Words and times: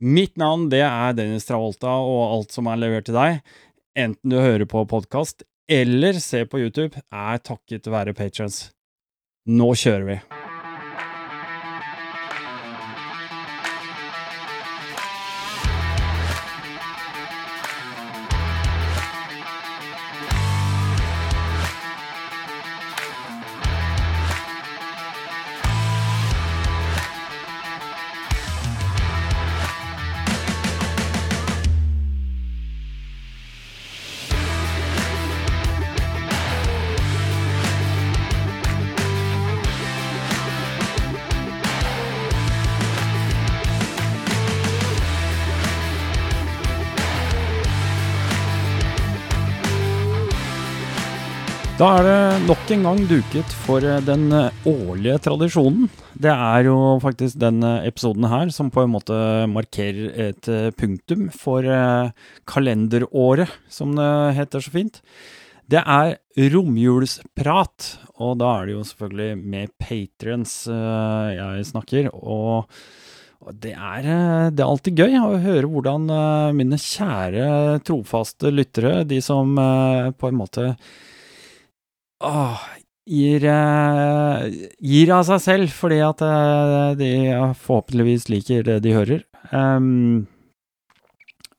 Mitt 0.00 0.38
navn 0.40 0.70
det 0.72 0.80
er 0.80 1.12
Dennis 1.12 1.44
Travolta, 1.44 1.92
og 2.00 2.22
alt 2.24 2.54
som 2.56 2.70
er 2.72 2.80
levert 2.80 3.04
til 3.10 3.18
deg, 3.18 3.42
enten 3.92 4.32
du 4.32 4.38
hører 4.40 4.64
på 4.64 4.86
podkast 4.88 5.44
eller 5.70 6.16
ser 6.24 6.48
på 6.48 6.62
YouTube, 6.62 6.96
er 7.12 7.42
takket 7.44 7.84
være 7.92 8.16
patrons. 8.16 8.70
Nå 9.44 9.74
kjører 9.76 10.08
vi! 10.08 10.39
Da 51.80 51.86
er 51.96 52.04
det 52.04 52.40
nok 52.44 52.70
en 52.74 52.82
gang 52.84 52.98
duket 53.08 53.52
for 53.64 53.80
eh, 53.88 54.02
den 54.04 54.26
eh, 54.36 54.66
årlige 54.68 55.14
tradisjonen. 55.24 55.86
Det 56.12 56.28
er 56.28 56.66
jo 56.66 56.74
faktisk 57.00 57.38
denne 57.40 57.70
episoden 57.88 58.26
her 58.28 58.52
som 58.52 58.68
på 58.68 58.82
en 58.84 58.92
måte 58.92 59.16
markerer 59.48 60.10
et 60.26 60.50
eh, 60.52 60.68
punktum 60.76 61.30
for 61.32 61.64
kalenderåret, 62.52 63.56
som 63.72 63.96
det 63.96 64.10
heter 64.42 64.66
så 64.66 64.74
fint. 64.76 65.00
Det 65.72 65.80
er 65.80 66.18
romjulsprat, 66.52 67.90
og 68.20 68.36
da 68.44 68.52
er 68.58 68.68
det 68.68 68.76
jo 68.76 68.86
selvfølgelig 68.92 69.42
med 69.56 69.76
patrons 69.80 70.60
jeg 70.68 71.68
snakker. 71.72 72.12
og 72.12 72.68
det 73.56 73.72
er, 73.72 74.04
det 74.52 74.60
er, 74.60 74.68
alltid 74.68 75.00
gøy 75.00 75.14
å 75.16 75.36
høre 75.40 75.68
hvordan 75.72 76.10
mine 76.52 76.76
kjære, 76.76 77.78
trofaste 77.88 78.52
lyttere, 78.52 78.98
de 79.08 79.24
som 79.24 79.56
på 79.56 80.28
en 80.28 80.44
måte 80.44 80.74
åh, 82.20 82.62
gir, 83.10 83.44
uh, 83.44 84.46
gir 84.78 85.12
av 85.14 85.24
seg 85.28 85.42
selv 85.44 85.74
fordi 85.74 86.00
at 86.04 86.22
uh, 86.24 86.92
de 86.98 87.10
forhåpentligvis 87.64 88.28
liker 88.32 88.64
det 88.66 88.80
de 88.84 88.94
hører. 88.96 89.26
Um, 89.50 90.26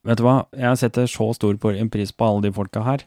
vet 0.08 0.22
du 0.22 0.26
hva, 0.26 0.42
jeg 0.56 0.82
setter 0.82 1.10
så 1.10 1.32
stor 1.38 1.58
pris 1.62 2.14
på 2.16 2.28
alle 2.28 2.48
de 2.48 2.56
folka 2.56 2.86
her. 2.86 3.06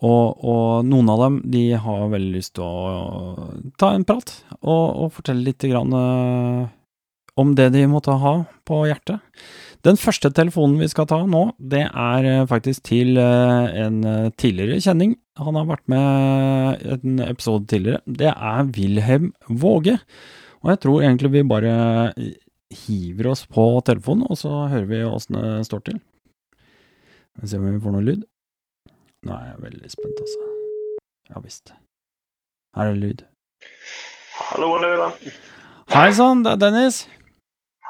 Og, 0.00 0.38
og, 0.46 0.86
noen 0.86 1.10
av 1.12 1.24
dem 1.26 1.40
de 1.52 1.64
har 1.76 2.12
veldig 2.12 2.30
lyst 2.38 2.54
til 2.56 2.64
å 2.64 3.48
ta 3.76 3.90
en 3.92 4.06
prat 4.08 4.30
og, 4.62 4.84
og 5.02 5.10
fortelle 5.16 5.44
litt 5.44 5.66
grann, 5.66 5.92
uh, 5.92 6.70
om 7.40 7.56
det 7.58 7.70
de 7.74 7.84
måtte 7.90 8.14
ha 8.22 8.36
på 8.68 8.84
hjertet. 8.88 9.20
Den 9.86 9.96
første 9.96 10.28
telefonen 10.36 10.76
vi 10.82 10.88
skal 10.92 11.06
ta 11.08 11.22
nå, 11.24 11.42
det 11.56 11.86
er 11.88 12.26
faktisk 12.50 12.82
til 12.90 13.16
en 13.16 14.02
tidligere 14.36 14.80
kjenning 14.84 15.14
han 15.40 15.56
har 15.56 15.68
vært 15.70 15.86
med 15.88 16.82
en 16.98 17.22
episode 17.24 17.64
tidligere. 17.70 18.02
Det 18.04 18.28
er 18.28 18.68
Wilhelm 18.76 19.30
Våge. 19.48 19.96
Og 20.60 20.72
jeg 20.74 20.80
tror 20.82 21.00
egentlig 21.00 21.30
vi 21.32 21.42
bare 21.48 21.72
hiver 22.84 23.30
oss 23.32 23.46
på 23.48 23.64
telefonen, 23.86 24.26
og 24.28 24.36
så 24.38 24.66
hører 24.68 24.88
vi 24.90 25.00
åssen 25.06 25.38
det 25.40 25.64
står 25.66 25.86
til. 25.88 26.00
Vi 27.40 27.48
ser 27.48 27.62
om 27.62 27.70
vi 27.70 27.80
får 27.80 27.94
noe 27.96 28.04
lyd. 28.04 28.26
Nå 29.24 29.32
er 29.36 29.46
jeg 29.48 29.62
veldig 29.64 29.92
spent, 29.94 30.20
altså. 30.26 30.50
Ja 31.30 31.40
visst. 31.40 31.72
Her 32.76 32.90
er 32.90 32.98
det 32.98 33.00
lyd. 33.06 33.24
Hallo, 34.50 34.74
hallo. 34.76 35.08
Hei 35.94 36.10
sann, 36.16 36.44
det 36.44 36.52
er 36.52 36.62
Dennis. 36.66 37.06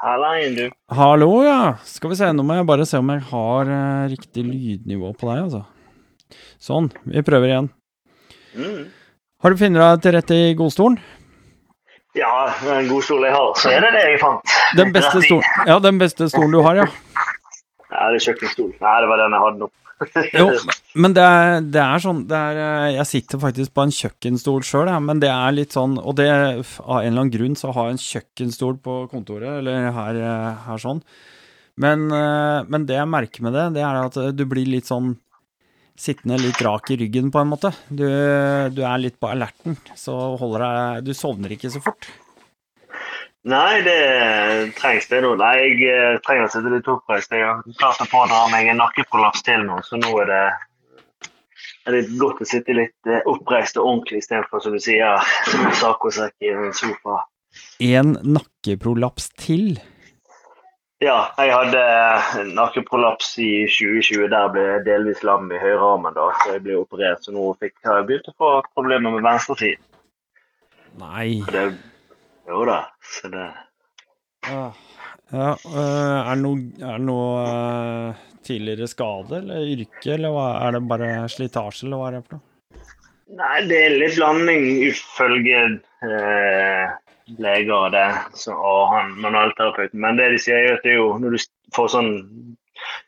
Hallaien, 0.01 0.55
du. 0.55 0.71
Hallo, 0.97 1.43
ja. 1.45 1.75
Skal 1.85 2.09
vi 2.09 2.15
se, 2.17 2.31
nå 2.33 2.41
må 2.41 2.55
jeg 2.57 2.65
bare 2.65 2.87
se 2.89 2.97
om 2.97 3.09
jeg 3.13 3.21
har 3.27 3.67
uh, 3.69 4.07
riktig 4.09 4.41
lydnivå 4.47 5.11
på 5.13 5.27
deg, 5.29 5.43
altså. 5.43 6.39
Sånn, 6.57 6.87
vi 7.05 7.21
prøver 7.25 7.51
igjen. 7.51 7.67
Mm. 8.57 8.87
Har 9.45 9.53
du 9.53 9.59
funnet 9.59 9.77
deg 9.77 10.01
til 10.01 10.15
rette 10.15 10.39
i 10.47 10.55
godstolen? 10.57 10.97
Ja, 12.17 12.31
den 12.65 12.89
godstolen 12.89 13.29
jeg 13.29 13.35
har, 13.37 13.53
så 13.61 13.75
er 13.75 13.85
det 13.85 13.91
det 13.93 14.01
jeg 14.07 14.17
fant. 14.23 14.55
Den 14.79 14.89
beste 14.95 15.21
stolen, 15.21 15.45
ja, 15.69 15.77
den 15.85 16.01
beste 16.01 16.31
stolen 16.33 16.57
du 16.57 16.63
har, 16.65 16.81
ja. 16.81 16.89
Ja, 17.91 18.09
det 18.09 18.17
er 18.17 18.25
kjøkkenstol. 18.25 18.73
Nei, 18.81 18.97
det 19.05 19.11
var 19.13 19.21
den 19.21 19.37
jeg 19.37 19.45
hadde 19.45 19.61
nå. 19.61 19.69
jo, 20.39 20.47
men 20.97 21.15
det 21.15 21.23
er, 21.23 21.59
det 21.61 21.81
er 21.83 22.01
sånn 22.01 22.23
det 22.29 22.37
er, 22.37 22.59
Jeg 22.95 23.07
sitter 23.09 23.41
faktisk 23.41 23.73
på 23.75 23.83
en 23.85 23.93
kjøkkenstol 23.95 24.63
sjøl, 24.65 24.89
men 25.05 25.21
det 25.21 25.29
er 25.29 25.53
litt 25.53 25.75
sånn 25.77 25.97
Og 26.01 26.15
det, 26.17 26.27
av 26.31 27.01
en 27.01 27.05
eller 27.05 27.25
annen 27.25 27.33
grunn 27.33 27.57
så 27.59 27.73
har 27.75 27.89
jeg 27.89 27.97
en 27.97 28.05
kjøkkenstol 28.05 28.79
på 28.81 28.95
kontoret, 29.11 29.59
eller 29.59 29.91
her, 29.93 30.21
her 30.65 30.81
sånn. 30.81 31.03
Men, 31.81 32.07
men 32.11 32.87
det 32.89 32.97
jeg 32.97 33.09
merker 33.09 33.45
med 33.45 33.55
det, 33.55 33.67
det 33.77 33.85
er 33.85 34.01
at 34.01 34.17
du 34.35 34.43
blir 34.49 34.67
litt 34.69 34.89
sånn 34.89 35.13
sittende 36.01 36.39
litt 36.41 36.61
rak 36.63 36.91
i 36.93 36.97
ryggen, 36.99 37.29
på 37.33 37.41
en 37.41 37.51
måte. 37.51 37.71
Du, 37.89 38.05
du 38.73 38.81
er 38.81 39.01
litt 39.01 39.19
på 39.21 39.29
alerten, 39.29 39.77
så 39.97 40.15
holder 40.39 40.65
deg 40.65 41.09
Du 41.09 41.13
sovner 41.17 41.53
ikke 41.53 41.71
så 41.73 41.81
fort. 41.83 42.07
Nei, 43.41 43.81
det 43.81 44.73
trengs 44.77 45.07
det 45.09 45.23
nå. 45.25 45.31
Nei, 45.39 45.55
jeg 45.63 45.87
eh, 45.89 46.17
trenger 46.25 46.45
å 46.45 46.51
sitte 46.53 46.73
litt 46.73 46.89
oppreist. 46.91 47.31
Jeg 47.33 47.47
har 47.47 47.63
klart 47.79 48.03
å 48.03 48.09
pådra 48.11 48.43
meg 48.53 48.69
en 48.69 48.77
nakkeprolaps 48.83 49.41
til 49.47 49.65
nå, 49.65 49.79
så 49.87 49.97
nå 49.97 50.11
er 50.21 50.29
det, 50.29 50.43
er 51.89 51.97
det 51.97 52.03
godt 52.21 52.43
å 52.45 52.49
sitte 52.51 52.75
litt 52.77 53.09
eh, 53.09 53.25
oppreist 53.29 53.79
og 53.81 53.87
ordentlig 53.87 54.21
istedenfor, 54.21 54.61
som 54.61 54.77
du 54.77 54.81
sier, 54.83 55.17
som 55.49 55.65
en 55.65 55.79
saccosekk 55.79 56.45
i 56.45 56.53
en 56.53 56.69
sofa. 56.77 57.23
En 57.81 58.13
nakkeprolaps 58.21 59.31
til? 59.41 59.73
Ja, 61.01 61.31
jeg 61.41 61.49
hadde 61.49 61.81
nakkeprolaps 62.53 63.33
i 63.41 63.65
2020. 63.65 64.27
Der 64.29 64.51
ble 64.53 64.67
jeg 64.67 64.83
delvis 64.85 65.23
lam 65.25 65.49
i 65.49 65.57
høyrearmen. 65.57 66.13
da, 66.13 66.29
så 66.43 66.53
Jeg 66.53 66.67
ble 66.67 66.77
operert, 66.77 67.25
så 67.25 67.33
nå 67.33 67.55
fikk 67.57 67.73
jeg 67.81 68.05
begynt 68.05 68.29
å 68.29 68.37
få 68.37 68.51
problemer 68.75 69.17
med 69.17 69.25
venstresiden. 69.25 69.81
Nei. 71.01 71.41
Det, 71.49 71.71
jo 72.53 72.65
da, 72.69 72.79
så 73.13 73.31
det 73.33 73.47
Ja, 74.47 74.63
ja 75.31 75.49
øh, 75.53 76.19
Er 76.19 76.35
det 76.35 76.41
noe, 76.43 76.63
er 76.81 76.95
det 76.97 77.07
noe 77.07 77.41
uh, 77.47 78.23
tidligere 78.45 78.89
skade 78.89 79.41
eller 79.41 79.67
yrke, 79.75 80.15
eller 80.15 80.39
er 80.51 80.77
det 80.77 80.87
bare 80.89 81.11
slitasje, 81.29 81.85
eller 81.87 82.01
hva 82.01 82.09
er 82.09 82.17
det 82.17 82.23
for 82.25 82.37
noe? 82.37 82.47
Nei, 83.31 83.61
det 83.69 83.77
er 83.79 83.93
litt 83.95 84.17
landing 84.19 84.65
ifølge 84.83 85.59
eh, 86.03 86.87
leger 87.39 87.75
og 87.77 87.93
det, 87.93 88.07
så, 88.35 88.55
og 88.55 88.89
han 88.91 89.13
manualterapeuten. 89.23 90.01
Men 90.03 90.19
det 90.19 90.33
de 90.33 90.41
sier, 90.41 90.65
er 90.65 90.79
at 90.79 90.83
det 90.83 90.95
er 90.95 90.99
jo 90.99 91.13
når 91.21 91.37
du 91.37 91.45
får 91.75 91.93
sånn 91.93 92.11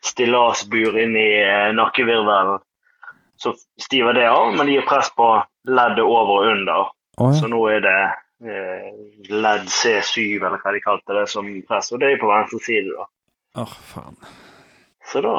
stillasbur 0.06 0.96
inn 1.02 1.16
i 1.18 1.28
eh, 1.42 1.74
nakkevirvelen, 1.76 2.62
så 3.36 3.52
stiver 3.80 4.16
det 4.16 4.28
av, 4.30 4.54
men 4.54 4.68
de 4.68 4.78
gir 4.78 4.88
press 4.88 5.10
på 5.18 5.28
leddet 5.68 6.04
over 6.04 6.38
og 6.38 6.52
under. 6.54 6.92
Oh, 7.18 7.28
ja. 7.28 7.40
Så 7.40 7.50
nå 7.50 7.60
er 7.74 7.84
det 7.84 7.94
eh, 8.06 8.20
ledd 8.40 9.68
C7, 9.70 10.24
eller 10.40 10.58
hva 10.60 10.72
de 10.74 10.82
kalte 10.84 11.16
det, 11.16 11.28
som 11.30 11.46
press. 11.68 11.92
Og 11.94 12.02
det 12.02 12.12
er 12.12 12.20
på 12.20 12.30
venstre 12.30 12.60
side, 12.64 12.90
da. 12.90 13.06
Åh, 13.54 13.62
oh, 13.62 13.78
faen. 13.92 14.18
Så 15.12 15.22
da 15.24 15.36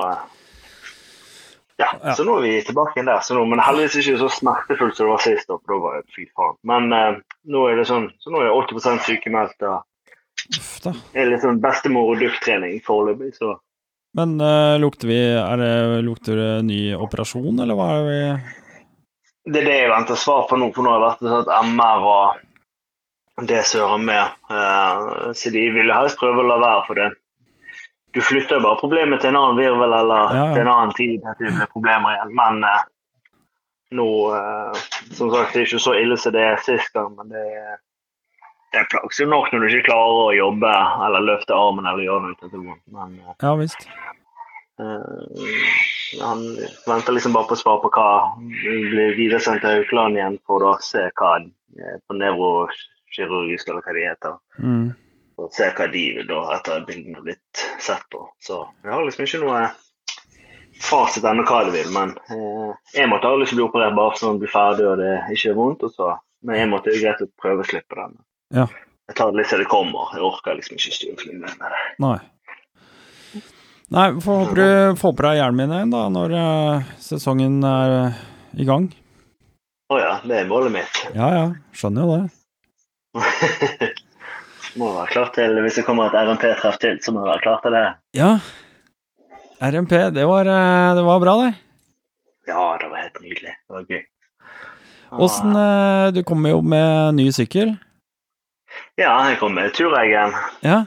ja, 1.78 1.90
ja, 2.04 2.14
så 2.16 2.24
nå 2.24 2.38
er 2.38 2.46
vi 2.46 2.62
tilbake 2.64 2.96
igjen 2.96 3.10
der. 3.10 3.20
Så 3.26 3.36
nå, 3.36 3.44
men 3.52 3.60
heldigvis 3.60 3.98
ikke 4.00 4.20
så 4.22 4.30
smertefullt 4.32 4.96
som 4.96 5.10
det 5.10 5.12
var 5.12 5.24
sist. 5.26 5.50
Da, 5.50 5.58
for 5.60 5.74
da 5.74 5.80
var 5.84 5.98
det 6.00 6.16
fy 6.16 6.24
faen. 6.32 6.56
Men 6.72 6.88
eh, 6.96 7.20
nå 7.52 7.66
er 7.68 7.82
det 7.82 7.88
sånn, 7.90 8.08
så 8.24 8.32
nå 8.32 8.40
er 8.40 8.48
jeg 8.48 8.62
80 8.80 9.04
sykemeldt. 9.10 9.66
Det 10.86 10.94
er 11.18 11.32
litt 11.32 11.44
sånn 11.44 11.60
bestemor- 11.64 12.14
og 12.14 12.22
dufttrening 12.22 12.78
foreløpig, 12.86 13.34
så 13.36 13.58
Men 14.16 14.38
uh, 14.40 14.78
lukter 14.80 15.10
vi 15.10 15.18
er 15.36 15.60
det, 15.60 15.72
Lukter 16.06 16.38
det 16.40 16.52
ny 16.68 16.80
operasjon, 16.96 17.58
eller 17.60 17.76
hva 17.76 17.88
er 17.98 18.04
vi 18.06 18.20
Det 19.52 19.64
er 19.64 19.66
det 19.68 19.78
jeg 19.80 19.90
venter 19.92 20.20
svar 20.20 20.46
på 20.48 20.60
nå, 20.62 20.70
for 20.76 20.86
nå 20.86 20.94
har 20.94 21.02
det 21.02 21.08
vært 21.10 21.24
sånn 21.26 21.42
at 21.42 21.72
MR 21.72 22.06
og 22.12 22.45
det 23.44 23.66
søren 23.68 24.06
med. 24.08 24.32
Uh, 24.48 25.32
så 25.36 25.52
de 25.52 25.68
ville 25.76 25.96
helst 25.96 26.20
prøve 26.20 26.44
å 26.44 26.48
la 26.48 26.60
være 26.62 26.84
for 26.88 27.02
det 27.02 27.12
du 28.16 28.22
flytter 28.22 28.60
bare 28.64 28.80
problemet 28.80 29.20
til 29.20 29.34
en 29.34 29.38
annen 29.42 29.58
virvel 29.60 29.94
eller 29.94 30.30
Ja, 30.32 30.36
ja. 30.36 30.52
til 30.54 30.62
en 30.62 30.72
annen 30.72 30.94
tid. 30.96 31.24
at 31.28 31.40
det 31.40 31.52
blir 31.52 31.72
problemer 31.74 32.14
igjen. 32.14 32.32
Men 32.40 32.64
eh, 32.64 32.86
nå 34.00 34.08
eh, 34.36 34.78
Som 35.18 35.34
sagt, 35.34 35.52
det 35.54 35.60
er 35.60 35.68
ikke 35.68 35.82
så 35.84 35.96
ille 36.00 36.18
som 36.18 36.32
det 36.32 36.46
er 36.48 36.64
sist 36.64 36.94
gang, 36.96 37.12
men 37.18 37.34
det 37.34 37.44
er 37.44 37.76
det 38.72 38.82
er 38.82 38.88
plagsomt 38.92 39.32
nok 39.32 39.52
når 39.52 39.62
du 39.62 39.66
ikke 39.70 39.86
klarer 39.88 40.18
å 40.22 40.32
jobbe 40.36 40.72
eller 41.06 41.24
løfte 41.24 41.56
armen 41.56 41.86
eller 41.88 42.04
gjøre 42.04 42.24
noe 42.24 42.50
det. 42.56 42.64
Men 42.96 43.20
eh, 43.20 43.36
Ja 43.44 43.54
visst. 43.60 43.86
Eh, 44.80 46.24
han 46.24 46.42
venter 46.88 47.16
liksom 47.16 47.36
bare 47.36 47.52
på 47.52 47.60
svar 47.60 47.80
på 47.84 47.92
hva 47.96 48.10
blir 48.40 49.16
videresendt 49.20 49.64
til 49.64 49.80
Haukeland 49.80 50.20
igjen 50.20 50.40
for 50.48 50.64
å 50.64 50.74
se 50.84 51.06
hva 51.20 51.38
eh, 51.44 52.00
på 52.08 52.20
nevrokirurgisk 53.22 53.72
eller 53.72 53.86
hva 53.86 53.96
de 53.96 54.06
heter. 54.10 54.38
Mm. 54.60 54.86
Og 55.42 55.50
se 55.56 55.68
hva 55.78 55.88
de 55.92 56.04
vil 56.18 56.30
da 56.30 56.44
etter 56.56 56.86
bildene 56.88 57.20
har 57.20 57.26
blitt 57.26 57.66
sett 57.84 58.06
på. 58.12 58.24
Så 58.44 58.62
jeg 58.84 58.94
har 58.94 59.04
liksom 59.04 59.28
ikke 59.28 59.42
noe 59.44 59.66
fasit 60.86 61.26
ennå 61.28 61.46
hva 61.48 61.64
de 61.68 61.74
vil, 61.76 61.92
men 61.96 62.14
eh, 62.32 62.72
jeg 62.96 63.10
måtte 63.12 63.32
ha 63.32 63.40
lyst 63.40 63.54
til 63.54 63.60
å 63.60 63.64
bli 63.64 63.68
operert 63.70 63.98
bare 63.98 64.20
sånn 64.20 64.38
det 64.38 64.46
blir 64.46 64.54
ferdig 64.54 64.88
og 64.90 65.02
det 65.02 65.12
ikke 65.36 65.52
er 65.52 65.60
vondt. 65.60 65.86
Og 65.88 65.96
så, 65.96 66.14
men 66.48 66.62
jeg 66.62 66.72
måtte 66.72 66.94
jo 66.94 67.02
greit 67.04 67.24
å 67.24 67.32
prøve 67.42 67.64
å 67.66 67.70
slippe 67.70 68.00
den. 68.00 68.16
Ja. 68.56 68.70
Jeg 69.06 69.20
tar 69.20 69.32
det 69.32 69.42
litt 69.42 69.52
til 69.54 69.62
det 69.62 69.70
kommer. 69.70 70.16
Jeg 70.16 70.26
orker 70.26 70.58
liksom 70.58 70.80
ikke 70.80 70.96
styre 70.96 71.20
for 71.20 71.36
med 71.44 71.60
det. 71.62 71.84
Nei. 72.02 72.18
Nei, 73.94 74.08
får 74.18 74.40
håpe 74.42 74.56
du 74.58 74.98
får 74.98 75.12
på 75.14 75.26
deg 75.28 75.36
hjelmen 75.38 75.74
igjen 75.76 75.92
da, 75.94 76.08
når 76.10 76.32
uh, 76.34 76.94
sesongen 76.98 77.60
er 77.70 77.92
uh, 77.94 78.24
i 78.58 78.66
gang. 78.66 78.88
Å 79.94 80.00
ja, 80.02 80.16
det 80.26 80.40
er 80.40 80.48
målet 80.50 80.74
mitt. 80.74 81.02
Ja 81.14 81.28
ja, 81.36 81.44
skjønner 81.78 82.08
jo 82.08 82.16
det. 82.16 82.24
må 84.80 84.92
være 84.98 85.12
klar 85.14 85.30
til, 85.36 85.60
Hvis 85.64 85.80
det 85.80 85.86
kommer 85.88 86.10
et 86.10 86.18
RMP-treff 86.20 86.80
til, 86.82 86.98
så 87.04 87.14
må 87.14 87.24
du 87.24 87.30
være 87.30 87.44
klar 87.46 87.62
til 87.64 87.76
det. 87.76 87.86
Ja. 88.18 88.32
RMP, 89.64 89.94
det 90.16 90.26
var, 90.28 90.50
eh, 90.52 90.96
det 90.98 91.06
var 91.08 91.22
bra, 91.24 91.38
det. 91.46 91.54
Ja, 92.48 92.66
det 92.82 92.90
var 92.92 93.02
helt 93.02 93.22
nydelig. 93.24 93.56
Det 93.56 93.78
var 93.78 93.88
gøy. 93.90 94.04
Åssen 95.26 95.56
eh, 95.56 96.12
Du 96.12 96.24
kommer 96.28 96.50
jo 96.56 96.62
med 96.62 97.16
ny 97.16 97.30
sykkel. 97.34 97.76
Ja, 99.00 99.14
jeg 99.30 99.40
kom 99.40 99.56
med 99.56 99.74
turreggen. 99.76 100.36
Ja. 100.66 100.84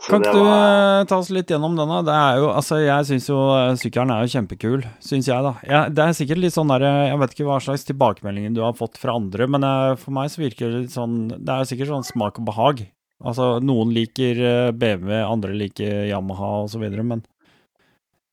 Så 0.00 0.10
Kan 0.10 0.22
ikke 0.24 0.32
du 0.34 0.42
var- 0.42 1.04
du 1.04 1.08
ta 1.08 1.16
oss 1.18 1.30
litt 1.30 1.46
gjennom 1.46 1.76
den, 1.78 2.04
da? 2.04 2.14
Altså, 2.50 2.80
jeg 2.82 3.06
syns 3.06 3.28
jo 3.28 3.38
eh, 3.54 3.74
sykkelen 3.78 4.10
er 4.10 4.24
jo 4.26 4.32
kjempekul, 4.34 4.82
syns 5.00 5.28
jeg, 5.30 5.42
da. 5.46 5.52
Jeg, 5.62 5.94
det 5.94 6.02
er 6.04 6.16
sikkert 6.18 6.40
litt 6.42 6.52
sånn 6.56 6.68
der 6.68 6.82
Jeg 6.82 7.18
vet 7.20 7.30
ikke 7.36 7.46
hva 7.46 7.60
slags 7.62 7.86
tilbakemeldinger 7.86 8.54
du 8.54 8.60
har 8.64 8.74
fått 8.74 8.98
fra 8.98 9.14
andre, 9.14 9.46
men 9.46 9.62
jeg, 9.62 9.98
for 10.02 10.10
meg 10.16 10.30
så 10.30 10.42
virker 10.42 10.66
det 10.72 10.80
litt 10.82 10.96
sånn 10.96 11.28
Det 11.30 11.48
er 11.54 11.64
sikkert 11.70 11.92
sånn 11.94 12.04
smak 12.10 12.38
og 12.42 12.48
behag. 12.50 12.86
Altså, 13.24 13.60
noen 13.62 13.94
liker 13.94 14.40
eh, 14.42 14.72
BMW, 14.72 15.22
andre 15.22 15.54
liker 15.54 16.08
Yamaha 16.10 16.64
og 16.64 16.70
så 16.74 16.82
videre, 16.82 17.04
men 17.06 17.22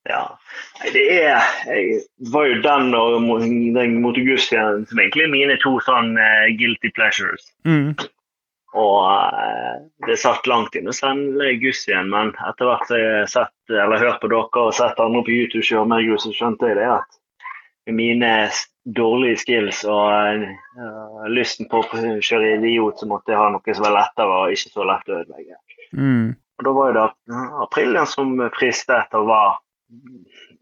Ja. 0.09 0.35
Det 0.81 1.03
er 1.21 1.37
Jeg 1.69 2.01
var 2.33 2.47
jo 2.49 2.61
den 2.65 2.95
og 2.97 3.21
den 3.77 4.01
Moto 4.01 4.19
som 4.41 4.97
egentlig 4.97 5.27
er 5.27 5.31
mine 5.31 5.57
to 5.61 5.77
sånn 5.85 6.17
uh, 6.17 6.49
guilty 6.57 6.89
pleasures. 6.97 7.51
mm. 7.65 7.93
Og 8.71 9.00
eh, 9.12 9.79
det 10.07 10.18
satt 10.21 10.47
langt 10.47 10.75
inne 10.79 10.94
å 10.94 10.95
sende 10.95 11.50
Guss 11.59 11.83
igjen, 11.89 12.12
men 12.12 12.31
etter 12.47 12.69
hvert 12.69 12.85
som 12.88 13.00
jeg 13.00 13.31
sett 13.33 13.73
eller 13.73 14.00
hørt 14.00 14.21
på 14.21 14.29
dere 14.31 14.63
og 14.63 14.75
sett 14.75 15.00
andre 15.03 15.23
på 15.27 15.33
YouTube 15.35 15.65
kjøre 15.68 15.89
mer 15.91 16.06
grus, 16.07 16.23
så 16.23 16.31
skjønte 16.35 16.69
jeg 16.69 16.79
det 16.79 16.88
at 16.94 17.18
mine 17.91 18.29
dårlige 18.95 19.41
skills 19.41 19.81
og 19.89 20.45
uh, 20.45 21.25
lysten 21.33 21.68
på 21.69 21.81
å 21.81 22.03
kjøre 22.23 22.56
idiot, 22.56 23.01
så 23.01 23.09
måtte 23.09 23.33
jeg 23.33 23.41
ha 23.41 23.50
noe 23.51 23.75
som 23.75 23.85
var 23.85 23.97
lettere 23.97 24.38
og 24.38 24.56
ikke 24.56 24.71
så 24.71 24.85
lett 24.88 25.12
å 25.12 25.18
ødelegge. 25.19 25.59
Mm. 25.97 26.29
Og 26.62 26.68
da 26.68 26.73
var 26.77 26.95
det 26.95 27.06
Aprilien 27.65 28.07
som 28.07 28.35
fristet 28.56 29.18
og 29.18 29.27
var 29.27 29.59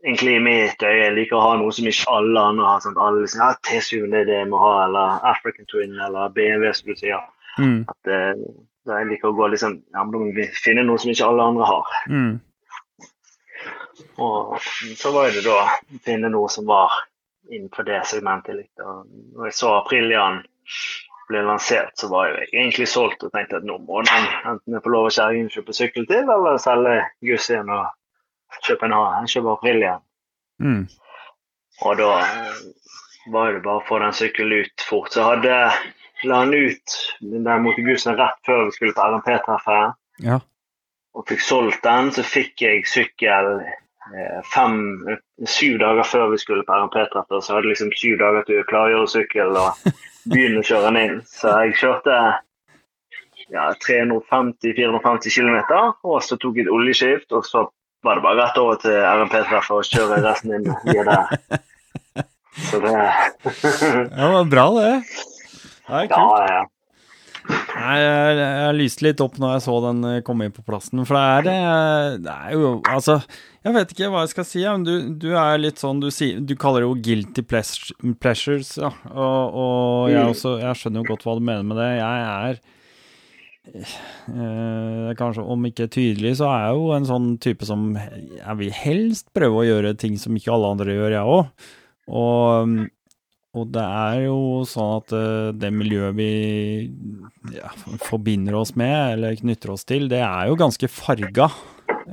egentlig 0.05 0.35
i 0.35 0.43
mitt 0.43 0.83
øye. 0.83 1.03
Jeg 1.03 1.15
liker 1.17 1.37
å 1.37 1.43
ha 1.43 1.57
noe 1.59 1.73
som 1.75 1.87
ikke 1.89 2.13
alle 2.15 2.45
andre 2.51 2.69
har. 2.71 2.83
Sånn, 2.85 2.99
alle 3.03 3.27
sier, 3.27 3.43
ja, 3.43 3.51
T7 3.67 4.07
det 4.07 4.23
er 4.23 4.29
det 4.29 4.37
jeg 4.39 4.49
må 4.51 4.61
ha, 4.63 4.73
eller 4.85 5.27
African 5.27 5.67
Twin 5.71 5.99
eller 6.07 6.31
BMW, 6.35 6.71
som 6.75 6.91
du 6.91 6.99
sier. 6.99 7.27
Mm. 7.59 7.79
At, 7.91 8.11
eh, 8.15 8.43
da 8.87 9.01
jeg 9.01 9.09
liker 9.11 9.31
å 9.31 9.37
gå 9.37 9.49
liksom, 9.53 9.75
ja, 9.93 10.03
men 10.03 10.13
da 10.13 10.21
må 10.21 10.31
vi 10.37 10.47
finne 10.55 10.85
noe 10.87 11.01
som 11.01 11.11
ikke 11.11 11.27
alle 11.27 11.49
andre 11.51 11.67
har. 11.69 11.97
Mm. 12.09 12.39
Og 14.23 14.55
så 14.99 15.11
var 15.15 15.35
det 15.35 15.43
da 15.45 15.59
å 15.65 16.01
finne 16.05 16.31
noe 16.31 16.49
som 16.51 16.67
var 16.69 16.95
innenfor 17.49 17.87
det 17.87 18.01
segmentet 18.07 18.57
litt. 18.57 18.83
Og 18.83 19.05
når 19.35 19.49
jeg 19.49 19.57
så 19.59 19.75
Aprilian 19.79 20.41
ble 21.29 21.43
lansert, 21.45 21.93
så 21.99 22.09
var 22.11 22.31
jeg 22.31 22.49
egentlig 22.49 22.87
solgt 22.89 23.23
og 23.25 23.33
tenkte 23.33 23.59
at 23.59 23.67
nå 23.67 23.77
må 23.85 24.01
den 24.07 24.27
enten 24.49 24.81
får 24.81 24.93
lov 24.95 25.09
å 25.09 25.13
kjæringen 25.13 25.51
kjøpe 25.53 25.75
sykkel 25.77 26.07
til, 26.09 26.25
eller 26.25 26.57
selge 26.61 26.95
Gussien 27.25 27.69
og 27.73 27.85
kjøpe 28.65 28.89
en 28.89 28.97
annen. 28.97 29.29
Kjøpe 29.29 29.53
Aprilian. 29.53 30.03
Mm. 30.63 30.83
Og 31.85 31.99
da 31.99 32.09
eh, 32.25 32.63
var 33.31 33.53
det 33.53 33.63
bare 33.63 33.81
å 33.81 33.87
få 33.87 34.01
den 34.01 34.15
sykkelen 34.15 34.65
ut 34.65 34.85
fort. 34.89 35.13
Så 35.13 35.25
hadde 35.27 35.55
la 36.27 36.41
den 36.45 36.53
ut 36.69 36.95
den 37.21 37.63
mot 37.63 37.77
Gusen 37.85 38.17
rett 38.19 38.39
før 38.45 38.65
vi 38.67 38.75
skulle 38.75 38.95
på 38.97 39.05
RMP-treffet 39.11 39.95
Ja. 40.25 40.39
og 41.15 41.27
fikk 41.29 41.41
solgt 41.43 41.83
den, 41.83 42.11
så 42.11 42.23
fikk 42.27 42.61
jeg 42.65 42.83
sykkel 42.89 43.49
eh, 43.61 44.41
fem, 44.53 44.75
syv 45.47 45.79
dager 45.79 46.03
før 46.03 46.27
vi 46.33 46.41
skulle 46.41 46.65
på 46.67 46.75
RMP-treffet. 46.75 47.39
Så 47.43 47.55
hadde 47.55 47.67
jeg 47.69 47.75
liksom 47.75 47.93
syv 47.95 48.19
dager 48.19 48.45
til 48.49 48.59
å 48.61 48.67
klargjøre 48.69 49.07
sykkel 49.15 49.57
og 49.63 49.89
begynne 50.31 50.59
å 50.63 50.67
kjøre 50.67 50.91
den 50.91 51.01
inn. 51.05 51.17
Så 51.29 51.55
jeg 51.63 51.77
kjørte 51.79 52.19
ja, 53.49 53.69
350-450 53.81 55.33
km, 55.33 55.57
og 56.03 56.19
så 56.23 56.37
tok 56.37 56.59
jeg 56.59 56.67
et 56.67 56.73
oljeskift, 56.73 57.31
og 57.33 57.47
så 57.47 57.65
var 58.05 58.19
det 58.19 58.23
bare 58.23 58.43
rett 58.43 58.59
over 58.61 58.77
til 58.83 58.95
RMP-treffet 58.99 59.75
og 59.75 59.87
kjøre 59.89 60.19
resten 60.23 60.53
inn 60.59 60.69
via 60.85 61.03
der. 61.07 61.33
Så 62.59 62.79
det 62.83 62.91
ja, 62.91 63.11
det 64.11 64.29
var 64.33 64.47
bra, 64.51 64.63
det. 64.75 64.93
Er 65.89 66.07
kult. 66.11 66.35
Ja, 66.39 66.59
ja. 66.59 66.65
Nei, 67.49 67.93
jeg, 67.97 68.37
jeg 68.37 68.73
lyste 68.77 69.03
litt 69.07 69.21
opp 69.23 69.37
når 69.41 69.53
jeg 69.55 69.61
så 69.63 69.75
den 69.87 70.01
eh, 70.05 70.17
komme 70.27 70.45
inn 70.45 70.53
på 70.53 70.61
plassen, 70.67 70.99
for 71.07 71.17
det 71.17 71.53
er, 71.55 72.11
eh, 72.11 72.17
det 72.21 72.33
er 72.33 72.51
jo 72.53 72.73
Altså, 72.91 73.15
jeg 73.65 73.73
vet 73.73 73.93
ikke 73.95 74.09
hva 74.13 74.21
jeg 74.25 74.31
skal 74.35 74.45
si, 74.45 74.61
men 74.67 74.83
du, 74.85 74.91
du 75.23 75.29
er 75.39 75.57
litt 75.57 75.81
sånn 75.81 76.01
Du, 76.03 76.09
si, 76.13 76.27
du 76.45 76.53
kaller 76.59 76.83
det 76.83 76.89
jo 76.91 76.97
guilty 77.07 77.45
pleasures, 77.47 78.73
ja, 78.77 78.91
og, 79.09 79.55
og 79.63 80.11
jeg, 80.11 80.19
Mm. 80.19 80.33
også, 80.35 80.51
jeg 80.61 80.81
skjønner 80.81 81.01
jo 81.01 81.09
godt 81.13 81.25
hva 81.25 81.37
du 81.39 81.45
mener 81.47 81.65
med 81.71 81.79
det. 81.79 81.89
Jeg 82.01 82.27
er 82.27 82.61
eh, 83.79 85.09
Kanskje 85.19 85.47
om 85.55 85.65
ikke 85.71 85.89
tydelig, 85.91 86.35
så 86.43 86.51
er 86.51 86.67
jeg 86.67 86.77
jo 86.79 86.91
en 86.99 87.07
sånn 87.09 87.27
type 87.41 87.65
som 87.67 87.89
Jeg 87.97 88.55
vil 88.61 88.71
helst 88.83 89.29
prøve 89.35 89.63
å 89.63 89.67
gjøre 89.67 89.95
ting 89.99 90.17
som 90.21 90.37
ikke 90.37 90.53
alle 90.53 90.73
andre 90.75 90.95
gjør, 90.99 91.15
jeg 91.17 91.35
òg. 91.39 91.67
Og 92.19 92.77
og 93.57 93.71
det 93.73 93.81
er 93.81 94.19
jo 94.27 94.61
sånn 94.69 94.91
at 94.99 95.13
eh, 95.17 95.49
det 95.57 95.71
miljøet 95.73 96.13
vi 96.19 96.31
ja, 97.55 97.71
forbinder 98.05 98.59
oss 98.59 98.75
med, 98.77 99.15
eller 99.15 99.39
knytter 99.39 99.73
oss 99.73 99.87
til, 99.89 100.05
det 100.11 100.21
er 100.21 100.51
jo 100.51 100.59
ganske 100.59 100.89
farga 100.91 101.49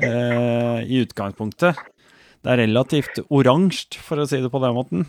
eh, 0.01 0.81
i 0.89 1.03
utgangspunktet. 1.05 1.77
Det 2.41 2.53
er 2.53 2.63
relativt 2.63 3.21
oransje, 3.29 4.01
for 4.01 4.23
å 4.23 4.29
si 4.29 4.41
det 4.41 4.53
på 4.53 4.63
den 4.65 4.77
måten. 4.77 5.07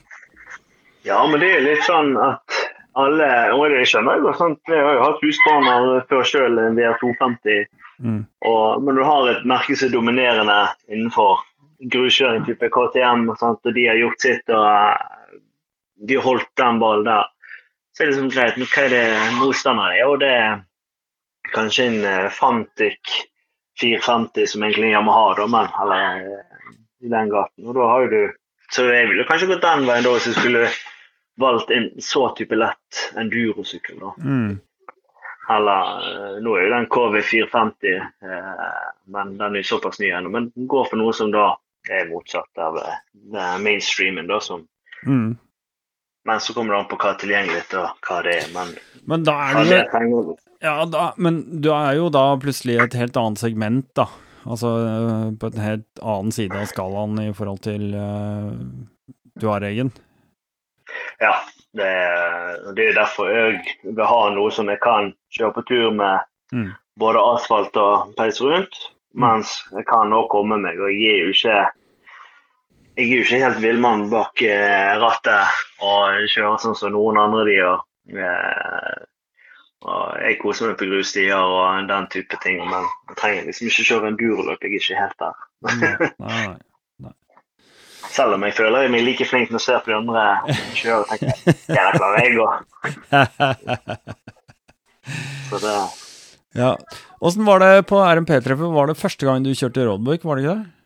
ja, 1.07 1.22
men 1.31 1.39
det 1.39 1.53
er 1.53 1.63
litt 1.63 1.86
sånn 1.88 2.15
at 2.19 2.63
alle 2.98 3.27
Og 3.53 3.67
det 3.69 3.84
skjønner 3.86 4.17
jeg 4.17 4.24
godt. 4.25 4.38
sant? 4.39 4.72
Jeg 4.74 4.81
har 4.81 4.96
jo 4.98 5.03
hatt 5.03 5.19
husbaner 5.22 6.00
før 6.10 6.24
sjøl, 6.25 6.55
en 6.57 6.79
VR250. 6.79 7.67
Mm. 8.01 8.24
Og 8.50 8.81
men 8.81 8.98
du 8.98 9.03
har 9.05 9.29
et 9.29 9.46
merke 9.46 9.77
som 9.77 9.86
er 9.86 9.93
dominerende 9.93 10.55
innenfor 10.89 11.43
gruskjøring, 11.93 12.48
type 12.48 12.72
KTM, 12.74 13.27
sant? 13.38 13.62
og 13.62 13.77
de 13.77 13.86
har 13.86 14.01
gjort 14.01 14.25
sitt 14.25 14.50
og 14.50 14.65
de 15.98 16.20
holdt 16.22 16.50
den 16.60 16.80
ballen 16.80 17.08
der, 17.08 17.30
så 17.96 18.04
er 18.04 18.08
det 18.08 18.13
liksom 18.13 18.30
greit. 18.30 18.58
Hva 18.62 18.84
er 18.86 18.94
det 18.94 19.06
motstanderen 19.39 19.96
er? 19.98 20.06
Og 20.06 20.20
det 20.22 20.30
er 20.30 20.60
kanskje 21.54 21.88
en 21.89 22.04
eh, 22.06 22.30
Fantic 22.34 23.16
450 23.82 24.48
som 24.48 24.63
egentlig 24.63 24.89
er 24.92 24.98
Yamaha, 24.98 25.34
da, 25.38 25.48
men 25.48 25.72
eller 25.82 26.22
eh, 26.22 26.75
i 27.06 27.10
den 27.10 27.32
gaten. 27.34 27.66
Og 27.66 27.77
da 27.77 27.89
har 27.92 28.06
jo 28.06 28.12
du 28.13 28.22
Så 28.70 28.84
jeg 28.92 29.08
ville 29.08 29.24
kanskje 29.24 29.48
gått 29.48 29.63
den 29.63 29.86
veien 29.88 30.04
da 30.04 30.12
hvis 30.12 30.25
jeg 30.27 30.36
skulle 30.36 30.66
valgt 31.39 31.70
en 31.72 31.86
så 32.04 32.25
type 32.36 32.58
lett 32.58 32.98
endurosykkel, 33.16 34.01
da. 34.01 34.10
Mm. 34.20 34.58
Eller 35.56 36.08
eh, 36.10 36.34
nå 36.44 36.56
er 36.58 36.66
jo 36.66 36.74
den 36.74 36.89
KV450, 36.92 37.94
eh, 38.27 38.82
men 39.16 39.38
den 39.39 39.56
er 39.56 39.63
jo 39.63 39.70
såpass 39.70 40.01
ny 40.04 40.12
ennå. 40.12 40.34
Men 40.34 40.50
den 40.51 40.68
går 40.68 40.89
for 40.89 41.00
noe 41.00 41.16
som 41.16 41.32
da 41.32 41.54
er 41.88 42.10
motsatt 42.10 42.60
av 42.60 42.82
mainstreamen, 43.63 44.27
da. 44.27 44.42
Som, 44.44 44.68
Mm. 45.06 45.38
Men 46.27 46.39
så 46.43 46.53
kommer 46.55 46.75
det 46.75 46.79
an 46.84 46.89
på 46.91 46.98
hva 47.00 47.13
er 47.13 47.19
tilgjengelig 47.24 47.63
og 47.79 48.05
hva 48.07 48.19
det 48.25 48.36
er. 48.41 48.48
Men 48.53 48.75
Men 49.07 49.24
da 49.27 49.36
er 49.48 49.63
det 49.63 49.81
det 49.93 50.38
Ja, 50.65 50.86
da, 50.89 51.12
men 51.17 51.62
du 51.62 51.69
er 51.72 51.93
jo 52.00 52.10
da 52.12 52.25
plutselig 52.41 52.79
et 52.84 52.96
helt 52.98 53.17
annet 53.19 53.39
segment, 53.39 53.86
da. 53.96 54.07
Altså 54.48 54.72
eh, 54.88 55.27
på 55.39 55.50
en 55.51 55.62
helt 55.63 56.01
annen 56.01 56.31
side 56.36 56.55
av 56.55 56.65
skalaen 56.69 57.17
i 57.22 57.31
forhold 57.36 57.62
til 57.67 57.93
uh, 57.93 58.51
Tuaregen. 59.39 59.91
Ja, 61.22 61.34
det 61.77 61.91
det 62.77 62.86
er 62.89 62.96
derfor 62.98 63.29
jeg 63.31 63.60
vil 63.84 64.07
ha 64.07 64.22
noe 64.34 64.51
som 64.55 64.69
jeg 64.72 64.79
kan 64.84 65.12
kjøre 65.36 65.53
på 65.60 65.65
tur 65.72 65.91
med 65.91 66.25
Mm. 66.55 66.69
både 66.96 67.19
asfalt 67.36 67.75
og 67.75 68.13
peis 68.15 68.38
rundt. 68.39 68.72
mens 69.13 69.50
jeg 69.75 69.84
kan 69.89 70.07
nå 70.10 70.22
komme 70.31 70.55
meg. 70.63 70.79
Og 70.79 70.88
jeg 70.93 71.10
er 71.12 71.25
jo 71.25 71.34
ikke 71.34 71.55
jeg 72.98 73.06
er 73.06 73.13
jo 73.13 73.25
ikke 73.25 73.44
helt 73.44 73.60
villmann 73.62 74.08
bak 74.10 74.42
eh, 74.42 74.96
rattet 74.98 75.60
og 75.86 76.25
kjører 76.34 76.58
sånn 76.63 76.77
som 76.77 76.96
noen 76.96 77.20
andre 77.22 77.44
de 77.46 77.54
gjør. 77.60 77.77
Eh, 78.10 78.96
jeg 80.24 80.39
koser 80.42 80.72
meg 80.72 80.80
på 80.80 80.88
grusstier 80.89 81.38
og 81.38 81.86
den 81.89 82.08
type 82.12 82.36
ting, 82.42 82.58
men 82.66 82.84
jeg 83.12 83.18
trenger 83.20 83.46
liksom 83.46 83.70
ikke 83.70 83.86
kjøre 83.89 84.04
en 84.04 84.10
enduroløp. 84.16 84.63
Jeg 84.66 84.72
er 84.72 84.82
ikke 84.82 85.01
helt 85.04 85.20
der. 85.22 85.36
Nei, 86.25 86.48
nei. 87.06 87.13
Selv 88.08 88.34
om 88.38 88.44
jeg 88.46 88.54
føler 88.58 88.86
jeg 88.86 88.94
er 88.94 89.06
like 89.06 89.25
flink 89.30 89.48
når 89.51 89.60
jeg 89.60 89.66
ser 89.68 89.80
på 89.84 89.92
de 89.92 89.98
andre 89.98 90.24
kjøre 90.77 91.00
og 91.01 91.08
tenker 91.12 91.34
ja, 91.77 91.84
det 91.84 91.98
klarer 91.98 92.18
jeg 92.24 92.32
òg. 92.42 92.54
Ja. 96.58 96.72
Åssen 97.22 97.46
var 97.46 97.62
det 97.62 97.86
på 97.92 98.01
RMP-treffet? 98.01 98.74
Var 98.74 98.86
det 98.89 98.98
første 98.98 99.30
gang 99.30 99.46
du 99.46 99.54
kjørte 99.54 99.86
roadbook, 99.86 100.25
var 100.25 100.34
det 100.38 100.46
ikke 100.46 100.58
det? 100.58 100.76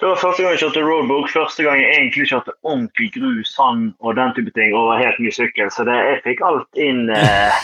Det 0.00 0.06
var 0.06 0.20
første 0.20 0.42
gang 0.42 0.52
jeg 0.54 0.60
kjørte 0.62 0.82
roadbook. 0.86 1.30
Første 1.32 1.64
gang 1.66 1.80
jeg 1.82 1.94
egentlig 1.96 2.28
kjørte 2.30 2.52
ordentlig 2.62 3.08
grus, 3.16 3.50
sand 3.56 3.88
og 3.98 4.14
den 4.16 4.34
type 4.36 4.52
ting 4.54 4.76
over 4.78 5.00
helt 5.00 5.18
ny 5.18 5.32
sykkel. 5.34 5.72
Så 5.74 5.86
det, 5.88 5.96
jeg 6.06 6.20
fikk 6.26 6.42
alt 6.46 6.78
inn 6.78 7.08
eh, 7.10 7.56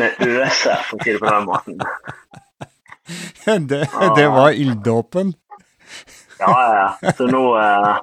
med 0.00 0.22
øse, 0.24 0.78
for 0.88 0.96
å 0.96 1.04
si 1.04 1.12
det 1.12 1.20
på 1.20 1.28
den 1.28 1.44
måten. 1.50 1.76
det, 3.72 3.82
det 4.16 4.26
var 4.32 4.56
ilddåpen. 4.56 5.34
Ja, 6.40 6.56
ja. 7.02 7.12
Så 7.12 7.26
nå 7.28 7.42
eh, 7.60 7.96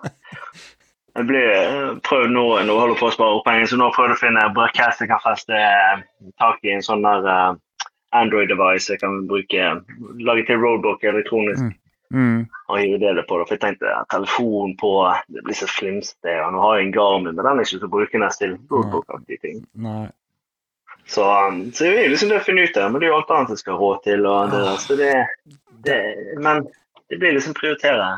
Jeg 1.17 1.25
blir 1.25 1.47
prøvd 2.05 2.33
nå 2.35 2.43
Nå 2.67 2.75
holder 2.77 2.93
jeg 2.93 2.99
på 2.99 3.07
å 3.07 3.15
spare 3.15 3.37
opp 3.39 3.47
penger, 3.47 3.71
så 3.71 3.79
nå 3.79 3.87
prøver 3.95 4.13
jeg 4.13 4.19
å 4.19 4.23
finne 4.25 4.43
brakett 4.53 5.01
jeg 5.01 5.09
kan 5.09 5.23
feste 5.23 5.57
eh, 5.57 6.03
tak 6.37 6.61
i 6.67 6.75
en 6.75 6.85
sånn 6.85 7.01
der 7.07 7.25
eh, 7.33 7.89
Android-device 8.17 8.93
jeg 8.93 9.01
kan 9.01 9.23
bruke. 9.27 9.73
Lage 10.21 10.45
til 10.47 10.61
roadbook 10.61 11.01
elektronisk. 11.03 11.65
Mm. 11.65 11.73
Mm. 12.13 12.45
og 12.71 12.77
jeg 12.79 12.99
det 13.01 13.25
på. 13.27 13.37
det, 13.37 13.47
For 13.47 13.55
jeg 13.55 13.63
tenkte 13.63 13.89
ja, 13.89 14.03
telefon 14.11 14.77
på, 14.79 14.91
det 15.27 15.43
blir 15.43 15.57
så 15.57 15.67
flimsete. 15.67 16.37
Og 16.45 16.53
nå 16.53 16.61
har 16.63 16.77
jeg 16.77 16.87
en 16.87 16.93
Garmin, 16.95 17.35
men 17.35 17.43
den 17.43 17.59
er 17.59 17.67
ikke 17.67 17.83
så 17.83 17.91
brukende 17.91 18.29
til 18.37 18.55
roadbook-aktige 18.71 19.43
ting. 19.43 19.61
Nei. 19.73 20.07
Så, 21.07 21.23
um, 21.23 21.71
så 21.71 21.87
det 21.87 22.03
er 22.03 22.09
liksom 22.11 22.31
det 22.31 22.43
finne 22.43 22.65
ut 22.67 22.77
av, 22.77 22.91
men 22.91 22.99
det 22.99 23.07
er 23.07 23.13
jo 23.13 23.19
alt 23.21 23.29
annet 23.31 23.53
jeg 23.55 23.61
skal 23.63 23.77
ha 23.77 23.83
råd 23.83 24.01
til. 24.03 24.25
Og 24.27 24.51
det, 24.51 24.63
der, 24.65 24.81
så 24.83 24.97
det, 24.99 25.13
det, 25.87 25.99
men 26.43 26.65
det 27.07 27.19
blir 27.21 27.35
liksom 27.37 27.55
prioritere. 27.55 28.09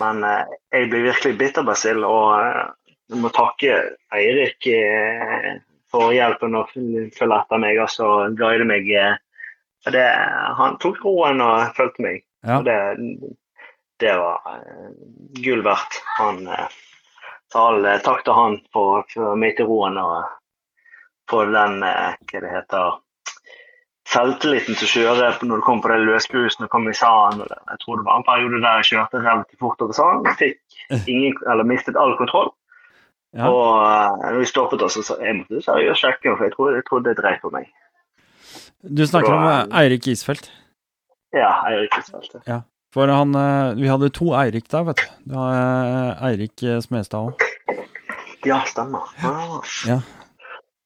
Men 0.00 0.24
eh, 0.26 0.54
jeg 0.74 0.90
blir 0.90 1.06
virkelig 1.06 1.38
bitterbasil, 1.38 2.02
og 2.06 2.32
eh, 2.40 2.62
jeg 3.10 3.22
må 3.22 3.30
takke 3.34 3.76
Eirik 4.14 4.66
eh, 4.72 5.52
for 5.90 6.14
hjelpen 6.14 6.56
og 6.58 6.70
følge 6.72 7.10
etter 7.38 7.62
meg 7.62 7.78
altså, 7.82 8.08
og 8.24 8.38
guide 8.38 8.66
meg. 8.66 8.90
Eh, 8.90 9.18
det, 9.94 10.06
han 10.58 10.76
tok 10.82 11.00
roen 11.06 11.42
og 11.44 11.70
fulgte 11.78 12.04
meg. 12.04 12.24
Ja. 12.46 12.58
Og 12.58 12.64
det, 12.64 12.76
det 14.00 14.14
var 14.16 14.40
uh, 14.46 14.90
gull 15.44 15.64
verdt. 15.66 16.00
Han 16.18 16.46
eh, 16.48 16.78
Så 17.52 17.66
all 17.66 17.84
eh, 17.84 18.00
takk 18.04 18.24
til 18.24 18.36
han 18.36 18.58
for, 18.72 19.04
for 19.12 19.36
meg 19.38 19.58
til 19.58 19.68
roen 19.68 19.98
og 20.00 20.30
på 21.30 21.44
den 21.50 21.82
eh, 21.86 22.18
hva 22.30 22.42
det 22.44 22.52
heter 22.54 22.98
selvtilliten 24.10 24.78
til 24.78 24.86
å 24.86 24.92
kjøre 24.94 25.32
når 25.46 25.60
du 25.60 25.64
kom 25.66 25.82
på 25.82 25.90
det 25.92 26.00
løsgrusen 26.02 26.66
og 26.66 26.72
kom 26.72 26.88
i 26.90 26.94
sanden. 26.96 27.44
Jeg 27.46 27.82
tror 27.84 28.00
det 28.00 28.06
var 28.08 28.18
en 28.18 28.26
periode 28.26 28.62
der 28.62 28.80
jeg 28.80 28.88
kjørte 28.94 29.22
relativt 29.22 29.62
fort 29.62 29.84
over 29.84 29.98
sanden. 29.98 30.38
Fikk 30.40 31.06
ingen, 31.06 31.36
eller 31.46 31.68
mistet 31.68 31.98
all 32.00 32.16
kontroll. 32.18 32.50
Ja. 33.36 33.46
Og 33.46 33.84
eh, 33.86 34.16
når 34.24 34.40
vi 34.40 34.48
stoppet 34.50 34.82
oss, 34.82 34.98
så 35.06 35.18
jeg 35.22 35.42
måtte 35.42 35.62
seriøst 35.62 36.02
sjekke, 36.02 36.32
for 36.34 36.48
jeg 36.48 36.54
trodde, 36.56 36.80
jeg 36.80 36.86
trodde 36.88 37.12
det 37.12 37.20
dreit 37.20 37.44
på 37.44 37.52
meg. 37.54 37.68
Du 38.82 39.04
snakker 39.06 39.36
om 39.36 39.46
eh, 39.46 39.82
Eirik 39.82 40.08
Isfeldt. 40.10 40.50
Ja, 41.36 41.50
Eirik 41.68 41.94
Isfeldt. 41.98 42.40
For 42.94 43.10
han 43.10 43.34
eh, 43.38 43.74
Vi 43.78 43.90
hadde 43.90 44.10
to 44.14 44.32
Eirik 44.34 44.66
der, 44.70 44.86
vet 44.88 45.02
du. 45.02 45.34
Har 45.34 45.58
eh, 45.58 46.24
Eirik 46.30 46.62
eh, 46.66 46.80
Smestad 46.82 47.30
òg. 47.30 47.44
Ja, 48.46 48.62
stemmer. 48.66 49.12
Ah. 49.22 49.60
Ja. 49.86 50.00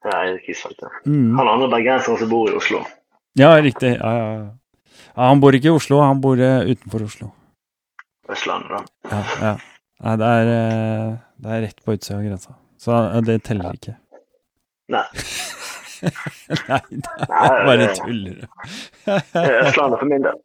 Det 0.04 0.12
er 0.12 0.18
Eirik 0.18 0.50
Isfeldt, 0.52 0.84
ja. 0.84 0.90
Mm. 1.06 1.32
Han 1.38 1.48
andre 1.54 1.70
bergenseren 1.72 2.20
som 2.20 2.28
bor 2.32 2.50
i 2.50 2.58
Oslo. 2.58 2.82
Ja, 3.40 3.54
riktig. 3.56 3.94
Ja, 3.96 4.10
ja, 4.18 4.26
ja. 4.34 4.98
ja, 5.06 5.30
han 5.30 5.40
bor 5.40 5.56
ikke 5.56 5.72
i 5.72 5.78
Oslo, 5.78 6.02
han 6.04 6.20
bor 6.22 6.38
utenfor 6.38 7.06
Oslo. 7.06 7.30
Østlandet, 8.30 8.74
da. 8.74 9.08
Ja, 9.10 9.22
ja. 9.40 9.54
Nei, 10.04 10.14
det 10.20 10.28
er, 10.28 10.48
det 11.40 11.52
er 11.54 11.62
rett 11.64 11.78
på 11.80 11.94
utsida 11.96 12.18
av 12.18 12.26
grensa. 12.26 12.56
Så 12.80 13.00
det 13.24 13.38
teller 13.46 13.78
ikke. 13.78 13.94
Nei, 14.92 15.06
Nei, 16.68 16.80
det 16.90 17.10
er 17.38 17.66
bare 17.68 17.90
tuller. 17.98 18.46
det 19.06 19.42
er 19.42 19.58
Østlandet 19.64 20.00
for 20.00 20.10
min 20.10 20.24
del. 20.24 20.40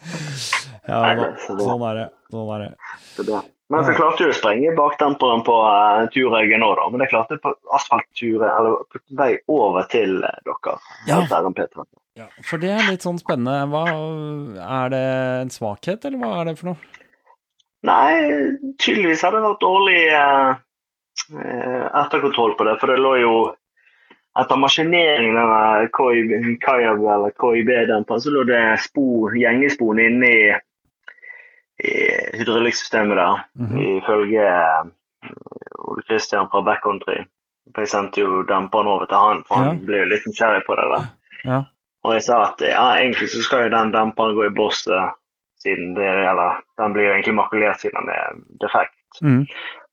Ja, 0.89 0.99
da, 1.19 1.29
sånn 1.45 1.85
er 1.91 2.01
det. 2.01 2.09
Sånn 2.33 2.51
er 2.55 2.65
det. 2.65 2.73
Det. 3.19 3.41
Men 3.69 3.85
så 3.85 3.93
klarte 3.93 4.25
jeg 4.25 4.33
å 4.33 4.37
sprenge 4.39 4.73
bakdemperen 4.77 5.43
på 5.45 5.55
uh, 5.61 6.05
turøygen 6.13 6.63
nå, 6.63 6.71
da. 6.79 6.87
Men 6.89 7.05
jeg 7.05 7.13
klarte 7.13 7.37
på 7.43 7.53
asfaltturet, 7.77 8.49
eller 8.49 8.79
på 8.89 9.01
vei 9.19 9.31
over 9.51 9.85
til 9.91 10.23
uh, 10.23 10.31
dere. 10.47 10.77
Ja. 11.09 11.21
Ja, 12.19 12.25
for 12.43 12.59
det 12.59 12.71
er 12.73 12.87
litt 12.89 13.05
sånn 13.05 13.19
spennende. 13.21 13.61
Hva, 13.71 13.83
er 14.59 14.89
det 14.91 15.03
en 15.43 15.53
svakhet, 15.53 16.03
eller 16.09 16.19
hva 16.19 16.31
er 16.39 16.49
det 16.49 16.57
for 16.59 16.73
noe? 16.73 17.05
Nei, 17.87 18.11
tydeligvis 18.81 19.21
har 19.23 19.35
det 19.35 19.43
vært 19.45 19.61
dårlig 19.63 19.99
eh, 20.11 20.49
eh, 21.39 21.85
etterkontroll 22.01 22.57
på 22.59 22.67
det. 22.67 22.75
For 22.81 22.91
det 22.91 22.99
lå 22.99 23.13
jo 23.21 23.35
etter 24.39 24.57
maskineringen 24.61 25.37
av 25.37 25.87
KIB 25.95 26.31
eller 27.15 27.31
KIB-demperen, 27.41 28.21
så 28.21 28.29
lå 28.33 28.43
det 28.47 28.61
spor, 28.83 29.33
gjengespon 29.35 29.99
inne 29.99 30.29
i, 30.29 30.43
i 31.83 31.93
hydraulikksystemet 32.37 33.17
der. 33.17 33.41
Mhm. 33.59 33.79
Ifølge 33.97 34.45
eh, 34.45 35.33
Ole 35.79 36.01
Kristian 36.07 36.49
fra 36.51 36.61
Backcountry. 36.61 37.23
For 37.73 37.81
Jeg 37.85 37.91
sendte 37.91 38.21
jo 38.21 38.43
demperen 38.49 38.87
over 38.89 39.05
til 39.05 39.17
han, 39.17 39.43
for 39.47 39.55
han 39.61 39.75
Ja. 39.79 39.85
ble 39.85 39.97
jo 40.03 40.05
litt 40.13 40.25
nysgjerrig 40.27 40.63
på 40.65 40.75
det. 40.75 40.87
der. 40.93 41.05
Ja. 41.45 41.59
Og 42.03 42.13
jeg 42.13 42.23
sa 42.23 42.43
at 42.47 42.61
ja, 42.61 42.85
egentlig 42.97 43.29
så 43.29 43.41
skal 43.43 43.63
jo 43.67 43.69
den 43.75 43.91
demperen 43.91 44.35
gå 44.35 44.45
i 44.47 44.55
boss, 44.55 44.87
eh, 44.87 45.09
siden 45.59 45.93
det, 45.95 46.07
eller 46.29 46.61
den 46.79 46.93
blir 46.93 47.03
jo 47.09 47.13
egentlig 47.13 47.35
makulert 47.35 47.79
siden 47.81 47.99
den 48.05 48.09
er 48.15 48.39
defekt. 48.63 48.95
Mm. 49.21 49.45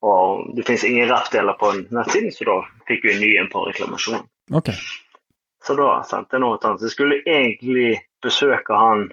Og 0.06 0.46
det 0.56 0.66
finnes 0.68 0.84
ingen 0.86 1.10
rappdeler 1.10 1.56
på 1.58 1.72
nettsiden, 1.80 2.30
så 2.34 2.46
da 2.48 2.56
fikk 2.88 3.04
vi 3.06 3.14
en 3.14 3.22
ny 3.24 3.30
en 3.40 3.50
på 3.52 3.64
reklamasjon. 3.66 4.22
Ok. 4.54 4.70
Så 5.66 5.74
da 5.78 5.90
sendte 6.06 6.36
jeg 6.36 6.44
noe 6.44 6.60
til 6.60 6.70
han. 6.70 6.78
Så 6.78 6.86
jeg 6.86 6.94
skulle 6.94 7.20
egentlig 7.24 7.90
besøke 8.22 8.78
han, 8.78 9.08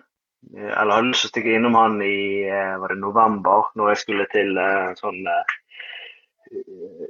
eh, 0.53 0.69
eller 0.69 0.99
hadde 0.99 1.09
lyst 1.09 1.25
til 1.25 1.31
å 1.31 1.33
stikke 1.33 1.57
innom 1.57 1.77
han 1.79 1.99
i 2.05 2.45
eh, 2.45 2.77
var 2.81 2.93
det 2.93 3.01
november, 3.01 3.69
når 3.79 3.93
jeg 3.93 4.03
skulle 4.03 4.29
til 4.33 4.57
eh, 4.61 4.93
sånn 4.99 5.21
uh, 5.25 5.59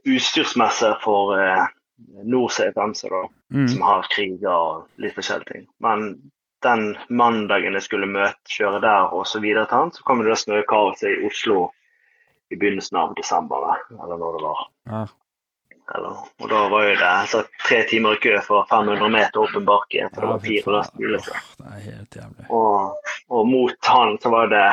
utstyrsmesse 0.08 0.94
for 1.04 1.36
uh, 1.36 1.66
Norsafe 2.24 2.88
MC, 2.88 3.10
da 3.12 3.26
Mm. 3.54 3.68
som 3.68 3.82
har 3.82 4.08
kriger 4.10 4.50
og 4.50 4.88
litt 4.98 5.14
forskjellige 5.14 5.52
ting. 5.52 5.66
Men 5.80 6.16
den 6.66 6.96
mandagen 7.10 7.78
jeg 7.78 7.86
skulle 7.86 8.10
møte, 8.10 8.40
kjøre 8.50 8.82
der 8.82 9.14
og 9.14 9.28
så 9.30 9.42
videre 9.44 9.68
til 9.70 9.84
han, 9.84 9.94
så 9.94 10.06
kom 10.08 10.24
det 10.26 10.40
snøkaoset 10.42 11.10
i 11.12 11.28
Oslo 11.28 11.68
i 12.54 12.58
begynnelsen 12.62 12.98
av 13.02 13.14
desember, 13.18 13.66
eller 13.92 14.18
når 14.22 14.38
det 14.40 14.44
var. 14.46 14.64
Ja. 14.94 15.04
Eller, 15.96 16.16
og 16.40 16.48
da 16.50 16.62
var 16.72 16.86
jo 16.88 16.94
det 16.96 17.08
altså, 17.10 17.42
tre 17.68 17.82
timer 17.90 18.16
i 18.16 18.20
kø 18.24 18.38
for 18.46 18.64
500 18.70 19.10
meter 19.12 19.42
opp 19.44 19.58
en 19.60 19.66
bakke. 19.68 20.06
For 20.14 20.24
det 20.24 20.30
var 20.30 20.40
fire 20.46 20.76
lastebiler. 20.78 21.26
Det 21.60 21.68
er 21.74 21.82
helt 21.90 22.16
jævlig. 22.22 22.46
Og, 22.56 23.10
og 23.36 23.50
mot 23.52 23.90
han 23.92 24.16
så 24.24 24.32
var 24.32 24.48
det 24.54 24.64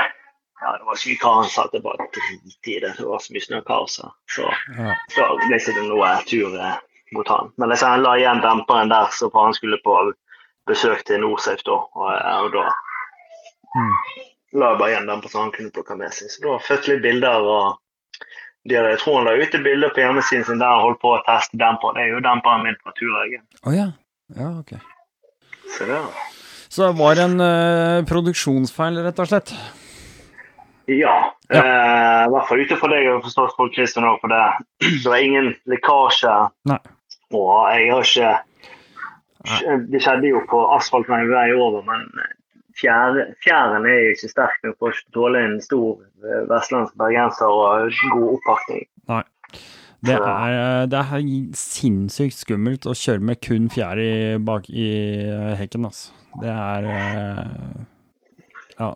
ja, 0.61 0.75
det 0.77 0.85
var 0.87 0.95
ikke 1.01 1.09
mye 1.11 1.21
hva 1.25 1.33
han 1.41 1.49
sa, 1.51 1.65
det 1.73 1.81
var 1.83 1.97
drit 2.15 2.69
i 2.69 2.77
det. 2.85 2.93
Det 3.01 3.07
var 3.09 3.23
så 3.25 3.33
mye 3.35 3.43
snøkaos. 3.49 3.99
her. 4.05 4.13
Så 4.37 4.47
Ja. 4.77 4.95
da 5.17 5.29
ble 5.41 5.57
ikke 5.59 5.75
det 5.81 5.85
noe 5.89 6.11
tur 6.31 6.57
eh, 6.61 6.79
mot 7.17 7.29
han. 7.33 7.51
Men 7.59 7.73
liksom, 7.73 7.91
han 7.97 8.03
la 8.07 8.15
igjen 8.21 8.43
demperen 8.45 8.93
der, 8.93 9.09
så 9.17 9.31
for 9.33 9.49
han 9.49 9.57
skulle 9.57 9.81
på 9.85 9.97
besøk 10.71 11.03
til 11.09 11.25
Norsafe 11.25 11.65
da. 11.67 11.81
Og, 11.97 12.13
og 12.45 12.53
da 12.55 12.69
Mm. 13.71 13.93
La 14.53 14.73
jeg 14.73 14.79
bare 14.81 14.91
igjen 14.95 15.07
demperen 15.11 15.31
så 15.33 15.43
han 15.45 15.53
kunne 15.55 15.71
plukke 15.75 15.97
med 16.01 16.13
seg. 16.17 16.31
Så 16.33 16.43
da 16.45 16.57
fikk 16.67 16.89
litt 16.91 17.03
bilder. 17.05 17.41
og 17.41 17.79
de, 18.69 18.75
hadde- 18.77 18.91
Jeg 18.95 18.99
tror 19.05 19.17
han 19.21 19.29
la 19.31 19.37
ut 19.39 19.55
et 19.55 19.65
bilde 19.65 19.89
på 19.95 20.03
hjemmesiden 20.03 20.45
sin 20.49 20.59
der 20.59 20.67
han 20.75 20.83
holdt 20.85 21.01
på 21.01 21.15
å 21.17 21.23
teste 21.27 21.57
demper. 21.61 21.95
Det 21.97 22.03
er 22.03 22.11
jo 22.15 22.21
demperen 22.25 22.65
min 22.67 22.77
fra 22.83 22.93
Turøygen. 22.99 23.45
Oh, 23.65 23.73
ja. 23.77 23.87
Ja, 24.37 24.49
ok. 24.61 24.75
Så 25.77 25.87
det 25.87 26.01
Så 26.71 26.87
det 26.87 26.99
var 26.99 27.19
en 27.19 27.41
uh, 27.41 28.05
produksjonsfeil, 28.07 28.99
rett 29.03 29.19
og 29.19 29.27
slett? 29.31 29.51
Ja. 30.91 31.15
Eh, 31.51 31.59
I 31.59 32.31
hvert 32.31 32.47
fall 32.49 32.61
ute 32.63 32.77
for 32.79 32.91
deg 32.91 33.07
og 33.11 33.23
forstått 33.25 33.55
for 33.57 33.71
Christian 33.75 34.07
òg, 34.07 34.21
for 34.23 34.31
det, 34.31 34.43
det 35.03 35.07
var 35.11 35.19
ingen 35.23 35.53
lekkasje. 35.71 36.33
Nei. 36.71 36.79
Og 37.35 37.51
jeg 37.75 37.91
har 37.91 38.07
ikke 38.07 38.31
Det 39.91 40.01
skjedde 40.05 40.29
jo 40.35 40.43
på 40.51 40.59
asfaltveien 40.77 41.31
vei 41.31 41.47
over, 41.57 41.83
men 41.87 42.07
fjære- 42.81 43.29
fjæren 43.45 43.87
er 43.87 43.99
jo 44.07 44.15
ikke 44.17 44.31
sterk 44.33 44.65
nok 44.67 44.79
for 44.81 44.97
å 44.97 45.13
tåle 45.15 45.45
en 45.47 45.61
stor 45.65 46.01
eh, 46.25 46.43
vestlandsk 46.51 46.97
bergenser 47.01 47.53
og 47.53 47.93
god 48.17 48.33
oppakning. 48.39 48.87
Nei. 49.13 49.23
Det 50.01 50.15
er, 50.17 50.87
det 50.89 50.97
er 50.97 51.25
sinnssykt 51.61 52.39
skummelt 52.39 52.87
å 52.89 52.95
kjøre 52.97 53.21
med 53.21 53.41
kun 53.45 53.67
fjær 53.69 53.99
i, 54.01 54.13
bak 54.41 54.71
i 54.73 54.87
eh, 55.29 55.51
hekken, 55.61 55.85
altså. 55.91 56.15
Det 56.41 56.49
er 56.49 56.87
eh, 56.89 57.83
Ja, 58.81 58.89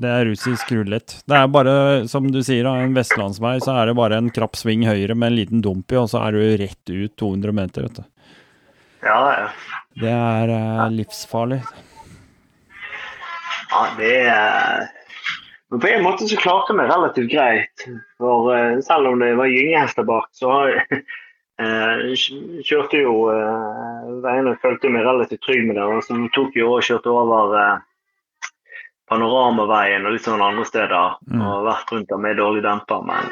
det 0.00 0.08
er 0.14 0.24
russisk 0.30 0.70
rulett. 0.72 1.18
Det 1.28 1.36
er 1.36 1.50
bare, 1.52 1.74
som 2.08 2.30
du 2.32 2.38
sier, 2.46 2.64
en 2.70 2.94
vestlandsvei, 2.96 3.58
så 3.60 3.74
er 3.76 3.90
det 3.90 3.98
bare 3.98 4.16
en 4.16 4.30
krapp 4.32 4.56
sving 4.56 4.86
høyre 4.88 5.12
med 5.18 5.28
en 5.34 5.36
liten 5.42 5.60
dump 5.66 5.92
i, 5.92 5.98
og 6.00 6.08
så 6.08 6.22
er 6.24 6.38
du 6.38 6.40
rett 6.62 6.88
ut 6.94 7.16
200 7.20 7.52
meter, 7.60 7.90
vet 7.90 8.00
du. 8.00 8.06
Ja, 9.04 9.18
ja. 9.36 9.50
Det 10.00 10.14
er 10.14 10.54
eh, 10.56 10.86
livsfarlig. 11.02 11.60
Ja 13.76 13.86
det 13.98 14.88
Men 15.68 15.80
på 15.80 15.88
en 15.88 16.02
måte 16.02 16.28
så 16.28 16.36
klarte 16.36 16.72
vi 16.72 16.86
relativt 16.86 17.30
greit. 17.30 17.86
For 18.22 18.52
eh, 18.54 18.78
selv 18.86 19.08
om 19.10 19.18
det 19.18 19.34
var 19.34 19.50
gyngehester 19.50 20.06
bak, 20.06 20.28
så 20.32 20.52
eh, 21.62 22.04
kjørte 22.62 23.00
jo 23.02 23.16
eh, 23.34 24.06
veiene 24.22 24.54
følte 24.62 24.92
meg 24.94 25.02
relativt 25.08 25.42
trygg 25.42 25.66
med 25.66 25.74
det. 25.76 25.88
Så 26.06 26.14
så 26.14 26.30
tok 26.38 26.54
jo 26.54 26.70
og 26.76 26.86
kjørte 26.86 27.10
over 27.10 27.82
Panoramaveien 29.10 30.06
og 30.06 30.14
litt 30.14 30.26
sånn 30.26 30.42
andre 30.42 30.68
steder. 30.70 31.18
Mm. 31.26 31.42
Og 31.42 31.66
vært 31.66 31.92
rundt 31.92 32.14
der 32.14 32.22
med 32.22 32.38
dårlig 32.38 32.62
demper. 32.62 33.02
Men 33.10 33.26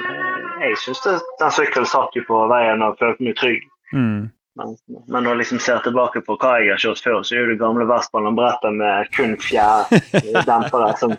jeg 0.66 0.80
syns 0.82 1.06
den 1.06 1.54
sykkelen 1.54 1.86
satt 1.86 2.18
jo 2.18 2.26
på 2.26 2.48
veien 2.50 2.82
og 2.82 2.98
følte 2.98 3.30
meg 3.30 3.38
trygg. 3.38 3.62
Mm. 3.94 4.34
Men, 4.54 4.76
men 5.10 5.24
når 5.24 5.32
jeg 5.32 5.40
liksom 5.40 5.60
ser 5.64 5.80
tilbake 5.82 6.20
på 6.26 6.36
hva 6.38 6.52
jeg 6.62 6.70
har 6.74 6.82
kjørt 6.82 7.02
før, 7.02 7.22
så 7.26 7.38
er 7.40 7.48
det 7.50 7.58
gamle 7.58 7.86
Vestbanen-brettet 7.90 8.76
med 8.78 9.10
kun 9.16 9.34
fjærdempere 9.42 10.92
som 11.00 11.16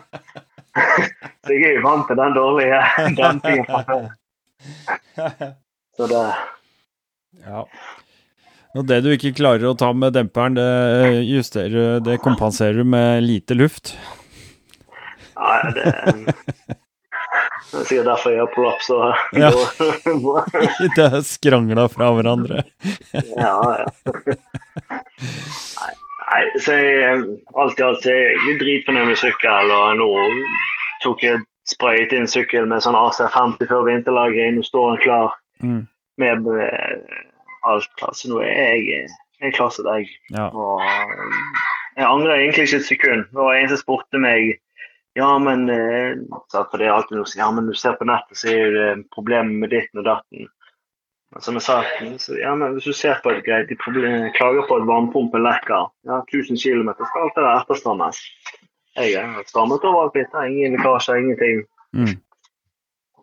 Så 1.46 1.54
jeg 1.54 1.70
er 1.70 1.78
jo 1.78 1.84
vant 1.86 2.08
til 2.08 2.18
den 2.20 2.34
dårlige 2.36 2.80
dempingen 3.20 3.68
fra 3.68 3.82
før. 3.88 4.08
Så 5.96 6.10
det 6.12 6.24
Ja. 7.46 7.62
Og 8.76 8.84
det 8.84 8.98
du 9.04 9.08
ikke 9.14 9.32
klarer 9.36 9.70
å 9.70 9.76
ta 9.78 9.88
med 9.96 10.12
demperen, 10.16 10.56
det 10.58 11.22
justerer 11.24 12.00
Det 12.04 12.18
kompenserer 12.24 12.82
du 12.82 12.84
med 12.84 13.24
lite 13.24 13.56
luft. 13.56 13.94
Ja, 15.36 15.70
det, 15.72 15.84
det 17.72 17.80
er 17.80 17.86
sikkert 17.88 18.08
derfor 18.12 18.30
jeg 18.34 18.40
har 18.40 18.52
prolaps 18.54 18.90
Ja. 19.36 19.50
Det 20.96 21.06
er 21.18 21.22
skrangla 21.26 21.86
fra 21.92 22.10
hverandre. 22.16 22.62
ja, 23.42 23.54
ja. 23.80 23.86
Nei, 25.76 25.92
nei, 26.26 26.42
så 26.62 26.76
jeg, 26.78 27.24
alt 27.58 27.80
i 27.80 27.86
alt 27.86 28.06
er 28.10 28.22
jeg 28.46 28.58
dritfornøyd 28.62 29.10
med 29.10 29.20
sykkel, 29.20 29.72
og 29.74 29.98
nå 30.00 30.08
tok 31.04 31.24
jeg 31.26 31.42
sprayet 31.66 32.12
inn 32.14 32.28
sykkel 32.30 32.68
med 32.70 32.84
sånn 32.84 32.96
AC50 32.98 33.66
før 33.70 33.86
vinterlaget, 33.88 34.54
Nå 34.56 34.62
står 34.66 34.92
den 34.94 35.02
klar 35.06 35.34
Mm. 35.64 35.86
med 36.20 36.48
eh, 36.60 37.20
alt 37.64 37.88
klar. 37.96 38.10
Så 38.12 38.28
nå 38.28 38.42
er 38.44 38.74
jeg, 38.76 39.06
jeg 39.40 39.54
klar 39.56 39.70
som 39.72 39.86
deg. 39.88 40.10
Ja. 40.34 40.50
Og 40.52 40.82
jeg 41.96 42.04
angrer 42.04 42.36
egentlig 42.42 42.66
ikke 42.68 42.76
et 42.82 42.84
sekund. 42.90 43.24
Det 43.32 43.40
var 43.40 43.56
en 43.56 43.70
som 43.72 43.80
spurte 43.80 44.20
meg 44.20 44.58
ja, 45.16 45.38
men 45.38 45.68
eh, 45.72 46.18
for 46.52 46.76
det 46.76 46.88
er 46.88 46.92
alltid 46.92 47.16
noe, 47.16 47.28
si, 47.30 47.38
ja, 47.40 47.48
men 47.54 47.70
du 47.70 47.74
ser 47.76 47.96
på 47.96 48.04
nettet, 48.08 48.36
så 48.36 48.50
er 48.52 48.74
det 48.74 48.88
problemer 49.14 49.62
med 49.62 49.72
ditten 49.72 50.02
og 50.02 50.08
datten. 50.10 50.50
Men 51.32 51.42
Som 51.42 51.56
jeg 51.56 51.64
sa, 51.64 51.78
så, 52.20 52.36
ja, 52.36 52.52
men 52.54 52.76
hvis 52.76 52.88
du 52.90 52.92
ser 52.96 53.22
på 53.24 53.32
et 53.32 53.40
greit, 53.46 53.70
de 53.70 53.78
problem, 53.80 54.28
klager 54.36 54.68
på 54.68 54.76
at 54.76 54.84
varmepumpen 54.88 55.42
lekker. 55.46 55.88
Ja, 56.08 56.20
1000 56.20 56.60
km 56.60 56.92
skal 57.00 57.24
alt 57.24 57.40
det 57.40 57.48
etterstrammes. 57.54 58.20
Jeg 58.96 59.24
har 59.24 59.48
strammet 59.48 59.84
over 59.84 60.06
alt 60.06 60.14
dette. 60.16 60.44
Ingen 60.48 60.76
lekkasjer, 60.76 61.18
ingenting. 61.20 61.64
Mm. 61.96 62.14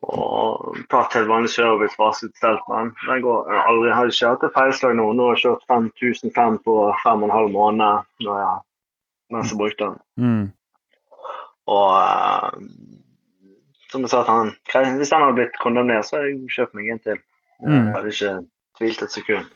Og 0.03 0.81
tatt 0.91 1.15
helt 1.15 1.29
vanlig 1.29 1.53
service, 1.53 1.95
vasket 1.97 2.35
men 2.67 2.91
Den 3.05 3.21
går 3.23 3.53
aldri 3.62 3.93
har 3.95 4.09
ikke 4.12 4.33
hatt 4.33 4.43
et 4.43 4.57
feilslag 4.57 4.97
nå. 4.97 5.07
Nå 5.13 5.29
har 5.29 5.38
jeg 5.38 5.45
kjørt 5.45 5.65
5005 5.71 6.59
på 6.65 6.75
fem 7.05 7.23
og 7.23 7.29
en 7.29 7.38
halv 7.38 7.53
måned 7.53 8.12
når 8.25 8.41
jeg 8.41 8.62
mens 9.33 9.53
jeg 9.53 9.62
brukte 9.62 9.85
den. 9.85 9.97
Mm. 10.17 10.45
Og 11.72 11.89
eh, 12.00 12.63
som 13.93 14.03
jeg 14.03 14.12
sa 14.12 14.24
til 14.25 14.34
han, 14.34 14.98
hvis 14.98 15.13
han 15.13 15.27
hadde 15.27 15.38
blitt 15.38 15.60
kondemnert, 15.62 16.08
så 16.08 16.17
hadde 16.17 16.34
jeg 16.34 16.55
kjøpt 16.55 16.79
meg 16.79 16.89
en 16.89 17.03
til. 17.03 17.20
Mm. 17.61 17.75
Jeg 17.75 17.94
hadde 17.98 18.16
ikke 18.16 18.33
tvilt 18.79 19.05
et 19.05 19.14
sekund. 19.14 19.51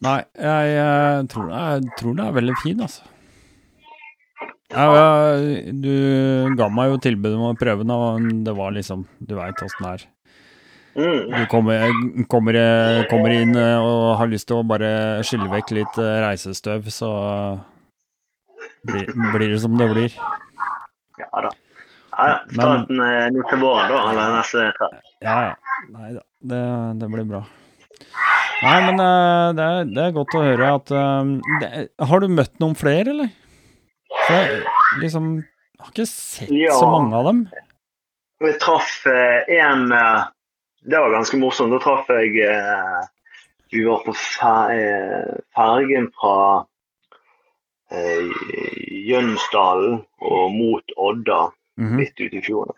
Nei, 0.00 0.20
jeg, 0.36 0.68
jeg, 0.76 1.24
tror, 1.32 1.48
jeg 1.52 1.96
tror 1.98 2.14
det 2.16 2.26
er 2.26 2.36
veldig 2.36 2.60
fin, 2.62 2.84
altså. 2.84 3.08
Ja, 4.70 4.84
ja, 4.94 5.06
du 5.82 6.54
ga 6.54 6.68
meg 6.70 6.92
jo 6.92 7.00
tilbud 7.02 7.34
om 7.34 7.48
å 7.48 7.56
prøve 7.58 7.82
den, 7.82 7.90
og 7.90 8.26
det 8.46 8.52
var 8.54 8.70
liksom 8.70 9.02
Du 9.18 9.34
veit 9.34 9.58
åssen 9.66 9.82
det 9.82 9.94
er. 9.96 10.04
Mm. 10.94 11.24
Du 11.32 11.42
kommer, 11.50 11.82
kommer, 12.30 12.58
kommer 13.10 13.34
inn 13.34 13.56
eh, 13.58 13.82
og 13.82 14.16
har 14.20 14.30
lyst 14.30 14.48
til 14.50 14.60
å 14.60 14.66
bare 14.66 14.92
skylle 15.26 15.50
vekk 15.50 15.74
litt 15.74 15.98
eh, 16.02 16.16
reisestøv, 16.24 16.86
så 16.94 17.10
blir, 18.86 19.10
blir 19.34 19.48
det 19.52 19.60
som 19.62 19.76
det 19.78 19.90
blir. 19.90 20.16
Ja 21.20 21.42
da. 21.46 21.50
Ja, 22.10 22.26
ja. 22.26 22.38
Starten 22.50 23.00
er 23.04 23.16
eh, 23.20 23.30
nå 23.34 23.44
til 23.48 23.60
våren, 23.62 23.90
da. 23.92 24.00
Eller 24.10 24.32
neste 24.34 24.66
tre. 24.76 24.88
Ja, 25.22 25.36
ja. 25.50 25.54
Nei 25.94 26.10
da, 26.16 26.22
det, 26.52 26.62
det 27.00 27.08
blir 27.12 27.28
bra. 27.28 27.42
Nei, 28.60 28.78
men 28.88 29.00
eh, 29.00 29.46
det 29.56 29.66
er, 29.66 29.86
det 29.94 30.02
er 30.04 30.16
godt 30.16 30.34
å 30.36 30.42
høre 30.44 30.72
at 30.80 30.92
eh, 30.92 31.30
det, 31.62 31.70
Har 32.10 32.20
du 32.20 32.28
møtt 32.32 32.54
noen 32.62 32.76
flere, 32.78 33.14
eller? 33.14 33.30
For 34.26 34.36
jeg 34.36 34.64
liksom 35.04 35.30
har 35.80 35.92
ikke 35.94 36.08
sett 36.10 36.50
Ja. 36.52 36.74
så 36.76 36.90
mange 36.90 37.14
av 37.16 37.30
dem. 37.30 37.44
Vi 38.40 38.52
traff 38.60 39.04
én 39.06 39.60
en 39.60 39.82
Det 40.82 40.98
var 40.98 41.12
ganske 41.12 41.38
morsomt. 41.40 41.72
Da 41.72 41.78
traff 41.84 42.08
jeg 42.10 42.32
Vi 43.70 43.84
var 43.86 44.02
på 44.04 44.12
fergen 44.16 46.10
fra 46.18 46.36
Jønsdalen 49.10 50.04
og 50.20 50.52
mot 50.54 50.94
Odda, 50.96 51.50
Mhm. 51.78 51.96
midt 51.96 52.20
ute 52.20 52.36
i 52.36 52.42
fjorden. 52.44 52.76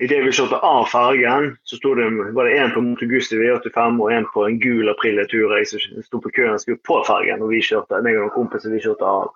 Idet 0.00 0.24
vi 0.24 0.30
kjørte 0.32 0.58
av 0.64 0.86
fergen, 0.88 1.58
så 1.62 1.76
det, 1.76 2.32
var 2.34 2.44
det 2.48 2.58
en 2.58 2.70
på 2.72 2.80
Motor 2.80 3.04
Augusti 3.04 3.36
V85 3.36 4.00
og 4.00 4.12
en 4.12 4.26
på 4.32 4.46
en 4.48 4.58
gul 4.60 4.88
Aprilia-tur 4.88 5.52
jeg 5.56 5.66
som 5.68 6.02
sto 6.02 6.20
på 6.20 6.32
køen 6.32 6.54
og 6.54 6.60
skulle 6.60 6.80
på 6.88 7.02
fergen. 7.04 7.42
Og 7.42 7.50
vi 7.50 7.60
kjørte, 7.60 8.00
meg 8.02 8.16
og 8.16 8.22
noen 8.24 8.32
kompiser 8.32 8.72
vi 8.72 8.80
kjørte 8.80 9.04
av. 9.04 9.28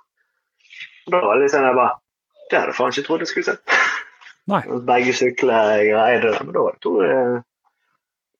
Da 1.10 1.20
var 1.20 1.34
det 1.36 1.42
litt 1.42 1.52
sånn 1.52 1.66
jeg 1.68 1.76
bare 1.76 1.98
Det 2.50 2.58
hadde 2.58 2.72
jeg 2.72 2.76
faen 2.76 2.92
ikke 2.92 3.06
trodd 3.06 3.20
jeg 3.20 3.28
skulle 3.28 3.44
se. 3.44 3.56
Nei. 4.48 4.62
Begge 4.90 5.12
sykler 5.16 5.84
greide 5.88 6.32
det, 6.32 6.40
men 6.44 6.52
da 6.52 6.60
var 6.64 6.72
det 6.72 6.80
to 6.84 6.92
eh, 7.04 7.36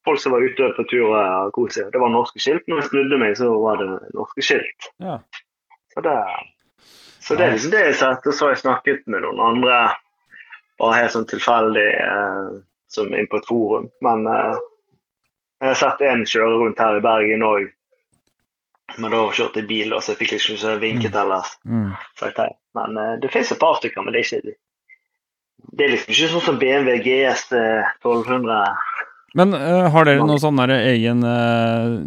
folk 0.05 0.21
som 0.21 0.33
var 0.33 0.45
ute 0.45 0.73
på 0.77 0.85
tur 0.89 1.13
og 1.13 1.53
koste 1.53 1.81
seg. 1.81 1.93
Det 1.93 2.01
var 2.01 2.13
norske 2.13 2.41
skilt. 2.41 2.67
Når 2.69 2.81
jeg 2.83 2.89
snudde 2.91 3.19
meg, 3.21 3.37
så 3.37 3.49
var 3.61 3.77
det 3.81 3.89
norske 4.17 4.45
skilt. 4.45 4.91
Ja. 5.01 5.19
Så 5.93 6.01
det, 6.05 6.17
så 7.25 7.37
det 7.39 7.45
er 7.45 7.55
liksom 7.55 7.73
det 7.73 7.83
jeg 7.87 7.99
sett. 8.01 8.27
Og 8.29 8.37
så 8.37 8.47
har 8.47 8.55
jeg 8.55 8.63
snakket 8.65 9.07
med 9.11 9.25
noen 9.25 9.41
andre, 9.41 9.79
bare 10.81 10.99
helt 11.01 11.15
sånn 11.15 11.29
tilfeldig, 11.31 11.89
eh, 12.05 12.51
som 12.93 13.15
inn 13.17 13.31
på 13.31 13.41
et 13.41 13.49
forum. 13.49 13.89
Men 14.05 14.27
eh, 14.29 14.59
jeg 15.63 15.71
har 15.71 15.81
sett 15.81 16.05
en 16.05 16.27
kjøre 16.29 16.61
rundt 16.61 16.83
her 16.85 16.99
i 17.01 17.05
Bergen 17.05 17.47
òg. 17.47 17.71
Men 19.01 19.15
da 19.15 19.23
kjørte 19.33 19.63
jeg 19.63 19.71
bil, 19.71 19.95
og 19.97 20.05
så 20.05 20.13
jeg 20.13 20.21
fikk 20.21 20.37
liksom 20.37 20.59
ikke 20.59 20.75
vinket 20.83 21.17
ellers. 21.17 21.57
Mm. 21.65 21.95
sagt 22.21 22.43
hei. 22.43 22.51
Men 22.77 23.01
eh, 23.01 23.15
det 23.23 23.33
finnes 23.33 23.55
et 23.55 23.63
par 23.63 23.81
stykker, 23.81 24.05
men 24.05 24.13
det 24.15 24.21
er 24.21 24.29
ikke 24.29 24.59
det 25.75 25.87
er 25.87 25.95
liksom 25.95 26.13
ikke 26.13 26.31
sånn 26.35 26.45
som 26.45 26.59
BMW 26.61 26.99
GS 27.03 27.47
eh, 27.57 27.87
1200. 28.05 28.59
Men 29.35 29.55
uh, 29.57 29.89
har 29.91 30.07
dere 30.07 30.23
noen 30.23 30.39
sånn 30.39 30.61
egen 30.71 31.25
uh, 31.27 32.05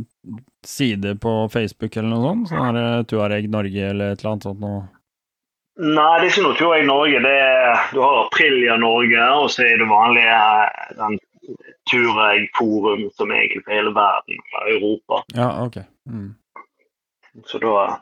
side 0.64 1.18
på 1.24 1.34
Facebook 1.52 1.98
eller 1.98 2.14
noe 2.14 2.24
sånt? 2.24 2.52
Sånn 2.54 2.78
der 2.78 3.08
Tuareg 3.10 3.50
Norge 3.52 3.90
eller 3.90 4.14
et 4.14 4.22
eller 4.22 4.36
annet 4.36 4.48
sånt 4.48 4.62
noe? 4.64 4.86
Nei, 5.78 6.20
det 6.20 6.26
er 6.26 6.32
ikke 6.32 6.64
noe 6.66 6.78
i 6.80 6.86
Norge. 6.88 7.20
Det 7.22 7.32
er, 7.38 7.82
du 7.94 8.00
har 8.02 8.24
Aprilia 8.24 8.78
Norge, 8.82 9.26
og 9.38 9.52
så 9.54 9.68
er 9.68 9.78
det 9.78 9.86
vanlige 9.90 10.38
eh, 10.42 10.94
den 10.98 11.20
Tureg 11.92 12.48
Forum, 12.58 13.04
som 13.14 13.32
er 13.32 13.44
egentlig 13.44 13.62
for 13.66 13.76
hele 13.76 13.92
verden, 13.94 14.40
og 14.58 14.72
Europa. 14.72 15.20
Ja, 15.36 15.50
ok. 15.66 15.78
Mm. 16.10 16.36
Så 17.46 17.62
da 17.62 18.00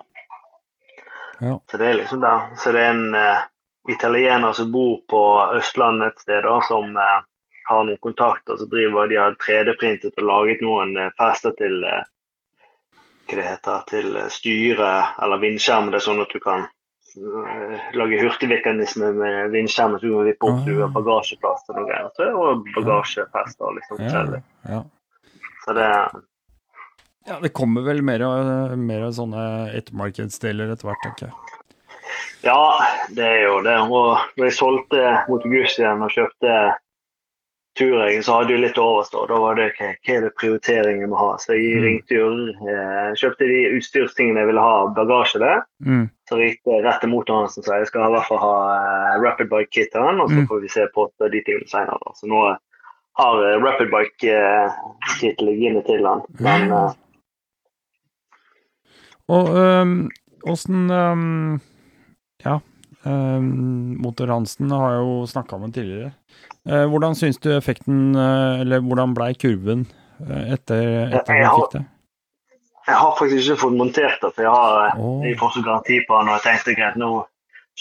Ja. 1.39 1.59
Så 1.71 1.77
det 1.77 1.87
er 1.87 1.93
liksom 1.93 2.21
der. 2.21 2.55
Så 2.55 2.71
det 2.71 2.79
er 2.79 2.93
en 2.93 3.15
uh, 3.15 3.43
italiener 3.91 4.53
som 4.55 4.71
bor 4.71 5.01
på 5.09 5.21
Østlandet 5.57 6.13
et 6.13 6.21
sted, 6.23 6.45
da, 6.47 6.61
som 6.63 6.95
uh, 6.95 7.25
har 7.67 7.83
noen 7.83 7.99
kontakter. 7.99 8.55
som 8.57 8.69
driver 8.71 9.07
de 9.11 9.19
har 9.19 9.35
3D-printet 9.35 10.15
og 10.15 10.23
laget 10.23 10.63
noen 10.63 10.95
uh, 10.95 11.11
fester 11.19 11.51
til 11.59 11.83
hva 11.83 13.35
det 13.35 13.49
heter, 13.49 13.83
til 13.91 14.17
styre 14.31 14.93
eller 15.19 15.43
vindskjerm. 15.43 15.91
Det 15.91 15.99
er 15.99 16.07
sånn 16.07 16.23
at 16.23 16.31
du 16.31 16.39
kan 16.39 16.69
lage 17.95 18.19
hurtigmekanisme 18.21 19.11
med 19.15 19.51
vindskjermen 19.53 19.99
så 19.99 20.05
du 20.07 20.13
kan 20.17 20.25
vippe 20.29 20.49
opp 20.49 20.67
Ah. 20.67 20.93
bagasjeplass 20.99 21.69
og 21.69 21.75
noe 21.79 21.85
greier. 21.89 22.35
Og 22.35 22.65
bagasjefester 22.75 23.65
og 23.69 23.75
liksom 23.79 23.97
forskjellig. 24.03 24.41
ja. 24.69 24.83
Så 25.65 25.73
det 25.73 25.89
ja, 27.27 27.39
det 27.41 27.53
kommer 27.53 27.81
vel 27.81 28.03
mer, 28.03 28.21
og- 28.21 28.77
mer 28.77 29.01
av 29.07 29.11
sånne 29.17 29.73
ettermarkedsdeler 29.73 30.71
etter 30.71 30.85
hvert, 30.91 31.01
tenker 31.03 31.25
jeg. 31.27 31.33
Ja, 32.43 32.77
det 33.09 33.25
er 33.25 33.41
jo 33.47 33.61
det. 33.65 33.77
Og 33.89 34.17
når 34.37 34.45
jeg 34.45 34.53
solgte 34.53 35.27
mot 35.27 35.41
Guzzi 35.41 35.81
igjen 35.81 36.03
og 36.05 36.11
kjøpte 36.13 36.75
tur 37.75 37.95
jeg, 38.07 38.23
så 38.23 38.37
hadde 38.39 38.53
jeg 38.55 38.61
litt 38.63 38.77
overstå. 38.79 39.25
Da 39.27 39.37
var 39.39 39.55
det 39.59 39.65
hva, 39.75 39.89
hva 39.99 40.13
er 40.15 40.21
det 40.25 40.35
prioritering 40.39 41.01
jeg 41.03 41.09
må 41.11 41.17
ha. 41.19 41.31
Så 41.37 41.53
jeg 41.57 41.75
Mm. 41.75 41.83
ringte 41.83 42.15
jo, 42.15 42.27
eh, 42.71 43.09
kjøpte 43.19 43.47
de 43.51 43.57
utstyrstingene 43.77 44.39
jeg 44.39 44.47
ville 44.47 44.61
ha, 44.63 44.75
bagasje 44.95 45.39
der. 45.43 45.63
Mm. 45.83 46.05
Så 46.29 46.37
ringte 46.39 46.71
jeg 46.71 46.83
rett 46.85 47.01
til 47.01 47.09
motoren 47.11 47.43
hans 47.45 47.57
og 47.57 47.63
sa 47.67 47.77
jeg 47.81 47.87
skal 47.87 48.07
i 48.07 48.13
hvert 48.15 48.27
fall 48.29 48.39
ha 48.39 48.53
eh, 48.77 49.19
Rapid 49.21 49.49
Bike-kitten, 49.51 50.21
og 50.21 50.29
så 50.29 50.39
Mm. 50.39 50.47
får 50.47 50.61
vi 50.61 50.67
se 50.69 50.87
på 50.95 51.09
de 51.19 51.41
tingene 51.41 51.67
senere. 51.67 52.15
Så 52.15 52.27
nå 52.31 52.57
har 53.17 53.43
jeg 53.43 53.61
Rapid 53.63 53.91
Bike-kit 53.91 55.41
liggende 55.41 55.83
til 55.85 56.05
han. 56.05 56.21
Men 56.39 56.71
eh, 56.71 56.93
Og 59.27 59.47
åssen 60.45 60.91
um, 60.91 61.55
um, 61.55 61.61
Ja. 62.45 62.59
um, 63.05 63.97
Motor 64.01 64.27
Hansen 64.27 64.69
har 64.69 64.91
jeg 64.91 65.01
jo 65.01 65.25
snakka 65.25 65.57
med 65.59 65.73
tidligere. 65.73 66.11
Eh, 66.65 66.85
hvordan 66.89 67.13
syns 67.17 67.37
du 67.43 67.51
effekten, 67.53 68.15
eh, 68.17 68.61
eller 68.63 68.81
hvordan 68.81 69.13
blei 69.13 69.33
kurven 69.37 69.85
eh, 70.25 70.53
etter, 70.55 71.13
etter 71.13 71.37
Jeg 71.37 71.45
du 71.45 71.59
fikk 71.59 71.75
det? 71.75 71.83
jeg 72.85 72.97
har 73.01 73.15
faktisk 73.17 73.49
ikke 73.49 73.61
fått 73.63 73.77
montert 73.79 74.19
det, 74.21 74.29
for 74.35 74.45
jeg 74.45 74.53
har 74.53 74.99
oh. 75.01 75.23
Jeg 75.25 75.39
får 75.39 75.55
så 75.55 75.63
garanti 75.65 76.01
på 76.05 76.19
den. 76.19 76.29
Og 76.29 76.37
jeg 76.37 76.45
tenkte 76.45 76.75
greit, 76.77 76.99
nå 77.01 77.09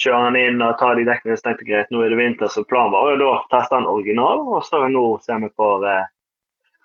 kjører 0.00 0.26
han 0.28 0.38
inn 0.40 0.64
og 0.64 0.78
tar 0.80 0.96
de 0.98 1.04
dekkene. 1.08 1.36
Så 1.36 1.46
tenkte 1.46 1.66
jeg 1.66 1.72
greit, 1.72 1.92
nå 1.92 2.04
er 2.04 2.14
det 2.14 2.20
vinter, 2.20 2.52
så 2.52 2.64
planen 2.68 2.94
var 2.94 3.20
da 3.20 3.30
å 3.34 3.42
teste 3.52 3.76
den 3.76 3.90
original. 3.90 4.44
Og 4.48 4.64
så 4.64 4.80
nå 4.88 5.04
ser 5.24 5.42
vi 5.44 5.52
på 5.52 5.70
eh, 5.84 6.10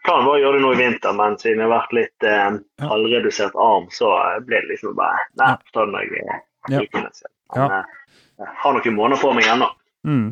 Planen 0.08 0.30
var 0.30 0.38
å 0.38 0.40
gjøre 0.40 0.56
det 0.56 0.64
nå 0.64 0.70
i 0.72 0.78
vinter, 0.80 1.12
men 1.12 1.34
siden 1.42 1.60
jeg 1.60 1.68
har 1.68 1.74
vært 1.74 1.96
litt 1.98 2.26
eh, 2.28 2.54
halvredusert 2.88 3.58
arm, 3.60 3.90
så 3.92 4.14
ble 4.48 4.62
det 4.64 4.70
liksom 4.70 4.94
bare 4.96 5.26
Nei, 5.42 5.50
ta 5.76 5.84
den 5.84 5.98
jeg 6.00 6.22
eh, 6.24 6.38
Ja. 6.72 6.84
Ja. 6.86 7.66
Men, 7.68 7.74
eh, 7.82 8.22
jeg 8.40 8.54
har 8.62 8.78
noen 8.78 8.96
måneder 8.96 9.20
på 9.20 9.34
meg 9.36 9.50
ennå. 9.52 9.68
Mm. 10.08 10.30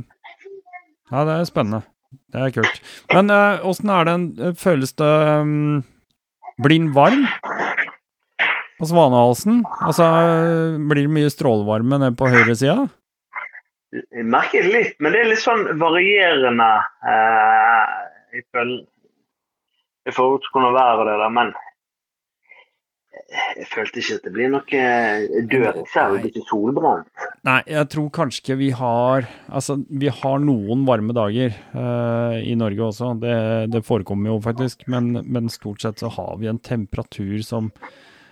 Ja, 1.11 1.23
det 1.23 1.35
er 1.37 1.47
spennende. 1.47 1.83
Det 2.33 2.41
er 2.41 2.53
kult. 2.55 2.81
Men 3.13 3.31
åssen 3.67 3.91
uh, 3.91 3.99
er 3.99 4.07
det 4.07 4.17
eh, 4.43 4.55
Føles 4.59 4.93
det 4.99 5.13
um, 5.43 5.83
Blir 6.63 6.79
den 6.79 6.93
varm? 6.95 7.25
På 8.77 8.85
svanehalsen? 8.85 9.63
Altså, 9.81 10.05
eh, 10.05 10.77
blir 10.89 11.07
det 11.07 11.13
mye 11.13 11.33
strålevarme 11.33 11.97
nede 11.97 12.15
på 12.17 12.29
høyre 12.29 12.45
høyresida? 12.45 12.87
Jeg 13.95 14.27
merker 14.27 14.67
det 14.67 14.73
litt, 14.73 14.97
men 14.99 15.15
det 15.15 15.23
er 15.23 15.29
litt 15.31 15.41
sånn 15.41 15.63
varierende. 15.79 16.67
Uh, 17.07 17.95
jeg 18.35 18.45
føler 18.53 18.83
Jeg 20.07 20.15
får 20.15 20.49
hvordan 20.53 20.75
været 20.75 21.09
er 21.11 21.23
der, 21.23 21.31
men 21.35 21.55
jeg 23.27 23.67
følte 23.67 23.99
ikke 23.99 24.15
at 24.15 24.27
det 24.27 24.31
blir 24.31 24.51
noe 24.53 24.79
Jeg 24.79 25.47
dør 25.51 25.81
ikke 25.81 26.03
av 26.03 26.13
å 26.15 26.19
bli 26.23 26.43
solbrent. 26.47 27.25
Nei, 27.47 27.59
jeg 27.67 27.89
tror 27.91 28.07
kanskje 28.15 28.43
ikke 28.43 28.57
vi 28.61 28.69
har 28.79 29.27
Altså, 29.51 29.75
vi 29.89 30.11
har 30.21 30.37
noen 30.43 30.85
varme 30.87 31.15
dager 31.15 31.55
uh, 31.73 32.37
i 32.39 32.55
Norge 32.59 32.85
også. 32.87 33.11
Det, 33.19 33.37
det 33.73 33.83
forekommer 33.87 34.31
jo 34.31 34.37
faktisk. 34.45 34.87
Men, 34.91 35.11
men 35.25 35.51
stort 35.51 35.83
sett 35.83 36.03
så 36.03 36.11
har 36.15 36.37
vi 36.39 36.47
en 36.51 36.61
temperatur 36.63 37.43
som 37.43 37.71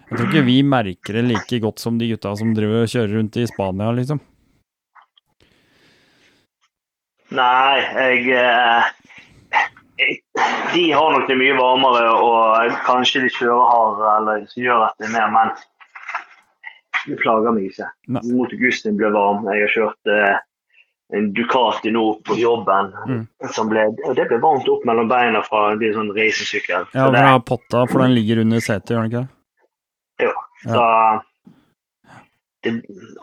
Jeg 0.05 0.15
tror 0.15 0.29
ikke 0.29 0.47
vi 0.47 0.59
merker 0.63 1.19
det 1.19 1.25
like 1.27 1.59
godt 1.63 1.83
som 1.83 1.99
de 1.99 2.13
gutta 2.13 2.35
som 2.39 2.55
driver 2.55 2.85
og 2.85 2.91
kjører 2.91 3.17
rundt 3.17 3.41
i 3.41 3.47
Spania, 3.49 3.91
liksom. 3.99 4.23
Nei, 7.35 7.79
jeg, 7.81 8.37
uh... 8.37 8.93
De 10.73 10.91
har 10.91 11.13
nok 11.13 11.29
det 11.29 11.37
mye 11.39 11.55
varmere, 11.55 12.09
og 12.19 12.73
kanskje 12.87 13.23
de 13.25 13.31
kjører 13.31 13.69
hardere 13.71 14.15
eller 14.19 14.49
gjør 14.59 14.89
at 14.89 14.97
det 14.99 15.07
er 15.07 15.13
mer, 15.13 15.29
men 15.31 15.53
det 17.05 17.19
plager 17.21 17.55
meg 17.55 17.69
ikke. 17.69 17.87
Mot 18.17 18.51
augusten 18.57 18.97
ble 18.99 19.11
varm. 19.13 19.45
Jeg 19.53 19.63
har 19.63 19.73
kjørt 19.75 20.11
eh, 20.11 20.41
en 21.15 21.29
Ducati 21.37 21.93
nå 21.93 22.03
på 22.25 22.37
jobben. 22.39 22.91
Mm. 23.07 23.23
Som 23.55 23.69
ble, 23.71 23.85
og 24.07 24.17
det 24.17 24.27
ble 24.31 24.41
varmt 24.43 24.67
opp 24.71 24.83
mellom 24.89 25.11
beina 25.11 25.43
fra 25.45 25.67
en 25.75 25.85
sånn 25.99 26.11
racersykkel. 26.17 26.89
Ja, 26.91 27.05
Så 27.05 27.13
den 27.13 27.29
har 27.29 27.45
potta, 27.45 27.85
for 27.91 28.03
den 28.03 28.15
ligger 28.17 28.41
under 28.43 28.63
setet, 28.63 28.95
gjør 28.95 29.05
den 29.05 29.11
ikke 29.13 29.23
det? 29.25 29.31
Så 30.65 30.83
det, 32.65 32.73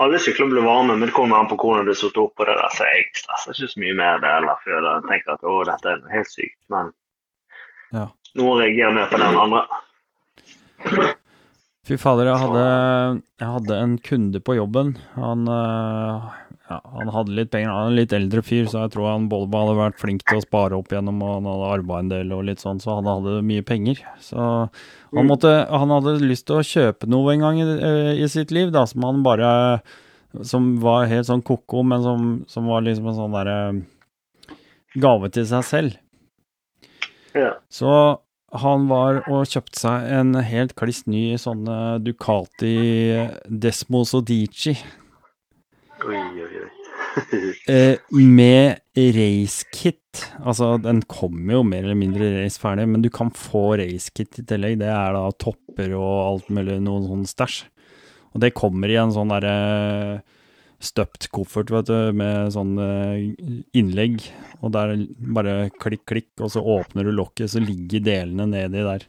alle 0.02 0.18
sykler 0.22 0.48
blir 0.52 0.64
varme, 0.64 0.94
men 0.96 1.08
det 1.10 1.14
kommer 1.16 1.40
an 1.42 1.48
på 1.50 1.58
hvordan 1.60 1.86
det 1.90 1.96
er 1.98 2.20
opp. 2.22 2.34
på 2.38 2.46
det 2.48 2.54
der, 2.56 2.72
så 2.76 2.86
Jeg 2.88 3.10
stresser 3.20 3.52
ikke 3.58 3.72
så 3.74 3.82
mye 3.84 3.96
med 4.00 4.20
det. 4.24 4.32
eller 4.38 4.60
føler 4.64 4.88
jeg 4.94 5.08
tenker 5.10 5.34
at 5.34 5.46
å, 5.52 5.56
dette 5.68 5.92
er 5.92 6.04
helt 6.14 6.30
sykt. 6.32 6.58
Men 6.72 6.92
Ja. 7.92 8.06
noen 8.38 8.62
reagerer 8.62 8.94
mer 8.94 9.10
på 9.10 9.18
det 9.20 9.26
enn 9.28 9.42
andre. 9.42 9.66
Fy 11.82 11.96
fader, 11.98 12.28
jeg 12.30 12.38
hadde, 12.38 13.22
jeg 13.42 13.48
hadde 13.56 13.76
en 13.82 13.98
kunde 13.98 14.40
på 14.40 14.54
jobben. 14.54 14.94
Han, 15.18 15.48
eh, 15.50 16.28
ja, 16.72 16.78
han 16.96 17.10
hadde 17.14 17.34
litt 17.36 17.50
penger. 17.52 17.70
Han 17.70 17.86
er 17.86 17.92
en 17.92 17.98
litt 18.00 18.12
eldre 18.16 18.42
fyr, 18.44 18.66
så 18.70 18.82
jeg 18.84 18.92
tror 18.94 19.10
han 19.12 19.28
Bolba 19.30 19.62
hadde 19.62 19.78
vært 19.78 20.00
flink 20.00 20.24
til 20.28 20.40
å 20.40 20.44
spare 20.44 20.78
opp 20.78 20.92
gjennom, 20.94 21.20
og 21.22 21.34
han 21.36 21.48
hadde 21.50 21.70
arva 21.76 21.98
en 22.02 22.10
del 22.12 22.32
og 22.36 22.44
litt 22.48 22.62
sånn, 22.64 22.80
så 22.82 22.96
han 22.98 23.08
hadde 23.10 23.38
mye 23.46 23.64
penger. 23.68 24.00
Så 24.24 24.38
han, 24.40 24.70
Mm. 25.12 25.26
måtte, 25.28 25.50
han 25.68 25.90
hadde 25.92 26.14
lyst 26.24 26.46
til 26.48 26.56
å 26.56 26.64
kjøpe 26.64 27.06
noe 27.12 27.34
en 27.34 27.40
gang 27.44 27.58
i, 27.60 27.66
eh, 27.76 28.22
i 28.24 28.28
sitt 28.32 28.50
liv, 28.50 28.72
da, 28.72 28.86
som 28.86 29.02
han 29.04 29.22
bare 29.22 29.82
Som 30.48 30.78
var 30.80 31.04
helt 31.10 31.26
sånn 31.28 31.42
ko-ko, 31.44 31.82
men 31.84 32.00
som, 32.02 32.44
som 32.48 32.64
var 32.66 32.80
liksom 32.80 33.06
en 33.10 33.14
sånn 33.18 33.34
derre 33.36 33.82
gave 34.96 35.28
til 35.30 35.44
seg 35.44 35.62
selv. 35.68 35.96
Ja. 37.34 37.50
Så 37.68 38.18
han 38.62 38.86
var 38.88 39.22
og 39.28 39.44
kjøpte 39.48 39.76
seg 39.80 40.08
en 40.12 40.32
helt 40.40 40.74
kliss 40.74 41.02
ny 41.06 41.34
sånn 41.36 41.68
eh, 41.68 41.98
Ducati 42.04 43.28
Desmos 43.48 44.12
Sodici 44.12 44.74
Oi, 46.02 46.18
oi, 46.42 46.62
oi. 46.62 46.70
eh, 47.72 47.98
med 48.10 48.80
racekit. 48.96 50.24
Altså, 50.42 50.74
den 50.82 51.02
kommer 51.10 51.58
jo 51.58 51.62
mer 51.66 51.86
eller 51.86 51.98
mindre 51.98 52.30
race 52.40 52.60
ferdig, 52.60 52.88
men 52.90 53.04
du 53.04 53.10
kan 53.12 53.30
få 53.34 53.76
racekit 53.80 54.40
i 54.42 54.46
tillegg. 54.48 54.80
Det 54.82 54.90
er 54.90 55.14
da 55.16 55.28
topper 55.38 55.94
og 55.98 56.12
alt 56.26 56.52
mulig, 56.52 56.80
noen 56.82 57.06
sånn 57.08 57.26
stæsj. 57.28 57.64
Og 58.32 58.42
det 58.42 58.54
kommer 58.56 58.90
i 58.90 58.96
en 59.00 59.12
sånn 59.14 59.32
derre 59.32 60.22
støpt 60.82 61.28
koffert, 61.30 61.70
vet 61.70 61.90
du, 61.90 61.98
med 62.18 62.50
sånn 62.54 62.72
eh, 62.82 63.60
innlegg. 63.78 64.24
Og 64.62 64.72
der 64.74 64.96
bare 65.36 65.68
klikk, 65.82 66.06
klikk, 66.08 66.32
og 66.40 66.50
så 66.54 66.64
åpner 66.78 67.06
du 67.06 67.12
lokket, 67.14 67.52
så 67.52 67.62
ligger 67.62 68.02
delene 68.08 68.48
nedi 68.50 68.82
der. 68.82 69.06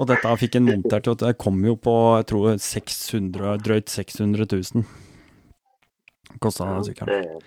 Og 0.00 0.08
dette 0.10 0.34
fikk 0.40 0.58
en 0.58 0.68
montert, 0.68 1.08
og. 1.08 1.20
Det 1.22 1.36
kom 1.40 1.60
jo 1.64 1.76
på, 1.78 1.94
jeg 2.18 2.28
tror, 2.32 2.52
600, 2.60 3.56
drøyt 3.64 3.92
600 3.92 4.48
000. 4.50 4.86
Kosta 6.40 6.68
den 6.70 6.86
sykkelen. 6.86 7.42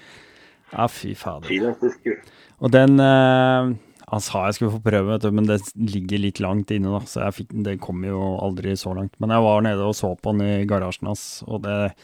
Ja, 0.74 0.88
fy 0.92 1.14
fader. 1.18 1.50
er. 1.50 2.22
Og 2.60 2.72
den 2.74 3.00
eh, 3.00 3.74
Han 4.06 4.22
sa 4.22 4.46
jeg 4.46 4.58
skulle 4.58 4.76
få 4.76 4.84
prøve, 4.86 5.16
vet 5.16 5.24
du, 5.26 5.32
men 5.34 5.48
det 5.50 5.60
ligger 5.74 6.22
litt 6.22 6.40
langt 6.44 6.70
inne, 6.72 6.92
da, 6.94 7.02
så 7.10 7.24
jeg 7.24 7.38
fikk, 7.40 7.56
det 7.66 7.80
kom 7.82 8.04
jo 8.06 8.20
aldri 8.44 8.76
så 8.78 8.94
langt. 8.94 9.16
Men 9.20 9.34
jeg 9.34 9.46
var 9.48 9.66
nede 9.66 9.88
og 9.88 9.96
så 9.98 10.12
på 10.14 10.36
den 10.36 10.46
i 10.46 10.68
garasjen 10.70 11.10
hans, 11.10 11.26
og 11.50 11.64
det, 11.66 11.96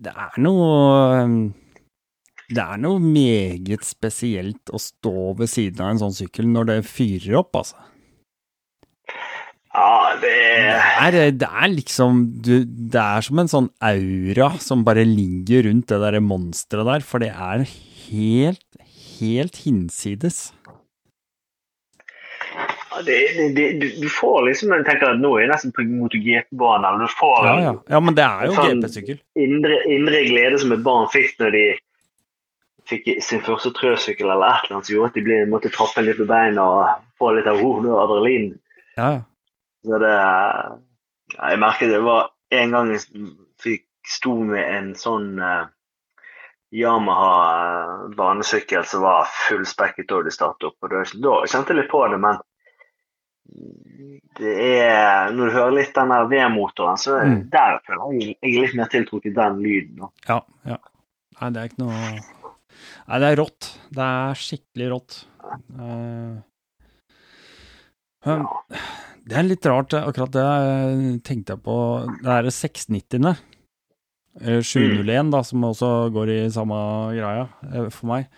det 0.00 0.14
er 0.14 0.38
noe 0.40 1.50
Det 2.48 2.64
er 2.64 2.80
noe 2.80 2.96
meget 3.04 3.84
spesielt 3.84 4.72
å 4.72 4.80
stå 4.80 5.34
ved 5.36 5.52
siden 5.52 5.84
av 5.84 5.92
en 5.92 6.02
sånn 6.06 6.16
sykkel 6.16 6.48
når 6.48 6.70
det 6.70 6.78
fyrer 6.88 7.42
opp, 7.42 7.60
altså. 7.60 7.76
Ja, 9.78 10.14
det 10.18 10.34
Det 11.08 11.18
er 11.22 11.30
det 11.38 11.48
er 11.48 11.68
liksom 11.70 12.22
du, 12.42 12.64
Det 12.66 12.98
er 12.98 13.22
som 13.22 13.38
en 13.38 13.50
sånn 13.52 13.68
aura 13.84 14.50
som 14.58 14.82
bare 14.86 15.04
ligger 15.06 15.68
rundt 15.68 15.86
det 15.92 16.00
derre 16.02 16.22
monsteret 16.24 16.88
der, 16.88 17.04
for 17.06 17.22
det 17.22 17.30
er 17.30 17.62
helt, 18.08 18.64
helt 19.20 19.60
hinsides. 19.62 20.48
ja, 22.90 23.02
det, 23.06 23.16
det, 23.54 23.66
du, 24.02 24.08
får 24.10 24.48
liksom 24.48 24.72
Jeg 24.74 24.86
tenker 24.88 25.12
at 25.12 25.20
nå 25.22 25.34
er 25.36 25.44
jeg 25.44 25.52
nesten 25.52 25.74
på 25.76 25.84
MotoGP-banen. 25.86 26.86
eller 26.88 27.06
Du 27.06 27.14
får 27.20 27.46
Ja, 27.46 27.56
ja. 27.68 27.74
ja, 27.94 28.00
men 28.00 28.14
det 28.18 28.24
er 28.26 28.46
jo 28.48 28.56
Sånn- 28.58 28.82
GP-sykkel. 28.82 29.20
indre, 29.46 29.78
indre 29.86 30.24
glede 30.26 30.58
som 30.58 30.72
et 30.74 30.82
barn 30.82 31.06
fikk 31.12 31.36
når 31.38 31.54
de 31.54 31.64
fikk 32.88 33.08
sin 33.22 33.42
første 33.44 33.70
trøsykkel 33.76 34.30
eller 34.32 34.48
et 34.48 34.64
eller 34.64 34.78
annet 34.78 34.86
som 34.88 34.94
gjorde 34.96 35.10
at 35.12 35.18
de 35.20 35.24
ble, 35.26 35.38
måtte 35.52 35.70
trappe 35.70 36.00
litt 36.02 36.16
på 36.16 36.26
beina 36.26 36.62
og 36.64 37.02
få 37.20 37.34
litt 37.36 37.46
av 37.50 37.60
nå 37.60 37.90
er 37.92 38.00
adrenalin. 38.06 38.46
Ja, 38.96 39.10
ja. 39.18 39.20
Så 39.86 39.98
det, 40.02 40.14
jeg 41.38 41.58
merket 41.62 41.92
det 41.92 42.00
var 42.02 42.30
en 42.58 42.70
gang 42.74 42.92
jeg 42.94 43.04
fikk, 43.62 43.84
sto 44.08 44.32
med 44.48 44.64
en 44.64 44.94
sånn 44.96 45.38
eh, 45.38 45.66
Yamaha 46.72 48.08
banesykkel 48.16 48.84
som 48.88 49.02
var 49.04 49.28
fullspekket 49.48 50.08
da 50.08 50.22
de 50.24 50.32
startet 50.32 50.68
opp. 50.70 50.76
og 50.82 50.90
Da, 50.90 51.34
kjente 51.48 51.72
jeg 51.74 51.82
litt 51.82 51.90
på 51.92 52.02
det, 52.12 52.18
men 52.20 52.40
det 54.38 54.52
er, 54.82 55.30
når 55.32 55.48
du 55.48 55.54
hører 55.56 55.76
litt 55.78 55.94
den 55.96 56.10
der 56.12 56.26
V-motoren, 56.28 56.98
så 57.00 57.16
Mm. 57.24 57.48
der 57.50 57.78
føler 57.86 58.12
jeg 58.20 58.36
jeg 58.42 58.54
er 58.54 58.66
litt 58.66 58.74
mer 58.76 58.90
tiltrukket 58.92 59.34
den 59.34 59.62
lyden. 59.64 59.96
nå. 60.02 60.10
Ja, 60.28 60.40
ja. 60.68 60.76
Nei, 61.40 61.50
det 61.50 61.60
er 61.62 61.70
ikke 61.70 61.84
noe 61.84 61.94
Nei, 63.08 63.18
det 63.18 63.28
er 63.32 63.36
rått. 63.40 63.78
Det 63.90 64.04
er 64.04 64.34
skikkelig 64.36 64.88
rått. 64.92 65.24
Men 68.28 68.46
det 69.28 69.36
er 69.36 69.46
litt 69.48 69.66
rart, 69.68 69.94
akkurat 69.96 70.32
det 70.34 70.46
eh, 70.46 71.04
tenkte 71.26 71.56
jeg 71.56 71.64
på. 71.64 71.76
Det 72.22 72.34
er 72.34 72.50
690-ene. 72.52 73.34
eh, 74.40 74.60
701, 74.64 75.32
da, 75.34 75.42
som 75.44 75.66
også 75.68 75.92
går 76.14 76.34
i 76.36 76.40
samme 76.54 76.78
greia 77.16 77.46
eh, 77.72 77.88
for 77.92 78.12
meg. 78.12 78.28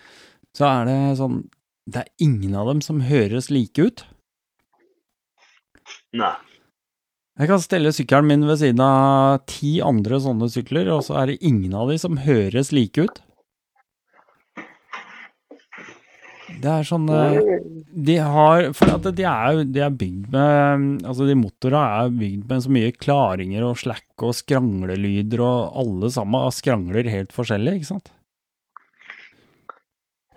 Så 0.57 0.67
er 0.67 0.87
det 0.89 0.99
sånn 1.21 1.43
det 1.91 2.03
er 2.03 2.11
ingen 2.23 2.53
av 2.55 2.67
dem 2.69 2.81
som 2.85 3.01
høres 3.03 3.49
like 3.51 3.81
ut. 3.81 4.03
Nei. 6.15 6.33
Jeg 7.39 7.49
kan 7.49 7.63
stelle 7.63 7.93
sykkelen 7.95 8.27
min 8.29 8.45
ved 8.45 8.59
siden 8.61 8.83
av 8.85 9.41
ti 9.49 9.79
andre 9.81 10.19
sånne 10.21 10.49
sykler, 10.51 10.91
og 10.93 11.01
så 11.07 11.17
er 11.21 11.31
det 11.31 11.39
ingen 11.47 11.73
av 11.73 11.89
de 11.89 11.97
som 11.99 12.19
høres 12.21 12.69
like 12.75 13.01
ut. 13.01 13.21
Det 16.61 16.71
er 16.71 16.87
sånn 16.87 17.07
eh, 17.09 17.37
De 18.07 18.15
har 18.19 18.67
For 18.77 18.93
at 18.93 19.07
de 19.17 19.25
er, 19.27 19.61
de 19.65 19.83
er 19.85 19.93
bygd 19.93 20.31
med 20.33 21.05
Altså, 21.07 21.27
de 21.29 21.35
motorene 21.39 21.81
er 22.03 22.15
bygd 22.19 22.45
med 22.49 22.65
så 22.65 22.73
mye 22.77 22.93
klaringer 22.95 23.65
og 23.67 23.79
slack 23.81 24.25
og 24.25 24.35
skranglelyder, 24.37 25.41
og 25.41 25.79
alle 25.81 26.11
sammen 26.13 26.53
skrangler 26.53 27.09
helt 27.09 27.33
forskjellig, 27.35 27.79
ikke 27.79 27.91
sant? 27.93 28.11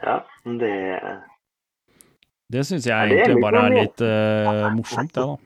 Ja, 0.04 0.20
det 0.44 0.78
Det 2.52 2.64
syns 2.68 2.86
jeg 2.88 2.94
Ja, 2.94 3.10
det 3.10 3.20
egentlig 3.20 3.44
bare 3.44 3.66
er 3.66 3.76
litt 3.80 4.04
uh, 4.04 4.70
morsomt, 4.76 5.12
det, 5.16 5.24
da. 5.24 5.36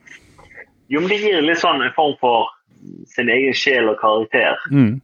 Jo, 0.89 1.03
men 1.03 1.11
det 1.13 1.19
gir 1.21 1.43
litt 1.45 1.61
sånn 1.61 1.83
en 1.85 1.93
form 1.97 2.15
for 2.23 2.49
sin 3.11 3.29
egen 3.33 3.55
sjel 3.57 3.91
og 3.91 3.99
karakter. 4.01 4.57
Mm. 4.73 5.01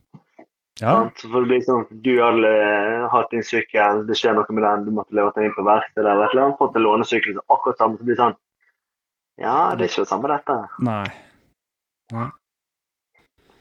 Ja. 0.81 1.11
Så 1.17 1.29
får 1.31 1.45
det 1.45 1.49
bli 1.53 1.59
sånn 1.63 1.85
Du 2.03 2.11
hadde 2.19 2.49
eh, 2.51 3.05
hatt 3.13 3.29
din 3.31 3.45
sykkel, 3.47 4.01
det 4.09 4.17
skjer 4.19 4.35
noe 4.35 4.57
med 4.57 4.65
den, 4.67 4.87
du 4.89 4.97
måtte 4.97 5.15
levert 5.15 5.37
den 5.39 5.47
inn 5.47 5.55
på 5.55 5.63
verkstedet 5.67 6.09
eller 6.09 6.27
et 6.27 6.35
eller 6.35 6.49
annet, 6.49 6.59
fått 6.59 6.79
en 6.79 6.87
lånesykkel 6.87 7.37
som 7.37 7.55
akkurat 7.55 7.79
samme, 7.79 7.99
så 8.01 8.09
blir 8.09 8.17
det 8.17 8.23
sånn 8.23 8.35
Ja, 9.45 9.59
det 9.79 9.87
er 9.87 9.93
ikke 9.93 10.03
det 10.03 10.11
samme, 10.11 10.31
dette. 10.33 10.57
Nei. 10.89 12.27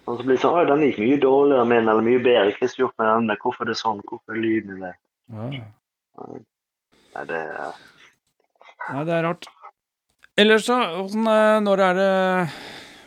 Og 0.03 0.17
så 0.17 0.25
blir 0.25 0.35
det 0.35 0.41
sånn 0.41 0.57
Å, 0.57 0.65
den 0.69 0.85
gikk 0.87 0.99
mye 1.03 1.21
dårligere 1.21 1.69
min, 1.69 1.87
eller 1.87 2.05
mye 2.05 2.21
bedre. 2.25 2.51
Hva 2.57 2.65
har 2.65 2.73
du 2.73 2.81
gjort 2.83 2.97
med 2.99 3.11
den? 3.29 3.37
Hvorfor 3.45 3.65
er 3.65 3.71
det 3.71 3.79
sånn? 3.79 4.01
Hvorfor 4.09 4.35
er 4.35 4.41
lyden 4.43 4.75
i 4.75 4.81
det? 4.83 4.93
Ja. 5.33 5.49
Nei, 7.13 7.25
det 7.29 7.39
er... 7.39 7.81
Nei, 8.89 9.03
det 9.07 9.15
er 9.15 9.27
rart. 9.29 9.47
Ellers 10.43 10.65
så, 10.65 10.79
eh, 11.05 11.59
Når 11.63 11.83
er 11.87 11.99
det 12.01 12.13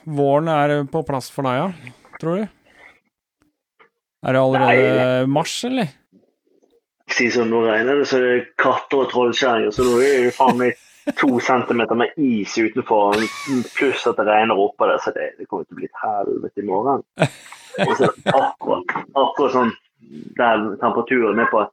våren 0.07 0.49
er 0.49 0.77
på 0.91 1.03
plass 1.07 1.29
for 1.35 1.47
deg, 1.47 1.59
ja? 1.59 1.95
Tror 2.23 2.41
du? 2.41 2.56
Er 4.25 4.33
det 4.33 4.41
allerede 4.41 5.27
mars, 5.31 5.65
eller? 5.65 5.93
Si 7.13 7.29
som 7.31 7.51
nå 7.51 7.63
regner 7.67 8.01
det 8.01 8.09
så 8.11 8.19
er 8.19 8.25
det 8.25 8.33
er 8.35 8.45
katter 8.59 9.05
og 9.05 9.11
trollkjerringer, 9.13 9.75
så 9.75 9.87
nå 9.87 9.99
er 10.03 10.27
det 10.27 10.35
faen 10.35 10.59
meg 10.59 10.81
to 11.21 11.39
centimeter 11.41 11.95
med 11.95 12.17
is 12.19 12.57
utenfor, 12.59 13.15
pluss 13.77 14.07
at 14.11 14.19
det 14.19 14.27
regner 14.27 14.59
oppå 14.59 14.89
det, 14.91 14.99
så 15.05 15.13
det, 15.15 15.29
det 15.39 15.47
kommer 15.47 15.69
til 15.69 15.77
å 15.77 15.81
bli 15.81 15.87
et 15.87 16.01
helvete 16.03 16.65
i 16.65 16.67
morgen. 16.67 17.05
Og 17.87 17.93
så 17.95 18.09
akkurat, 18.33 18.97
akkurat 19.13 19.55
sånn 19.55 19.75
der 20.39 20.65
temperaturen 20.81 21.39
er 21.43 21.51
på 21.53 21.63
at 21.63 21.73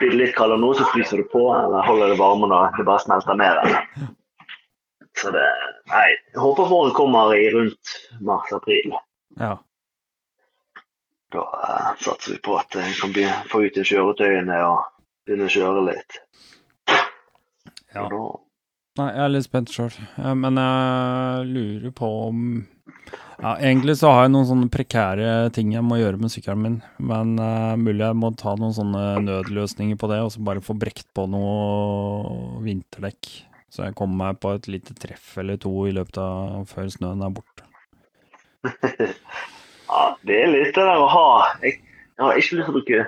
blir 0.00 0.14
det 0.14 0.20
litt 0.22 0.36
kaldere 0.36 0.62
nå, 0.62 0.72
så 0.74 0.86
fryser 0.90 1.20
det 1.20 1.28
på, 1.30 1.44
eller 1.54 1.86
holder 1.86 2.14
det 2.14 2.18
varme 2.18 2.48
når 2.50 2.78
det 2.78 2.86
bare 2.88 3.04
smelter 3.04 3.38
mer. 3.38 3.60
Eller. 3.62 4.10
Så 5.20 5.32
det 5.34 5.46
Nei, 5.90 6.06
jeg 6.32 6.38
håper 6.38 6.68
våren 6.70 6.92
kommer 6.94 7.32
i 7.34 7.48
rundt 7.50 7.96
mars-april. 8.22 8.92
Ja. 9.40 9.56
Da 11.30 11.46
eh, 11.68 11.88
satser 12.04 12.34
vi 12.34 12.38
på 12.42 12.58
at 12.58 12.76
en 12.80 12.92
kan 12.98 13.14
bli, 13.14 13.26
få 13.50 13.64
ut 13.66 13.80
kjøretøyene 13.80 14.60
og 14.66 14.86
begynne 15.26 15.46
å 15.46 15.54
kjøre 15.54 15.88
litt. 15.92 16.22
Ja. 17.94 18.06
Da 18.06 18.22
Nei, 18.98 19.06
jeg 19.14 19.22
er 19.22 19.30
litt 19.30 19.46
spent 19.46 19.70
sjøl, 19.70 19.94
men 20.36 20.58
jeg 20.58 21.44
lurer 21.46 21.92
på 21.94 22.08
om 22.26 22.40
ja, 23.40 23.52
Egentlig 23.54 23.94
så 24.00 24.10
har 24.10 24.26
jeg 24.26 24.32
noen 24.34 24.48
sånne 24.48 24.70
prekære 24.72 25.28
ting 25.56 25.70
jeg 25.72 25.84
må 25.86 26.00
gjøre 26.00 26.18
med 26.20 26.32
sykkelen 26.32 26.64
min, 26.64 26.74
men 26.98 27.36
uh, 27.40 27.78
mulig 27.80 28.02
jeg 28.02 28.18
må 28.18 28.32
ta 28.36 28.56
noen 28.58 28.74
sånne 28.76 29.04
nødløsninger 29.24 29.96
på 30.00 30.10
det, 30.10 30.18
og 30.26 30.34
så 30.34 30.42
bare 30.44 30.64
få 30.64 30.76
brekt 30.76 31.06
på 31.16 31.24
noe 31.30 32.60
vinterdekk. 32.66 33.30
Så 33.70 33.86
jeg 33.86 33.96
kommer 33.96 34.26
meg 34.26 34.42
på 34.42 34.52
et 34.58 34.66
lite 34.68 34.98
treff 34.98 35.32
eller 35.40 35.56
to 35.62 35.72
i 35.86 35.94
løpet 35.94 36.18
av 36.20 36.66
før 36.68 36.90
snøen 36.92 37.22
er 37.24 37.32
borte. 37.38 37.68
Ja, 39.90 40.02
det 40.26 40.36
er 40.44 40.52
litt 40.52 40.74
det 40.76 40.84
der 40.86 41.02
å 41.02 41.08
ha 41.10 41.24
Jeg, 41.64 41.80
jeg 41.82 42.22
har 42.22 42.36
ikke 42.38 42.56
lyst 42.60 42.68
til 42.68 42.74
å 42.74 42.76
bruke 42.78 43.06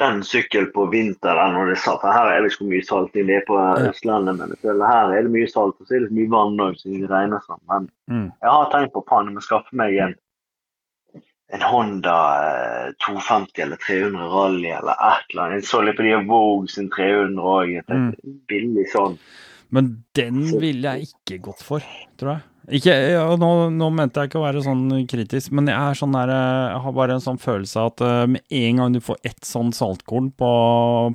den 0.00 0.18
sykkelen 0.28 0.72
på 0.74 0.84
vinteren 0.92 1.54
når 1.56 1.70
det 1.70 1.76
er 1.78 1.82
salt. 1.86 2.02
Her 2.04 2.28
er 2.34 2.42
det 2.44 2.50
ikke 2.52 2.64
hvor 2.66 2.72
mye 2.74 2.84
salting 2.84 3.28
det 3.30 3.36
er 3.38 3.44
på 3.48 3.56
Østlandet, 3.88 4.36
men 4.36 4.52
jeg 4.52 4.60
føler 4.66 4.90
her 4.92 5.12
er 5.16 5.22
det 5.24 5.32
mye 5.32 5.48
salt, 5.48 5.78
og 5.80 5.88
så 5.88 5.96
er 5.96 6.04
det 6.04 6.12
mye 6.18 6.28
vann 6.34 6.60
òg 6.60 6.74
så 6.76 6.92
det 6.92 7.08
regner 7.12 7.40
sånn. 7.46 7.62
Men 7.72 7.88
Mm. 8.12 8.26
jeg 8.42 8.50
har 8.52 8.68
tenkt 8.70 8.92
på 8.92 9.02
faen, 9.08 9.26
jeg 9.30 9.34
må 9.34 9.42
skaffe 9.42 9.72
meg 9.72 9.96
en 10.04 10.14
en 11.54 11.62
Honda 11.62 12.18
eh, 12.42 12.92
250 13.06 13.62
eller 13.62 13.76
300 13.76 14.28
Rally 14.32 14.70
eller 14.74 14.92
et 14.98 15.28
eller 15.30 15.42
annet. 15.44 15.62
Jeg 15.62 15.68
så 15.70 15.80
litt 15.86 15.96
på 15.96 16.02
de 16.02 16.16
Vogue 16.26 16.68
sin 16.68 16.88
300 16.90 17.38
òg. 17.38 17.74
Billig 18.50 18.86
sånn. 18.92 19.16
Men 19.70 20.04
den 20.18 20.40
ville 20.60 20.96
jeg 20.96 21.08
ikke 21.12 21.40
gått 21.46 21.62
for, 21.62 21.80
tror 22.18 22.32
jeg. 22.36 22.42
Ikke, 22.66 22.90
ja, 23.12 23.22
nå, 23.38 23.48
nå 23.70 23.88
mente 23.94 24.18
jeg 24.24 24.30
ikke 24.32 24.40
å 24.40 24.44
være 24.46 24.62
sånn 24.64 24.88
kritisk, 25.06 25.52
men 25.54 25.68
jeg 25.70 25.76
er 25.78 25.98
sånn 26.00 26.14
der, 26.16 26.32
jeg 26.34 26.80
har 26.82 26.94
bare 26.96 27.14
en 27.14 27.22
sånn 27.22 27.38
følelse 27.38 27.78
av 27.78 27.92
at 27.92 28.02
eh, 28.02 28.22
med 28.34 28.56
en 28.58 28.80
gang 28.80 28.96
du 28.96 28.98
får 29.06 29.20
ett 29.28 29.46
sånn 29.46 29.70
saltkorn 29.76 30.32
på, 30.34 30.48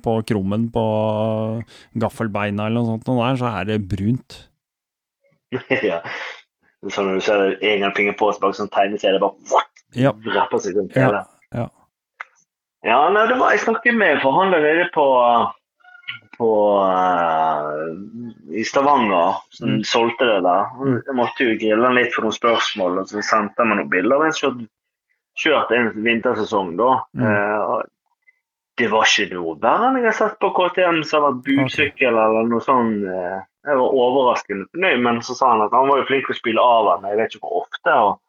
på 0.06 0.14
krummen 0.32 0.70
på 0.72 0.86
gaffelbeina 2.00 2.70
eller 2.70 2.80
noe 2.80 2.94
sånt, 2.94 3.10
noe 3.12 3.26
der, 3.26 3.42
så 3.42 3.52
er 3.52 3.68
det 3.68 3.82
brunt. 3.92 4.38
ja. 5.92 6.00
Sånn 6.88 7.12
når 7.12 7.20
du 7.20 7.26
ser 7.28 7.44
en 7.60 7.84
gang 7.84 7.96
fingeren 8.00 8.18
på, 8.22 8.32
så 8.34 8.42
bare 8.46 8.56
sånn 8.58 8.72
tegneserie, 8.72 9.20
bare 9.22 9.66
Ja. 10.00 10.16
rapper 10.38 10.64
seg 10.64 10.80
rundt 10.80 10.96
Ja, 10.96 11.10
hele. 11.10 11.26
ja. 11.52 11.68
Ja, 12.88 13.02
nei, 13.14 13.28
det 13.30 13.36
var, 13.38 13.52
jeg 13.54 13.62
snakket 13.68 13.94
med 14.00 14.24
forhandler 14.24 14.64
nede 14.64 14.88
på, 14.96 15.04
på 16.42 16.50
eh, 17.22 18.58
i 18.58 18.64
Stavanger, 18.68 19.36
som 19.54 19.70
Mm. 19.78 19.84
solgte 19.84 20.26
det 20.26 20.42
der. 20.44 20.66
Jeg 21.06 21.16
måtte 21.16 21.46
jo 21.48 21.58
grille 21.62 21.86
han 21.88 21.96
litt 21.96 22.14
for 22.14 22.26
noen 22.26 22.36
spørsmål, 22.36 23.00
og 23.00 23.08
så 23.08 23.22
sendte 23.24 23.62
han 23.62 23.70
meg 23.70 23.78
noen 23.82 23.90
bilder 23.94 24.26
Jeg 24.28 24.38
kjørte, 24.42 24.68
kjørte 25.38 25.78
en 25.78 25.92
vintersesong 26.04 26.76
da. 26.80 26.90
Mm. 27.16 27.26
Eh, 27.30 27.82
det 28.82 28.90
var 28.90 29.06
ikke 29.06 29.30
noe 29.36 29.56
verre 29.62 29.88
enn 29.92 29.98
jeg 30.02 30.10
har 30.10 30.18
sett 30.18 30.40
på 30.42 30.50
KTM 30.58 31.04
som 31.06 31.22
har 31.24 31.32
vært 31.32 31.44
budsykkel 31.46 32.18
eller 32.18 32.48
noe 32.50 32.60
sånt. 32.66 33.04
eh, 33.06 33.40
Jeg 33.64 33.78
var 33.78 33.94
overraskende 33.94 34.66
fornøyd, 34.74 35.02
men 35.06 35.20
så 35.22 35.36
sa 35.38 35.52
han 35.52 35.62
at 35.62 35.72
han 35.78 35.88
var 35.88 36.00
jo 36.02 36.06
flink 36.10 36.26
til 36.26 36.34
å 36.34 36.40
spille 36.40 36.62
av 36.66 36.88
han. 36.96 37.04
Jeg 37.12 37.18
vet 37.20 37.36
ikke 37.36 37.46
hvor 37.46 37.62
ofte. 37.62 37.94
og 37.94 38.20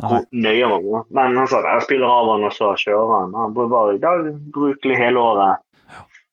hvor 0.00 0.24
nøye 0.32 0.64
han 0.66 0.82
var. 0.90 1.04
Men 1.12 1.36
han 1.36 1.46
sa 1.46 1.58
at 1.60 1.68
jeg 1.74 1.82
spiller 1.86 2.08
av 2.08 2.30
han 2.32 2.44
og 2.48 2.52
så 2.56 2.72
kjører 2.80 3.20
han. 3.20 3.34
Han 3.36 3.54
var 3.70 3.92
i 3.92 3.98
dag 4.02 4.24
brukelig 4.50 4.96
hele 4.98 5.20
året. 5.20 5.58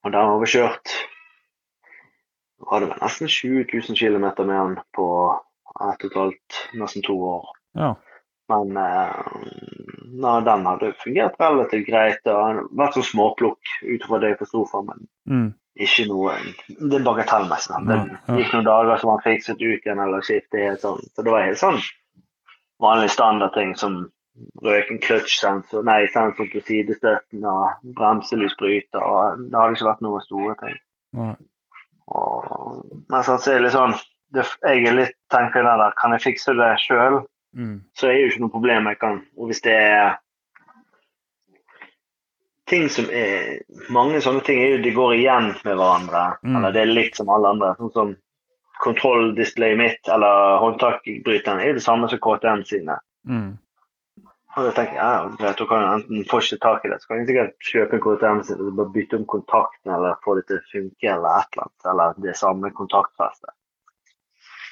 Og 0.06 0.12
da 0.16 0.22
har 0.26 0.40
vi 0.40 0.46
kjørt 0.48 0.94
var 2.60 2.80
det 2.84 2.90
vel 2.90 3.00
nesten 3.02 3.28
20 3.32 3.66
000 3.74 3.96
km 4.00 4.26
med 4.48 4.56
han 4.58 4.78
på 4.96 5.08
et 5.80 6.04
og 6.04 6.06
et 6.10 6.16
halvt, 6.18 6.60
nesten 6.82 7.04
to 7.06 7.16
år. 7.24 7.46
Ja. 7.78 7.94
Men 8.50 8.76
eh, 8.82 9.14
nei, 10.20 10.36
den 10.48 10.66
hadde 10.66 10.94
fungert 11.04 11.36
relativt 11.40 11.86
greit. 11.88 12.20
han 12.26 12.58
har 12.58 12.64
vært 12.82 12.98
sånn 12.98 13.06
småplukk 13.12 13.74
utover 13.86 14.20
det 14.24 14.32
jeg 14.34 14.40
forsto 14.44 14.66
for, 14.72 14.84
men 14.90 15.08
Mm. 15.30 15.54
ikke 15.78 16.08
noe 16.10 16.32
Det 16.68 16.98
er 17.00 17.04
bagatellmessig. 17.06 17.86
Det 17.88 17.96
Ja, 17.96 18.06
ja. 18.28 18.36
gikk 18.40 18.54
noen 18.54 18.66
dager 18.66 18.98
som 18.98 19.10
han 19.12 19.22
fikset 19.24 19.62
ut 19.62 19.86
igjen 19.86 20.00
eller 20.00 20.22
skiftet 20.26 20.60
helt 20.66 20.82
sånn. 20.82 21.00
Så 21.14 21.24
det 21.24 21.32
var 21.32 21.46
helt 21.46 21.62
sånn 21.62 21.78
vanlig 22.82 23.10
standardting 23.14 23.76
som 23.78 24.10
røken 24.64 25.00
clutch-sensor, 25.04 25.84
nei, 25.84 26.08
sensor 26.08 26.48
på 26.50 26.62
sidestøtten 26.66 27.46
og 27.46 27.94
bremselysbryter. 27.96 29.00
og 29.04 29.38
Det 29.52 29.60
hadde 29.60 29.76
ikke 29.78 29.90
vært 29.92 30.02
noen 30.02 30.22
store 30.26 30.56
ting. 30.64 30.78
Nei. 31.14 31.36
Men 33.10 33.26
så 33.26 33.36
er 33.38 33.60
det 33.60 33.66
litt 33.68 33.76
sånn 33.76 33.98
det, 34.34 34.46
Jeg 34.62 34.86
er 34.86 34.96
litt 34.98 35.16
tenker 35.34 35.66
der, 35.66 35.82
der, 35.82 35.94
kan 35.98 36.14
jeg 36.14 36.26
fikse 36.28 36.54
det 36.58 36.74
sjøl? 36.86 37.24
Mm. 37.58 37.82
så 37.98 38.06
er 38.06 38.12
det 38.14 38.20
jo 38.22 38.28
ikke 38.30 38.42
noe 38.44 38.54
problem 38.54 38.88
jeg 38.92 38.98
kan. 39.02 39.16
Og 39.38 39.50
hvis 39.50 39.64
det 39.66 39.74
er 39.74 40.20
ting 42.70 42.90
som 42.94 43.08
er 43.10 43.64
Mange 43.90 44.20
sånne 44.22 44.44
ting 44.46 44.60
er 44.62 44.76
jo 44.76 44.84
de 44.84 44.92
går 44.94 45.16
igjen 45.18 45.48
med 45.66 45.80
hverandre. 45.80 46.26
Mm. 46.44 46.60
Eller 46.60 46.76
det 46.76 46.84
er 46.84 46.92
likt 46.94 47.18
som 47.18 47.32
alle 47.34 47.56
andre. 47.56 47.72
Sånn 47.80 47.96
som 47.96 48.12
kontrolldisplayet 48.80 49.80
mitt 49.80 50.12
eller 50.14 50.60
håndtakbryteren 50.62 51.60
er 51.60 51.72
jo 51.72 51.80
det 51.80 51.84
samme 51.84 52.08
som 52.12 52.22
KTM 52.24 52.62
sine. 52.70 53.00
Mm. 53.28 53.50
Og 54.60 54.66
da 54.68 54.72
tenker 54.76 54.98
jeg, 54.98 55.00
ja, 55.00 55.28
greit, 55.40 55.62
kan 55.70 55.84
jeg 55.86 55.98
enten 55.98 56.26
få 56.28 56.42
ikke 56.44 56.58
tak 56.66 56.84
i 56.84 56.90
det, 56.92 56.98
så 57.00 57.08
kan 57.08 57.22
jeg 57.22 57.28
sikkert 57.30 57.68
kjøpe 57.70 57.96
en 57.96 58.02
KTM 58.04 58.42
sin 58.44 58.64
og 58.66 58.74
bare 58.76 58.94
bytte 58.98 59.20
om 59.20 59.28
kontakten 59.32 59.94
eller 59.96 60.18
få 60.26 60.36
det 60.36 60.44
til 60.50 60.60
å 60.60 60.66
funke 60.74 61.12
eller 61.14 61.38
et 61.38 61.56
eller 61.56 61.66
annet. 61.66 61.86
Eller 61.94 62.20
det 62.26 62.36
samme 62.36 62.72
kontaktfestet. 62.76 63.54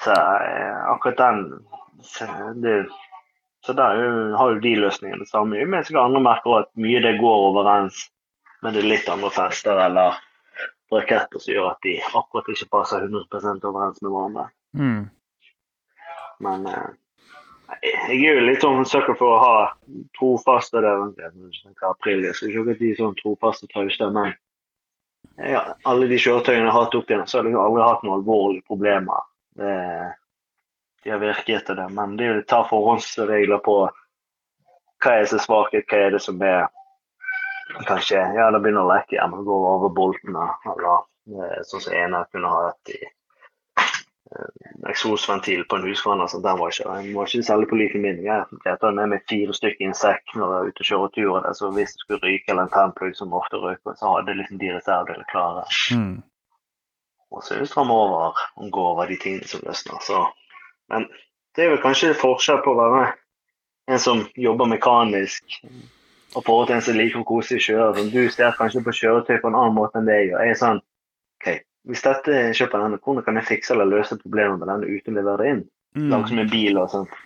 Så 0.04 0.12
eh, 0.12 0.82
akkurat 0.91 1.21
den 1.21 1.39
så 2.04 2.28
det, 2.63 2.76
Så 3.65 3.73
der 3.73 3.95
er 4.02 4.36
har 4.38 4.52
jo 4.52 4.60
de 4.60 4.76
løsningene 4.76 5.23
det 5.23 5.32
samme. 5.32 5.63
Men 5.65 5.84
så 5.84 5.93
kan 5.93 6.10
andre 6.10 6.21
merker 6.28 6.60
at 6.60 6.69
mye 6.76 7.02
det 7.04 7.17
går 7.21 7.47
overens, 7.50 8.04
med 8.62 8.76
det 8.76 8.84
litt 8.84 9.10
andre 9.10 9.32
fester 9.32 9.80
eller 9.88 10.19
braketter 10.91 11.39
som 11.39 11.54
gjør 11.54 11.71
at 11.71 11.84
de 11.84 11.97
akkurat 12.04 12.52
ikke 12.54 12.69
passer 12.76 13.08
100 13.08 13.67
overens 13.71 14.02
med 14.02 14.12
hverandre. 14.12 14.45
Mm. 14.76 15.04
Men 16.43 16.67
eh, 16.76 16.88
jeg 17.82 18.19
er 18.23 18.38
jo 18.39 18.45
litt 18.47 18.63
sånn 18.63 18.86
sucker 18.88 19.17
for 19.19 19.36
å 19.36 19.39
ha 19.41 19.56
trofaste 20.17 20.82
der. 20.84 21.01
er 21.19 21.89
april, 21.89 22.23
jeg 22.25 22.36
skal 22.36 22.49
ikke 22.51 22.62
akkurat 22.63 22.84
de 22.84 22.93
sånn 22.99 23.17
trofaste 23.21 23.67
tauste, 23.73 24.10
men 24.15 24.36
jeg, 25.38 25.60
alle 25.86 26.08
de 26.10 26.17
kjøretøyene 26.17 26.65
jeg 26.65 26.71
har 26.73 26.86
hatt 26.86 26.95
opp 26.97 27.12
igjen, 27.12 27.27
så 27.27 27.39
har 27.39 27.49
jeg 27.49 27.60
aldri 27.62 27.84
hatt 27.84 28.06
noen 28.06 28.19
alvorlige 28.19 28.65
problemer. 28.69 29.27
Det, 29.58 29.73
de 31.03 31.13
har 31.13 31.21
virket 31.21 31.62
etter 31.62 31.77
det. 31.77 31.89
Men 31.93 32.15
det 32.17 32.25
er 32.25 32.39
å 32.39 32.47
ta 32.49 32.63
forhåndsregler 32.69 33.62
på 33.65 33.77
hva 35.03 35.13
er 35.13 35.27
som 35.30 35.38
er 35.38 35.45
svakhet, 35.45 35.86
hva 35.91 35.99
er 36.06 36.15
det 36.15 36.23
som 36.23 36.41
er 36.41 36.65
kanskje 37.86 38.23
Ja, 38.36 38.49
det 38.51 38.63
begynner 38.63 38.88
å 38.88 38.93
leke 38.93 39.17
igjen. 39.17 39.36
går 39.45 39.67
over 39.75 39.93
boltene. 39.93 40.47
Eller 40.73 41.63
sånn 41.69 41.84
som 41.84 41.93
ene 41.93 42.23
kunne 42.32 42.51
ha 42.51 42.65
hatt 42.69 42.95
i 42.95 42.99
eksosventil 44.89 45.63
på 45.69 45.75
en 45.75 45.87
husvann. 45.87 46.21
altså 46.21 46.39
den 46.43 46.59
var 46.59 46.71
ikke, 46.71 46.83
den 46.83 47.15
var 47.15 47.25
ikke 47.25 47.43
særlig 47.43 47.67
pålitelig. 47.69 48.23
Jeg 48.65 48.77
tar 48.81 48.91
med 48.91 49.11
meg 49.13 49.27
fire 49.29 49.53
stykker 49.53 49.85
i 49.85 49.89
en 49.89 49.97
sekk 49.97 50.35
når 50.35 50.53
jeg 50.53 50.57
er 50.59 50.71
ute 50.71 50.83
og 50.83 50.89
kjører 50.89 51.13
tur. 51.15 51.53
Så 51.59 51.71
hvis 51.75 51.93
det 51.93 52.03
skulle 52.03 52.23
ryke 52.23 52.51
eller 52.51 52.67
en 52.67 52.73
tennplugg 52.73 53.15
som 53.15 53.33
ofte 53.33 53.61
røyker, 53.61 53.95
så 53.99 54.15
hadde 54.15 54.37
liksom 54.39 54.59
de 54.63 54.73
reservedeler 54.75 55.29
klare. 55.31 55.63
Mm. 55.95 56.17
Og 57.31 57.43
så 57.43 57.55
er 57.55 57.63
det 57.63 57.71
framover 57.71 58.17
over 58.17 58.43
og 58.55 58.71
gå 58.71 58.83
over 58.91 59.05
de 59.05 59.19
tingene 59.23 59.47
som 59.47 59.63
løsner. 59.67 60.03
Så. 60.03 60.25
Men 60.91 61.07
det 61.55 61.65
er 61.65 61.73
vel 61.75 61.83
kanskje 61.83 62.15
forskjell 62.17 62.63
på 62.63 62.73
å 62.75 62.79
være 62.79 63.05
en 63.91 63.99
som 63.99 64.25
jobber 64.35 64.67
mekanisk 64.67 65.59
og 66.35 66.43
forhold 66.43 66.67
til 66.67 66.75
en 66.75 66.83
som 66.85 66.97
liker 66.99 67.23
å 67.23 67.27
kose 67.27 67.55
i 67.57 67.63
kjøre. 67.63 68.07
Du 68.11 68.21
ser 68.31 68.55
kanskje 68.59 68.83
på 68.83 68.95
kjøretøy 68.99 69.39
på 69.41 69.51
en 69.51 69.57
annen 69.57 69.75
måte 69.75 69.99
enn 69.99 70.07
det 70.07 70.19
jeg 70.19 70.29
gjør. 70.31 70.43
Jeg 70.43 70.55
er 70.55 70.61
sånn 70.61 70.81
OK, 71.37 71.47
hvis 71.88 72.04
dette 72.04 72.36
kjøper 72.58 72.84
denne, 72.84 73.00
hvordan 73.04 73.26
kan 73.26 73.39
jeg 73.39 73.47
fikse 73.47 73.73
eller 73.73 73.89
løse 73.89 74.19
problemet 74.19 74.60
med 74.60 74.69
denne 74.71 74.91
uten 74.91 75.15
å 75.15 75.21
levere 75.21 75.43
det 75.43 75.54
inn? 75.54 75.63
Mm. 75.97 76.10
Langs 76.12 76.34
med 76.36 76.52
bil 76.52 76.80
og 76.82 76.91
sånt. 76.91 77.17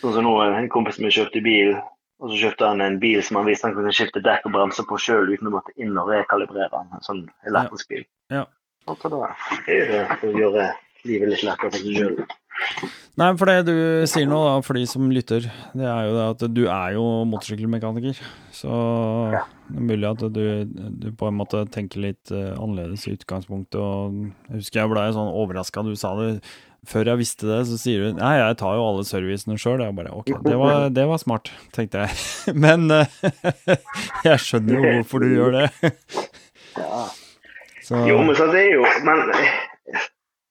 Sånn 0.00 0.14
som 0.14 0.24
nå, 0.24 0.34
en 0.46 0.70
kompis 0.72 1.00
min 1.02 1.12
kjøpte 1.12 1.42
bil, 1.44 1.74
og 2.18 2.32
så 2.32 2.40
kjøpte 2.42 2.70
han 2.70 2.82
en 2.82 2.98
bil 3.02 3.20
som 3.22 3.38
han 3.38 3.46
visste 3.46 3.68
han 3.68 3.76
kunne 3.76 3.92
skifte 3.94 4.22
dekk 4.24 4.46
og 4.48 4.54
bremser 4.56 4.86
på 4.88 4.98
sjøl 5.02 5.30
uten 5.30 5.50
å 5.50 5.54
måtte 5.58 5.74
inn 5.78 5.98
og 6.00 6.10
rekalibrere 6.10 6.70
den. 6.72 6.92
En 6.96 7.04
sånn 7.04 7.24
elektrisk 7.50 7.92
bil. 7.92 8.06
Ja. 8.34 8.46
Og 8.88 8.96
så 9.02 9.10
da, 9.12 9.28
det 9.66 9.80
det 9.90 10.32
gjøre 10.32 10.70
livet 11.06 11.30
litt 11.34 11.44
lettere 11.46 11.70
for 11.70 11.78
seg 11.78 11.96
sjøl. 11.98 12.20
Nei, 13.18 13.28
for 13.38 13.50
det 13.50 13.66
du 13.66 13.74
sier 14.10 14.26
nå, 14.30 14.38
da, 14.46 14.54
for 14.66 14.74
de 14.78 14.84
som 14.90 15.06
lytter, 15.14 15.44
det 15.78 15.86
er 15.86 16.06
jo 16.08 16.14
det 16.16 16.24
at 16.32 16.42
du 16.54 16.60
er 16.70 16.92
jo 16.96 17.04
motorsykkelmekaniker. 17.30 18.18
Så 18.54 18.70
Ja. 19.34 19.44
det 19.68 19.76
er 19.78 19.86
mulig 19.90 20.08
at 20.10 20.22
du, 20.34 20.64
du 20.66 21.08
på 21.18 21.28
en 21.30 21.38
måte 21.38 21.64
tenker 21.74 22.02
litt 22.02 22.30
eh, 22.34 22.54
annerledes 22.58 23.06
i 23.06 23.14
utgangspunktet. 23.14 23.78
Og 23.78 24.18
jeg 24.50 24.62
husker 24.62 24.80
jeg 24.82 24.90
ble 24.94 25.04
sånn 25.14 25.30
overraska 25.34 25.82
du 25.86 25.94
sa 25.98 26.14
det. 26.18 26.40
Før 26.88 27.10
jeg 27.10 27.18
visste 27.20 27.46
det, 27.46 27.60
så 27.66 27.76
sier 27.78 28.04
du 28.06 28.18
nei, 28.20 28.36
jeg 28.38 28.56
tar 28.60 28.76
jo 28.78 28.84
alle 28.86 29.02
servicene 29.06 29.58
sjøl. 29.58 29.82
Jeg 29.82 29.96
bare 29.98 30.14
ok, 30.14 30.30
det 30.46 30.58
var, 30.58 30.86
det 30.94 31.06
var 31.10 31.18
smart, 31.22 31.50
tenkte 31.74 32.06
jeg. 32.06 32.18
Men 32.66 32.86
eh, 32.90 33.18
jeg 34.28 34.38
skjønner 34.46 34.78
jo 34.78 34.92
hvorfor 34.98 35.22
du 35.26 35.30
gjør 35.34 35.58
det. 35.58 35.94
Ja. 36.78 37.06
Så, 37.88 37.96
Jo, 38.04 38.18
men 38.20 38.36
så 38.36 38.44
det 38.52 38.58
er 38.66 38.74
jo 38.74 38.82
Men 39.06 39.20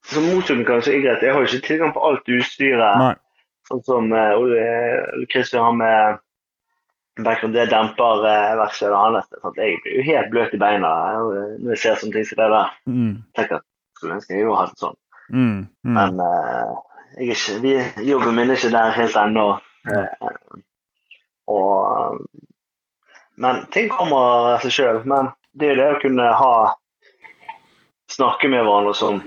som 0.08 0.28
motormekaniker 0.32 0.94
er 0.94 1.04
greit. 1.04 1.26
Jeg 1.26 1.36
har 1.36 1.44
jo 1.44 1.50
ikke 1.50 1.68
tilgang 1.68 1.94
på 1.96 2.04
alt 2.08 2.32
utstyret. 2.38 3.02
nei. 3.04 3.16
Sånn 3.68 3.84
som 3.84 4.14
uh, 4.16 4.38
Ole 4.40 5.28
Kristian 5.28 5.66
har 5.66 5.76
med 5.76 6.22
background, 7.24 7.56
det 7.56 7.66
demper 7.72 8.26
eh, 8.30 8.54
verkstedet 8.60 8.98
hans. 8.98 9.26
Jeg 9.58 9.80
blir 9.84 9.98
jo 9.98 10.06
helt 10.06 10.30
bløt 10.32 10.54
i 10.54 10.60
beina 10.62 10.92
eh, 11.12 11.56
når 11.58 11.74
jeg 11.74 11.82
ser 11.82 12.00
sånne 12.02 12.16
ting 12.16 12.28
som 12.30 12.40
det 12.40 12.50
der. 12.54 12.76
Mm, 12.86 13.14
tenker 13.38 13.60
at 13.60 13.66
skulle 13.98 14.18
ønske 14.20 14.36
jeg 14.36 14.46
jo 14.46 14.58
hadde 14.58 14.80
sånn. 14.82 15.00
mm, 15.34 15.58
mm. 15.66 15.96
Men 15.98 16.22
uh, 16.22 16.76
jeg 17.18 17.26
er 17.26 17.34
ikke, 17.34 17.56
vi, 17.64 17.74
jobben 18.12 18.38
min 18.38 18.54
er 18.54 18.60
ikke 18.60 18.74
der 18.76 18.96
helt 19.00 19.18
ennå. 19.24 19.48
Uh, 19.88 20.62
og 21.48 22.22
Men 23.38 23.66
ting 23.74 23.90
kommer 23.94 24.54
av 24.54 24.64
seg 24.64 24.74
sjøl. 24.78 25.02
Men 25.10 25.32
det 25.58 25.68
er 25.68 25.74
jo 25.74 25.82
det 25.82 25.90
å 25.96 26.02
kunne 26.06 26.34
ha 26.42 26.54
Snakke 28.08 28.48
med 28.48 28.62
hverandre 28.64 28.94
som 28.96 29.18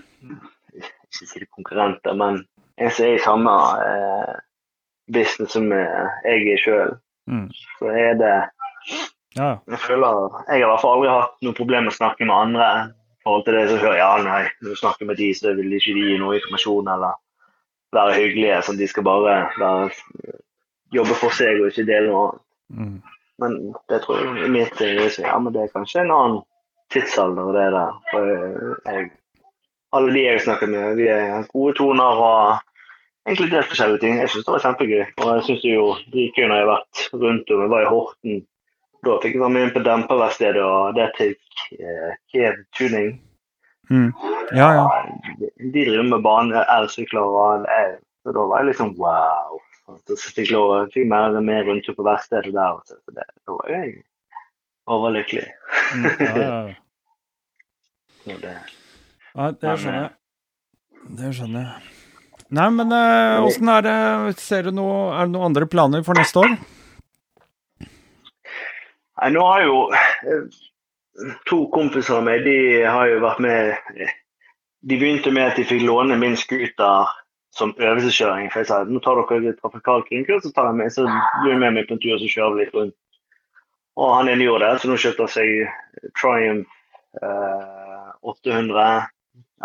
Ikke 1.10 1.46
konkurrenter, 1.56 2.14
men 2.14 2.44
en 2.80 2.90
som 2.94 3.06
er 3.06 3.16
i 3.16 3.22
samme 3.22 3.54
eh, 3.84 4.34
business 5.12 5.56
som 5.56 5.70
eh, 5.74 6.06
jeg 6.24 6.54
er 6.54 6.62
sjøl. 6.62 6.94
Mm. 7.30 7.48
Så 7.78 7.92
er 7.92 8.14
det 8.20 8.34
Ja, 9.36 9.60
jeg 9.70 9.78
føler 9.78 10.30
Jeg 10.48 10.62
har 10.62 10.64
i 10.64 10.70
hvert 10.70 10.82
fall 10.82 10.96
aldri 10.96 11.10
hatt 11.12 11.34
noe 11.46 11.54
problem 11.54 11.84
med 11.86 11.92
å 11.92 11.98
snakke 11.98 12.26
med 12.26 12.34
andre. 12.34 12.68
I 13.20 13.26
forhold 13.26 13.44
til 13.46 13.58
det 13.58 13.66
så 13.68 13.76
hører 13.82 13.98
jeg 13.98 14.02
ja, 14.02 14.22
nei, 14.24 14.42
når 14.62 14.70
du 14.70 14.80
snakker 14.80 15.10
med 15.10 15.20
de, 15.20 15.28
så 15.36 15.52
vil 15.58 15.76
ikke 15.76 15.94
de 15.98 16.06
gi 16.08 16.16
noe 16.22 16.38
informasjon 16.38 16.88
eller 16.94 17.18
være 17.94 18.16
hyggelige. 18.16 18.62
Så 18.66 18.74
de 18.78 18.88
skal 18.90 19.06
bare 19.06 19.36
være, 19.60 19.90
jobbe 20.96 21.18
for 21.20 21.36
seg 21.36 21.60
og 21.60 21.70
ikke 21.70 21.86
dele 21.90 22.08
noe 22.08 22.22
annet. 22.24 22.46
Mm. 22.70 22.96
Men 23.40 23.56
det 23.88 24.02
tror 24.04 24.20
jeg 24.20 24.50
mitt 24.52 24.82
er, 24.84 25.06
så, 25.08 25.24
ja, 25.24 25.36
men 25.40 25.54
det 25.54 25.62
er 25.62 25.74
kanskje 25.74 26.02
en 26.02 26.12
annen 26.14 26.42
tidsalder, 26.92 27.52
det 27.56 27.68
der. 27.76 27.94
For 28.10 28.32
jeg, 28.90 29.06
alle 29.96 30.12
de 30.14 30.24
jeg 30.24 30.42
snakker 30.44 30.70
med, 30.70 30.98
vi 31.00 31.08
er 31.10 31.46
gode 31.50 31.74
toner 31.78 32.20
og 32.26 32.60
egentlig 33.26 33.50
delt 33.52 33.70
forskjellige 33.70 34.02
ting. 34.04 34.20
Jeg 34.20 34.30
syns 34.32 34.46
det 34.46 34.54
var 34.54 34.64
kjempegøy. 34.64 35.02
Og 35.22 35.30
jeg 35.30 35.46
syns 35.48 35.64
jo 35.66 35.86
dritgøy 36.12 36.46
når 36.46 36.60
jeg 36.60 36.66
har 36.66 36.72
vært 36.72 37.02
rundt 37.24 37.54
om. 37.54 37.64
Jeg 37.64 37.72
var 37.74 37.86
i 37.86 37.90
Horten. 37.90 38.44
Da 39.06 39.16
fikk 39.22 39.36
jeg 39.36 39.40
være 39.40 39.54
med 39.54 39.66
inn 39.66 39.72
på 39.72 39.82
demperverkstedet, 39.86 40.60
og 40.60 40.96
det 40.98 41.08
fikk 41.16 41.62
eh, 41.78 42.10
Kiev 42.28 42.58
Tuning. 42.76 43.14
Mm. 43.90 44.10
Ja, 44.54 44.68
ja. 44.76 44.84
De, 45.40 45.48
de 45.72 45.84
driver 45.86 46.06
med 46.10 46.22
bane, 46.26 46.64
elsykler 46.76 47.24
og 47.24 47.64
jeg, 47.66 47.96
så 48.22 48.34
da 48.36 48.44
var 48.50 48.60
jeg 48.60 48.70
liksom 48.70 48.92
wow. 49.00 49.56
Så 50.06 50.34
fikk 50.36 50.52
jeg 50.52 50.90
fikk 50.94 51.08
mer 51.10 51.34
og 51.34 51.46
mer 51.46 51.64
rundt 51.66 51.88
på 51.96 52.06
verkstedet 52.06 52.52
der. 52.54 52.76
Så 52.86 53.16
det, 53.16 53.24
da 53.48 53.56
var 53.56 53.72
jeg 53.72 53.96
overlykkelig. 54.90 55.48
Mm. 55.96 56.04
ja, 56.20 56.44
ja, 58.28 58.36
det, 58.44 58.54
Nei, 59.38 59.52
det 59.62 59.76
skjønner 59.78 60.02
jeg. 60.02 60.12
Det 61.20 61.32
skjønner 61.36 61.64
jeg. 61.66 61.96
Nei, 62.50 62.66
men 62.74 62.90
åssen 62.90 63.46
åssen 63.46 63.68
er 63.70 63.84
det 63.86 64.38
Ser 64.42 64.66
du 64.66 64.72
noe 64.74 65.12
Er 65.14 65.28
det 65.28 65.34
noen 65.36 65.52
andre 65.52 65.68
planer 65.70 66.02
for 66.02 66.18
neste 66.18 66.42
år? 66.42 66.56
Nei, 69.20 69.28
nå 69.36 69.44
har 69.46 69.62
jo 69.66 69.76
eh, 69.92 70.58
to 71.48 71.60
kompiser 71.74 72.16
av 72.18 72.24
meg, 72.26 72.42
de 72.46 72.82
har 72.86 73.10
jo 73.10 73.20
vært 73.22 73.42
med 73.44 73.74
eh, 74.00 74.14
De 74.88 74.96
begynte 74.96 75.32
med 75.36 75.50
at 75.50 75.60
de 75.60 75.66
fikk 75.68 75.84
låne 75.84 76.16
min 76.18 76.38
scooter 76.40 77.10
som 77.52 77.74
øvelseskjøring. 77.76 78.48
For 78.52 78.62
jeg 78.62 78.70
sa 78.70 78.80
nå 78.86 79.02
tar 79.04 79.18
dere 79.18 79.52
et 79.52 79.60
trafikalt 79.60 80.06
kringkurs, 80.08 80.44
så 80.46 80.52
tar 80.56 80.70
jeg 80.70 80.78
med, 80.80 80.92
så 80.94 81.04
blir 81.04 81.52
jeg 81.52 81.60
med 81.60 81.76
meg 81.76 81.88
på 81.88 81.96
en 81.96 82.02
tur, 82.02 82.14
og 82.14 82.22
så 82.22 82.30
kjører 82.30 82.54
vi 82.56 82.62
litt 82.64 82.76
rundt. 82.78 82.96
Og 84.00 84.14
han 84.16 84.30
ene 84.32 84.46
gjorde 84.46 84.70
det, 84.70 84.80
så 84.80 84.88
nå 84.88 84.98
kjøpte 85.02 85.26
han 85.26 85.32
seg 85.34 86.12
Triumph 86.16 86.76
eh, 87.20 88.10
800, 88.32 88.86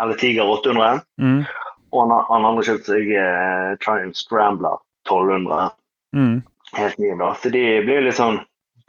eller 0.00 0.18
Tiger 0.20 0.48
800. 0.48 1.00
Mm. 1.22 1.44
Og 1.92 2.02
han, 2.02 2.14
han 2.28 2.48
andre 2.48 2.66
kjøpte 2.66 2.92
seg 2.92 3.12
eh, 3.14 3.70
Triumph 3.84 4.18
Scrambler 4.18 4.80
1200. 5.08 5.70
Mm. 6.16 6.36
Helt 6.76 6.98
nye 6.98 7.16
da. 7.20 7.30
Så 7.40 7.52
de 7.54 7.64
blir 7.86 8.04
litt 8.04 8.18
sånn 8.18 8.40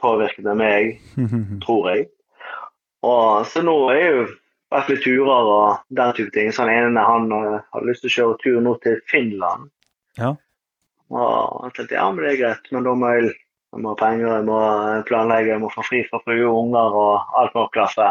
påvirket 0.02 0.46
av 0.46 0.58
meg, 0.58 0.98
tror 1.64 1.90
jeg. 1.92 2.08
Og 3.06 3.46
så 3.46 3.62
nå 3.62 3.74
er 3.92 4.00
jeg 4.00 4.12
jo 4.12 4.28
vært 4.74 4.92
litt 4.92 5.04
turer 5.06 5.50
og 5.54 5.96
den 5.96 6.14
type 6.18 6.34
ting. 6.34 6.52
Så 6.52 6.64
han 6.64 6.74
ene 6.74 7.06
han 7.06 7.32
uh, 7.32 7.58
hadde 7.72 7.88
lyst 7.88 8.04
til 8.04 8.12
å 8.12 8.16
kjøre 8.16 8.38
tur 8.42 8.60
nå 8.64 8.76
til 8.84 8.98
Finland. 9.10 9.70
Ja. 10.18 10.34
Og 11.08 11.68
jeg 11.68 11.76
tenkte 11.76 11.96
ja, 11.96 12.08
men 12.12 12.24
det 12.24 12.32
er 12.34 12.40
greit, 12.42 12.72
men 12.74 12.84
da 12.84 12.94
må 12.98 13.12
jeg, 13.16 13.30
jeg 13.72 13.84
må 13.84 13.94
ha 13.94 14.00
penger, 14.00 14.26
jeg 14.28 14.46
må 14.48 14.58
planlegge, 15.08 15.54
jeg 15.54 15.62
må 15.62 15.70
få 15.72 15.84
fri 15.86 16.02
fra 16.08 16.20
frue 16.24 16.44
og 16.44 16.58
unger 16.66 16.98
og 17.00 17.38
alt 17.40 17.56
må 17.56 17.68
klaffe. 17.72 18.10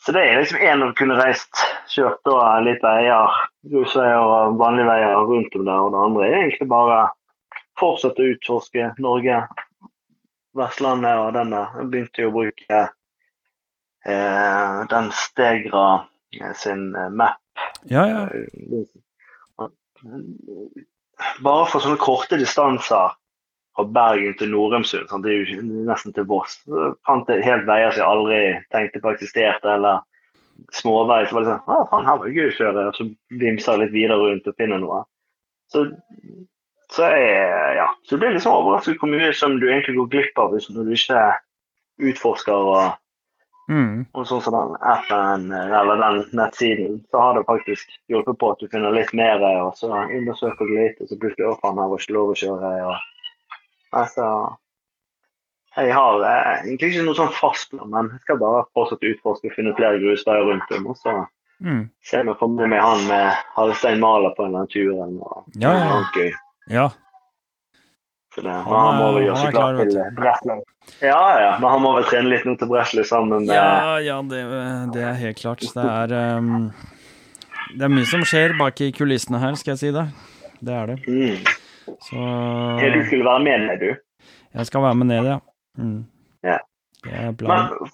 Så 0.00 0.12
det 0.16 0.20
er 0.24 0.38
liksom 0.40 0.62
én 0.64 0.82
å 0.84 0.92
kunne 0.96 1.16
reist, 1.18 1.60
kjørt 1.92 2.22
da 2.24 2.54
litt 2.64 2.80
veier, 2.84 3.34
grusveier 3.68 4.20
og 4.20 4.56
vanlige 4.60 4.88
veier 4.88 5.26
rundt 5.28 5.58
om 5.58 5.66
der. 5.66 5.82
Og 5.84 5.90
det 5.92 6.04
andre 6.06 6.28
er 6.28 6.36
egentlig 6.38 6.68
bare 6.70 7.00
fortsette 7.80 8.24
å 8.24 8.30
utforske 8.34 8.88
Norge, 9.02 9.42
Vestlandet 10.56 11.20
og 11.20 11.34
den 11.36 11.52
der. 11.52 11.76
Jeg 11.76 11.90
begynte 11.92 12.24
jo 12.24 12.30
å 12.30 12.34
bruke 12.38 12.80
eh, 14.08 14.80
den 14.94 15.12
Stegra 15.20 15.86
eh, 16.40 16.54
sin 16.56 16.88
eh, 16.96 17.12
map. 17.12 17.68
Ja, 17.92 18.06
ja. 18.08 18.24
Bare 21.44 21.68
for 21.68 21.84
sånne 21.84 22.00
korte 22.00 22.40
distanser 22.40 23.18
fra 23.76 23.86
Bergen 23.96 24.36
til 24.38 24.50
Norheimsund, 24.52 25.08
sånn, 25.10 25.22
det 25.24 25.32
er 25.32 25.50
jo 25.54 25.64
nesten 25.88 26.14
til 26.16 26.26
Voss, 26.28 26.58
fant 27.06 27.30
helt 27.30 27.68
veier 27.68 27.92
som 27.92 28.02
jeg 28.02 28.08
aldri 28.08 28.40
tenkte 28.74 29.02
på 29.02 29.12
eksisterte, 29.14 29.76
eller 29.76 30.02
småveier. 30.76 31.28
Så 31.28 31.36
var 31.36 31.46
det 31.46 31.52
sånn 31.52 31.74
Å, 31.74 31.82
faen, 31.90 32.06
her 32.08 32.18
var 32.20 32.28
det 32.28 32.36
gøy 32.36 32.48
å 32.50 32.56
kjøre. 32.58 32.86
Og 32.90 32.98
så 32.98 33.08
vimser 33.40 33.72
jeg 33.72 33.82
litt 33.84 33.94
videre 33.96 34.18
rundt 34.20 34.48
og 34.50 34.56
finner 34.60 34.82
noe. 34.82 35.02
Så, 35.70 35.84
så, 36.90 37.06
jeg, 37.14 37.36
ja. 37.78 37.86
så 38.04 38.16
det 38.16 38.22
blir 38.24 38.34
liksom 38.36 38.56
overrasket 38.56 38.98
hvor 39.00 39.12
mye 39.12 39.30
som 39.36 39.60
du 39.62 39.68
egentlig 39.70 39.96
går 40.00 40.10
glipp 40.16 40.42
av 40.42 40.54
hvis 40.54 40.66
når 40.74 40.90
du 40.90 40.96
ikke 40.96 41.22
utforsker 42.10 42.72
og 42.74 42.82
Mm. 43.70 44.00
og 44.18 44.24
sånn 44.26 44.40
som 44.42 44.54
den 44.56 44.72
appen 44.82 45.44
eller 45.54 46.00
den 46.00 46.24
nettsiden, 46.34 46.96
så 47.12 47.20
har 47.22 47.36
det 47.36 47.44
faktisk 47.46 47.92
hjulpet 48.10 48.38
på 48.40 48.48
at 48.50 48.58
du 48.58 48.66
finner 48.72 48.90
litt 48.90 49.12
mer, 49.14 49.44
og 49.62 49.76
så 49.78 49.92
undersøker 49.94 50.66
du 50.66 50.72
litt, 50.74 50.98
og 50.98 51.06
så 51.06 51.18
plutselig 51.20 51.46
å 51.46 51.58
faen, 51.60 51.78
her 51.78 51.92
var 51.92 52.02
ikke 52.02 52.16
lov 52.16 52.32
å 52.32 52.38
kjøre. 52.40 52.72
Og, 52.88 53.04
altså, 53.92 54.56
Jeg 55.76 55.92
har 55.94 56.22
eh, 56.26 56.64
egentlig 56.66 56.90
ikke 56.94 57.04
noe 57.06 57.14
sånn 57.18 57.34
fast 57.36 57.70
plan, 57.70 57.90
men 57.90 58.08
jeg 58.14 58.20
skal 58.24 58.40
bare 58.42 58.64
fortsatt 58.74 59.04
utforske 59.06 59.50
og 59.50 59.54
finne 59.54 59.74
flere 59.78 60.00
grusveier 60.02 60.48
rundt 60.50 60.72
om. 60.78 60.86
Og 60.94 60.96
så 60.98 61.20
Mm. 61.60 61.90
se 62.02 62.20
om 62.22 62.26
jeg 62.30 62.36
kommer 62.40 62.66
med 62.72 62.80
han 62.80 63.02
med 63.06 63.34
halvstein 63.54 63.98
maler 64.00 64.32
på 64.32 64.46
en 64.46 64.48
eller 64.48 64.62
annen 64.62 64.70
tur. 64.72 64.94
Og, 64.96 65.44
Ja, 65.60 65.72
ja. 65.76 65.98
gøy. 66.16 66.30
Ja. 66.72 66.86
Så 68.34 68.40
det, 68.42 68.50
Han 68.50 68.64
han, 68.64 68.96
må 68.96 69.08
vel 69.12 69.24
gjøre 69.26 69.36
seg 69.42 69.52
klar, 69.52 69.76
til 69.76 70.16
Breslau. 70.16 70.62
Ja, 71.02 71.20
ja, 71.42 71.50
men 71.60 71.68
han 71.70 71.82
må 71.82 71.92
vel 71.98 72.04
trene 72.08 72.30
litt 72.30 72.46
nå 72.48 72.54
til 72.58 72.68
Breslau 72.70 73.04
sammen 73.04 73.44
med 73.44 73.54
Ja, 73.54 73.98
ja, 73.98 74.16
det, 74.22 74.40
det 74.94 75.02
er 75.04 75.14
helt 75.20 75.36
klart. 75.42 75.60
Det 75.60 75.84
er 75.84 76.38
um, 76.38 76.72
Det 77.76 77.82
er 77.84 77.92
mye 77.92 78.06
som 78.08 78.24
skjer 78.24 78.56
bak 78.58 78.80
i 78.80 78.90
kulissene 78.96 79.38
her, 79.42 79.54
skal 79.60 79.74
jeg 79.74 79.78
si 79.82 79.90
det. 79.92 80.06
Det 80.64 80.72
er 80.74 80.86
det. 80.94 80.98
mm. 81.06 81.44
Så 82.00 82.16
Ja, 82.80 82.90
Du 82.94 83.04
skulle 83.06 83.24
være 83.24 83.42
med, 83.44 83.60
ned, 83.66 83.78
du. 83.80 83.94
jeg 84.54 84.66
skal 84.66 84.82
være 84.82 84.94
med 84.94 85.06
ned, 85.06 85.24
ja. 85.26 85.38
Mm. 85.78 86.04
Ja. 86.44 86.58
Det 87.04 87.12
er 87.12 87.32
planen. 87.32 87.68
Men 87.80 87.88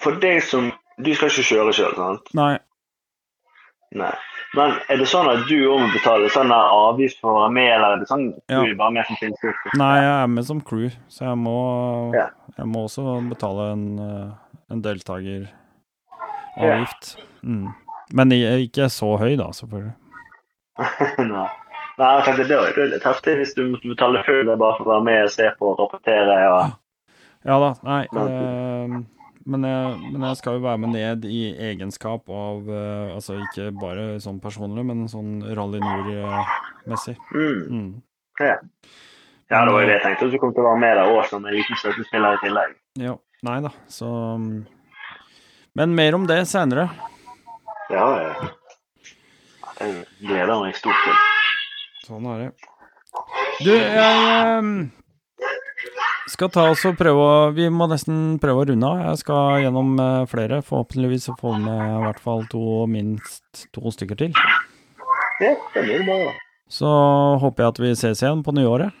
for 0.00 0.10
deg 0.20 0.42
som 0.42 0.72
Du 1.02 1.14
skal 1.14 1.28
ikke 1.30 1.42
kjøre 1.48 1.72
sjøl, 1.72 1.94
sant? 1.96 2.34
Nei. 2.34 2.58
Nei. 3.96 4.12
Men 4.54 4.70
er 4.92 4.96
det 5.00 5.06
sånn 5.08 5.28
at 5.30 5.46
du 5.48 5.54
òg 5.72 5.80
må 5.80 5.88
betale 5.94 6.28
sånn 6.32 6.52
avgift 6.52 7.18
for 7.20 7.30
å 7.32 7.38
være 7.42 7.52
med, 7.56 7.68
eller 7.72 7.92
er 7.94 7.98
det 8.02 8.08
sånn 8.10 8.26
Ja. 8.50 8.60
du 8.62 8.66
er 8.70 8.74
bare 8.76 8.90
med 8.92 9.06
som 9.06 9.16
tilskuer? 9.16 9.54
Nei, 9.80 9.96
jeg 10.02 10.12
er 10.22 10.26
med 10.28 10.44
som 10.44 10.60
crew, 10.60 10.90
så 11.08 11.24
jeg 11.30 11.36
må, 11.38 12.12
Ja. 12.14 12.28
jeg 12.58 12.66
må 12.66 12.84
også 12.84 13.20
betale 13.30 13.72
en, 13.72 13.98
eh, 13.98 14.30
en 14.70 14.82
deltakeravgift. 14.82 17.16
Mm. 17.42 17.72
Men 18.12 18.30
ikke 18.32 18.88
så 18.92 19.16
høy, 19.18 19.36
da, 19.36 19.48
selvfølgelig. 19.56 19.94
Nei. 21.32 21.48
Nei, 22.00 22.12
det 22.24 22.56
var 22.56 22.70
jo 22.72 22.84
litt 22.88 23.04
heftig 23.04 23.34
hvis 23.38 23.56
du 23.56 23.66
måtte 23.68 23.90
betale 23.90 24.22
full 24.24 24.48
bare 24.48 24.76
for 24.78 24.86
å 24.86 24.92
være 24.94 25.06
med 25.08 25.24
og 25.26 25.32
se 25.34 25.48
på 25.58 25.72
og 25.72 25.80
rapportere. 25.80 26.36
Og... 26.48 26.78
Ja 27.48 27.58
da, 27.60 27.72
nei. 27.84 28.02
Eh, 28.08 28.94
men, 29.42 29.66
jeg, 29.66 29.98
men 30.14 30.26
jeg 30.28 30.38
skal 30.40 30.56
jo 30.56 30.64
være 30.64 30.80
med 30.84 30.94
ned 30.96 31.26
i 31.26 31.42
egenskap 31.70 32.30
av 32.30 32.68
eh, 32.70 33.08
Altså 33.16 33.40
ikke 33.42 33.72
bare 33.74 34.04
sånn 34.22 34.38
personlig, 34.42 34.86
men 34.88 35.04
sånn 35.10 35.40
Rally 35.58 35.82
Nord-messig. 35.82 37.16
Mm. 37.34 37.60
Mm. 37.66 37.90
Ja. 38.40 38.56
ja, 39.50 39.58
det 39.66 39.74
var 39.74 39.82
jo 39.82 39.88
det 39.90 39.98
jeg 39.98 40.04
tenkte. 40.06 40.30
Du 40.32 40.38
kom 40.40 40.54
til 40.56 40.64
å 40.64 40.70
være 40.70 40.82
med 40.86 40.96
der 40.96 41.12
òg 41.12 41.26
som 41.28 41.44
en 41.44 41.54
liten 41.54 41.80
støttespiller 41.82 42.38
i 42.38 42.42
tillegg. 42.46 42.78
Ja. 43.02 43.18
Nei 43.42 43.56
da, 43.58 43.72
så. 43.90 44.08
Men 45.74 45.94
mer 45.98 46.14
om 46.14 46.28
det 46.30 46.44
seinere. 46.46 46.86
Ja. 47.90 48.06
Ja, 49.82 49.88
gleder 50.22 50.52
jeg 50.54 50.60
meg 50.62 50.78
stort 50.78 51.02
til. 51.02 51.31
Sånn 52.12 52.26
er 52.28 52.40
det. 52.42 52.48
Du, 53.64 53.70
jeg 53.72 54.16
ehm, 54.58 54.72
skal 56.28 56.50
ta 56.52 56.66
oss 56.72 56.82
og 56.88 56.98
prøve 56.98 57.24
å 57.24 57.36
Vi 57.56 57.70
må 57.72 57.86
nesten 57.88 58.36
prøve 58.42 58.64
å 58.64 58.66
runde 58.68 58.90
av. 58.90 59.00
Jeg 59.06 59.22
skal 59.22 59.62
gjennom 59.64 59.94
eh, 59.96 60.26
flere. 60.28 60.60
Forhåpentligvis 60.66 61.30
få 61.40 61.54
med 61.62 61.80
i 61.80 62.02
hvert 62.04 62.20
fall 62.20 62.44
to, 62.52 62.84
minst 62.90 63.64
to 63.72 63.94
stykker 63.96 64.20
til. 64.26 64.36
Ja, 65.40 65.54
det 65.72 65.86
blir 65.86 66.04
bra 66.04 66.20
da. 66.26 66.36
Så 66.72 66.92
håper 67.40 67.64
jeg 67.64 67.72
at 67.72 67.82
vi 67.86 67.96
ses 67.96 68.20
igjen 68.20 68.44
på 68.44 68.52
nyåret. 68.56 68.92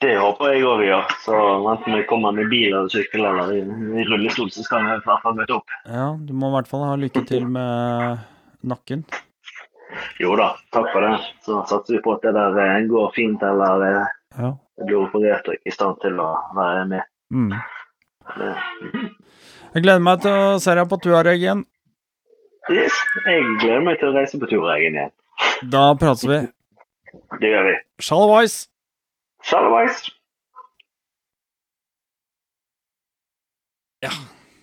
Det 0.00 0.16
håper 0.16 0.54
jeg 0.54 0.64
òg 0.64 0.80
vi 0.80 0.88
gjør. 0.88 1.16
Så 1.20 1.38
enten 1.74 2.00
vi 2.00 2.04
kommer 2.08 2.32
med 2.32 2.48
bil 2.48 2.70
eller 2.70 2.88
sykkel 2.92 3.28
eller 3.28 3.52
i, 3.58 3.64
i 4.00 4.08
rullestol, 4.08 4.48
så 4.52 4.64
skal 4.64 4.86
vi 4.86 4.94
i 4.96 5.02
hvert 5.04 5.24
fall 5.26 5.36
møte 5.36 5.58
opp. 5.60 5.80
Ja, 5.84 6.14
du 6.16 6.32
må 6.32 6.48
i 6.48 6.56
hvert 6.56 6.70
fall 6.72 6.88
ha 6.88 6.94
lykke 7.00 7.28
til 7.28 7.44
med 7.44 8.24
nakken. 8.64 9.04
Jo 10.20 10.36
da, 10.38 10.52
takk 10.74 10.90
for 10.92 11.04
det. 11.04 11.14
Så 11.46 11.60
satser 11.68 11.96
vi 11.96 12.02
på 12.04 12.14
at 12.16 12.22
det 12.26 12.32
der 12.36 12.58
eh, 12.64 12.86
går 12.90 13.10
fint, 13.16 13.42
eller 13.42 13.86
eh, 13.88 14.16
Ja. 14.38 14.52
blir 14.86 15.00
operert 15.04 15.48
og 15.48 15.56
ikke 15.56 15.72
i 15.72 15.74
stand 15.74 15.98
til 16.04 16.20
å 16.22 16.28
være 16.56 16.84
med. 16.92 17.02
Mm. 17.34 17.50
Det, 18.36 18.50
Jeg 19.74 19.82
gleder 19.82 20.02
meg 20.06 20.22
til 20.22 20.30
å 20.38 20.58
se 20.62 20.74
deg 20.78 20.88
på 20.90 21.00
Tuareg 21.02 21.40
igjen. 21.42 21.64
yes, 22.70 22.94
jeg 23.26 23.42
gleder 23.60 23.82
meg 23.86 23.98
til 23.98 24.08
å 24.10 24.14
reise 24.14 24.38
på 24.38 24.46
tur 24.50 24.70
igjen. 24.76 25.10
Da 25.72 25.94
prates 25.98 26.24
vi. 26.28 26.40
Det 27.40 27.50
gjør 27.50 27.66
vi. 27.70 27.76
Shalawais! 27.98 28.56
Shalawais! 29.42 30.02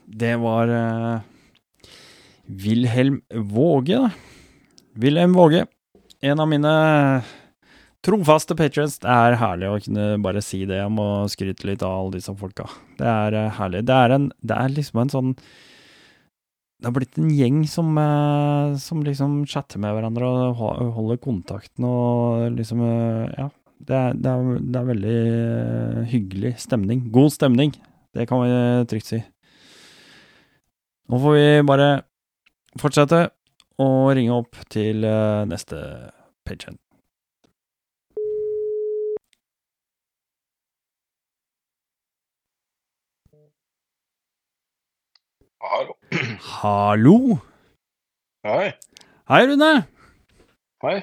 Det 0.07 0.35
var 0.41 0.67
uh, 0.71 1.19
Wilhelm 2.47 3.21
Våge, 3.51 3.97
da. 3.99 4.09
Wilhelm 4.97 5.33
Våge. 5.33 5.65
En 6.21 6.39
av 6.39 6.47
mine 6.49 6.69
trofaste 8.01 8.55
patrions. 8.57 8.97
Det 9.03 9.13
er 9.13 9.37
herlig 9.37 9.69
å 9.69 9.77
kunne 9.83 10.07
bare 10.23 10.41
si 10.41 10.63
det. 10.65 10.79
Jeg 10.79 10.93
må 10.93 11.05
skryte 11.29 11.69
litt 11.69 11.85
av 11.85 11.99
alle 11.99 12.17
disse 12.17 12.33
folka. 12.37 12.65
Det 12.97 13.05
er 13.05 13.37
eh, 13.37 13.51
herlig. 13.59 13.83
Det 13.85 13.93
er, 13.93 14.15
en, 14.15 14.25
det 14.41 14.57
er 14.57 14.73
liksom 14.73 15.03
en 15.03 15.13
sånn 15.13 15.29
Det 15.37 16.89
har 16.89 16.95
blitt 16.97 17.17
en 17.21 17.29
gjeng 17.29 17.61
som, 17.69 17.93
eh, 18.01 18.73
som 18.81 19.05
liksom 19.05 19.37
chatter 19.49 19.81
med 19.81 19.93
hverandre 19.93 20.25
og 20.25 20.65
holder 20.97 21.21
kontakten 21.21 21.85
og 21.85 22.57
liksom 22.57 22.83
eh, 22.87 23.37
Ja. 23.37 23.49
Det 23.87 23.93
er, 23.93 24.15
det 24.17 24.31
er, 24.31 24.55
det 24.57 24.79
er 24.79 24.85
veldig 24.87 26.05
hyggelig 26.09 26.55
stemning. 26.63 27.03
God 27.13 27.29
stemning. 27.35 27.75
Det 28.17 28.25
kan 28.25 28.41
vi 28.41 28.55
trygt 28.89 29.11
si. 29.11 29.19
Nå 31.07 31.19
får 31.21 31.35
vi 31.37 31.43
bare 31.69 31.89
fortsette 32.81 33.27
å 33.81 33.87
ringe 34.17 34.33
opp 34.33 34.57
til 34.73 35.05
eh, 35.05 35.45
neste 35.49 35.77
page. 36.47 36.73
Hallo. 45.67 45.93
Hallo! 46.61 47.17
Hei. 48.47 48.71
Hei, 49.27 49.41
Rune! 49.49 49.71
Hei. 50.85 50.97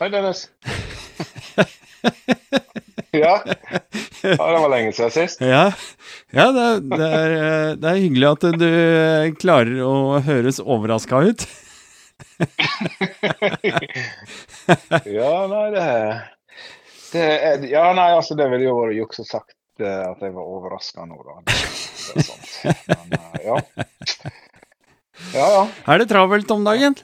Hei, 0.00 0.08
Dennis. 0.08 0.46
ja. 3.12 3.34
ja, 3.44 4.30
det 4.32 4.36
var 4.38 4.70
lenge 4.72 4.94
siden 4.96 5.12
sist. 5.12 5.42
Ja, 5.44 5.66
ja 6.32 6.46
det, 6.56 6.62
er, 6.64 6.80
det, 6.80 7.08
er, 7.08 7.34
eh, 7.34 7.72
det 7.76 7.90
er 7.90 8.00
hyggelig 8.00 8.30
at 8.30 8.46
du 8.62 8.68
eh, 8.70 9.34
klarer 9.36 9.82
å 9.84 9.96
høres 10.24 10.62
overraska 10.64 11.20
ut. 11.28 11.44
ja, 15.18 15.32
nei, 15.50 15.66
det, 15.74 15.84
det 17.12 17.24
er, 17.24 17.64
Ja, 17.68 17.92
nei, 17.96 18.10
altså, 18.16 18.34
det 18.38 18.46
ville 18.52 18.66
jo 18.68 18.76
vært 18.80 18.96
juks 18.98 19.22
å 19.22 19.24
sagt 19.28 19.56
eh, 19.82 20.04
at 20.08 20.20
jeg 20.24 20.32
var 20.36 20.44
overraska 20.56 21.00
nå, 21.08 21.16
da. 21.26 21.34
Det, 21.44 21.52
det 21.60 22.16
er 22.16 22.22
sant. 22.26 22.48
Men 22.88 23.06
eh, 23.18 23.38
ja. 23.46 23.56
Ja, 25.34 25.46
ja. 25.46 25.68
Er 25.86 25.98
det 26.00 26.08
travelt 26.10 26.50
om 26.50 26.64
dagen? 26.64 26.94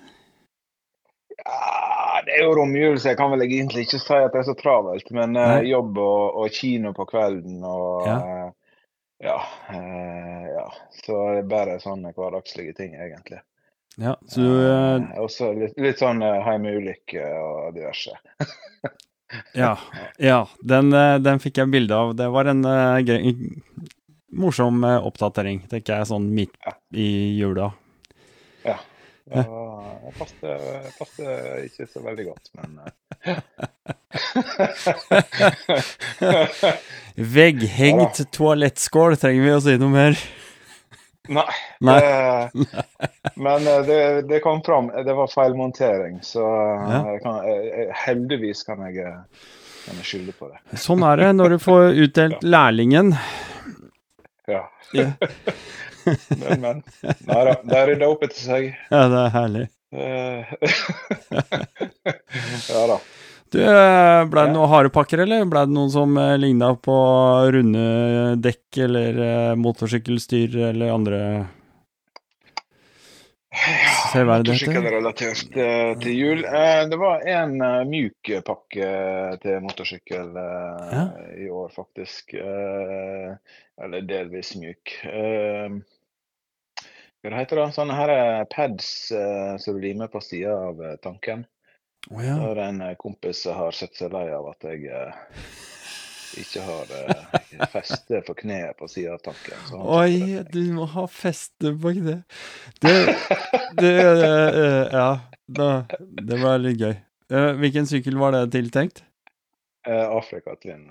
Ja, 1.37 2.23
det 2.27 2.33
er 2.39 2.43
jo 2.47 2.55
romjulelse. 2.59 3.09
Jeg 3.13 3.19
kan 3.21 3.31
vel 3.33 3.43
egentlig 3.47 3.81
ikke 3.87 4.01
si 4.03 4.15
at 4.19 4.33
det 4.35 4.41
er 4.43 4.49
så 4.49 4.55
travelt. 4.59 5.09
Men 5.15 5.31
uh, 5.39 5.61
jobb 5.67 5.99
og, 6.03 6.23
og 6.43 6.47
kino 6.55 6.89
på 6.97 7.05
kvelden 7.11 7.57
og 7.67 8.07
Ja. 8.09 8.19
ja, 9.23 9.39
eh, 9.75 10.45
ja. 10.57 10.67
Så 11.03 11.13
det 11.13 11.39
er 11.45 11.53
bare 11.53 11.81
sånne 11.83 12.11
hverdagslige 12.17 12.73
ting, 12.81 12.93
egentlig. 12.99 13.41
Ja, 13.97 14.13
så 14.29 14.41
du 14.41 14.49
eh, 14.69 15.05
også 15.25 15.55
litt, 15.57 15.77
litt 15.81 16.01
sånn 16.03 16.21
uh, 16.21 16.43
heimeulykke 16.45 17.27
og 17.41 17.77
diverse. 17.77 18.17
Ja. 19.53 19.79
ja 20.23 20.49
den, 20.63 20.93
eh, 20.95 21.17
den 21.19 21.41
fikk 21.43 21.59
jeg 21.59 21.73
bilde 21.73 21.97
av. 21.99 22.13
Det 22.15 22.29
var 22.31 22.47
en 22.51 22.63
uh, 22.63 22.99
grei, 23.03 23.33
morsom 24.37 24.85
uh, 24.87 25.01
oppdatering, 25.07 25.65
tenker 25.71 25.97
jeg, 25.99 26.07
sånn 26.13 26.29
midt 26.35 26.55
i 26.95 27.35
jula. 27.35 27.73
Ja. 28.63 28.77
Det 29.27 29.43
ja, 29.43 30.13
passer, 30.15 30.61
ikke 31.67 31.89
så 31.91 31.99
veldig 32.05 32.29
godt, 32.29 32.53
men 32.55 32.79
eh. 32.79 32.93
Vegghengt 37.35 38.23
toalettskål, 38.37 39.19
trenger 39.19 39.43
vi 39.43 39.51
å 39.57 39.59
si 39.65 39.75
noe 39.83 39.91
mer? 39.91 40.15
Nei. 41.29 41.45
Nei. 41.87 41.97
Det, 42.01 42.75
men 43.47 43.67
eh, 43.67 43.83
det, 43.89 44.01
det 44.29 44.41
kom 44.45 44.63
fram. 44.67 44.89
Det 45.07 45.15
var 45.19 45.31
feil 45.33 45.55
montering, 45.59 46.21
så 46.23 46.45
eh, 46.47 46.87
Ja. 46.93 47.01
jeg 47.13 47.23
kan, 47.25 47.39
eh, 47.51 47.93
heldigvis 48.07 48.63
kan 48.69 48.83
jeg, 48.87 49.03
eh, 49.07 49.47
kan 49.87 50.01
jeg 50.03 50.09
skylde 50.11 50.37
på 50.39 50.51
det. 50.53 50.61
Sånn 50.83 51.03
er 51.07 51.17
det 51.25 51.33
når 51.39 51.57
du 51.57 51.59
får 51.63 51.99
utdelt 52.07 52.47
lærlingen. 52.47 53.15
Ja. 54.47 54.63
Ja. 54.95 55.11
men, 56.39 56.61
men. 56.63 56.83
Nei 57.27 57.41
da, 57.51 57.57
de 57.67 57.85
rydda 57.91 58.09
opp 58.13 58.23
etter 58.29 58.43
seg. 58.45 58.69
Ja, 58.93 59.07
det 59.11 59.25
er 59.25 59.35
herlig. 59.35 59.67
Eh, 59.97 60.55
ja 62.71 62.87
da. 62.93 62.99
Du, 63.51 63.61
eh, 63.63 64.25
ble 64.27 64.43
det 64.43 64.51
noen 64.51 64.67
harde 64.67 64.89
harepakker, 64.89 65.21
eller 65.23 65.45
ble 65.47 65.61
det 65.69 65.75
noen 65.75 65.91
som 65.93 66.17
eh, 66.19 66.35
ligna 66.41 66.73
på 66.83 66.97
runde 67.55 67.85
dekk 68.43 68.81
eller 68.89 69.21
eh, 69.27 69.53
motorsykkelstyr 69.63 70.57
eller 70.73 70.91
andre 70.91 71.21
ja, 73.57 74.25
motorsykkelrelatert 74.27 75.55
til 76.03 76.13
jul. 76.13 76.43
Det 76.43 76.99
var 77.01 77.23
en 77.31 77.55
mjuk 77.89 78.33
pakke 78.45 78.91
til 79.41 79.63
motorsykkel 79.65 80.35
ja. 80.37 81.07
i 81.39 81.49
år, 81.49 81.71
faktisk. 81.73 82.35
eller 82.37 84.05
delvis 84.05 84.53
mjuk. 84.61 84.99
hva 87.25 87.37
heter 87.39 87.63
det? 87.63 87.69
Sånne 87.79 87.97
her 87.97 88.45
pads 88.53 88.93
som 89.09 89.79
du 89.79 89.81
limer 89.81 90.13
på 90.13 90.21
sida 90.21 90.53
av 90.69 90.85
tanken. 91.01 91.47
Oh, 92.11 92.21
ja. 92.23 92.37
Det 92.55 92.63
en 92.63 92.83
kompis 92.97 93.43
som 93.43 93.57
har 93.59 93.75
sett 93.75 93.97
seg 93.99 94.13
lei 94.15 94.29
av 94.31 94.47
at 94.53 94.67
jeg 94.69 94.91
ikke 96.41 96.63
har 96.67 96.93
eh, 96.95 97.67
feste 97.75 98.21
på 98.27 98.37
kneet 98.43 98.77
på 98.79 98.89
sida 98.91 99.17
av 99.17 99.25
tanken. 99.25 99.65
Oi, 99.75 100.43
du 100.53 100.63
må 100.77 100.87
ha 100.93 101.07
feste 101.11 101.73
på 101.81 101.95
kneet. 101.97 102.39
Det, 102.83 102.95
det, 103.81 103.95
eh, 104.03 104.83
Ja, 104.93 105.11
da, 105.47 105.71
det 105.99 106.41
var 106.43 106.63
litt 106.63 106.83
gøy. 106.83 106.97
Uh, 107.33 107.57
hvilken 107.59 107.89
sykkel 107.91 108.19
var 108.21 108.37
det 108.37 108.45
tiltenkt? 108.55 109.03
Uh, 109.87 110.07
Afrikatvinn. 110.15 110.87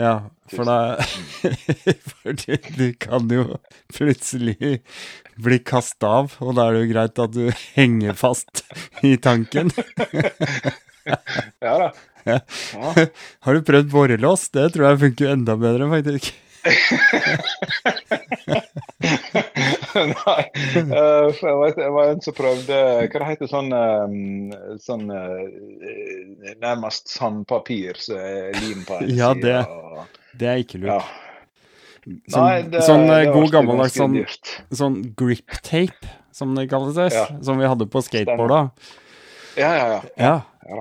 Ja, 0.00 0.30
for 0.48 0.64
da 0.64 0.96
For 2.08 2.32
du, 2.32 2.56
du, 2.76 2.86
kan 2.96 3.28
jo 3.32 3.58
plutselig 3.92 4.80
bli 5.36 5.58
kasta 5.64 6.12
av, 6.22 6.36
og 6.40 6.56
da 6.56 6.68
er 6.68 6.76
det 6.76 6.84
jo 6.84 6.92
greit 6.92 7.20
at 7.24 7.34
du 7.36 7.44
henger 7.76 8.16
fast 8.16 8.64
i 9.04 9.16
tanken. 9.20 9.72
ja 11.66 11.74
da. 11.84 11.92
Ja. 12.22 12.38
Har 13.42 13.56
du 13.56 13.64
prøvd 13.66 13.90
borrelås? 13.90 14.46
Det 14.54 14.68
tror 14.74 14.92
jeg 14.92 15.02
funker 15.06 15.32
enda 15.34 15.56
bedre, 15.58 15.90
faktisk. 15.90 16.32
Nei, 19.92 20.42
uh, 20.88 21.28
jeg, 21.34 21.56
vet, 21.58 21.78
jeg 21.82 21.92
var 21.92 22.12
en 22.12 22.20
som 22.22 22.34
prøvde 22.36 22.76
Hva 23.10 23.18
det 23.18 23.26
heter 23.32 23.50
sånn, 23.50 23.72
um, 23.74 24.52
sånn 24.82 25.10
uh, 25.10 25.42
Nærmest 26.62 27.10
sandpapir 27.10 27.98
som 28.00 28.16
er 28.20 28.54
lim 28.62 28.84
på 28.86 29.00
en 29.00 29.10
ja, 29.10 29.32
side. 29.34 29.50
Ja, 29.50 29.64
det, 29.66 30.06
det, 30.38 30.46
er 30.52 30.62
ikke 30.62 30.78
lurt. 30.84 30.94
Ja. 30.94 31.02
Sånn, 32.02 32.46
Nei, 32.46 32.62
det, 32.70 32.82
sånn 32.86 33.04
det 33.10 33.18
god 33.34 33.50
gammeldags 33.54 33.98
sånn, 33.98 34.16
sånn 34.74 34.96
grip 35.18 35.50
tape, 35.62 36.14
som 36.34 36.54
det 36.58 36.68
kalles, 36.70 36.98
ja. 37.14 37.26
som 37.46 37.60
vi 37.62 37.66
hadde 37.70 37.86
på 37.90 38.02
skateboarda. 38.06 38.60
Ja, 39.58 39.70
ja, 39.76 39.86
ja. 39.92 40.00
ja. 40.18 40.36
ja. 40.70 40.80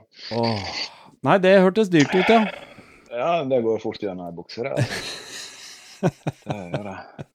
Nei, 1.26 1.38
det 1.44 1.58
hørtes 1.62 1.92
dyrt 1.94 2.14
ut, 2.16 2.30
ja. 2.30 2.46
Ja, 3.12 3.44
det 3.46 3.60
går 3.66 3.82
fort 3.84 4.02
gjennom 4.02 4.30
ei 4.30 4.34
bukse, 4.34 4.64
det. 4.66 4.88
Det 6.02 6.58
gjør 6.58 6.91
jeg. 6.91 7.26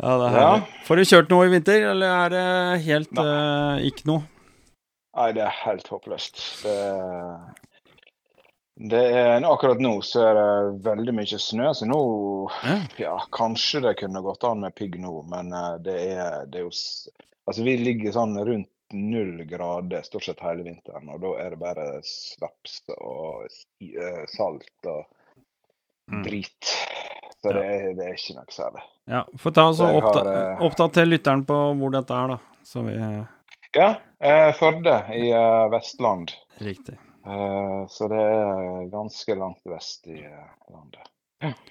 Ja, 0.00 0.12
det 0.16 0.26
er 0.30 0.36
ja. 0.38 0.52
Får 0.86 0.96
du 0.96 1.08
kjørt 1.10 1.32
noe 1.32 1.46
i 1.48 1.50
vinter, 1.52 1.82
eller 1.90 2.12
er 2.24 2.30
det 2.32 2.44
helt 2.86 3.18
uh, 3.20 3.76
ikke 3.84 4.06
noe? 4.08 4.22
Nei, 5.18 5.32
det 5.36 5.42
er 5.44 5.58
helt 5.66 5.90
håpløst. 5.90 6.40
Det, 6.62 6.76
det 8.90 9.02
er, 9.10 9.44
akkurat 9.44 9.82
nå 9.82 9.92
så 10.06 10.22
er 10.30 10.38
det 10.38 10.84
veldig 10.86 11.14
mye 11.18 11.40
snø, 11.42 11.72
så 11.76 11.88
nå 11.90 12.00
ja. 12.64 12.76
ja 13.02 13.16
kanskje 13.36 13.82
det 13.84 13.98
kunne 14.00 14.22
gått 14.24 14.46
an 14.48 14.62
med 14.64 14.76
pigg 14.78 14.96
nå, 15.02 15.18
men 15.28 15.52
eh, 15.52 15.74
det 15.84 15.96
er, 16.14 16.46
det 16.48 16.62
er 16.62 16.68
jo 16.68 16.76
Altså, 17.48 17.64
vi 17.66 17.72
ligger 17.80 18.12
sånn 18.14 18.36
rundt 18.46 18.68
null 18.94 19.40
grader 19.48 20.04
stort 20.06 20.26
sett 20.28 20.42
hele 20.44 20.62
vinteren. 20.62 21.08
Og 21.10 21.18
da 21.24 21.30
er 21.42 21.54
det 21.54 21.58
bare 21.58 21.86
slaps 22.06 22.76
og 22.94 23.48
eh, 23.82 24.22
salt 24.30 24.90
og. 24.90 25.08
Drit. 26.24 26.72
Så 27.42 27.52
det, 27.52 27.66
det 27.96 28.04
er 28.04 28.16
ikke 28.16 28.36
noe 28.36 28.52
særlig. 28.52 28.82
Ja, 29.10 29.26
Få 29.38 29.50
ta 29.50 29.64
oss 29.70 29.80
oppta 29.80 30.20
eh, 30.28 30.64
oppdater 30.66 31.06
lytteren 31.08 31.44
på 31.48 31.56
hvor 31.80 31.92
dette 31.94 32.16
er, 32.16 32.34
da. 32.34 32.64
Så 32.68 32.82
vi 32.84 32.96
Ja, 33.74 33.94
eh, 34.20 34.50
Førde 34.54 34.98
i 35.16 35.30
eh, 35.30 35.68
Vestland. 35.72 36.34
Riktig. 36.60 36.98
Eh, 37.26 37.86
så 37.88 38.08
det 38.12 38.20
er 38.20 38.90
ganske 38.92 39.34
langt 39.34 39.64
vest 39.64 40.06
i 40.06 40.20
eh, 40.20 40.50
landet. 40.72 41.08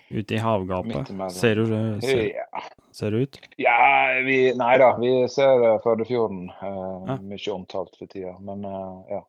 Ute 0.10 0.36
i 0.36 0.42
havgapet? 0.42 1.12
Ser 1.32 1.62
du, 1.62 1.66
ser, 2.02 2.24
ja. 2.34 2.62
ser 2.92 3.12
du 3.14 3.22
ut? 3.22 3.38
Ja, 3.62 3.78
vi 4.26 4.40
Nei 4.58 4.72
da, 4.82 4.96
vi 4.98 5.12
ser 5.30 5.78
Førdefjorden. 5.84 6.48
Uh, 6.64 7.04
ja. 7.06 7.18
Mye 7.22 7.52
omtalt 7.54 7.94
for 8.00 8.10
tida. 8.10 8.34
Men 8.42 8.66
ja. 8.66 9.22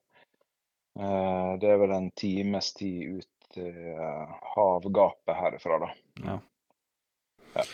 Det 1.61 1.68
er 1.68 1.76
vel 1.82 1.92
en 1.92 2.08
times 2.16 2.72
tid 2.74 3.20
ut 3.20 3.28
til 3.55 3.74
havgapet 4.55 5.34
herifra, 5.38 5.80
da. 5.82 5.90
Ja. 6.26 6.36
ja. 7.57 7.66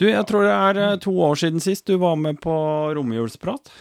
Du, 0.00 0.06
jeg 0.08 0.26
tror 0.28 0.46
det 0.46 0.54
er 0.56 1.00
to 1.02 1.14
år 1.28 1.40
siden 1.42 1.64
sist 1.64 1.86
du 1.88 1.96
var 2.02 2.18
med 2.20 2.40
på 2.42 2.54
romjulsprat. 2.96 3.72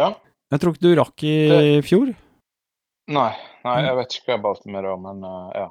Ja. 0.00 0.12
Jeg 0.52 0.62
tror 0.62 0.74
ikke 0.74 0.84
du 0.84 0.96
rakk 0.98 1.24
i 1.24 1.36
det... 1.48 1.84
fjor? 1.88 2.12
Nei, 3.12 3.30
nei, 3.64 3.76
jeg 3.86 3.98
vet 3.98 4.16
ikke 4.16 4.28
hva 4.28 4.36
jeg 4.36 4.44
valgte 4.46 4.72
med 4.72 4.86
da, 4.86 4.96
men 5.00 5.24
ja. 5.26 5.68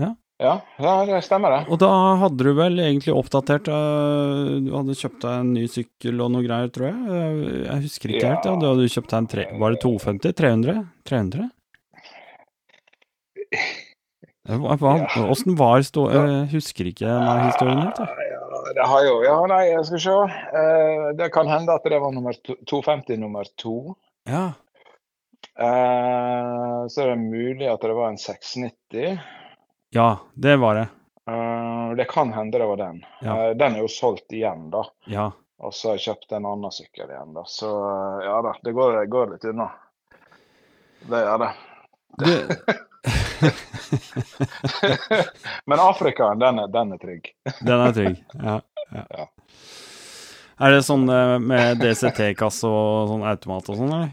ja. 0.00 0.12
Ja, 0.42 0.56
ja, 0.78 0.92
det 1.06 1.20
stemmer 1.22 1.52
det. 1.54 1.60
Og 1.70 1.78
da 1.78 1.90
hadde 2.18 2.42
du 2.42 2.50
vel 2.58 2.80
egentlig 2.82 3.14
oppdatert 3.14 3.68
uh, 3.70 4.58
Du 4.64 4.72
hadde 4.74 4.96
kjøpt 4.98 5.20
deg 5.22 5.36
en 5.38 5.52
ny 5.54 5.68
sykkel 5.70 6.24
og 6.24 6.32
noe 6.34 6.42
greier, 6.42 6.72
tror 6.74 6.88
jeg? 6.88 6.98
Uh, 7.06 7.60
jeg 7.68 7.84
husker 7.84 8.14
ikke 8.14 8.24
ja. 8.24 8.32
helt. 8.34 8.48
Ja. 8.50 8.56
Du 8.58 8.66
hadde 8.72 8.88
kjøpt 8.96 9.12
deg 9.12 9.20
en 9.20 9.30
tre, 9.36 9.46
Var 9.62 9.76
det 9.76 9.80
250? 9.84 10.34
300? 10.42 10.82
300? 11.12 11.48
Hva, 14.42 14.96
ja. 14.98 15.26
Åssen 15.30 15.54
var 15.58 15.84
stå... 15.86 16.08
Jeg 16.10 16.46
husker 16.56 16.88
ikke 16.90 17.06
denne 17.06 17.46
historien 17.46 17.78
helt. 17.84 18.00
Ja, 18.02 18.62
det 18.74 18.86
har 18.90 19.04
jo 19.06 19.12
Ja, 19.22 19.36
nei, 19.50 19.60
jeg 19.68 19.84
skal 19.86 20.02
se. 20.02 20.16
Uh, 20.54 21.04
det 21.18 21.28
kan 21.34 21.50
hende 21.50 21.76
at 21.78 21.86
det 21.86 22.00
var 22.02 22.14
nummer 22.14 22.34
250 22.50 23.20
nummer 23.22 23.46
to. 23.60 23.94
Ja. 24.26 24.52
så 25.52 27.02
er 27.02 27.08
det 27.12 27.18
mulig 27.18 27.66
at 27.70 27.82
det 27.82 27.94
var 27.94 28.10
en 28.10 28.18
690. 28.18 29.18
Ja, 29.94 30.08
det 30.34 30.56
var 30.62 30.78
det. 30.78 30.88
Det 31.96 32.06
kan 32.10 32.32
hende 32.32 32.58
det 32.58 32.66
var 32.66 32.76
den. 32.80 33.02
Ja. 33.20 33.54
Den 33.54 33.76
er 33.76 33.84
jo 33.84 33.90
solgt 33.90 34.32
igjen, 34.32 34.70
da. 34.72 34.84
Ja. 35.06 35.30
Og 35.62 35.74
så 35.74 35.92
har 35.92 35.98
jeg 35.98 36.06
kjøpt 36.08 36.34
en 36.34 36.48
annen 36.48 36.74
sykkel 36.74 37.10
igjen, 37.10 37.34
da. 37.36 37.44
Så 37.46 37.70
ja 38.24 38.38
da, 38.42 38.56
det 38.64 38.74
går, 38.74 39.04
går 39.12 39.34
litt 39.34 39.46
unna. 39.52 39.68
Det 41.06 41.22
gjør 41.22 41.44
det. 41.44 41.52
det... 42.22 43.60
Men 45.70 45.82
Afrika, 45.82 46.32
den 46.38 46.62
er, 46.62 46.72
den 46.72 46.96
er, 46.96 47.02
trygg. 47.02 47.30
den 47.68 47.84
er 47.88 47.94
trygg, 47.96 48.22
ja, 48.38 48.56
ja. 48.92 49.04
ja. 49.18 49.28
Er 50.62 50.76
det 50.76 50.82
sånn 50.86 51.08
med 51.42 51.80
DCT-kasse 51.80 52.68
og 52.68 53.10
sånn 53.10 53.24
automat 53.26 53.70
og 53.72 53.78
sånn, 53.80 53.94
eller? 53.96 54.10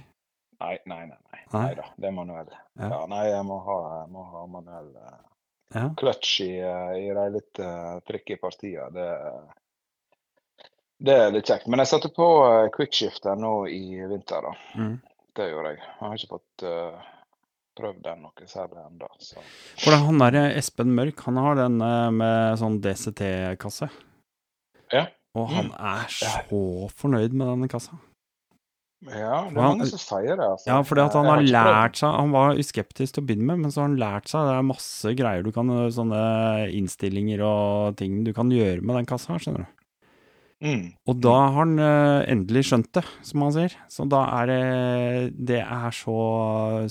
Nei, 0.59 0.75
nei, 0.89 1.03
nei. 1.07 1.19
Nei, 1.51 1.61
nei 1.63 1.73
da, 1.77 1.85
det 1.97 2.09
er 2.09 2.13
manuell. 2.15 2.49
Ja. 2.79 2.89
ja. 2.91 2.99
nei, 3.09 3.25
jeg 3.29 3.45
må 3.47 3.59
ha, 3.65 3.79
jeg 4.01 4.13
må 4.13 4.23
ha 4.33 4.45
manuell 4.49 4.89
ja. 5.73 5.93
clutch 5.97 6.41
i, 6.41 6.59
eh, 6.59 6.97
i 6.97 7.13
de 7.13 7.29
litt 7.33 7.61
uh, 7.63 7.99
tricky 8.07 8.37
partiene. 8.41 8.89
Det, 8.93 9.07
det, 10.97 11.15
er 11.15 11.31
litt 11.33 11.49
kjekt. 11.49 11.67
Men 11.67 11.83
jeg 11.83 11.91
satte 11.93 12.11
på 12.15 12.27
quickshifter 12.75 13.39
nå 13.39 13.53
i 13.71 14.01
vinter, 14.09 14.49
da. 14.49 14.81
Mm. 14.81 14.97
Det 15.37 15.49
gjorde 15.51 15.73
jeg. 15.73 15.81
Jeg 15.85 16.05
har 16.05 16.19
ikke 16.19 16.35
fått 16.35 16.67
uh, 16.67 17.09
prøvd 17.79 18.03
den 18.05 18.21
noe 18.27 18.49
særlig 18.51 18.83
ennå. 18.83 19.09
For 19.79 19.95
han 19.95 20.21
der 20.25 20.41
Espen 20.51 20.91
Mørk, 20.97 21.23
han 21.25 21.39
har 21.39 21.57
den 21.63 21.79
med 22.19 22.59
sånn 22.59 22.77
DCT-kasse. 22.83 23.89
Ja. 24.93 25.07
Og 25.37 25.49
han 25.53 25.69
mm. 25.69 25.81
er 25.95 26.13
så 26.13 26.61
fornøyd 26.99 27.35
med 27.37 27.51
denne 27.51 27.69
kassa. 27.71 27.99
Ja, 29.07 29.45
det 29.47 29.55
er 29.55 29.63
mange 29.63 29.85
som 29.87 30.01
sier 30.01 30.35
det. 30.35 30.43
Altså. 30.43 30.67
Ja, 30.67 30.77
fordi 30.83 31.03
at 31.05 31.13
han 31.15 31.27
har 31.29 31.43
lært 31.45 31.99
seg 32.01 32.15
Han 32.19 32.33
var 32.33 32.57
skeptisk 32.67 33.15
til 33.15 33.23
å 33.23 33.27
begynne 33.29 33.47
med, 33.47 33.61
men 33.63 33.71
så 33.71 33.79
har 33.79 33.87
han 33.87 34.01
lært 34.01 34.27
seg 34.27 34.43
Det 34.43 34.55
er 34.57 34.65
masse 34.67 35.13
greier 35.15 35.45
du 35.45 35.53
kan 35.55 35.71
Sånne 35.95 36.23
innstillinger 36.75 37.45
og 37.47 37.95
ting 38.01 38.25
du 38.27 38.33
kan 38.35 38.51
gjøre 38.51 38.83
med 38.83 38.99
den 38.99 39.07
kassa, 39.07 39.39
skjønner 39.39 39.63
du. 39.63 39.75
Mm. 40.59 40.85
Og 41.07 41.21
da 41.23 41.37
har 41.39 41.53
han 41.61 41.77
uh, 41.79 42.27
endelig 42.27 42.65
skjønt 42.67 42.89
det, 42.97 43.05
som 43.23 43.45
han 43.45 43.53
sier. 43.55 43.77
Så 43.87 44.03
da 44.11 44.25
er 44.41 44.51
det 44.51 44.63
Det 45.47 45.61
er 45.63 45.95
så 45.95 46.19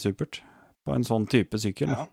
supert 0.00 0.40
på 0.88 0.96
en 0.96 1.04
sånn 1.04 1.28
type 1.28 1.60
sykkel. 1.60 1.92
Ja. 1.92 2.08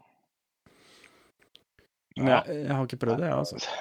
Men 2.15 2.31
jeg, 2.31 2.63
jeg, 2.63 2.71
har 2.71 2.87
ikke 2.87 3.01
prøvd 3.01 3.21
det, 3.23 3.29
jeg, 3.31 3.43
altså. 3.43 3.75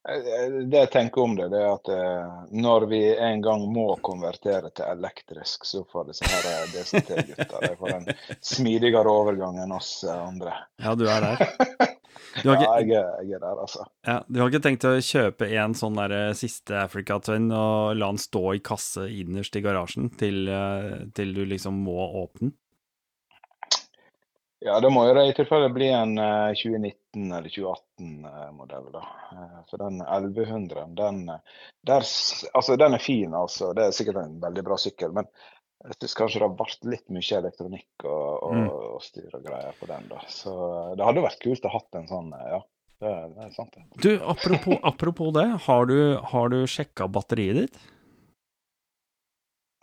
Det 0.00 0.78
jeg 0.78 0.88
tenker 0.94 1.22
om 1.22 1.34
det, 1.36 1.50
det 1.52 1.58
er 1.60 1.74
at 1.74 1.88
eh, 1.92 2.36
når 2.56 2.86
vi 2.88 3.00
en 3.20 3.42
gang 3.44 3.66
må 3.68 3.84
konvertere 4.02 4.70
til 4.72 4.88
elektrisk, 4.88 5.66
så 5.68 5.82
får 5.92 6.08
disse 6.08 6.30
her 6.30 6.46
eh, 6.48 6.70
DCT-gutta 6.72 7.60
det 7.66 7.74
får 7.76 7.92
en 7.98 8.08
smidigere 8.40 9.12
overgang 9.12 9.60
enn 9.60 9.74
oss 9.76 9.98
eh, 10.08 10.22
andre. 10.24 10.54
Ja, 10.80 10.94
du 10.96 11.04
er 11.08 11.26
der. 11.28 11.44
Du 12.30 12.46
ikke, 12.52 12.62
ja, 12.62 12.74
jeg, 12.78 12.90
jeg, 13.26 13.32
er 13.34 13.40
der, 13.42 13.58
altså. 13.58 13.84
Ja, 14.06 14.16
du 14.28 14.36
har 14.38 14.50
ikke 14.52 14.60
tenkt 14.62 14.84
å 14.86 14.92
kjøpe 15.02 15.48
en 15.58 15.72
sånn 15.74 15.96
der 15.98 16.12
siste 16.38 16.76
Africa 16.78 17.16
Twin 17.18 17.48
og 17.50 17.96
la 17.98 18.10
den 18.12 18.20
stå 18.22 18.42
i 18.54 18.60
kasse 18.62 19.08
innerst 19.10 19.56
i 19.58 19.62
garasjen 19.64 20.12
til, 20.20 20.46
til 21.16 21.32
du 21.34 21.40
liksom 21.50 21.80
må 21.88 21.96
åpne 22.22 22.52
den? 22.52 22.52
Ja, 24.60 24.80
det 24.80 24.90
må 24.92 25.06
jo 25.08 25.14
det 25.16 25.22
i 25.30 25.36
tilfelle 25.36 25.70
bli 25.72 25.86
en 25.88 26.18
uh, 26.20 26.50
2019- 26.52 27.30
eller 27.36 27.48
2018-modell. 27.48 28.90
da. 28.92 29.04
Uh, 29.32 29.60
for 29.70 29.80
den 29.80 30.02
1100, 30.04 30.82
den, 30.98 31.22
der, 31.88 32.04
altså, 32.52 32.76
den 32.76 32.96
er 32.96 33.00
fin, 33.00 33.32
altså. 33.34 33.70
Det 33.76 33.86
er 33.86 33.96
sikkert 33.96 34.20
en 34.20 34.36
veldig 34.42 34.64
bra 34.66 34.76
sykkel. 34.80 35.14
Men 35.16 35.30
jeg 35.80 35.96
syns 35.96 36.16
kanskje 36.18 36.42
det 36.42 36.44
har 36.44 36.58
vært 36.58 36.84
litt 36.92 37.06
mye 37.08 37.38
elektronikk 37.38 38.04
og, 38.04 38.26
og, 38.44 38.52
mm. 38.58 38.66
og 38.90 39.00
styr 39.04 39.38
og 39.38 39.46
greier 39.46 39.78
på 39.80 39.88
den. 39.88 40.10
da. 40.12 40.20
Så 40.28 40.52
det 40.98 41.08
hadde 41.08 41.24
vært 41.24 41.40
kult 41.46 41.64
å 41.64 41.72
hatt 41.78 42.00
en 42.02 42.10
sånn, 42.10 42.28
ja. 42.52 42.60
Det, 43.00 43.14
det 43.32 43.46
er 43.46 43.52
sant, 43.56 43.72
det. 43.72 43.86
Du, 44.04 44.10
apropos, 44.28 44.76
apropos 44.84 45.32
det. 45.32 45.46
Har 45.64 45.88
du, 45.88 45.96
har 46.34 46.52
du 46.52 46.58
sjekka 46.68 47.08
batteriet 47.08 47.62
ditt? 47.62 47.80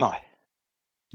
Nei. 0.06 0.20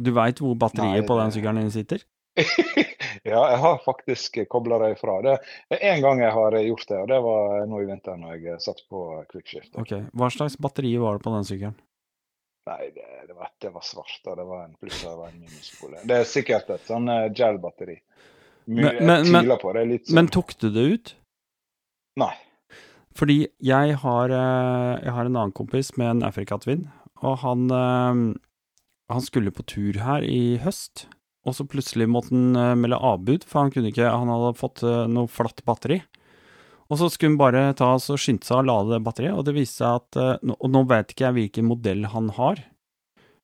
Du 0.03 0.11
veit 0.17 0.43
hvor 0.43 0.59
batteriet 0.59 1.05
Nei, 1.05 1.07
på 1.07 1.21
den 1.21 1.31
sykkelen 1.37 1.63
din 1.63 1.71
sitter? 1.79 2.03
ja, 3.23 3.41
jeg 3.53 3.59
har 3.63 3.79
faktisk 3.85 4.39
kobla 4.51 4.81
det 4.83 4.93
ifra. 4.97 5.17
Det 5.23 5.37
er 5.71 5.85
én 5.93 6.03
gang 6.03 6.21
jeg 6.23 6.35
har 6.35 6.57
gjort 6.59 6.89
det, 6.89 6.99
og 6.99 7.09
det 7.13 7.21
var 7.23 7.65
nå 7.71 7.81
i 7.83 7.89
vinter 7.89 8.19
når 8.19 8.37
jeg 8.43 8.61
satt 8.65 8.83
på 8.91 9.03
quickshift. 9.31 9.73
Ok, 9.79 9.95
Hva 10.19 10.31
slags 10.35 10.59
batteri 10.59 10.95
var 10.99 11.19
det 11.19 11.25
på 11.27 11.35
den 11.37 11.47
sykkelen? 11.47 11.77
Nei, 12.71 12.93
det, 12.95 13.07
det, 13.27 13.35
var, 13.35 13.51
det, 13.59 13.73
var, 13.75 13.83
svart, 13.87 14.21
og 14.27 14.39
det 14.39 14.47
var 14.47 14.65
en 14.67 14.77
pluss 14.79 15.01
og 15.11 15.25
en 15.27 15.39
minuspole. 15.39 16.03
Det 16.07 16.21
er 16.21 16.29
sikkert 16.31 16.71
et 16.71 16.87
sånn 16.87 17.11
uh, 17.11 17.27
gel-batteri. 17.35 17.99
Men, 18.71 19.01
men, 19.03 19.27
men, 19.35 19.51
sånn... 19.51 19.95
men, 20.15 20.31
tok 20.31 20.55
du 20.63 20.69
det 20.71 20.85
ut? 20.93 21.15
Nei. 22.23 22.35
Fordi 23.19 23.41
jeg 23.67 23.99
har, 24.05 24.35
uh, 24.35 24.95
jeg 25.03 25.15
har 25.17 25.27
en 25.27 25.35
annen 25.35 25.55
kompis 25.59 25.91
med 25.99 26.17
en 26.17 26.27
Afrika 26.27 26.59
Twin, 26.63 26.87
og 27.23 27.43
han 27.43 27.67
uh, 27.75 28.31
han 29.13 29.25
skulle 29.25 29.53
på 29.53 29.65
tur 29.69 29.99
her 30.01 30.25
i 30.25 30.59
høst, 30.63 31.07
og 31.43 31.57
så 31.57 31.67
plutselig 31.67 32.07
måtte 32.11 32.35
han 32.35 32.55
uh, 32.55 32.73
melde 32.79 32.99
avbud, 33.03 33.47
for 33.49 33.65
han 33.65 33.73
kunne 33.75 33.91
ikke 33.91 34.11
Han 34.11 34.31
hadde 34.31 34.59
fått 34.59 34.85
uh, 34.87 35.07
noe 35.11 35.31
flatt 35.31 35.65
batteri. 35.67 35.99
Og 36.93 36.99
så 37.01 37.09
skulle 37.11 37.33
han 37.33 37.41
bare 37.41 37.63
ta 37.79 37.95
og 37.97 38.21
skynde 38.21 38.47
seg 38.47 38.61
å 38.61 38.67
lade 38.69 38.95
det 38.95 39.03
batteriet, 39.07 39.35
og 39.35 39.47
det 39.49 39.57
viste 39.57 39.81
seg 39.81 40.03
at 40.03 40.21
uh, 40.21 40.55
Og 40.59 40.69
nå 40.71 40.85
vet 40.91 41.15
ikke 41.15 41.27
jeg 41.29 41.39
hvilken 41.39 41.69
modell 41.71 42.07
han 42.13 42.31
har, 42.39 42.69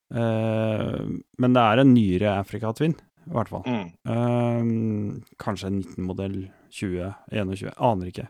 men 0.08 1.52
det 1.52 1.60
er 1.60 1.80
en 1.82 1.90
nyere 1.92 2.30
Africa 2.40 2.70
Twin, 2.72 2.94
i 3.28 3.32
hvert 3.34 3.50
fall. 3.52 3.66
Mm. 3.68 5.18
kanskje 5.36 5.68
en 5.68 5.82
19-modell 5.82 6.38
2021, 6.72 7.74
aner 7.76 8.08
ikke. 8.08 8.24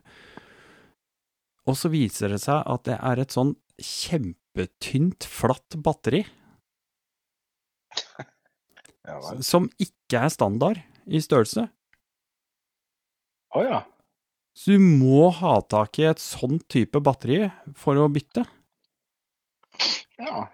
Og 1.70 1.78
så 1.78 1.92
viser 1.92 2.34
det 2.34 2.40
seg 2.42 2.66
at 2.66 2.82
det 2.88 2.96
er 2.98 3.22
et 3.22 3.36
sånn 3.36 3.54
kjempetynt, 3.78 5.28
flatt 5.30 5.78
batteri 5.86 6.24
ja, 9.08 9.18
som 9.44 9.68
ikke 9.80 10.22
er 10.22 10.32
standard 10.32 10.80
i 11.08 11.20
størrelse. 11.24 11.68
Å 13.48 13.60
oh, 13.60 13.64
ja. 13.64 13.82
Så 14.58 14.74
du 14.74 14.82
må 14.82 15.28
ha 15.38 15.58
tak 15.70 16.00
i 16.02 16.08
et 16.10 16.20
sånn 16.20 16.58
type 16.70 17.00
batteri 17.04 17.44
for 17.78 17.98
å 18.00 18.08
bytte. 18.10 18.42
Ja, 20.18 20.48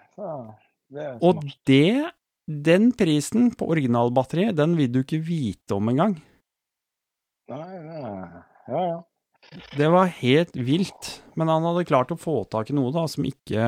det 0.92 1.06
er 1.06 1.16
smart. 1.16 1.24
Og 1.24 1.40
det, 1.66 2.12
den 2.44 2.90
prisen 2.96 3.48
på 3.56 3.70
originalbatteriet, 3.72 4.58
den 4.60 4.76
vil 4.76 4.92
du 4.92 5.00
ikke 5.00 5.22
vite 5.24 5.78
om 5.78 5.88
engang. 5.94 6.18
Nei, 7.48 7.64
ja, 7.80 8.12
ja. 8.68 9.00
Det 9.76 9.88
var 9.92 10.12
helt 10.20 10.54
vilt. 10.56 11.10
Men 11.36 11.50
han 11.52 11.64
hadde 11.68 11.88
klart 11.88 12.12
å 12.12 12.20
få 12.20 12.42
tak 12.50 12.70
i 12.70 12.76
noe 12.76 12.92
da, 12.94 13.06
som 13.10 13.24
ikke 13.28 13.64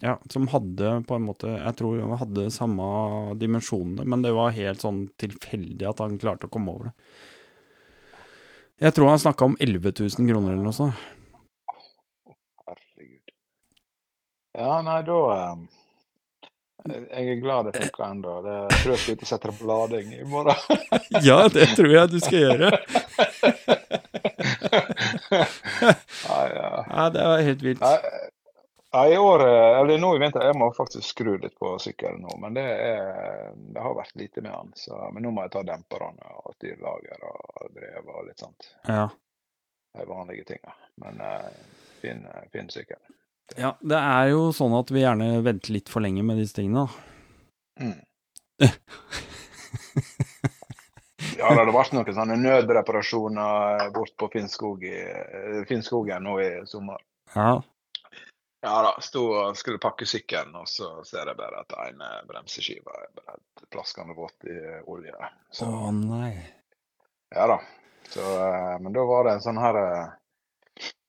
ja, 0.00 0.18
som 0.32 0.48
hadde 0.48 0.92
på 1.08 1.14
en 1.14 1.26
måte 1.28 1.50
Jeg 1.52 1.76
tror 1.76 2.00
han 2.00 2.16
hadde 2.20 2.50
samme 2.54 2.84
dimensjonene, 3.40 4.06
men 4.08 4.22
det 4.24 4.32
var 4.36 4.56
helt 4.56 4.80
sånn 4.80 5.04
tilfeldig 5.20 5.88
at 5.90 6.00
han 6.00 6.18
klarte 6.20 6.48
å 6.48 6.52
komme 6.52 6.72
over 6.72 6.88
det. 6.88 6.94
Jeg 8.80 8.96
tror 8.96 9.10
han 9.12 9.20
snakka 9.20 9.44
om 9.44 9.56
11 9.60 9.92
000 9.98 10.30
kroner 10.30 10.54
eller 10.54 10.64
noe 10.64 10.72
sånt. 10.72 10.96
Herregud. 12.64 13.34
Ja, 14.56 14.80
nei, 14.86 15.02
da 15.04 15.18
um, 15.52 15.66
Jeg 16.88 17.34
er 17.34 17.42
glad 17.42 17.68
det 17.68 17.74
funka 17.76 18.08
ennå. 18.08 18.38
Jeg 18.46 18.80
tror 18.80 18.94
jeg 18.94 19.02
skal 19.02 19.18
ut 19.18 19.26
og 19.26 19.30
sette 19.34 19.50
det 19.50 19.56
på 19.58 19.68
lading 19.68 20.08
i 20.16 20.24
morgen. 20.24 20.56
ja, 21.28 21.38
det 21.52 21.68
tror 21.76 21.92
jeg 21.92 22.08
du 22.14 22.18
skal 22.24 22.40
gjøre. 22.46 22.72
ja, 26.24 26.40
ja. 26.56 26.72
nei, 26.88 27.06
det 27.12 27.28
var 27.34 27.44
helt 27.50 27.68
vilt. 27.68 27.84
Nei, 27.84 28.19
i 28.92 29.18
år, 29.18 29.40
eh, 29.40 29.80
eller 29.80 29.98
nå 29.98 30.16
i 30.16 30.18
vinter, 30.18 30.42
jeg 30.46 30.58
må 30.58 30.72
faktisk 30.74 31.12
skru 31.12 31.36
litt 31.38 31.54
på 31.58 31.78
sykkelen 31.78 32.24
nå. 32.24 32.32
Men 32.42 32.56
det, 32.58 32.64
er, 32.66 33.52
det 33.54 33.80
har 33.84 33.94
vært 33.94 34.16
lite 34.18 34.42
med 34.42 34.50
den. 34.50 34.72
Så, 34.74 34.98
men 35.14 35.22
nå 35.22 35.30
må 35.34 35.44
jeg 35.46 35.54
ta 35.54 35.62
demperne 35.66 36.34
og 36.42 36.56
styrlager 36.56 37.22
og 37.28 37.70
drev 37.76 38.10
og 38.10 38.26
litt 38.26 38.42
sånt. 38.42 38.72
Ja. 38.88 39.06
De 39.94 40.06
vanlige 40.10 40.44
tinga. 40.50 40.74
Men 41.02 41.22
uh, 41.22 41.46
fin, 42.02 42.26
fin 42.50 42.70
sykkel. 42.70 42.98
Ja, 43.58 43.76
det 43.78 43.98
er 43.98 44.28
jo 44.30 44.50
sånn 44.54 44.74
at 44.78 44.90
vi 44.94 45.02
gjerne 45.04 45.40
venter 45.46 45.74
litt 45.74 45.90
for 45.90 46.02
lenge 46.02 46.22
med 46.26 46.38
disse 46.42 46.58
tingene, 46.58 46.86
da. 46.86 46.90
Mm. 47.80 47.98
ja, 51.38 51.46
det 51.46 51.58
har 51.62 51.72
vært 51.74 51.94
noen 51.96 52.14
sånne 52.14 52.36
nødreparasjoner 52.42 53.90
bort 53.94 54.14
på 54.18 54.30
Finnskogen 54.34 56.26
nå 56.26 56.38
i 56.42 56.50
sommer. 56.70 56.98
Ja, 57.34 57.62
ja 58.60 58.82
da, 58.82 58.92
sto 59.00 59.24
og 59.32 59.56
skulle 59.56 59.80
pakke 59.80 60.06
sykkelen, 60.06 60.54
og 60.60 60.68
så 60.68 60.92
ser 61.08 61.30
jeg 61.30 61.38
bare 61.38 61.62
at 61.62 61.76
ene 61.86 62.10
bremseskiva 62.28 62.96
er 63.00 63.12
bare 63.16 63.34
helt 63.36 63.68
plaskende 63.72 64.16
våt 64.16 64.48
i 64.50 64.56
olje. 64.84 65.16
Å 65.16 65.68
oh, 65.68 65.90
nei. 65.94 66.34
Ja 67.32 67.46
da. 67.48 67.60
Så, 68.10 68.20
eh, 68.20 68.76
men 68.82 68.92
da 68.92 69.04
var 69.06 69.24
det 69.24 69.36
en 69.36 69.44
sånn 69.44 69.60
her 69.60 69.76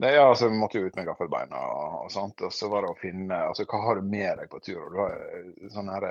Nei, 0.04 0.10
ja, 0.12 0.26
altså, 0.28 0.50
Vi 0.52 0.58
måtte 0.60 0.82
jo 0.82 0.90
ut 0.90 0.98
med 1.00 1.06
gaffelbeina 1.08 1.60
og, 1.72 1.94
og 2.06 2.12
sånt. 2.12 2.42
Og 2.44 2.52
så 2.54 2.68
var 2.70 2.84
det 2.84 2.92
å 2.92 3.00
finne 3.00 3.38
altså, 3.48 3.64
Hva 3.70 3.80
har 3.86 3.98
du 4.02 4.10
med 4.12 4.42
deg 4.42 4.50
på 4.52 4.60
tur? 4.60 4.84
Du 4.92 5.00
har 5.00 5.16
eh, 5.16 5.72
sånn 5.72 5.90
her 5.92 6.08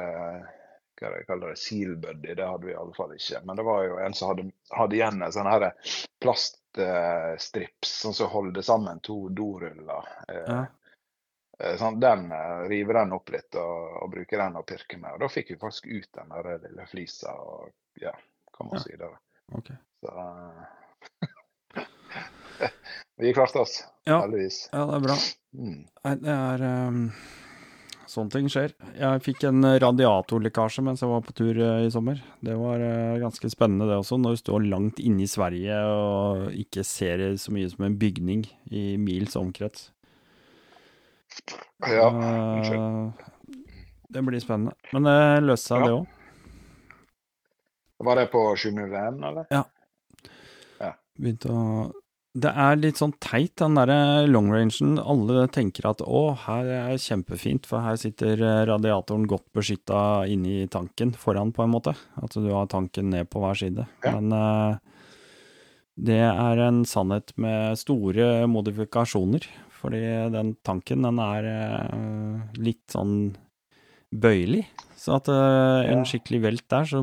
hva 1.01 1.11
jeg 1.17 1.25
kaller 1.29 1.55
det, 1.55 1.57
seal 1.57 1.95
buddy, 1.97 2.35
det 2.37 2.45
hadde 2.45 2.67
vi 2.67 2.75
i 2.75 2.77
alle 2.77 2.93
fall 2.93 3.15
ikke. 3.17 3.39
Men 3.49 3.57
det 3.57 3.65
var 3.65 3.85
jo 3.87 3.95
en 4.05 4.17
som 4.17 4.33
hadde, 4.33 4.45
hadde 4.77 4.99
igjen 4.99 5.23
en 5.25 5.33
sånn 5.33 5.49
plaststrips, 6.21 7.95
sånn 8.03 8.17
som 8.19 8.29
holder 8.29 8.67
sammen 8.67 9.01
to 9.07 9.17
doruller. 9.33 10.11
Ja. 10.29 10.59
Eh, 11.61 11.77
sånn, 11.77 12.01
den, 12.01 12.31
river 12.69 12.95
den 13.03 13.13
opp 13.13 13.29
litt 13.35 13.55
og, 13.61 13.97
og 14.01 14.13
bruker 14.15 14.41
den 14.41 14.57
å 14.57 14.65
pirke 14.67 14.97
med. 15.01 15.13
Og 15.17 15.25
da 15.25 15.29
fikk 15.33 15.53
vi 15.53 15.61
faktisk 15.61 15.91
ut 15.91 16.09
den 16.17 16.33
der 16.33 16.55
lille 16.65 16.87
flisa 16.89 17.35
og 17.37 17.73
ja, 18.01 18.15
kom 18.55 18.73
oss 18.73 18.87
ja. 18.89 18.95
videre. 18.95 19.21
Okay. 19.61 19.77
Så 20.01 20.11
vi 23.21 23.35
klarte 23.37 23.65
oss, 23.67 23.85
ja. 24.09 24.23
heldigvis. 24.23 24.63
Ja, 24.73 24.87
det 24.89 24.97
er 24.97 25.05
bra. 25.05 25.19
Mm. 25.51 25.85
Det 26.25 26.35
er 26.39 26.67
um, 26.89 27.05
Sånne 28.11 28.33
ting 28.33 28.49
skjer. 28.51 28.73
Jeg 28.99 29.23
fikk 29.23 29.45
en 29.47 29.63
radiatorlekkasje 29.63 30.83
mens 30.83 31.03
jeg 31.05 31.13
var 31.13 31.21
på 31.23 31.35
tur 31.37 31.61
uh, 31.61 31.85
i 31.85 31.93
sommer. 31.95 32.19
Det 32.43 32.57
var 32.59 32.83
uh, 32.83 33.21
ganske 33.23 33.53
spennende 33.53 33.87
det 33.87 34.01
også, 34.01 34.19
når 34.19 34.35
du 34.35 34.41
står 34.41 34.67
langt 34.73 34.99
inne 35.05 35.23
i 35.27 35.31
Sverige 35.31 35.77
og 35.93 36.49
ikke 36.59 36.83
ser 36.87 37.23
så 37.39 37.55
mye 37.55 37.71
som 37.71 37.87
en 37.87 37.99
bygning 38.01 38.49
i 38.73 38.97
mils 38.99 39.39
omkrets. 39.39 39.91
Ja, 41.87 42.09
unnskyld. 42.11 43.13
det 44.09 44.23
blir 44.27 44.43
spennende. 44.43 44.75
Men 44.93 45.09
det 45.09 45.19
løste 45.47 45.73
seg, 45.73 45.85
ja. 45.85 45.87
det 45.87 45.95
òg. 45.99 46.17
Var 48.01 48.17
det 48.17 48.27
på 48.33 48.45
701, 48.57 49.19
eller? 49.29 49.49
Ja. 49.53 49.65
ja. 50.81 50.95
Begynte 51.21 51.53
å 51.53 51.65
Det 52.31 52.53
er 52.63 52.77
litt 52.79 53.01
sånn 53.01 53.13
teit, 53.19 53.57
den 53.59 53.75
derre 53.75 54.27
long-rangen. 54.31 55.01
Alle 55.03 55.49
tenker 55.51 55.89
at 55.91 56.01
å, 56.05 56.21
her 56.47 56.69
er 56.77 57.01
kjempefint, 57.03 57.67
for 57.67 57.83
her 57.83 57.99
sitter 57.99 58.39
radiatoren 58.71 59.27
godt 59.29 59.49
beskytta 59.57 60.29
inni 60.31 60.69
tanken 60.71 61.11
foran, 61.19 61.51
på 61.53 61.65
en 61.65 61.75
måte. 61.75 61.97
At 62.23 62.39
du 62.39 62.47
har 62.55 62.71
tanken 62.71 63.11
ned 63.11 63.29
på 63.33 63.43
hver 63.43 63.59
side. 63.59 63.89
Ja. 64.07 64.15
Men 64.15 64.79
det 66.01 66.23
er 66.23 66.63
en 66.65 66.85
sannhet 66.89 67.35
med 67.37 67.77
store 67.83 68.47
modifikasjoner. 68.49 69.45
Fordi 69.81 70.03
den 70.35 70.55
tanken, 70.67 71.07
den 71.07 71.21
er 71.25 71.49
uh, 71.49 72.41
litt 72.61 72.85
sånn 72.93 73.33
bøyelig. 74.13 74.67
Så 74.99 75.17
at 75.17 75.31
uh, 75.33 75.81
en 75.89 76.05
skikkelig 76.09 76.43
velt 76.45 76.67
der, 76.73 76.89
så 76.91 77.03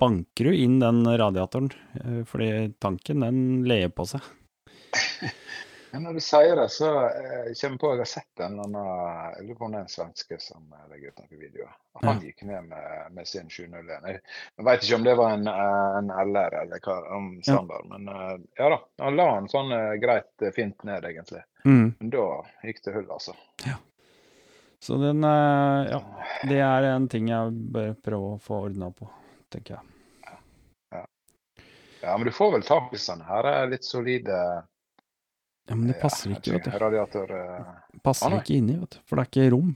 banker 0.00 0.50
du 0.50 0.56
inn 0.58 0.80
den 0.82 1.04
radiatoren. 1.08 1.72
Uh, 1.96 2.22
fordi 2.28 2.74
tanken, 2.82 3.24
den 3.24 3.64
ler 3.68 3.88
på 3.94 4.06
seg. 4.10 4.26
Ja, 5.94 6.00
når 6.00 6.12
du 6.14 6.20
sier 6.20 6.56
det, 6.56 6.68
så 6.74 6.88
eh, 7.06 7.52
kommer 7.60 7.78
på 7.78 7.88
at 7.92 7.92
jeg 7.94 8.00
har 8.00 8.08
sett 8.10 8.40
en 8.42 8.56
annen 8.64 8.86
Jeg 9.36 9.44
lurer 9.46 9.58
på 9.60 9.66
om 9.68 9.74
det 9.76 9.78
er 9.78 9.84
en 9.84 9.92
svenske 9.92 10.38
som 10.42 10.72
legger 10.90 11.12
ut 11.12 11.20
noen 11.22 11.42
videoer. 11.44 11.76
Han 12.02 12.18
gikk 12.24 12.42
ned 12.48 12.66
med, 12.66 13.12
med 13.14 13.28
sin 13.30 13.46
701. 13.46 14.08
Jeg, 14.10 14.18
jeg 14.58 14.66
vet 14.66 14.82
ikke 14.88 14.98
om 14.98 15.06
det 15.06 15.14
var 15.20 15.36
en, 15.36 15.46
en 15.52 16.10
LR 16.10 16.58
eller 16.64 16.82
hva, 16.82 16.96
om 17.14 17.30
standard, 17.46 17.86
ja. 17.86 17.92
men 17.92 18.10
uh, 18.10 18.34
ja 18.58 18.72
da. 18.74 18.80
Han 19.04 19.20
la 19.20 19.28
den 19.36 19.48
sånn 19.54 19.70
greit 20.02 20.46
fint 20.58 20.82
ned, 20.82 21.06
egentlig. 21.12 21.44
Mm. 21.62 21.86
Men 22.00 22.12
da 22.16 22.26
gikk 22.66 22.82
det 22.88 22.98
hull, 22.98 23.08
altså. 23.14 23.38
Ja. 23.62 23.78
Så 24.82 24.98
den 24.98 25.22
Ja, 25.22 26.02
det 26.42 26.60
er 26.72 26.90
en 26.90 27.06
ting 27.08 27.30
jeg 27.30 27.54
bør 27.78 27.94
prøve 28.02 28.34
å 28.34 28.42
få 28.42 28.64
ordna 28.66 28.90
på, 28.90 29.06
tenker 29.54 29.78
jeg. 29.78 29.96
Ja. 30.26 31.06
Ja, 32.02 32.18
men 32.18 32.26
du 32.26 32.34
får 32.34 32.56
vel 32.58 32.66
tak 32.66 32.90
i 32.90 32.98
sånne 32.98 33.30
her 33.30 33.54
er 33.54 33.70
litt 33.70 33.86
solide 33.86 34.42
Ja, 35.68 35.74
men 35.74 35.88
det 35.88 35.96
passer 36.00 36.30
ja, 36.30 36.36
ikke, 36.38 36.52
vet 36.58 36.66
du. 36.68 36.78
Radiator 36.82 37.30
uh... 37.32 37.74
Passer 38.04 38.32
ah, 38.34 38.40
ikke 38.42 38.58
inni, 38.58 38.76
vet 38.82 38.96
du. 38.98 39.02
For 39.08 39.16
det 39.16 39.24
er 39.24 39.30
ikke 39.32 39.50
rom. 39.56 39.74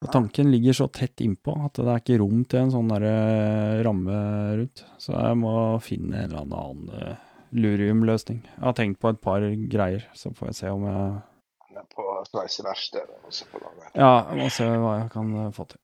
Og 0.00 0.08
Ja. 0.08 0.12
tanken 0.16 0.48
ligger 0.50 0.72
så 0.72 0.86
tett 0.88 1.20
innpå 1.20 1.52
at 1.66 1.76
det 1.76 1.86
er 1.92 2.00
ikke 2.00 2.18
rom 2.22 2.44
til 2.48 2.62
en 2.64 2.70
sånn 2.72 2.88
der 2.88 3.04
eh, 3.04 3.82
ramme 3.84 4.16
rundt. 4.62 4.82
Så 4.98 5.12
jeg 5.12 5.36
må 5.42 5.52
finne 5.84 6.22
en 6.24 6.30
eller 6.32 6.46
annen 6.46 6.88
uh, 6.88 7.26
luriumløsning. 7.52 8.40
Jeg 8.48 8.64
har 8.64 8.76
tenkt 8.78 8.98
på 9.02 9.12
et 9.12 9.20
par 9.20 9.44
greier, 9.70 10.06
så 10.16 10.32
får 10.34 10.50
jeg 10.50 10.58
se 10.62 10.72
om 10.72 10.86
jeg 10.88 11.84
på 11.94 12.04
sveiseverkstedet. 12.30 13.20
og 13.24 13.32
så 13.32 13.46
får 13.52 13.62
lage- 13.66 13.92
Ja, 13.94 14.10
jeg 14.30 14.38
må 14.40 14.48
se 14.50 14.64
hva 14.64 14.96
jeg 15.02 15.10
kan 15.12 15.30
eh, 15.44 15.50
få 15.56 15.68
til. 15.68 15.80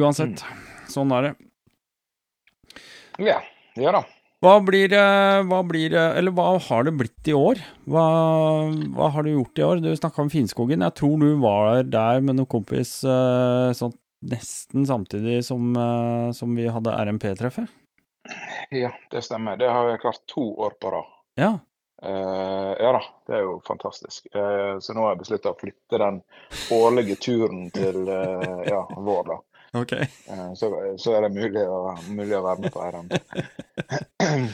Uansett, 0.00 0.44
sånn 0.90 1.12
er 1.16 1.22
det. 1.30 1.34
Ja, 3.24 3.40
ja 3.78 3.92
da. 3.94 4.04
Hva 4.44 4.58
blir, 4.60 4.92
eh, 4.92 5.40
hva 5.48 5.62
blir 5.64 5.94
eh, 5.96 6.18
Eller 6.18 6.34
hva 6.36 6.58
har 6.60 6.84
det 6.84 6.92
blitt 6.98 7.30
i 7.30 7.36
år? 7.36 7.60
Hva, 7.88 8.04
hva 8.92 9.10
har 9.14 9.24
du 9.24 9.30
gjort 9.32 9.60
i 9.60 9.64
år? 9.64 9.80
Du 9.80 9.88
snakka 9.96 10.20
om 10.20 10.32
Finnskogen. 10.32 10.84
Jeg 10.84 10.96
tror 11.00 11.16
du 11.22 11.30
var 11.40 11.80
der 11.88 12.20
med 12.20 12.36
noen 12.36 12.50
kompis 12.50 12.98
eh, 13.08 13.70
sånn 13.76 13.94
nesten 14.24 14.86
samtidig 14.88 15.42
som, 15.44 15.74
som 16.32 16.54
vi 16.56 16.64
hadde 16.72 16.94
RMP-treffet. 16.96 17.68
Ja, 18.72 18.88
det 19.12 19.20
stemmer. 19.26 19.58
Det 19.60 19.68
har 19.68 19.90
jeg 19.90 20.00
klart 20.00 20.22
to 20.32 20.46
år 20.64 20.78
på 20.80 20.94
rad. 20.94 21.10
Ja. 21.36 21.50
Uh, 22.00 22.72
ja 22.80 22.94
da, 22.96 23.02
det 23.28 23.36
er 23.36 23.44
jo 23.44 23.58
fantastisk. 23.68 24.30
Uh, 24.32 24.80
så 24.80 24.96
nå 24.96 25.04
har 25.04 25.12
jeg 25.12 25.26
beslutta 25.26 25.52
å 25.52 25.58
flytte 25.60 26.00
den 26.00 26.22
årlige 26.72 27.18
turen 27.20 27.68
til 27.74 28.08
uh, 28.08 28.64
ja, 28.64 28.80
vår, 28.96 29.28
da. 29.28 29.38
Ok. 29.74 29.92
Eh, 29.92 30.54
så, 30.54 30.96
så 30.98 31.16
er 31.16 31.26
det 31.26 31.34
mulig 31.34 31.64
å, 31.66 31.96
mulig 32.08 32.36
å 32.38 32.44
være 32.44 32.64
med 32.64 32.74
på 32.74 32.84
RM. 32.84 33.08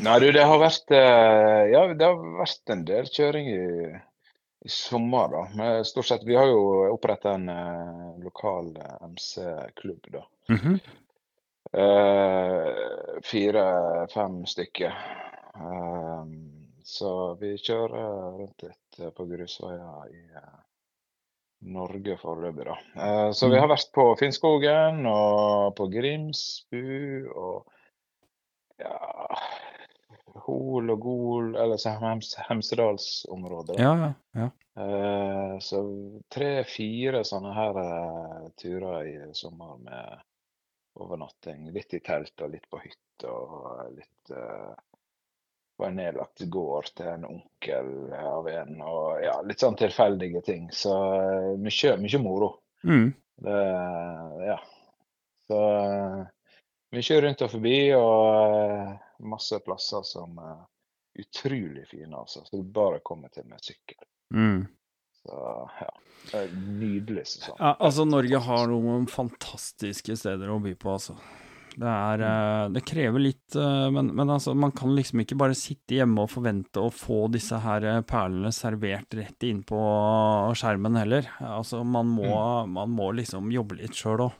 Nei, 0.00 0.14
du, 0.22 0.30
det 0.32 0.46
har 0.48 0.62
vært 0.62 0.94
eh, 0.96 1.64
Ja, 1.74 1.82
det 1.92 2.06
har 2.06 2.22
vært 2.38 2.72
en 2.72 2.86
del 2.88 3.10
kjøring 3.10 3.50
i, 3.52 3.66
i 4.64 4.72
sommer, 4.72 5.28
da. 5.34 5.42
Men 5.58 5.84
stort 5.88 6.08
sett, 6.08 6.24
vi 6.28 6.38
har 6.38 6.48
jo 6.48 6.62
oppretta 6.94 7.34
en 7.36 7.48
uh, 7.52 8.08
lokal 8.24 8.72
MC-klubb, 9.10 10.08
da. 10.14 10.22
Mm 10.48 10.60
-hmm. 10.62 10.76
uh, 11.76 13.20
Fire-fem 13.24 14.46
stykker. 14.46 14.94
Uh, 15.56 16.24
så 16.90 17.34
vi 17.34 17.58
kjører 17.58 18.38
rundt 18.38 18.62
litt 18.64 18.96
på 19.14 19.24
grusveier 19.30 20.08
i 20.10 20.22
eh, 20.34 20.56
Norge 21.60 22.16
foreløpig, 22.20 22.64
da. 22.64 22.76
Eh, 22.96 23.30
så 23.36 23.48
vi 23.50 23.56
Mm. 23.56 23.60
har 23.60 23.68
vært 23.68 23.92
på 23.92 24.04
Finnskogen 24.18 25.04
og 25.06 25.74
på 25.76 25.86
Grimsbu 25.92 27.28
og 27.34 27.66
ja 28.80 28.96
Hol 30.46 30.90
og 30.94 31.00
Gol, 31.02 31.56
eller 31.56 31.76
Hems 32.00 32.34
Hemsedalsområdet. 32.48 33.78
Ja, 33.78 33.92
ja. 33.98 34.12
ja. 34.40 34.48
Eh, 34.80 35.58
så 35.58 35.82
tre-fire 36.32 37.24
sånne 37.26 37.52
her 37.52 37.76
uh, 37.76 38.48
turer 38.56 39.08
i 39.10 39.16
sommer 39.36 39.76
med 39.82 40.22
overnatting. 40.96 41.66
Litt 41.74 41.92
i 41.94 42.00
telt 42.00 42.40
og 42.40 42.54
litt 42.54 42.68
på 42.70 42.80
hytte 42.80 43.28
og 43.28 43.90
litt 43.98 44.30
eh, 44.32 44.72
på 45.80 45.86
en 45.86 45.96
nedlagt 45.96 46.42
gård 46.52 46.90
til 46.96 47.06
en 47.08 47.24
onkel 47.24 47.92
av 48.12 48.48
en. 48.52 48.74
Og 48.84 49.22
ja, 49.24 49.38
litt 49.48 49.62
sånn 49.62 49.78
tilfeldige 49.80 50.42
ting. 50.44 50.66
Så 50.76 50.92
eh, 51.16 51.54
mye, 51.56 51.94
mye 52.02 52.20
moro. 52.20 52.50
Mm. 52.84 53.06
Det, 53.40 53.60
ja. 54.44 54.58
Så 55.48 55.60
eh, 55.78 56.18
mye 56.96 57.20
rundt 57.24 57.46
og 57.46 57.54
forbi, 57.54 57.78
og 57.96 58.58
eh, 58.58 58.92
masse 59.32 59.62
plasser 59.64 60.04
som 60.04 60.36
er 60.44 60.60
utrolig 61.24 61.86
fine, 61.88 62.12
altså. 62.12 62.44
Så 62.44 62.60
du 62.60 62.68
bare 62.76 63.00
kommer 63.00 63.32
til 63.32 63.48
med 63.48 63.64
sykkel. 63.64 64.04
Mm. 64.36 64.66
Så 65.24 65.42
ja. 65.80 65.92
Det 66.30 66.42
er 66.42 66.50
nydelig 66.52 67.24
sesong. 67.24 67.56
Ja, 67.56 67.72
altså, 67.80 68.04
Norge 68.04 68.44
har 68.44 68.68
noen 68.68 69.08
fantastiske 69.08 70.20
steder 70.20 70.52
å 70.52 70.60
by 70.60 70.76
på, 70.76 70.92
altså. 70.92 71.16
Det 71.78 71.86
er 71.90 72.22
eh, 72.26 72.64
Det 72.74 72.82
krever 72.88 73.22
litt, 73.22 73.54
eh, 73.56 73.86
men, 73.94 74.10
men 74.16 74.30
altså, 74.34 74.54
man 74.58 74.72
kan 74.76 74.94
liksom 74.96 75.22
ikke 75.22 75.36
bare 75.38 75.54
sitte 75.58 75.94
hjemme 76.00 76.24
og 76.24 76.32
forvente 76.32 76.82
å 76.82 76.90
få 76.92 77.28
disse 77.32 77.60
her 77.62 77.86
eh, 77.86 78.00
perlene 78.02 78.50
servert 78.52 79.14
rett 79.16 79.46
inn 79.46 79.62
på 79.66 79.78
skjermen 80.58 80.98
heller. 80.98 81.28
Altså, 81.38 81.84
man 81.86 82.10
må, 82.10 82.32
man 82.66 82.90
må 82.90 83.12
liksom 83.16 83.52
jobbe 83.54 83.78
litt 83.82 83.94
sjøl 83.98 84.26
òg. 84.28 84.36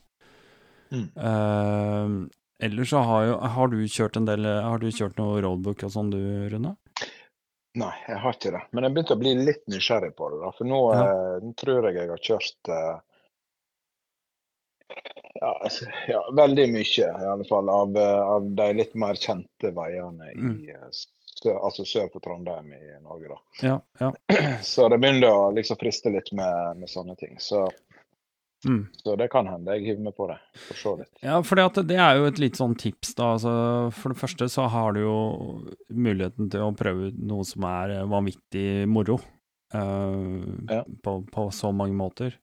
Mm. 0.91 2.25
ellers 2.59 2.89
så 2.91 2.99
har 3.07 3.21
jo 3.29 3.35
Har 3.53 3.69
du 3.71 3.77
kjørt 3.87 4.17
en 4.19 4.25
del 4.27 4.43
Har 4.43 4.81
du 4.81 4.89
kjørt 4.91 5.15
noe 5.21 5.37
roadbook 5.39 5.85
og 5.87 5.93
sånn, 5.93 6.09
du, 6.11 6.17
Rune? 6.51 6.73
Nei, 7.79 7.93
jeg 8.09 8.17
har 8.19 8.35
ikke 8.35 8.51
det. 8.51 8.61
Men 8.75 8.83
jeg 8.83 8.93
begynte 8.97 9.15
å 9.15 9.21
bli 9.21 9.31
litt 9.39 9.61
nysgjerrig 9.71 10.11
på 10.17 10.27
det. 10.33 10.41
da, 10.41 10.49
For 10.57 10.67
nå, 10.67 10.79
Ja. 10.91 11.05
eh, 11.07 11.45
tror 11.61 11.87
jeg 11.87 11.95
jeg 12.01 12.09
har 12.11 12.25
kjørt 12.27 12.71
eh, 12.75 12.97
ja, 15.41 15.51
altså, 15.63 15.85
ja, 16.07 16.21
veldig 16.37 16.67
mye, 16.73 17.07
i 17.07 17.29
alle 17.33 17.47
fall, 17.49 17.69
av, 17.69 17.95
eh, 17.97 18.21
av 18.35 18.49
de 18.59 18.67
litt 18.77 18.93
mer 18.95 19.13
kjente 19.19 19.71
veiene 19.75 20.31
Mm. 20.35 20.57
i 20.63 20.69
eh, 20.75 21.57
altså 21.57 21.85
sør 21.87 22.11
for 22.13 22.21
Trondheim 22.21 22.73
i 22.77 22.81
Norge. 23.01 23.31
da. 23.31 23.39
Ja. 23.65 23.79
ja. 23.99 24.11
Så 24.61 24.89
det 24.93 24.99
begynner 25.01 25.31
å 25.33 25.47
liksom 25.55 25.79
friste 25.81 26.11
litt 26.13 26.29
med, 26.37 26.77
med 26.83 26.89
sånne 26.89 27.17
ting. 27.17 27.37
Så, 27.39 27.67
Mm. 28.61 28.83
så 28.93 29.15
det 29.17 29.25
kan 29.33 29.47
hende 29.49 29.73
jeg 29.73 29.87
hiver 29.87 30.03
meg 30.05 30.13
på 30.13 30.27
det. 30.29 30.35
For 30.67 30.77
så 30.77 30.91
litt. 30.99 31.09
Ja, 31.25 31.39
for 31.41 31.57
det 31.81 31.95
er 31.97 32.19
jo 32.19 32.27
et 32.29 32.37
litt 32.37 32.59
sånn 32.59 32.75
tips, 32.77 33.15
da. 33.17 33.31
Altså, 33.33 33.53
for 33.97 34.13
det 34.13 34.19
første 34.21 34.45
så 34.53 34.67
har 34.69 34.93
du 34.93 34.99
jo 35.01 35.15
muligheten 35.89 36.51
til 36.53 36.67
å 36.67 36.75
prøve 36.77 37.07
ut 37.09 37.17
noe 37.25 37.41
som 37.49 37.65
er 37.65 37.95
eh, 37.95 38.03
vanvittig 38.05 38.85
moro. 38.87 39.17
Uh, 39.73 40.45
Ja. 40.69 40.83
på, 41.01 41.23
på 41.31 41.47
så 41.55 41.71
mange 41.73 41.95
måter. 41.97 42.35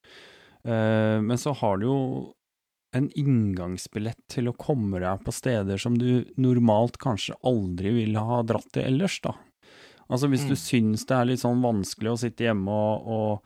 Uh, 0.66 1.20
men 1.22 1.36
så 1.38 1.52
har 1.54 1.76
du 1.78 1.86
jo 1.86 1.98
en 2.96 3.10
inngangsbillett 3.20 4.20
til 4.32 4.48
å 4.48 4.56
komme 4.56 5.00
deg 5.02 5.20
på 5.26 5.32
steder 5.34 5.76
som 5.80 5.98
du 6.00 6.24
normalt 6.40 6.96
kanskje 7.02 7.36
aldri 7.46 7.92
ville 7.98 8.22
ha 8.24 8.40
dratt 8.48 8.70
til 8.72 8.86
ellers, 8.88 9.18
da. 9.24 9.34
Altså 10.08 10.30
hvis 10.32 10.46
du 10.48 10.54
Mm. 10.54 10.62
syns 10.62 11.04
det 11.04 11.16
er 11.18 11.26
litt 11.28 11.42
sånn 11.42 11.60
vanskelig 11.60 12.14
å 12.14 12.18
sitte 12.22 12.46
hjemme 12.46 12.72
og, 12.72 13.10
og 13.12 13.42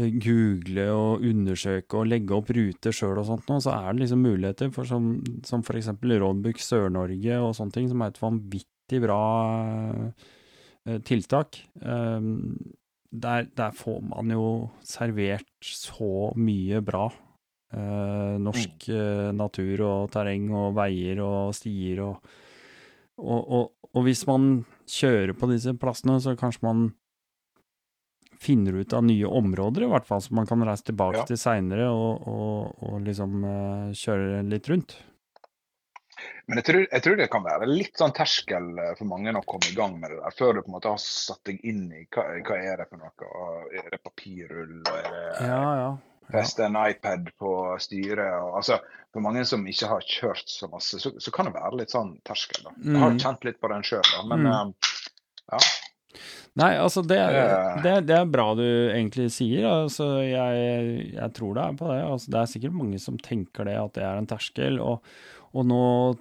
eh, 0.00 0.08
google 0.16 0.86
og 0.94 1.26
undersøke 1.28 2.00
og 2.00 2.08
legge 2.08 2.32
opp 2.38 2.48
ruter 2.56 2.90
sjøl 2.96 3.18
og 3.20 3.26
sånt 3.28 3.46
nå, 3.52 3.58
så 3.60 3.74
er 3.76 3.92
det 3.92 4.00
liksom 4.06 4.22
muligheter 4.24 4.72
for 4.72 4.88
som, 4.88 5.10
som 5.44 5.62
for 5.62 5.76
eksempel 5.76 6.16
Roadbook 6.22 6.56
Sør-Norge 6.56 7.36
og 7.44 7.52
sånne 7.58 7.76
ting, 7.76 7.88
som 7.92 8.00
er 8.00 8.14
et 8.14 8.22
vanvittig 8.22 9.02
bra 9.04 9.20
eh, 10.88 10.98
tiltak. 11.04 11.60
Um, 11.84 12.56
der, 13.12 13.46
der 13.56 13.72
får 13.76 14.00
man 14.08 14.32
jo 14.32 14.70
servert 14.84 15.44
så 15.60 16.32
mye 16.36 16.80
bra. 16.84 17.10
Eh, 17.72 18.36
norsk 18.42 18.88
eh, 18.92 19.30
natur 19.36 19.82
og 19.86 20.10
terreng 20.14 20.50
og 20.54 20.74
veier 20.78 21.20
og 21.24 21.54
stier 21.56 22.04
og 22.06 22.22
og, 23.18 23.40
og 23.50 23.64
og 23.96 24.04
hvis 24.04 24.20
man 24.28 24.66
kjører 24.86 25.32
på 25.34 25.48
disse 25.50 25.72
plassene, 25.80 26.18
så 26.20 26.34
kanskje 26.38 26.60
man 26.66 26.82
finner 28.38 28.76
ut 28.78 28.92
av 28.94 29.02
nye 29.02 29.26
områder, 29.26 29.86
i 29.86 29.88
hvert 29.90 30.06
fall, 30.06 30.20
som 30.22 30.36
man 30.38 30.46
kan 30.46 30.60
reise 30.62 30.84
tilbake 30.86 31.16
Ja. 31.22 31.24
til 31.26 31.38
seinere 31.40 31.88
og, 31.90 32.20
og, 32.28 32.82
og 32.84 33.00
liksom 33.06 33.40
eh, 33.48 33.94
kjøre 33.98 34.42
litt 34.46 34.68
rundt. 34.70 34.94
Men 36.46 36.60
jeg 36.60 36.66
tror, 36.68 36.84
jeg 36.92 37.02
tror 37.04 37.16
det 37.18 37.30
kan 37.32 37.44
være 37.48 37.66
litt 37.70 37.98
sånn 37.98 38.14
terskel 38.14 38.68
for 38.98 39.08
mange 39.10 39.32
å 39.38 39.42
komme 39.48 39.68
i 39.72 39.74
gang 39.76 39.96
med 39.98 40.10
det 40.12 40.20
der, 40.20 40.36
før 40.36 40.54
du 40.54 40.62
på 40.62 40.70
en 40.70 40.76
måte 40.76 40.92
har 40.92 41.02
satt 41.02 41.42
deg 41.48 41.58
inn 41.66 41.84
i 41.94 42.04
hva, 42.14 42.24
hva 42.46 42.56
er 42.60 42.80
det 42.82 42.88
for 42.92 43.02
noe. 43.02 43.32
Og 43.32 43.74
Er 43.82 43.90
det 43.96 44.00
papirrull, 44.04 44.78
og 44.84 44.94
er 45.00 45.10
det 45.16 45.48
Ja, 45.48 45.64
ja. 45.80 45.90
Feste 46.32 46.64
en 46.64 46.76
iPad 46.76 47.30
på 47.38 47.52
styret? 47.80 48.32
Og, 48.42 48.56
altså, 48.60 48.78
for 49.12 49.20
mange 49.24 49.44
som 49.48 49.64
ikke 49.66 49.88
har 49.88 50.00
kjørt 50.04 50.44
så 50.52 50.68
masse, 50.70 50.98
så, 51.00 51.12
så 51.18 51.30
kan 51.34 51.46
det 51.48 51.54
være 51.54 51.78
litt 51.80 51.90
sånn 51.94 52.16
terskel. 52.28 52.64
da. 52.64 52.70
Jeg 52.84 52.96
har 53.00 53.10
Mm. 53.10 53.18
kjent 53.18 53.44
litt 53.44 53.60
på 53.60 53.68
den 53.72 53.82
sjøl, 53.82 54.02
men 54.28 54.44
Mm. 54.46 54.52
eh, 54.52 54.72
ja. 55.52 55.58
Nei, 56.58 56.72
altså 56.76 57.02
det, 57.06 57.18
Det- 57.18 57.82
det, 57.84 58.06
det 58.06 58.16
er 58.18 58.24
bra 58.26 58.54
du 58.54 58.62
egentlig 58.90 59.30
sier. 59.30 59.64
Altså 59.84 60.18
jeg, 60.26 61.12
jeg 61.14 61.32
tror 61.34 61.54
det 61.54 61.62
er 61.64 61.76
på 61.78 61.86
det. 61.92 62.02
Altså 62.04 62.30
det 62.30 62.40
er 62.40 62.46
sikkert 62.50 62.72
mange 62.74 62.98
som 62.98 63.16
tenker 63.18 63.64
det, 63.64 63.76
at 63.78 63.92
det 63.94 64.02
er 64.02 64.16
en 64.18 64.26
terskel. 64.26 64.80
Og, 64.80 65.02
og 65.54 65.64
nå, 65.66 66.18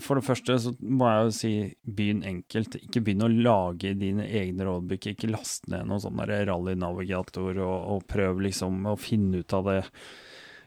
for 0.00 0.16
det 0.16 0.24
første 0.24 0.56
så 0.62 0.72
må 0.80 1.08
jeg 1.10 1.24
jo 1.24 1.32
si 1.36 1.52
begynn 1.84 2.22
enkelt. 2.24 2.78
Ikke 2.80 3.02
begynn 3.04 3.26
å 3.26 3.30
lage 3.30 3.92
dine 3.98 4.24
egne 4.24 4.64
rådbøker. 4.66 5.14
Ikke 5.14 5.30
last 5.30 5.68
ned 5.68 5.84
noen 5.88 6.00
sånn 6.02 6.22
rallynavigator 6.22 7.60
og, 7.60 7.76
og 7.96 8.06
prøv 8.10 8.40
liksom 8.48 8.86
å 8.88 8.96
finne 9.00 9.42
ut 9.42 9.56
av 9.58 9.68
det. 9.68 9.80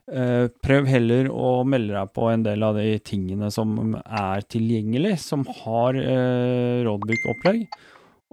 Eh, 0.05 0.45
prøv 0.61 0.85
heller 0.85 1.31
å 1.33 1.63
melde 1.65 1.95
deg 1.95 2.13
på 2.13 2.29
en 2.29 2.45
del 2.45 2.63
av 2.67 2.77
de 2.77 2.99
tingene 3.01 3.49
som 3.53 3.95
er 3.97 4.45
tilgjengelig, 4.45 5.15
som 5.23 5.41
har 5.63 5.97
uh, 5.97 6.85
roadbook-opplegg. 6.85 7.65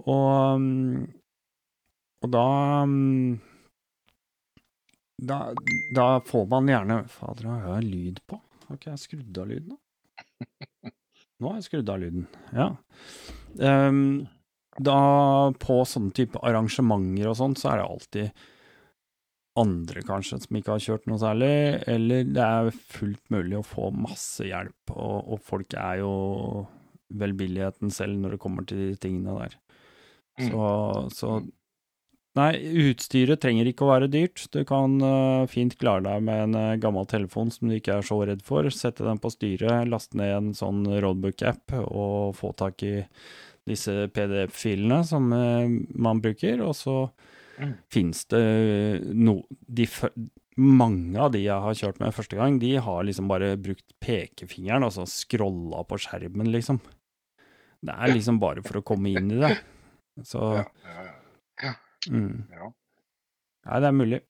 Og, 0.02 0.60
mm, 0.60 1.06
og 2.22 2.32
da, 2.32 2.46
da 5.32 5.38
Da 5.96 6.06
får 6.26 6.46
man 6.50 6.68
gjerne 6.68 7.02
Fader, 7.12 7.48
har 7.48 7.80
jeg 7.80 7.88
lyd 7.88 8.20
på? 8.28 8.40
Har 8.66 8.76
ikke 8.76 8.92
jeg 8.92 9.04
skrudd 9.06 9.40
av 9.40 9.48
lyden? 9.48 9.80
Nå 11.42 11.50
har 11.50 11.58
jeg 11.58 11.68
skrudd 11.68 11.90
av 11.90 12.00
lyden. 12.02 12.26
Ja. 12.54 12.68
Um, 13.58 14.28
da 14.78 14.98
på 15.60 15.82
sånne 15.88 16.14
type 16.16 16.40
arrangementer 16.46 17.30
og 17.30 17.38
sånn, 17.40 17.56
så 17.58 17.72
er 17.72 17.80
det 17.80 17.88
alltid 17.88 18.44
andre, 19.60 20.00
kanskje, 20.06 20.38
som 20.40 20.56
ikke 20.56 20.72
har 20.72 20.84
kjørt 20.84 21.08
noe 21.10 21.20
særlig, 21.20 21.54
eller 21.90 22.28
det 22.30 22.44
er 22.44 22.70
fullt 22.94 23.24
mulig 23.34 23.58
å 23.58 23.66
få 23.66 23.90
masse 23.92 24.46
hjelp, 24.48 24.94
og, 24.94 25.34
og 25.34 25.42
folk 25.44 25.76
er 25.76 26.00
jo 26.00 26.12
velbilligheten 27.20 27.92
selv 27.92 28.16
når 28.22 28.36
det 28.36 28.40
kommer 28.40 28.64
til 28.68 28.80
de 28.80 28.94
tingene 29.02 29.34
der. 29.42 29.58
Mm. 30.40 30.46
Så, 30.46 30.70
så 31.12 31.34
Nei, 32.38 32.52
utstyret 32.88 33.42
trenger 33.42 33.68
ikke 33.68 33.84
å 33.84 33.90
være 33.90 34.08
dyrt. 34.08 34.46
Du 34.54 34.62
kan 34.68 34.94
uh, 35.04 35.44
fint 35.52 35.74
klare 35.80 36.06
deg 36.06 36.22
med 36.24 36.46
en 36.46 36.56
uh, 36.56 36.78
gammel 36.80 37.04
telefon 37.10 37.52
som 37.52 37.68
du 37.68 37.76
ikke 37.76 37.98
er 37.98 38.06
så 38.08 38.22
redd 38.24 38.40
for. 38.46 38.68
Sette 38.72 39.04
den 39.04 39.20
på 39.20 39.28
styret, 39.34 39.90
laste 39.92 40.16
ned 40.16 40.32
en 40.38 40.50
sånn 40.56 40.86
roadbook-app 40.88 41.76
og 41.82 42.32
få 42.38 42.54
tak 42.56 42.86
i 42.88 42.94
disse 43.68 44.08
PDF-filene 44.16 45.02
som 45.06 45.28
uh, 45.36 45.68
man 45.92 46.24
bruker, 46.24 46.64
og 46.64 46.74
så 46.78 46.96
Mm. 47.62 47.72
fins 47.92 48.24
det 48.32 48.42
no... 49.12 49.42
De, 49.50 49.86
mange 50.56 51.20
av 51.20 51.32
de 51.32 51.42
jeg 51.44 51.64
har 51.64 51.76
kjørt 51.78 52.00
med 52.02 52.14
første 52.16 52.36
gang, 52.38 52.58
de 52.60 52.74
har 52.84 53.04
liksom 53.06 53.28
bare 53.30 53.54
brukt 53.60 53.94
pekefingeren, 54.04 54.84
altså 54.88 55.06
scrolla 55.08 55.84
på 55.88 55.98
skjermen, 56.02 56.50
liksom. 56.52 56.80
Det 57.82 57.94
er 57.94 58.12
liksom 58.12 58.40
bare 58.42 58.64
for 58.64 58.80
å 58.80 58.84
komme 58.86 59.12
inn 59.12 59.30
i 59.32 59.40
det. 59.40 59.54
Så 60.28 60.42
Ja, 60.58 60.66
ja, 60.84 61.06
ja. 61.64 61.72
Mm. 62.10 62.36
ja. 62.50 62.70
Nei, 63.66 63.80
det 63.84 63.88
er 63.88 63.96
mulig. 63.98 64.20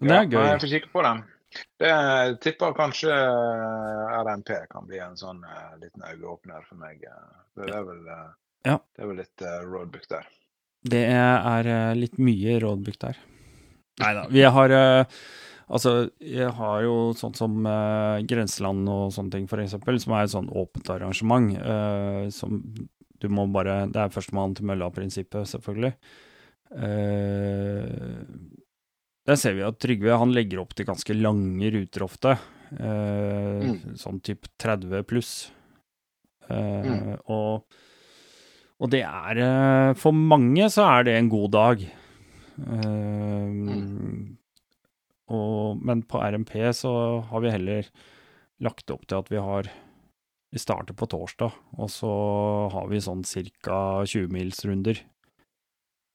Men 0.00 0.10
det 0.10 0.18
er 0.18 0.28
gøy. 0.30 0.46
Jeg 0.50 0.60
får 0.62 0.72
kikke 0.74 0.92
på 0.92 1.02
den. 1.06 1.22
Det 1.78 1.90
tipper 2.42 2.74
kanskje 2.74 3.14
RNP 3.14 4.50
kan 4.70 4.86
bli 4.88 4.98
en 5.02 5.14
sånn 5.18 5.42
uh, 5.46 5.74
liten 5.80 6.02
øyeåpner 6.02 6.64
for 6.66 6.78
meg. 6.80 7.02
eh. 7.06 7.28
Det 7.54 7.70
er 7.70 7.84
vel, 7.86 8.02
uh, 8.10 8.32
Ja. 8.66 8.78
det 8.96 9.04
er 9.04 9.10
vel 9.12 9.20
litt 9.22 9.44
uh, 9.46 9.60
roadbook 9.62 10.08
der. 10.10 10.26
Det 10.84 11.06
er 11.08 11.66
eh, 11.70 11.94
litt 11.96 12.18
mye 12.20 12.58
roadbook 12.60 12.98
der. 13.00 13.16
Nei 14.02 14.10
da. 14.18 14.26
Vi 14.28 14.42
har 14.44 14.74
eh, 14.76 15.20
Altså, 15.74 16.10
jeg 16.20 16.50
har 16.58 16.82
jo 16.84 16.96
sånn 17.16 17.32
som 17.38 17.54
eh, 17.64 18.18
Grenseland 18.28 18.84
og 18.92 19.14
sånne 19.14 19.32
ting, 19.32 19.46
eksempel, 19.48 19.96
som 20.02 20.12
er 20.12 20.26
et 20.26 20.32
sånn 20.34 20.50
åpent 20.52 20.90
arrangement. 20.92 21.54
eh, 21.56 22.26
som 22.28 22.58
du 23.24 23.30
må 23.32 23.46
bare 23.52 23.84
Det 23.90 24.00
er 24.04 24.12
førstemann 24.14 24.54
til 24.58 24.68
mølla-prinsippet, 24.68 25.48
selvfølgelig. 25.50 25.94
Uh, 26.74 27.88
der 29.24 29.38
ser 29.40 29.56
vi 29.56 29.64
at 29.64 29.78
Trygve 29.80 30.18
han 30.20 30.34
legger 30.36 30.60
opp 30.60 30.74
til 30.76 30.88
ganske 30.88 31.16
lange 31.16 31.70
ruter 31.74 32.04
ofte. 32.06 32.36
Uh, 32.74 33.64
Mm. 33.64 33.96
Sånn 33.96 34.20
type 34.24 34.48
30 34.60 35.04
pluss. 35.08 35.32
Uh, 36.50 36.84
Mm. 36.84 37.18
Og 37.32 37.64
og 38.82 38.90
det 38.90 39.04
er 39.06 39.94
For 39.94 40.12
mange 40.12 40.66
så 40.68 40.82
er 40.98 41.04
det 41.06 41.14
en 41.16 41.28
god 41.32 41.50
dag. 41.54 41.84
Mm. 42.58 44.36
og, 45.30 45.80
men 45.82 46.02
på 46.06 46.20
RMP 46.20 46.52
så 46.76 47.22
har 47.30 47.40
vi 47.42 47.50
heller 47.54 47.88
lagt 48.62 48.90
opp 48.94 49.06
til 49.08 49.18
at 49.18 49.30
vi 49.32 49.40
har 49.42 49.70
Vi 50.54 50.60
starter 50.62 50.94
på 50.94 51.08
torsdag, 51.10 51.50
og 51.82 51.88
så 51.90 52.10
har 52.70 52.86
vi 52.90 53.00
sånn 53.02 53.24
ca. 53.26 54.04
20-milsrunder. 54.06 55.00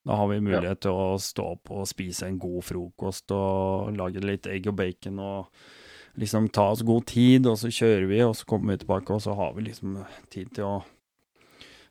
Da 0.08 0.16
har 0.16 0.30
vi 0.32 0.38
mulighet 0.40 0.80
til 0.86 0.96
å 0.96 1.18
stå 1.20 1.44
opp 1.58 1.72
og 1.76 1.88
spise 1.90 2.24
en 2.30 2.38
god 2.40 2.64
frokost 2.64 3.34
og 3.36 3.92
lage 4.00 4.24
litt 4.24 4.48
egg 4.48 4.70
og 4.72 4.78
bacon 4.80 5.20
og 5.20 5.50
liksom 6.20 6.48
ta 6.56 6.70
oss 6.72 6.86
god 6.88 7.06
tid, 7.12 7.46
og 7.52 7.60
så 7.60 7.68
kjører 7.68 8.08
vi, 8.10 8.22
og 8.26 8.32
så 8.40 8.48
kommer 8.48 8.74
vi 8.74 8.82
tilbake, 8.86 9.12
og 9.18 9.22
så 9.28 9.36
har 9.38 9.52
vi 9.58 9.68
liksom 9.68 10.00
tid 10.32 10.54
til 10.56 10.64
å 10.70 10.78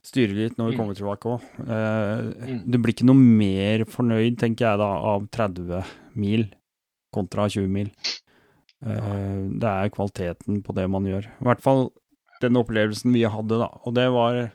styre 0.09 0.33
litt 0.41 0.57
når 0.59 0.71
vi 0.71 0.77
Mm. 0.77 0.79
kommer 0.81 0.95
tilbake 0.97 1.29
òg. 1.29 1.41
Eh, 1.69 2.49
Mm. 2.49 2.71
Du 2.71 2.79
blir 2.79 2.95
ikke 2.95 3.05
noe 3.07 3.15
mer 3.21 3.85
fornøyd, 3.85 4.39
tenker 4.39 4.65
jeg 4.73 4.79
da, 4.79 4.91
av 5.05 5.29
30 5.31 5.85
mil 6.17 6.49
kontra 7.13 7.47
20 7.49 7.69
mil. 7.69 7.91
Eh, 8.85 9.49
det 9.59 9.69
er 9.69 9.91
kvaliteten 9.91 10.63
på 10.63 10.75
det 10.75 10.89
man 10.89 11.05
gjør. 11.05 11.27
I 11.27 11.45
hvert 11.45 11.61
fall 11.61 11.91
den 12.45 12.59
opplevelsen 12.61 13.15
vi 13.15 13.25
hadde, 13.29 13.61
da. 13.61 13.71
Og 13.85 13.95
det 13.97 14.09
var 14.15 14.49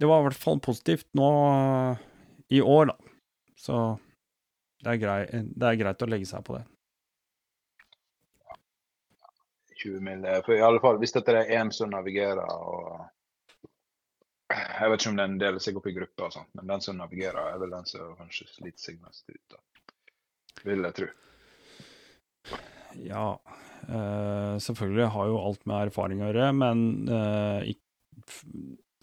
Det 0.00 0.08
var 0.08 0.20
i 0.20 0.26
hvert 0.26 0.42
fall 0.42 0.58
positivt 0.60 1.06
nå 1.14 1.30
i 2.50 2.60
år, 2.60 2.90
da. 2.90 2.96
Så 3.56 3.78
det 4.82 4.96
er, 4.96 4.98
grei, 4.98 5.18
det 5.30 5.68
er 5.68 5.78
greit 5.78 6.02
å 6.02 6.08
legge 6.10 6.26
seg 6.26 6.42
på 6.46 6.56
det. 6.56 6.64
20 9.82 10.00
mil. 10.00 10.26
For 10.46 10.54
i 10.54 10.62
alle 10.62 10.80
fall, 10.82 10.98
hvis 11.02 11.14
dette 11.14 11.34
er 11.34 11.50
én 11.58 11.70
som 11.74 11.90
navigerer 11.90 12.42
og 12.50 13.08
Jeg 14.52 14.90
vet 14.90 15.00
ikke 15.00 15.10
om 15.14 15.20
den 15.20 15.38
deler 15.40 15.62
seg 15.64 15.78
opp 15.78 15.86
i 15.88 15.94
grupper, 15.96 16.26
og 16.26 16.34
sånt, 16.34 16.50
men 16.58 16.68
den 16.68 16.82
som 16.84 16.98
navigerer, 17.00 17.54
er 17.54 17.60
vel 17.62 17.70
den 17.72 17.86
som 17.88 18.10
kanskje 18.18 18.50
sliter 18.50 18.82
seg 18.84 18.98
mest 19.00 19.24
ut. 19.30 19.54
da. 19.54 19.60
Vil 20.66 20.84
jeg 20.84 20.96
tro. 20.98 21.06
Ja, 23.00 23.24
eh, 23.88 24.54
selvfølgelig 24.62 25.08
har 25.14 25.30
jo 25.30 25.40
alt 25.42 25.66
med 25.66 25.88
erfaring 25.88 26.22
å 26.22 26.28
gjøre, 26.30 26.48
men 26.56 26.84
uh, 27.08 27.62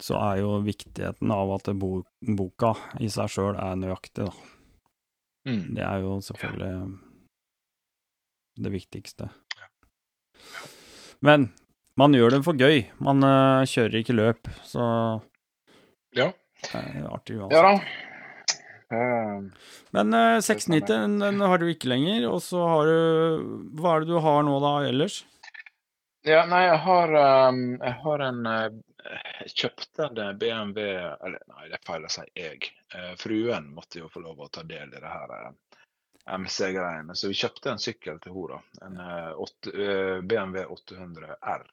så 0.00 0.16
er 0.16 0.40
jo 0.40 0.54
viktigheten 0.64 1.32
av 1.34 1.52
at 1.58 1.70
bo 1.76 2.02
boka 2.38 2.72
i 3.00 3.10
seg 3.12 3.28
sjøl 3.32 3.58
er 3.60 3.78
nøyaktig, 3.80 4.28
da. 4.28 4.32
Mm. 5.48 5.62
Det 5.76 5.84
er 5.86 6.02
jo 6.04 6.18
selvfølgelig 6.24 6.74
det 8.60 8.72
viktigste. 8.74 9.30
Men 11.24 11.48
man 12.00 12.14
gjør 12.16 12.36
det 12.36 12.42
for 12.44 12.56
gøy. 12.60 12.82
Man 13.04 13.24
uh, 13.24 13.64
kjører 13.68 14.00
ikke 14.00 14.16
løp, 14.16 14.48
så 14.64 14.84
Ja. 16.16 16.30
det 16.62 16.80
er 16.80 17.08
artig 17.08 17.38
uansett. 17.40 17.56
Ja 17.56 17.62
da. 17.66 18.09
Eh, 18.90 19.40
Men 19.94 20.14
uh, 20.14 20.40
690 20.42 20.86
den, 20.90 21.18
den 21.22 21.40
har 21.40 21.58
du 21.62 21.68
ikke 21.70 21.90
lenger, 21.92 22.26
og 22.30 22.40
så 22.42 22.64
har 22.66 22.88
du 22.90 23.74
Hva 23.78 23.92
er 23.96 24.04
det 24.04 24.10
du 24.10 24.18
har 24.24 24.42
nå 24.46 24.56
da 24.64 24.72
ellers? 24.88 25.20
Ja, 26.26 26.42
nei, 26.50 26.64
jeg 26.66 26.80
har, 26.84 27.14
um, 27.48 27.60
jeg 27.80 27.94
har 28.02 28.22
en 28.26 28.40
eh, 28.50 28.66
Jeg 29.40 29.54
kjøpte 29.62 30.08
en 30.10 30.38
BMW 30.42 30.82
Eller 30.90 31.40
nei, 31.48 31.68
det 31.70 31.78
er 31.78 31.86
feil 31.86 32.04
å 32.04 32.10
si 32.12 32.26
jeg. 32.36 32.68
Uh, 32.92 33.14
fruen 33.20 33.70
måtte 33.72 34.02
jo 34.02 34.10
få 34.12 34.20
lov 34.26 34.42
å 34.44 34.50
ta 34.52 34.66
del 34.66 34.90
i 34.90 35.00
det 35.00 35.14
her 35.14 35.32
uh, 35.32 35.52
MC-greiene, 36.30 37.14
så 37.16 37.30
vi 37.30 37.34
kjøpte 37.34 37.72
en 37.72 37.80
sykkel 37.80 38.18
til 38.22 38.34
henne. 38.36 38.58
En 38.86 38.98
eh, 39.02 39.30
åtte- 39.40 39.72
eh, 39.74 40.20
BMW 40.20 40.62
800 40.68 41.36
R. 41.42 41.64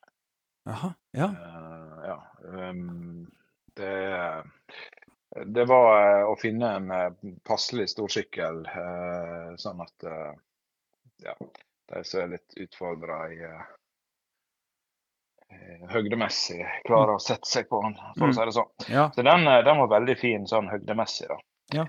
Aha, 0.71 0.89
ja. 1.13 1.27
Eh, 1.27 2.07
ja. 2.07 2.15
um, 2.71 3.27
det, 3.77 3.91
det 5.35 5.65
var 5.65 6.19
eh, 6.19 6.25
å 6.25 6.35
finne 6.35 6.69
en 6.79 6.91
eh, 6.91 7.11
passelig 7.47 7.89
stor 7.89 8.07
sykkel, 8.11 8.65
eh, 8.65 9.55
sånn 9.59 9.81
at 9.83 10.05
ja, 11.23 11.33
de 11.91 12.03
som 12.05 12.21
er 12.21 12.31
litt 12.35 12.55
utfordra 12.61 13.25
i 13.33 13.41
høgdemessig, 15.47 15.89
høydemessig, 15.93 16.61
klarer 16.85 17.15
å 17.15 17.23
sette 17.23 17.49
seg 17.49 17.69
på 17.71 17.79
den, 17.85 17.95
for 18.17 18.29
å 18.29 18.35
si 18.35 18.47
det 18.49 18.55
sånn. 18.55 18.71
ja. 18.91 19.07
Så 19.15 19.25
den, 19.25 19.47
den 19.47 19.81
var 19.81 19.93
veldig 19.95 20.17
fin 20.19 20.47
sånn 20.49 20.69
høydemessig, 20.69 21.29
da. 21.31 21.37
Ja. 21.75 21.85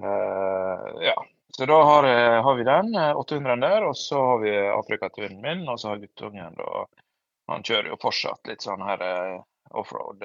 Uh, 0.00 0.88
ja. 1.04 1.16
Så 1.52 1.66
da 1.68 1.78
har, 1.84 2.06
har 2.46 2.54
vi 2.56 2.64
den, 2.64 2.94
800-en 2.96 3.64
der, 3.64 3.84
og 3.88 3.96
så 3.98 4.20
har 4.30 4.38
vi 4.44 4.52
Afrikatvinnen 4.72 5.42
min, 5.42 5.66
og 5.68 5.80
så 5.80 5.90
har 5.92 6.00
guttungen 6.00 6.54
da 6.56 6.86
Han 7.50 7.64
kjører 7.66 7.90
jo 7.90 7.98
fortsatt 8.00 8.48
litt 8.48 8.64
sånn 8.64 8.84
her 8.86 9.02
offroad. 9.76 10.22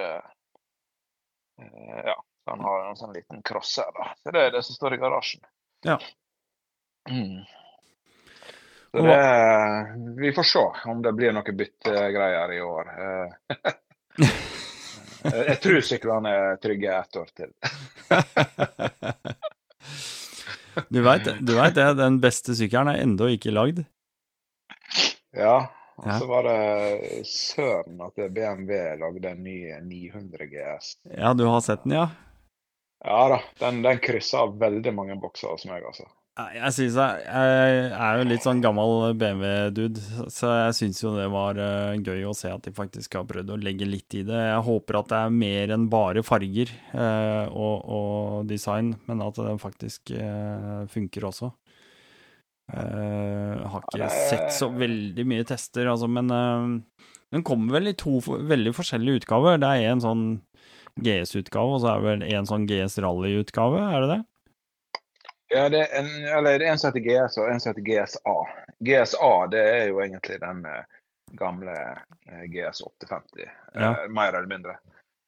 Eh, 1.58 2.00
ja. 2.06 2.16
Så 2.48 2.52
han 2.56 2.64
har 2.64 2.90
en 2.90 2.96
sånn 2.96 3.12
liten 3.12 3.42
crosser, 3.44 3.90
da. 3.92 4.06
Så 4.24 4.32
det 4.32 4.40
er 4.40 4.52
det 4.56 4.62
som 4.64 4.76
står 4.78 4.94
i 4.96 4.98
garasjen. 5.02 5.42
Ja. 5.84 5.98
Mm. 7.12 7.42
Så 8.92 9.02
det 9.04 9.18
Vi 10.22 10.32
får 10.38 10.44
se 10.48 10.64
om 10.94 11.02
det 11.04 11.12
blir 11.18 11.34
noe 11.36 11.56
byttegreier 11.60 12.54
i 12.56 12.62
år. 12.64 12.94
Eh, 13.04 13.58
Jeg 15.28 15.58
tror 15.60 15.82
syklene 15.84 16.32
er 16.32 16.56
trygge 16.64 16.94
ett 16.96 17.20
år 17.20 17.36
til. 17.36 17.52
Du 20.94 21.02
veit 21.04 21.26
det, 21.26 21.86
den 21.98 22.20
beste 22.22 22.54
sykkelen 22.56 22.94
er 22.94 23.02
ennå 23.02 23.28
ikke 23.34 23.52
lagd. 23.52 23.82
Ja. 25.36 25.66
Og 25.98 26.12
så 26.14 26.28
var 26.30 26.46
det 26.46 27.26
søren 27.28 27.98
at 28.06 28.14
BMW 28.30 28.78
lagde 29.02 29.32
en 29.34 29.42
ny 29.44 29.58
900 29.82 30.46
GS. 30.54 30.92
Ja, 31.18 31.34
du 31.34 31.44
har 31.50 31.66
sett 31.66 31.84
den, 31.84 31.98
ja? 31.98 32.06
Ja 33.06 33.28
da, 33.30 33.42
den, 33.62 33.84
den 33.86 34.00
krysser 34.02 34.54
veldig 34.58 34.94
mange 34.96 35.18
bokser 35.22 35.54
hos 35.54 35.68
meg, 35.70 35.86
altså. 35.86 36.08
Jeg 36.38 36.70
synes 36.76 36.98
jeg, 37.02 37.22
jeg 37.26 37.86
er 37.98 38.20
jo 38.20 38.26
litt 38.30 38.44
sånn 38.46 38.60
gammel 38.62 39.16
BMW-dude, 39.18 40.02
så 40.30 40.52
jeg 40.54 40.76
syns 40.78 41.00
jo 41.02 41.16
det 41.16 41.26
var 41.34 41.58
eh, 41.58 41.98
gøy 41.98 42.28
å 42.30 42.34
se 42.38 42.52
at 42.54 42.62
de 42.68 42.74
faktisk 42.78 43.18
har 43.18 43.26
prøvd 43.26 43.56
å 43.56 43.58
legge 43.58 43.88
litt 43.90 44.14
i 44.20 44.22
det. 44.28 44.38
Jeg 44.52 44.66
håper 44.68 45.00
at 45.00 45.10
det 45.10 45.22
er 45.24 45.34
mer 45.34 45.74
enn 45.74 45.88
bare 45.90 46.22
farger 46.26 46.70
eh, 46.70 47.50
og, 47.50 47.90
og 47.90 48.52
design, 48.52 48.94
men 49.10 49.26
at 49.26 49.42
det 49.42 49.56
faktisk 49.64 50.14
eh, 50.14 50.84
funker 50.94 51.26
også. 51.32 51.50
Eh, 52.70 53.66
har 53.74 53.90
ikke 53.90 54.14
sett 54.14 54.54
så 54.54 54.70
veldig 54.78 55.26
mye 55.26 55.48
tester, 55.50 55.90
altså, 55.90 56.06
men 56.06 56.30
den 57.34 57.44
kommer 57.48 57.80
vel 57.80 57.90
i 57.90 57.98
to 57.98 58.20
veldig 58.22 58.78
forskjellige 58.78 59.24
utgaver. 59.24 59.58
Det 59.64 59.74
er 59.74 59.90
en 59.90 60.06
sånn 60.06 60.28
GS-utgave, 61.04 61.76
og 61.78 61.82
så 61.84 61.92
er 61.94 62.02
det 62.02 62.08
vel 62.10 62.26
en 62.40 62.50
sånn 62.50 62.68
GS 62.70 62.98
Rally-utgave, 63.04 63.82
er 63.94 64.04
det 64.06 64.10
det? 64.16 64.20
Ja, 65.54 65.70
det 65.72 65.80
er 65.86 65.94
en, 66.02 66.10
eller 66.40 66.58
er 66.60 66.66
en 66.74 66.80
som 66.82 66.90
heter 66.92 67.06
GS 67.06 67.38
og 67.40 67.48
en 67.52 67.60
som 67.64 67.72
heter 67.72 67.86
GSA. 67.88 68.34
GSA 68.84 69.34
det 69.54 69.62
er 69.64 69.86
jo 69.94 70.02
egentlig 70.04 70.40
den 70.42 70.66
eh, 70.68 70.82
gamle 71.40 71.76
eh, 72.28 72.44
GS 72.52 72.82
850, 72.84 73.48
Ja. 73.74 73.94
eh, 73.94 74.10
mer 74.12 74.34
eller 74.36 74.50
mindre. 74.52 74.76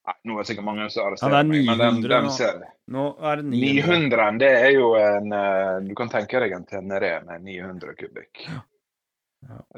Nei, 0.10 0.16
nå 0.26 0.36
er 0.36 0.44
det 0.44 0.50
sikkert 0.50 0.66
mange 0.66 0.90
som 0.90 1.02
Ja, 1.04 1.08
arresterer 1.12 1.32
det 1.36 1.40
er 1.40 1.48
meg, 1.52 1.66
men 1.70 1.80
den, 1.80 2.02
den 2.10 2.30
ser 2.34 2.60
Nå 2.90 3.06
er 3.30 3.40
det 3.40 3.46
900. 3.52 3.98
900 4.10 4.38
det 4.42 4.50
er 4.58 4.70
jo 4.74 4.88
en 4.98 5.34
eh, 5.36 5.80
Du 5.86 5.92
kan 6.00 6.10
tenke 6.10 6.40
deg 6.44 6.56
en 6.56 6.66
Tenere 6.66 7.14
med 7.28 7.44
900 7.46 7.96
kubikk. 8.00 8.44
Ja. 8.48 8.60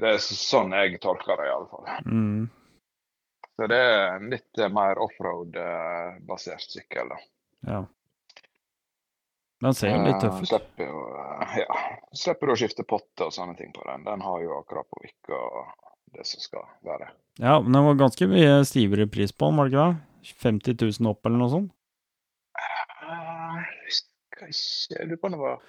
Det 0.01 0.13
er 0.15 0.21
sånn 0.23 0.73
jeg 0.73 0.97
tolker 1.03 1.37
det, 1.37 1.49
iallfall. 1.51 1.85
Mm. 2.05 2.47
Så 3.59 3.67
det 3.69 3.77
er 3.77 4.15
en 4.15 4.29
litt 4.31 4.57
eh, 4.61 4.69
mer 4.73 4.99
offroad-basert 5.03 6.63
sykkel. 6.71 7.11
da. 7.11 7.17
Ja. 7.71 7.81
Den 9.61 9.75
ser 9.77 9.91
jo 9.93 10.05
litt 10.07 10.21
tøff 10.23 10.39
Eh, 10.39 10.41
ut. 10.41 10.49
Slipper 10.49 10.87
jo 10.87 11.01
eh, 11.21 11.57
ja, 11.61 11.81
slipper 12.17 12.49
å 12.49 12.55
skifte 12.57 12.85
potte 12.87 13.27
og 13.27 13.33
sånne 13.35 13.53
ting 13.59 13.73
på 13.75 13.83
den. 13.85 14.07
Den 14.07 14.23
har 14.25 14.39
jo 14.41 14.55
akkurat 14.57 14.87
på 14.89 15.03
vikk 15.03 15.33
og 15.37 15.75
det 16.17 16.25
som 16.27 16.41
skal 16.41 16.65
være. 16.87 17.11
Ja, 17.39 17.59
men 17.61 17.71
den 17.75 17.85
var 17.85 17.99
ganske 17.99 18.27
mye 18.31 18.55
stivere 18.67 19.05
pris 19.07 19.31
på 19.31 19.47
den, 19.51 19.59
var 19.61 19.69
det 19.69 19.75
ikke 19.75 19.85
det? 19.91 20.33
50 20.41 20.75
000 21.01 21.11
opp, 21.11 21.25
eller 21.25 21.39
noe 21.41 21.51
sånt? 21.53 21.71
Eh, 22.57 23.61
Jeg 24.41 25.07
lurer 25.07 25.21
på 25.21 25.29
om 25.29 25.35
det 25.37 25.39
var 25.41 25.61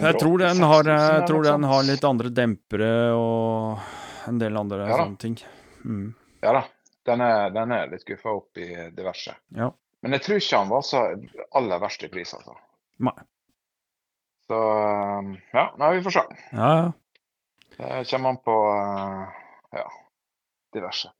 Jeg 0.00 0.18
tror 0.20 0.38
den 0.42 0.62
har, 0.64 0.88
jeg 0.88 1.28
tror 1.28 1.44
den 1.46 1.64
har 1.68 1.84
litt 1.88 2.04
andre 2.04 2.32
dempere 2.32 2.90
og 3.16 4.28
en 4.28 4.40
del 4.40 4.56
andre 4.60 4.88
Ja 4.88 4.98
sånne 5.00 5.20
ting. 5.20 5.36
Mm. 5.84 6.10
Ja 6.44 6.52
da. 6.56 6.64
Den 7.10 7.22
er, 7.26 7.50
den 7.54 7.74
er 7.74 7.90
litt 7.90 8.06
guffa 8.06 8.32
opp 8.38 8.58
i 8.60 8.70
diverse. 8.94 9.34
Ja. 9.56 9.70
Men 10.00 10.16
jeg 10.16 10.24
tror 10.24 10.40
ikke 10.40 10.62
han 10.62 10.70
var 10.70 10.84
så 10.86 11.04
aller 11.58 11.82
verst 11.82 12.04
i 12.06 12.10
pris, 12.12 12.32
altså. 12.36 12.54
Nei. 13.02 13.16
Så 14.50 14.60
ja, 15.54 15.64
nei, 15.78 15.90
vi 15.96 16.04
får 16.06 16.16
se. 16.16 16.22
Ja, 16.54 16.70
ja. 16.78 16.90
Det 17.80 18.04
kommer 18.10 18.34
an 18.34 18.38
på 18.44 18.54
eh, 18.76 19.42
ja, 19.78 19.84
diverse. 20.74 21.12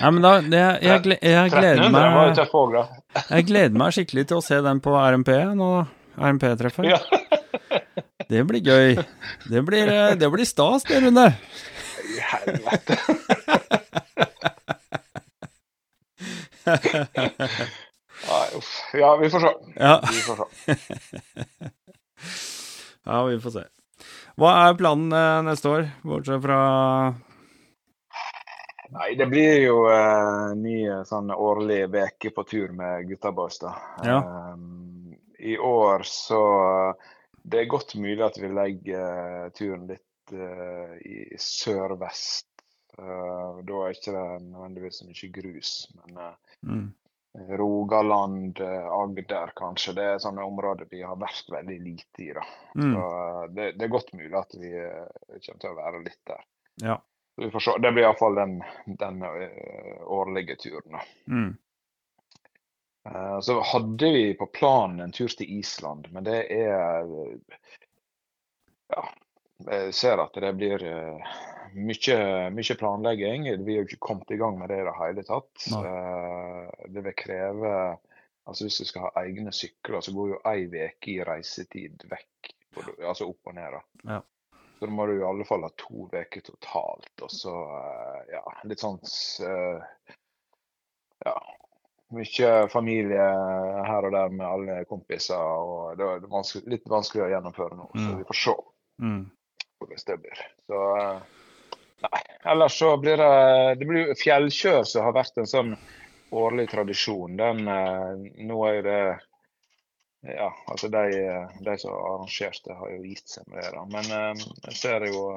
Nei, 0.00 0.10
men 0.14 0.22
da, 0.24 0.30
det, 0.40 0.60
jeg, 0.60 1.00
jeg, 1.04 1.18
jeg, 1.20 1.52
gleder 1.52 1.82
1300 1.84 1.90
var 1.90 2.30
jo 2.30 2.70
meg, 2.72 3.02
jeg 3.20 3.48
gleder 3.50 3.82
meg 3.82 3.96
skikkelig 3.96 4.24
til 4.30 4.40
å 4.40 4.44
se 4.44 4.60
den 4.64 4.80
på 4.84 4.94
RMP 4.96 5.32
nå. 5.58 5.72
RMP-treffet. 6.20 6.88
Ja. 6.90 7.00
Det 8.30 8.44
blir 8.46 8.62
gøy. 8.62 8.96
Det 9.50 9.62
blir, 9.66 9.90
eh, 9.90 10.14
det 10.20 10.30
blir 10.30 10.46
stas, 10.46 10.84
det, 10.86 11.00
Rune. 11.02 11.30
Helvete. 12.30 13.78
Nei, 18.28 18.46
uff. 18.56 18.72
Ja, 18.92 19.16
vi 19.16 19.30
får 19.30 19.40
se. 19.40 19.52
Ja. 19.76 20.00
Vi 20.12 20.20
får 20.26 20.36
se. 20.36 20.44
ja, 23.04 23.24
vi 23.24 23.40
får 23.40 23.50
se. 23.50 23.64
Hva 24.40 24.52
er 24.66 24.78
planen 24.78 25.12
eh, 25.12 25.42
neste 25.44 25.68
år, 25.68 25.88
bortsett 26.06 26.42
fra 26.44 26.60
Nei, 28.90 29.14
det 29.14 29.26
blir 29.30 29.60
jo 29.62 29.84
eh, 29.92 30.52
ny 30.58 30.76
eh, 30.88 31.02
sånn 31.06 31.30
årlig 31.30 31.84
veke 31.92 32.32
på 32.34 32.44
tur 32.48 32.72
med 32.74 33.06
gutta 33.10 33.30
boys, 33.34 33.60
da. 33.62 33.74
Ja. 34.02 34.18
Um, 34.54 35.14
I 35.38 35.56
år 35.58 36.02
så 36.04 36.40
Det 37.42 37.62
er 37.62 37.70
godt 37.70 37.94
mulig 37.94 38.24
at 38.26 38.38
vi 38.40 38.50
legger 38.50 39.04
eh, 39.44 39.46
turen 39.56 39.86
litt 39.88 40.34
uh, 40.34 40.96
i 41.00 41.38
sør-vest. 41.38 42.49
Eh, 42.98 43.58
da 43.64 43.82
er 43.84 43.94
ikke 43.94 44.14
det 44.14 44.24
nødvendigvis 44.48 45.00
så 45.00 45.06
mye 45.08 45.30
grus, 45.34 45.74
men 45.98 46.18
uh, 46.18 46.56
mm. 46.66 46.88
Rogaland, 47.60 48.60
eh, 48.60 48.88
Agder 48.92 49.52
kanskje. 49.56 49.94
Det 49.96 50.06
er 50.06 50.22
sånne 50.22 50.44
områder 50.44 50.90
vi 50.90 51.04
har 51.06 51.20
vært 51.20 51.52
veldig 51.52 51.78
lite 51.84 52.24
i. 52.24 52.32
da. 52.36 52.44
Mm. 52.74 52.92
Så 52.96 53.06
det, 53.54 53.70
det 53.78 53.86
er 53.86 53.94
godt 53.94 54.12
mulig 54.18 54.34
at 54.40 54.58
vi 54.58 54.74
kommer 54.74 55.62
til 55.62 55.70
å 55.70 55.78
være 55.78 56.04
litt 56.04 56.20
der. 56.26 56.44
Ja. 56.82 56.98
Vi 57.40 57.48
får 57.54 57.64
se. 57.64 57.76
Det 57.80 57.92
blir 57.94 58.04
iallfall 58.04 58.36
den, 58.36 58.56
den 59.00 59.22
årlige 59.22 60.58
turen. 60.60 60.98
da. 60.98 61.04
Mm. 61.30 61.50
Uh, 63.08 63.38
Så 63.46 63.60
hadde 63.64 64.10
vi 64.12 64.26
på 64.36 64.50
planen 64.52 65.06
en 65.06 65.14
tur 65.14 65.30
til 65.32 65.58
Island, 65.60 66.10
men 66.12 66.26
det 66.26 66.42
er 66.52 67.06
Ja. 68.90 69.06
Jeg 69.68 69.94
ser 69.94 70.20
at 70.22 70.32
det 70.40 70.52
blir 70.56 70.82
eh, 70.86 71.32
mye, 71.74 72.16
mye 72.54 72.76
planlegging. 72.80 73.44
Vi 73.66 73.74
har 73.76 73.82
jo 73.82 73.88
ikke 73.88 74.00
kommet 74.08 74.30
i 74.32 74.38
gang 74.40 74.58
med 74.58 74.68
det 74.72 74.78
i 74.80 74.86
det 74.88 74.94
hele 74.98 75.24
tatt. 75.28 75.66
Nei. 75.74 75.82
Eh, 75.90 76.86
Det 76.94 77.04
vil 77.04 77.14
kreve 77.18 77.74
Altså 78.48 78.64
Hvis 78.64 78.78
du 78.80 78.84
skal 78.88 79.02
ha 79.04 79.10
egne 79.22 79.52
sykler, 79.54 80.00
så 80.02 80.10
går 80.16 80.28
jo 80.32 80.38
ei 80.48 80.64
uke 80.66 81.10
i 81.12 81.18
reisetid 81.22 82.02
vekk. 82.10 82.48
Altså 83.06 83.28
opp 83.28 83.46
og 83.46 83.54
ned. 83.54 83.76
da. 83.76 83.82
Ja. 84.14 84.20
Så 84.80 84.86
da 84.88 84.90
må 84.96 85.04
du 85.06 85.12
i 85.20 85.26
alle 85.28 85.44
fall 85.44 85.62
ha 85.62 85.70
to 85.78 86.08
uker 86.10 86.40
totalt. 86.42 87.12
Og 87.22 87.30
så 87.30 87.52
eh, 87.52 88.32
ja, 88.32 88.42
litt 88.64 88.80
sånn 88.82 88.98
ja, 91.26 91.36
mye 92.16 92.50
familie 92.72 93.26
her 93.86 94.08
og 94.08 94.12
der 94.16 94.32
med 94.34 94.46
alle 94.48 94.80
kompiser. 94.88 95.36
og 95.38 95.98
Det 96.00 96.06
er 96.08 96.26
vanskelig, 96.32 96.66
litt 96.74 96.88
vanskelig 96.90 97.26
å 97.28 97.30
gjennomføre 97.36 97.76
nå, 97.78 97.90
så 97.94 98.08
Mm. 98.08 98.18
vi 98.18 98.24
får 98.32 98.40
se 98.44 98.56
Mm. 99.00 99.30
Hvordan 99.80 100.04
det 100.06 100.18
blir. 100.24 100.42
Så 100.66 100.82
eh, 100.96 101.22
nei, 102.06 102.22
ellers 102.52 102.78
så 102.78 102.92
blir 103.00 103.20
det 103.20 103.32
Det 103.80 103.88
blir 103.88 104.14
fjellkjør 104.18 104.84
som 104.88 105.08
har 105.08 105.16
vært 105.16 105.40
en 105.40 105.50
sånn 105.50 105.74
årlig 106.30 106.68
tradisjon. 106.70 107.36
Den 107.40 107.66
eh, 107.68 108.46
Nå 108.46 108.62
er 108.68 108.78
jo 108.78 108.86
det 108.88 109.02
Ja, 110.20 110.50
altså 110.68 110.90
de, 110.92 111.04
de 111.64 111.74
som 111.80 111.94
arrangerte, 111.96 112.74
har 112.76 112.90
jo 112.92 113.04
gitt 113.08 113.28
seg 113.32 113.46
med 113.48 113.62
det. 113.64 113.70
da. 113.76 113.86
Men 113.88 114.10
eh, 114.18 114.44
jeg 114.68 114.80
ser 114.82 115.08
jo 115.08 115.30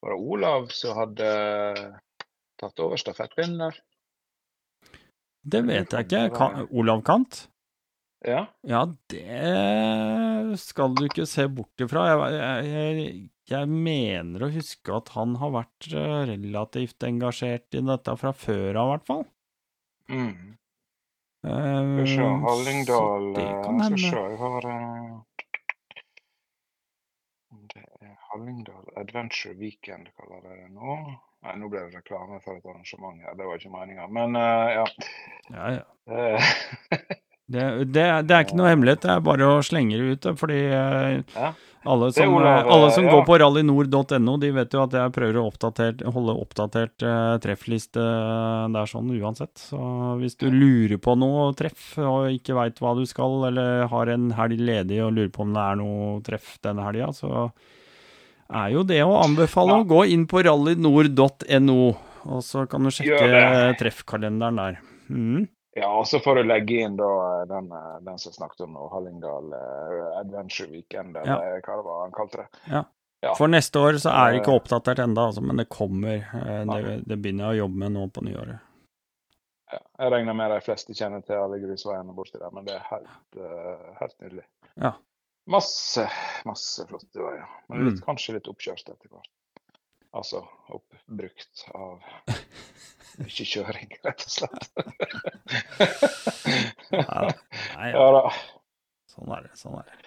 Var 0.00 0.14
det 0.14 0.22
Olav 0.36 0.70
som 0.72 0.96
hadde 0.96 1.28
tatt 2.56 2.80
over 2.80 3.00
stafettpinnen 3.00 3.66
der? 3.66 3.82
Det 5.46 5.60
vet 5.62 5.92
jeg 5.92 6.08
ikke. 6.08 6.22
Kan, 6.34 6.64
Olav 6.74 7.04
Kant? 7.06 7.44
Ja. 8.26 8.46
Ja, 8.66 8.82
det 9.12 10.58
skal 10.58 10.94
du 10.96 11.04
ikke 11.06 11.26
se 11.28 11.46
bort 11.52 11.84
ifra. 11.84 12.06
Jeg, 12.08 12.32
jeg, 12.34 12.70
jeg, 12.72 13.16
jeg 13.52 13.68
mener 13.70 14.42
å 14.42 14.50
huske 14.52 14.94
at 14.96 15.12
han 15.14 15.36
har 15.40 15.52
vært 15.54 15.88
eh, 15.92 16.22
relativt 16.32 17.06
engasjert 17.06 17.76
i 17.78 17.82
dette 17.86 18.16
fra 18.20 18.32
før 18.34 18.80
av, 18.80 18.88
i 18.88 18.92
hvert 18.94 19.06
fall. 19.10 19.24
Mm. 20.10 20.56
Eh, 21.46 21.82
Skal 21.96 22.08
se, 22.10 22.26
Hallingdal 22.46 23.28
det 23.36 23.44
eh, 23.46 23.62
kan 23.62 23.82
Skal 23.84 23.98
se, 24.02 24.22
jeg 24.30 24.38
har 24.40 24.68
eh, 24.70 25.12
Det 27.74 27.84
er 28.02 28.16
Hallingdal 28.30 28.90
Adventure 28.96 29.54
Weekend, 29.60 30.10
kaller 30.18 30.42
de 30.42 30.56
det 30.62 30.72
nå. 30.74 30.96
Nei, 31.46 31.54
nå 31.60 31.68
ble 31.70 31.84
det 31.86 32.00
reklame 32.00 32.40
for 32.42 32.58
et 32.58 32.66
arrangement 32.66 33.22
her, 33.22 33.36
det 33.38 33.46
var 33.46 33.60
ikke 33.60 33.70
meninga. 33.70 34.08
Men 34.10 34.34
uh, 34.34 34.66
ja. 34.72 34.86
Ja, 35.52 35.68
ja. 35.76 35.86
Eh, 37.46 37.52
Det, 37.54 37.84
det, 37.94 38.04
det 38.26 38.34
er 38.36 38.44
ikke 38.44 38.56
noe 38.58 38.72
hemmelighet, 38.72 39.02
det 39.06 39.10
er 39.14 39.20
bare 39.22 39.46
å 39.46 39.62
slenge 39.62 39.96
det 40.00 40.16
ut. 40.16 40.26
Fordi 40.40 40.56
eh, 40.66 41.22
Ja. 41.36 41.52
alle 41.86 42.08
som, 42.12 42.32
Olav, 42.34 42.58
eh, 42.66 42.72
alle 42.74 42.90
som 42.90 43.04
ja. 43.06 43.12
går 43.14 43.22
på 43.28 43.36
rallynord.no, 43.38 44.34
de 44.42 44.50
vet 44.56 44.72
jo 44.74 44.82
at 44.82 44.96
jeg 44.98 45.12
prøver 45.14 45.38
å 45.38 45.44
holde 46.16 46.34
oppdatert 46.42 47.04
uh, 47.06 47.36
treffliste 47.38 48.02
der 48.74 48.90
sånn 48.90 49.12
uansett. 49.14 49.54
Så 49.68 49.78
hvis 50.18 50.34
du 50.40 50.48
lurer 50.50 50.98
på 50.98 51.14
noe 51.14 51.52
treff 51.54 51.92
og 52.02 52.32
ikke 52.34 52.58
veit 52.58 52.82
hva 52.82 52.96
du 52.98 53.04
skal, 53.06 53.46
eller 53.52 53.86
har 53.92 54.10
en 54.10 54.32
helg 54.34 54.58
ledig 54.58 54.98
og 55.06 55.14
lurer 55.14 55.30
på 55.30 55.46
om 55.46 55.54
det 55.54 55.62
er 55.62 55.78
noe 55.78 56.20
treff 56.26 56.56
denne 56.66 56.82
helga, 56.88 57.12
så 57.14 57.46
er 58.50 58.74
jo 58.74 58.82
det 58.86 59.00
å 59.06 59.20
anbefale 59.22 59.78
Ja. 59.78 59.82
å 59.82 59.86
gå 59.86 60.02
inn 60.10 60.26
på 60.26 60.42
rallynord.no, 60.42 61.78
og 62.26 62.42
så 62.42 62.66
kan 62.66 62.82
du 62.82 62.90
sjekke 62.90 63.76
treffkalenderen 63.78 64.58
der. 64.58 64.80
Mm. 65.06 65.46
Ja, 65.76 65.88
og 65.92 66.06
så 66.08 66.18
får 66.24 66.40
du 66.40 66.42
legge 66.48 66.78
inn 66.86 66.96
da 66.98 67.08
den, 67.50 67.70
eh, 67.72 67.96
den 68.06 68.18
som 68.22 68.32
snakket 68.32 68.64
om 68.66 68.72
nå, 68.76 68.86
Hallingdal 68.92 69.50
uh, 69.52 70.18
Adventure 70.20 70.70
Weekend, 70.72 71.16
eller 71.20 71.60
hva 71.60 71.76
det 71.80 71.84
var 71.88 72.02
han 72.06 72.14
kalte 72.16 72.44
det. 72.44 72.62
Ja. 72.72 72.84
For 73.36 73.48
neste 73.50 73.80
år 73.80 73.96
så 74.00 74.12
er 74.12 74.32
det 74.32 74.40
ikke 74.42 74.52
Eh. 74.54 74.60
oppdatert 74.60 74.98
enda, 75.02 75.26
altså, 75.30 75.42
men 75.42 75.56
det 75.60 75.68
kommer. 75.72 76.24
Uh, 76.32 76.62
Det, 76.68 76.96
det 77.08 77.16
begynner 77.22 77.50
jeg 77.52 77.60
å 77.60 77.62
jobbe 77.66 77.82
med 77.84 77.92
nå 77.96 78.06
på 78.14 78.24
nyåret. 78.24 78.58
Ja, 79.72 79.80
jeg 79.98 80.12
regner 80.12 80.34
med 80.38 80.50
de 80.54 80.60
fleste 80.62 80.94
kjenner 80.94 81.24
til 81.26 81.40
alle 81.42 81.58
grusveiene 81.58 82.14
borti 82.14 82.38
der, 82.38 82.52
men 82.54 82.64
det 82.68 82.76
er 82.76 82.84
helt, 82.90 83.40
uh, 83.40 83.94
helt 84.00 84.16
nydelig. 84.22 84.44
Ja. 84.78 84.92
Masse, 85.50 86.04
masse 86.46 86.86
flotte 86.86 87.18
veier. 87.22 87.46
Men 87.68 87.84
litt, 87.88 87.98
Mm. 88.00 88.04
kanskje 88.06 88.34
litt 88.34 88.48
oppkjørt 88.50 88.88
etter 88.88 89.08
hvert. 89.10 89.28
Altså 90.14 90.44
oppbrukt 90.70 91.66
av 91.74 92.00
mye 93.20 93.46
kjøring, 93.52 93.96
rett 94.06 94.26
og 94.26 94.32
slett. 94.32 94.68
Nei, 96.92 97.92
da. 97.92 98.24
Sånn 99.12 99.32
er 99.32 99.46
det. 99.46 99.54
sånn 99.56 99.78
er 99.80 99.86
det. 99.88 100.02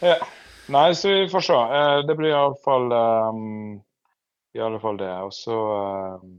Ja. 0.00 0.16
Nei, 0.70 0.94
så 0.94 1.08
vi 1.08 1.28
får 1.28 1.40
se. 1.40 1.52
Eh, 1.54 1.98
det 2.06 2.14
blir 2.14 2.30
iallfall 2.30 2.92
um, 2.92 3.82
I 4.54 4.60
alle 4.60 4.80
fall 4.80 4.96
det. 4.96 5.12
Og 5.26 5.34
så 5.34 5.58
um, 6.22 6.38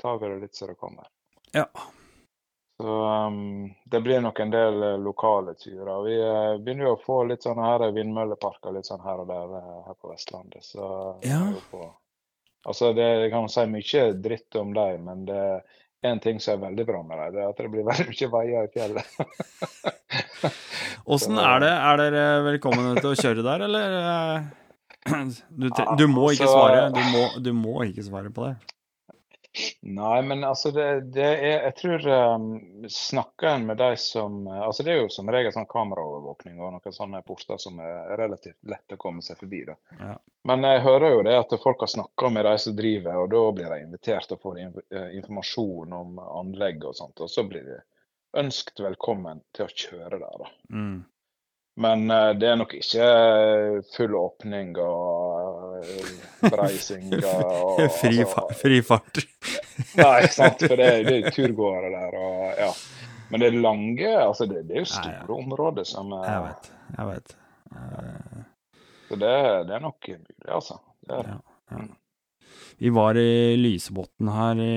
tar 0.00 0.18
vi 0.18 0.28
det 0.28 0.40
litt 0.40 0.56
så 0.56 0.66
det 0.66 0.74
kommer. 0.80 1.06
Ja. 1.52 1.68
Så 2.80 2.96
um, 3.26 3.74
det 3.84 4.00
blir 4.00 4.20
nok 4.20 4.40
en 4.40 4.50
del 4.50 5.02
lokale 5.02 5.54
turer. 5.54 6.02
Vi 6.06 6.16
uh, 6.22 6.56
begynner 6.62 6.88
jo 6.88 6.96
å 6.96 7.02
få 7.02 7.22
litt 7.28 7.44
sånne 7.44 7.66
her 7.66 7.86
vindmølleparker 7.92 8.74
litt 8.74 8.88
sånn 8.88 9.04
her 9.04 9.24
og 9.24 9.30
der 9.30 9.56
uh, 9.58 9.80
her 9.86 9.98
på 9.98 10.12
Vestlandet. 10.12 10.64
Så 10.64 10.82
ja. 11.26 11.42
på, 11.70 11.90
altså 12.66 12.92
det, 12.96 13.08
Jeg 13.24 13.32
kan 13.34 13.48
si 13.52 13.66
mye 13.70 14.06
dritt 14.24 14.58
om 14.60 14.72
dem, 14.76 15.04
men 15.06 15.26
det 15.28 15.42
er 15.42 16.12
en 16.12 16.22
ting 16.22 16.40
som 16.40 16.56
er 16.58 16.68
veldig 16.68 16.86
bra 16.88 17.02
med 17.02 17.18
dem, 17.18 17.34
det 17.34 17.42
er 17.42 17.52
at 17.52 17.60
det 17.62 17.70
blir 17.72 17.86
veldig 17.90 18.08
mye 18.12 18.30
veier 18.34 18.68
i 18.68 18.72
fjellet. 18.74 19.06
Åssen 21.14 21.38
er 21.40 21.62
det? 21.64 21.72
Er 21.72 22.00
dere 22.02 22.24
velkomne 22.46 22.96
til 23.00 23.12
å 23.12 23.18
kjøre 23.18 23.44
der, 23.46 23.68
eller? 23.68 24.00
Du, 25.48 25.70
du 25.96 26.04
må 26.10 26.26
ikke 26.34 26.44
svare. 26.50 26.90
Du 26.92 27.00
må, 27.14 27.22
du 27.40 27.48
må 27.56 27.78
ikke 27.86 28.02
svare 28.04 28.28
på 28.34 28.44
det. 28.44 28.77
Nei, 29.82 30.22
men 30.22 30.44
altså 30.44 30.70
det, 30.70 31.00
det 31.14 31.24
er 31.24 31.62
Jeg 31.64 31.74
tror 31.78 32.06
um, 32.06 32.48
snakker 32.90 33.48
en 33.48 33.66
med 33.66 33.78
de 33.80 33.96
som 33.96 34.46
Altså 34.46 34.84
det 34.84 34.92
er 34.92 35.00
jo 35.00 35.08
som 35.12 35.30
regel 35.32 35.52
sånn 35.54 35.68
kameraovervåkning 35.70 36.60
og 36.60 36.74
noen 36.76 36.94
sånne 36.94 37.22
porter 37.26 37.60
som 37.62 37.80
er 37.82 38.12
relativt 38.20 38.58
lett 38.68 38.94
å 38.94 39.00
komme 39.00 39.24
seg 39.24 39.40
forbi. 39.40 39.64
da. 39.66 39.76
Ja. 39.98 40.14
Men 40.48 40.64
jeg 40.68 40.84
hører 40.84 41.16
jo 41.16 41.24
det 41.26 41.36
at 41.38 41.56
folk 41.62 41.82
har 41.84 41.90
snakka 41.92 42.30
med 42.32 42.46
de 42.46 42.54
som 42.62 42.76
driver, 42.76 43.20
og 43.22 43.30
da 43.32 43.44
blir 43.56 43.72
de 43.74 43.80
invitert 43.84 44.32
og 44.36 44.42
får 44.44 44.60
inf 44.62 44.78
eh, 44.94 45.10
informasjon 45.18 45.96
om 45.96 46.20
anlegg 46.24 46.84
og 46.88 46.96
sånt. 46.96 47.20
Og 47.24 47.30
så 47.32 47.44
blir 47.48 47.66
de 47.66 47.78
ønsket 48.38 48.84
velkommen 48.84 49.42
til 49.56 49.66
å 49.66 49.72
kjøre 49.72 50.20
der, 50.20 50.44
da. 50.44 50.52
Mm. 50.72 50.98
Men 51.78 52.10
uh, 52.10 52.32
det 52.38 52.48
er 52.50 52.56
nok 52.58 52.74
ikke 52.74 53.10
full 53.94 54.16
åpning 54.18 54.72
og 54.82 55.27
uh, 55.78 56.42
og 57.78 57.92
Fri, 57.98 58.18
altså- 58.22 58.82
fart. 58.86 59.20
Nei, 60.00 60.26
sant, 60.32 60.62
for 60.64 60.76
det, 60.80 60.88
det 61.08 61.16
er 61.20 61.30
turgåere 61.34 61.90
der. 61.94 62.16
og 62.18 62.62
ja. 62.64 62.70
Men 63.28 63.42
det 63.42 63.48
er 63.50 63.58
lange 63.60 64.10
altså 64.16 64.46
det, 64.48 64.62
det 64.68 64.78
er 64.78 64.84
jo 64.86 64.88
store 64.88 65.12
nei, 65.12 65.16
ja. 65.20 65.34
områder 65.36 65.84
som 65.88 66.12
er 66.16 66.28
Jeg 66.30 66.44
vet. 66.46 66.68
Jeg 66.96 67.08
vet. 67.10 67.34
Eh, 67.76 68.44
Så 69.08 69.18
det, 69.20 69.32
det 69.68 69.74
er 69.76 69.82
nok 69.84 70.08
mulig, 70.08 70.36
altså. 70.48 70.78
Det 71.04 71.18
er, 71.18 71.32
Ja, 71.34 71.76
ja. 71.76 71.82
Vi 72.78 72.92
var 72.94 73.18
i 73.18 73.56
Lysebotn 73.58 74.28
her 74.30 74.60
i 74.62 74.72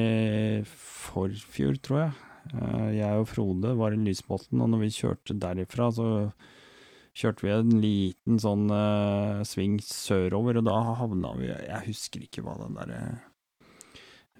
forfjor, 0.67 1.77
tror 1.85 1.99
jeg. 2.01 2.11
Eh, 2.51 2.87
Jeg 2.97 3.21
og 3.21 3.27
Frode 3.29 3.75
var 3.77 3.93
i 3.95 4.01
Lysebotn, 4.01 4.59
og 4.65 4.71
når 4.73 4.83
vi 4.83 4.91
kjørte 4.95 5.37
derifra, 5.39 5.91
så 5.95 6.07
kjørte 7.17 7.43
vi 7.45 7.51
en 7.53 7.73
liten 7.83 8.39
sånn 8.39 8.69
uh, 8.71 9.41
sving 9.47 9.79
sørover, 9.83 10.61
og 10.61 10.67
da 10.69 10.77
havna 11.01 11.33
vi 11.39 11.49
Jeg 11.51 11.83
husker 11.89 12.23
ikke 12.23 12.43
hva 12.45 12.55
det 12.61 12.69
derre 12.77 13.01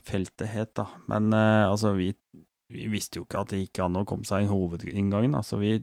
feltet 0.01 0.49
het, 0.49 0.72
da. 0.80 0.88
Men 1.11 1.30
uh, 1.36 1.69
altså, 1.69 1.91
vi, 1.97 2.11
vi 2.72 2.88
visste 2.89 3.19
jo 3.19 3.26
ikke 3.28 3.43
at 3.43 3.51
det 3.53 3.59
gikk 3.65 3.84
an 3.86 3.99
å 4.01 4.05
komme 4.07 4.26
seg 4.28 4.45
inn 4.45 4.53
hovedinngangen. 4.53 5.36
Altså, 5.38 5.59
vi 5.61 5.76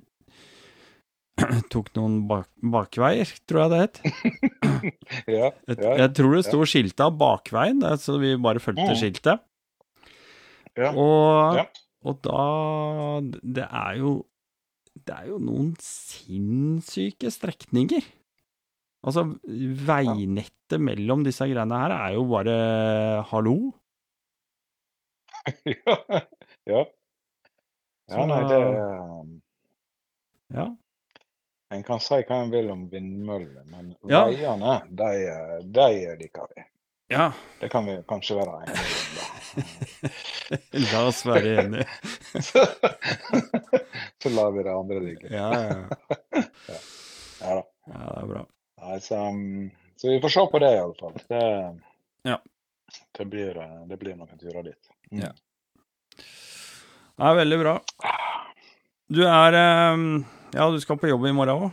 tok 1.73 1.93
noen 1.95 2.23
bak 2.31 2.49
bakveier, 2.59 3.31
tror 3.47 3.67
jeg 3.67 3.75
det 3.75 3.83
het. 3.85 4.01
ja, 5.39 5.51
ja, 5.71 5.93
jeg 6.03 6.15
tror 6.19 6.35
det 6.35 6.47
sto 6.49 6.65
av 7.05 7.19
bakveien, 7.21 7.85
så 8.03 8.19
vi 8.23 8.35
bare 8.43 8.63
fulgte 8.63 8.89
Mm. 8.89 8.97
skiltet. 8.99 9.45
ja. 10.79 10.91
Og, 10.95 11.59
Ja. 11.59 11.65
og 12.07 12.21
da 12.23 13.21
Det 13.43 13.67
er 13.69 13.97
jo 13.99 14.27
Det 15.09 15.15
er 15.17 15.29
jo 15.31 15.39
noen 15.41 15.71
sinnssyke 15.81 17.31
strekninger. 17.33 18.05
Altså, 19.09 19.23
veinettet 19.89 20.83
mellom 20.83 21.23
disse 21.25 21.47
greiene 21.49 21.79
her 21.81 21.95
er 21.97 22.17
jo 22.19 22.25
bare 22.29 22.57
hallo. 23.31 23.55
ja. 25.65 25.97
ja. 26.69 26.83
Ja, 28.09 28.25
nei, 28.29 28.43
det 28.49 28.59
Ja. 30.59 30.67
En 31.77 31.83
kan 31.85 32.01
si 32.01 32.17
hva 32.25 32.39
en 32.43 32.53
vil 32.53 32.71
om 32.73 32.87
vindmøller, 32.89 33.65
men 33.69 33.91
Ja. 34.09 34.23
veiene, 34.29 34.79
de, 34.89 35.11
de 35.77 35.89
liker 36.21 36.47
vi. 36.55 36.65
Ja. 37.09 37.31
Det 37.61 37.69
kan 37.73 37.87
vi 37.89 37.97
kanskje 38.09 38.37
være 38.39 38.63
enige 38.63 38.79
om, 38.79 38.85
da. 39.17 39.25
La 40.93 41.01
oss 41.09 41.25
være 41.27 41.55
enige. 41.63 41.87
Så 44.23 44.31
lar 44.35 44.51
vi 44.55 44.63
det 44.67 44.75
andre 44.75 45.01
ligge. 45.01 45.29
Ja, 45.33 45.49
ja. 46.69 46.79
Ja 47.41 47.55
da. 47.55 47.63
ja, 47.87 47.99
det 47.99 48.23
er 48.23 48.31
bra. 48.33 48.45
Nei, 48.83 48.97
så, 49.03 49.19
um, 49.31 49.71
så 49.99 50.09
vi 50.13 50.21
får 50.23 50.33
se 50.35 50.45
på 50.53 50.59
det, 50.63 50.71
i 50.75 50.81
alle 50.83 50.95
fall. 50.99 51.17
Det, 51.29 51.43
Ja. 52.29 52.39
det, 53.19 53.25
blir, 53.31 53.59
eh, 53.63 53.77
det 53.91 53.99
blir 54.01 54.17
noen 54.19 54.39
turer 54.39 54.63
dit. 54.67 54.91
Mm. 55.11 55.23
Ja. 55.23 55.31
Det 57.19 57.27
er 57.31 57.39
veldig 57.41 57.59
bra. 57.63 57.75
Du 59.11 59.23
er 59.27 59.57
eh, 59.59 59.97
Ja, 60.55 60.69
du 60.71 60.79
skal 60.83 60.99
på 60.99 61.11
jobb 61.11 61.27
i 61.31 61.35
morgen 61.35 61.69
òg? 61.69 61.71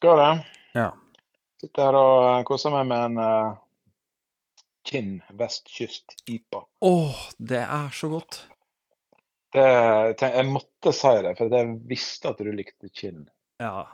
Skal 0.00 0.18
det. 0.22 0.30
Ja. 0.78 0.88
Sitter 1.60 1.90
her 1.90 1.98
og 1.98 2.26
eh, 2.28 2.44
koser 2.48 2.72
meg 2.74 2.88
med 2.88 3.04
en 3.10 3.20
uh, 3.20 3.58
Kinn 4.88 5.18
vestkyst-IPA. 5.36 6.62
Åh, 6.88 7.24
det 7.36 7.60
er 7.66 7.90
så 7.94 8.08
godt. 8.12 8.40
Det, 9.52 9.66
jeg 10.22 10.46
måtte 10.46 10.92
si 10.94 11.10
det, 11.26 11.34
for 11.36 11.52
jeg 11.52 11.74
visste 11.90 12.32
at 12.32 12.40
du 12.40 12.52
likte 12.54 12.88
Kinn. 12.94 13.26
Ja. 13.60 13.84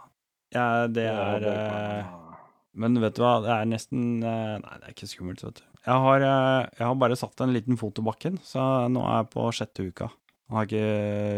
ja 0.55 0.67
det 0.87 1.09
er 1.11 1.49
uh, 1.49 2.37
Men 2.79 3.01
vet 3.03 3.17
du 3.17 3.25
hva, 3.25 3.41
det 3.43 3.51
er 3.57 3.73
nesten 3.73 4.21
uh, 4.23 4.61
Nei, 4.63 4.77
det 4.79 4.85
er 4.85 4.95
ikke 4.95 5.11
skummelt, 5.11 5.43
vet 5.43 5.65
du. 5.65 5.67
Jeg 5.87 6.03
har, 6.03 6.21
eh, 6.27 6.69
jeg 6.81 6.83
har 6.83 6.97
bare 6.99 7.17
satt 7.19 7.41
en 7.45 7.53
liten 7.55 7.79
fot 7.79 7.99
i 8.01 8.03
bakken, 8.03 8.41
så 8.43 8.61
nå 8.91 9.05
er 9.07 9.21
jeg 9.21 9.29
på 9.31 9.45
sjette 9.55 9.85
uka. 9.87 10.09
Jeg 10.47 10.57
har 10.57 10.67
ikke 10.67 10.87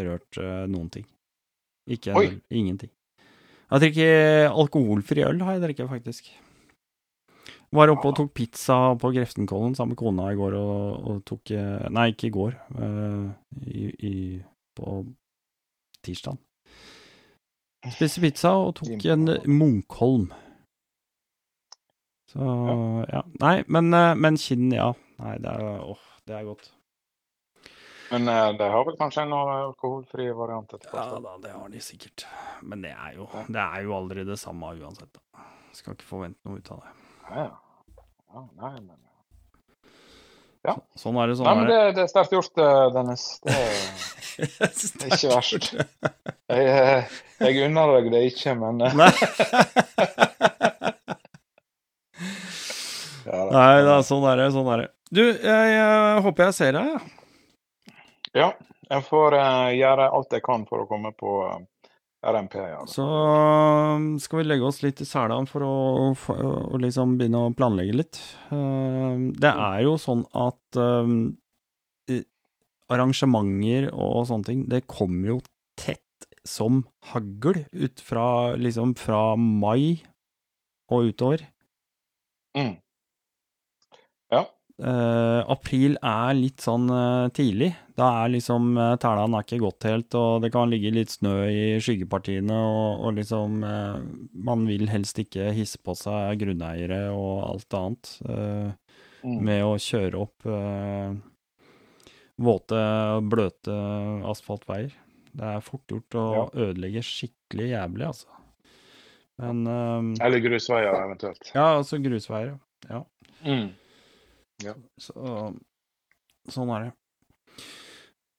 rørt 0.06 0.38
eh, 0.40 0.62
noen 0.72 0.88
ting. 0.92 1.04
Ikke 1.88 2.14
en 2.16 2.38
Ingenting. 2.48 2.90
Jeg 3.68 3.82
drikker 3.84 4.48
alkoholfri 4.48 5.24
øl, 5.28 5.42
har 5.44 5.58
jeg 5.58 5.64
drukket, 5.66 5.90
faktisk. 5.90 6.30
Var 7.76 7.90
oppe 7.92 8.08
og 8.08 8.14
tok 8.16 8.30
pizza 8.32 8.76
på 8.96 9.10
Greftenkollen 9.12 9.74
sammen 9.76 9.92
med 9.92 10.00
kona 10.00 10.30
i 10.32 10.38
går, 10.38 10.54
og, 10.56 11.08
og 11.10 11.18
tok 11.28 11.50
eh, 11.52 11.84
Nei, 11.92 12.06
ikke 12.14 12.30
i 12.30 12.32
går. 12.32 12.54
eh, 12.80 13.26
i, 13.68 13.82
i, 14.08 14.14
på 14.78 14.94
tirsdag. 16.06 16.38
Spiste 17.92 18.24
pizza 18.24 18.54
og 18.56 18.72
tok 18.80 19.04
en 19.12 19.28
Munkholm. 19.52 20.30
Så 22.32 22.40
ja. 23.12 23.22
Nei, 23.44 23.54
men, 23.68 23.92
eh, 23.92 24.14
men 24.16 24.40
kinn, 24.40 24.72
ja. 24.72 24.94
Nei, 25.20 25.36
det 25.44 25.52
er 25.52 25.84
åh, 25.92 26.02
det 26.24 26.40
er 26.40 26.48
godt. 26.48 26.72
Men 28.10 28.28
uh, 28.28 28.52
de 28.56 28.68
har 28.72 28.84
vel 28.88 28.96
kanskje 28.98 29.22
en 29.26 29.32
alkoholfri 29.36 30.30
variant 30.36 30.72
etter 30.72 30.90
Ja 30.94 31.18
da, 31.20 31.32
det 31.42 31.52
har 31.52 31.68
de 31.72 31.80
sikkert. 31.84 32.26
Men 32.62 32.82
det 32.84 32.92
er 32.94 33.12
jo, 33.18 33.28
det 33.48 33.64
er 33.64 33.80
jo 33.84 33.96
aldri 33.96 34.24
det 34.28 34.38
samme 34.40 34.66
uansett, 34.78 35.12
da. 35.12 35.20
Skal 35.76 35.94
ikke 35.94 36.08
forvente 36.08 36.40
noe 36.48 36.58
ut 36.58 36.70
av 36.72 36.78
det. 36.82 36.90
Ja, 37.28 37.44
ja. 37.44 38.02
ja, 38.32 38.40
nei, 38.62 38.72
men, 38.80 38.98
Sånn 40.98 41.14
er 41.16 41.30
det, 41.30 41.36
nei, 41.36 41.38
sånn 41.38 41.46
men 41.46 41.60
er 41.62 41.68
det, 41.70 41.92
det 41.96 42.02
er 42.02 42.08
sterkt 42.10 42.32
gjort, 42.34 42.58
eh, 42.60 42.90
Dennis. 42.92 43.22
Det, 43.44 43.52
er, 43.54 43.58
det 44.38 45.06
er 45.06 45.12
ikke 45.16 45.30
verst. 45.32 45.64
jeg, 46.50 46.64
eh, 46.66 47.02
jeg 47.44 47.52
unner 47.68 47.86
deg 47.94 48.04
det 48.12 48.22
ikke, 48.32 48.50
men 48.58 48.74
eh, 48.84 48.92
Nei. 48.98 49.12
ja, 53.28 53.38
da. 53.38 53.50
Nei 53.54 53.78
da, 53.86 53.94
sånn 54.06 54.24
er 54.32 54.36
det, 54.42 54.48
sånn 54.56 54.70
er 54.74 54.78
det. 54.84 54.90
Du, 55.08 55.24
jeg, 55.24 55.64
jeg 55.72 56.22
håper 56.26 56.40
jeg 56.48 56.54
ser 56.58 56.72
deg, 56.76 56.84
jeg. 56.92 57.00
Ja, 58.36 58.52
jeg 58.88 59.04
får 59.08 59.36
uh, 59.38 59.70
gjøre 59.76 60.08
alt 60.14 60.34
jeg 60.36 60.44
kan 60.44 60.64
for 60.68 60.84
å 60.84 60.88
komme 60.88 61.12
på 61.16 61.34
eh, 61.46 61.92
RMP. 62.28 62.56
Ja. 62.60 62.80
Så 62.90 63.04
um, 63.04 64.08
skal 64.20 64.42
vi 64.42 64.46
legge 64.48 64.68
oss 64.68 64.82
litt 64.84 65.00
i 65.04 65.06
selen 65.08 65.48
for 65.48 65.64
å, 65.64 65.76
for 66.18 66.40
å 66.74 66.80
liksom 66.80 67.16
begynne 67.20 67.46
å 67.46 67.54
planlegge 67.56 67.96
litt. 68.00 68.20
Uh, 68.52 69.30
Det 69.38 69.52
er 69.52 69.84
jo 69.86 69.96
sånn 70.00 70.26
at 70.36 70.80
uh, 70.80 71.06
arrangementer 72.88 73.90
og 73.92 74.26
sånne 74.28 74.48
ting, 74.48 74.66
det 74.70 74.86
kommer 74.88 75.34
jo 75.36 75.40
tett 75.78 76.02
som 76.48 76.82
hagl 77.12 77.64
ut 77.72 78.00
fra 78.00 78.56
liksom 78.56 78.94
fra 78.98 79.36
mai 79.36 80.00
og 80.88 81.10
utover. 81.12 81.44
Mm. 82.56 82.78
Ja. 84.32 84.46
Eh, 84.78 85.40
april 85.50 85.96
er 86.06 86.34
litt 86.38 86.62
sånn 86.62 86.84
uh, 86.92 87.26
tidlig. 87.34 87.72
Da 87.98 88.12
er 88.22 88.28
liksom 88.30 88.76
uh, 88.78 88.92
tælene 89.02 89.40
er 89.40 89.42
ikke 89.46 89.58
gått 89.64 89.86
helt, 89.88 90.14
og 90.14 90.42
det 90.44 90.52
kan 90.54 90.70
ligge 90.70 90.92
litt 90.94 91.10
snø 91.10 91.32
i 91.50 91.64
skyggepartiene, 91.82 92.54
og, 92.54 93.00
og 93.08 93.16
liksom 93.16 93.56
uh, 93.66 93.98
Man 94.38 94.68
vil 94.70 94.86
helst 94.92 95.18
ikke 95.18 95.48
hisse 95.56 95.80
på 95.82 95.96
seg 95.98 96.38
grunneiere 96.44 97.08
og 97.10 97.42
alt 97.48 97.74
annet 97.80 98.12
eh, 98.28 98.68
Mm. 99.18 99.40
med 99.42 99.64
å 99.66 99.72
kjøre 99.82 100.14
opp 100.22 100.44
eh, 100.46 101.14
våte, 102.38 102.78
bløte 103.26 103.74
asfaltveier. 104.30 104.92
Det 105.34 105.48
er 105.56 105.64
fort 105.66 105.90
gjort 105.90 106.14
å 106.14 106.22
Ja. 106.36 106.44
ødelegge 106.68 107.02
skikkelig 107.02 107.66
jævlig, 107.72 108.06
altså. 108.06 108.28
Men 109.42 109.66
Eller 110.22 110.38
grusveier, 110.38 110.94
eventuelt. 111.02 111.50
Ja, 111.50 111.66
altså 111.80 111.98
grusveier. 111.98 112.60
Ja. 112.88 113.02
Mm. 113.42 113.72
Så 114.98 115.14
sånn 116.50 116.72
er 116.74 116.88
det. 116.88 116.92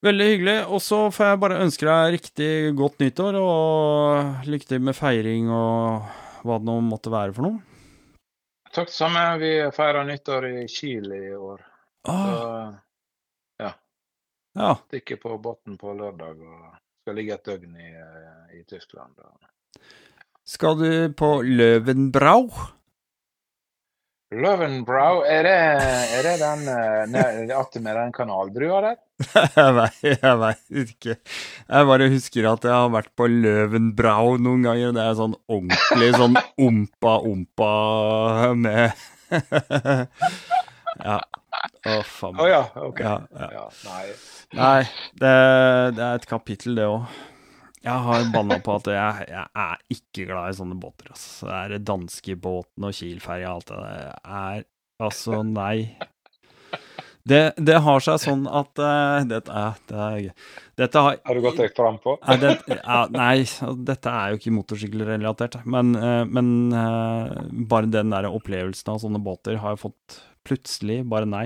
Veldig 0.04 0.28
hyggelig. 0.30 0.58
Og 0.72 0.82
så 0.84 1.00
får 1.12 1.32
jeg 1.32 1.40
bare 1.44 1.62
ønske 1.64 1.88
deg 1.88 2.14
riktig 2.16 2.52
godt 2.80 3.02
nyttår, 3.04 3.38
og 3.40 4.48
lykke 4.48 4.70
til 4.70 4.84
med 4.88 4.96
feiring 4.98 5.50
og 5.52 6.46
hva 6.48 6.60
det 6.60 6.70
nå 6.70 6.78
måtte 6.88 7.12
være 7.12 7.36
for 7.36 7.48
noe. 7.50 7.60
Takk 8.72 8.91
det 8.91 8.96
samme. 8.96 9.24
Vi 9.41 9.52
feirer 9.76 10.08
nyttår 10.08 10.48
i 10.52 10.68
Chile 10.72 11.24
i 11.30 11.34
år. 11.36 11.64
Så 12.06 12.14
Ah, 12.16 12.76
ja. 13.60 13.72
ja. 14.56 14.70
Stikker 14.88 15.20
på 15.20 15.36
båten 15.44 15.76
på 15.78 15.91
lørdag 15.98 16.40
og 16.40 16.78
skal 17.04 17.18
ligge 17.20 17.36
et 17.36 17.50
døgn 17.50 17.76
i, 17.76 17.90
i 18.56 18.62
Tyskland. 18.70 19.20
Skal 20.48 20.78
du 20.80 20.91
på 21.14 21.32
Løvenbrau? 21.44 22.48
Löwenbrau, 24.30 25.24
er 25.26 25.42
det, 25.42 25.54
er 26.14 26.26
det 26.28 26.36
den 26.38 26.68
uh, 26.70 27.54
attmed 27.58 27.96
den 27.98 28.12
kanalbrua 28.14 28.82
der? 28.86 29.00
jeg 30.06 30.36
veit 30.38 30.84
ikke. 30.84 31.16
Jeg 31.18 31.88
bare 31.90 32.10
husker 32.14 32.50
at 32.52 32.68
jeg 32.70 32.76
har 32.76 32.92
vært 32.94 33.10
på 33.18 33.26
Løvenbrau 33.26 34.36
noen 34.38 34.68
ganger. 34.68 34.94
Det 34.94 35.02
er 35.02 35.18
sånn 35.18 35.34
ordentlig 35.50 36.12
sånn 36.14 36.38
ompa-ompa 36.62 37.74
med 38.54 38.94
Ja. 41.10 41.18
Å, 41.90 41.98
faen 42.06 42.38
Å 42.38 42.46
ja, 42.50 42.62
OK. 42.86 43.02
Ja, 43.02 43.18
ja. 43.34 43.50
Ja, 43.56 43.66
nei. 43.88 44.06
Nei, 44.60 44.80
det, 45.18 45.34
det 45.98 46.06
er 46.06 46.22
et 46.22 46.30
kapittel, 46.30 46.78
det 46.78 46.86
òg. 46.86 47.10
Jeg 47.86 48.04
har 48.06 48.26
banna 48.34 48.58
på 48.60 48.74
at 48.76 48.88
jeg, 48.92 49.28
jeg 49.32 49.46
er 49.64 49.84
ikke 49.96 50.26
glad 50.28 50.52
i 50.52 50.58
sånne 50.58 50.76
båter. 50.82 51.14
Altså. 51.14 51.48
Det 51.72 51.78
er 51.80 51.86
danskebåten 51.88 52.88
og 52.90 52.96
Kiel-ferja 52.98 53.54
og 53.54 53.62
alt 53.62 53.70
det 53.72 53.84
der. 53.84 54.10
er 54.40 54.66
Altså, 55.00 55.38
nei. 55.48 55.96
Det, 57.30 57.54
det 57.62 57.78
har 57.86 58.02
seg 58.04 58.18
sånn 58.24 58.42
at 58.50 58.80
uh, 58.82 59.22
dette, 59.30 59.54
uh, 59.54 59.78
det 59.88 60.00
er, 60.02 60.26
dette 60.82 61.04
har 61.06 61.20
Har 61.28 61.38
du 61.38 61.44
gått 61.46 61.60
deg 61.62 61.72
frampå? 61.78 62.16
uh, 62.20 62.36
det, 62.42 62.56
nei, 63.14 63.44
dette 63.88 64.12
er 64.12 64.34
jo 64.34 64.40
ikke 64.42 64.54
motorsykkelrelatert. 64.58 65.60
Men, 65.70 65.94
eh, 66.00 66.24
men 66.28 66.50
eh, 66.74 67.38
bare 67.70 67.92
den 67.92 68.12
der 68.16 68.28
opplevelsen 68.32 68.92
av 68.96 69.00
sånne 69.06 69.22
båter 69.24 69.60
har 69.62 69.76
jeg 69.78 69.84
fått 69.86 70.20
plutselig 70.48 71.04
bare 71.12 71.30
nei. 71.30 71.46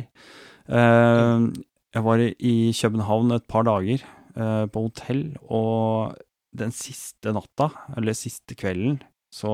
Jeg 1.94 2.04
var 2.06 2.22
i- 2.24 2.74
København 2.74 3.36
et 3.36 3.48
par 3.52 3.66
dager 3.68 4.02
på 4.34 4.82
hotell, 4.88 5.26
og 5.46 6.16
den 6.54 6.74
siste 6.74 7.34
natta, 7.34 7.70
eller 7.98 8.18
siste 8.18 8.58
kvelden, 8.58 9.00
så 9.34 9.52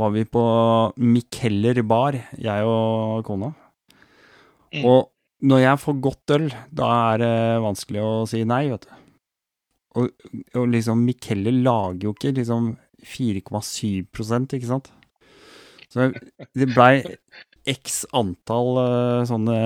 var 0.00 0.12
vi 0.14 0.24
på 0.24 0.44
Mikkeller 1.02 1.82
bar, 1.86 2.16
jeg 2.40 2.68
og 2.68 3.24
kona. 3.26 3.52
Mm. 4.74 4.84
Og 4.86 5.10
når 5.50 5.62
jeg 5.64 5.82
får 5.82 6.00
godt 6.04 6.34
øl, 6.36 6.48
da 6.70 6.88
er 7.12 7.22
det 7.22 7.36
vanskelig 7.64 8.02
å 8.04 8.14
si 8.28 8.42
nei, 8.48 8.64
vet 8.72 8.86
du. 8.86 8.96
Og, 10.00 10.26
og 10.54 10.70
liksom, 10.70 11.02
Mikkeller 11.02 11.54
lager 11.64 12.08
jo 12.08 12.14
ikke 12.14 12.34
liksom 12.36 12.72
4,7% 13.02 14.56
ikke 14.58 14.68
sant? 14.68 14.90
Så 15.90 16.12
det 16.54 16.68
blei 16.70 17.00
x 17.68 18.04
antall 18.16 18.78
eh, 18.84 19.24
sånne 19.28 19.56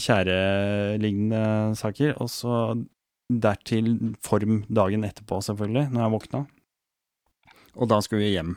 tjærelignende 0.00 1.74
saker, 1.78 2.14
og 2.22 2.30
så 2.30 2.60
dertil 3.30 3.94
form 4.24 4.62
dagen 4.72 5.06
etterpå, 5.06 5.40
selvfølgelig, 5.44 5.88
når 5.92 6.04
jeg 6.04 6.14
våkna. 6.16 6.44
Og 7.78 7.88
da 7.88 8.00
skulle 8.04 8.26
vi 8.26 8.34
hjem. 8.34 8.56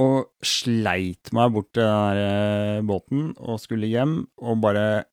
Og 0.00 0.30
sleit 0.46 1.32
meg 1.36 1.52
bort 1.54 1.72
til 1.74 1.84
den 1.84 1.94
der 2.16 2.20
eh, 2.24 2.84
båten 2.86 3.32
og 3.36 3.60
skulle 3.60 3.90
hjem, 3.90 4.22
og 4.40 4.62
bare 4.62 5.04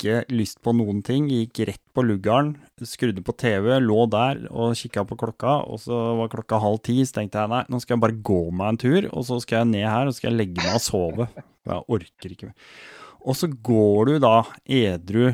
ikke 0.00 0.24
lyst 0.32 0.60
på 0.64 0.74
noen 0.76 1.02
ting. 1.04 1.28
Gikk 1.30 1.62
rett 1.68 1.82
på 1.96 2.04
luggeren, 2.04 2.54
skrudde 2.84 3.24
på 3.24 3.34
TV, 3.40 3.72
lå 3.82 4.04
der 4.12 4.46
og 4.50 4.76
kikka 4.78 5.04
på 5.08 5.18
klokka, 5.20 5.60
og 5.68 5.80
så 5.82 5.98
var 6.20 6.32
klokka 6.32 6.60
halv 6.62 6.80
ti, 6.86 7.00
så 7.04 7.20
tenkte 7.20 7.42
jeg 7.42 7.52
nei, 7.52 7.64
nå 7.70 7.80
skal 7.82 7.96
jeg 7.96 8.04
bare 8.06 8.22
gå 8.30 8.40
meg 8.56 8.74
en 8.74 8.80
tur, 8.84 9.10
og 9.10 9.26
så 9.28 9.40
skal 9.44 9.62
jeg 9.62 9.72
ned 9.74 9.86
her 9.88 10.10
og 10.10 10.16
skal 10.16 10.32
jeg 10.32 10.40
legge 10.42 10.64
meg 10.64 10.78
og 10.78 10.84
sove. 10.84 11.28
Jeg 11.70 11.86
orker 11.96 12.34
ikke 12.34 12.50
mer. 12.50 12.74
Og 13.20 13.36
så 13.36 13.50
går 13.52 14.08
du 14.08 14.14
da 14.24 14.36
edru, 14.64 15.30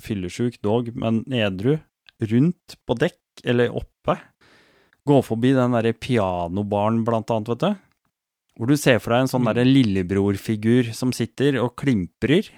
fyllesyk 0.00 0.60
dog, 0.64 0.92
men 0.96 1.22
edru, 1.28 1.76
rundt 2.22 2.76
på 2.86 2.96
dekk, 3.00 3.18
eller 3.44 3.74
oppe. 3.74 4.16
Går 5.08 5.24
forbi 5.26 5.52
den 5.56 5.74
derre 5.74 5.94
pianobaren, 5.96 7.02
blant 7.06 7.32
annet, 7.34 7.52
vet 7.52 7.64
du. 7.64 7.88
Hvor 8.60 8.68
du 8.68 8.76
ser 8.76 9.00
for 9.00 9.14
deg 9.14 9.24
en 9.24 9.32
sånn 9.32 9.48
derre 9.48 9.64
lillebrorfigur 9.66 10.92
som 10.96 11.14
sitter 11.16 11.56
og 11.62 11.72
klimprer 11.80 12.50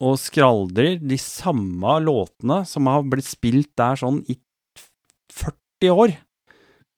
og 0.00 0.16
skraldrer 0.16 0.96
de 1.04 1.18
samme 1.20 1.98
låtene 2.00 2.62
som 2.68 2.88
har 2.88 3.04
blitt 3.04 3.28
spilt 3.28 3.70
der 3.76 4.00
sånn 4.00 4.22
i 4.32 4.38
40 5.36 5.92
år. 5.92 6.16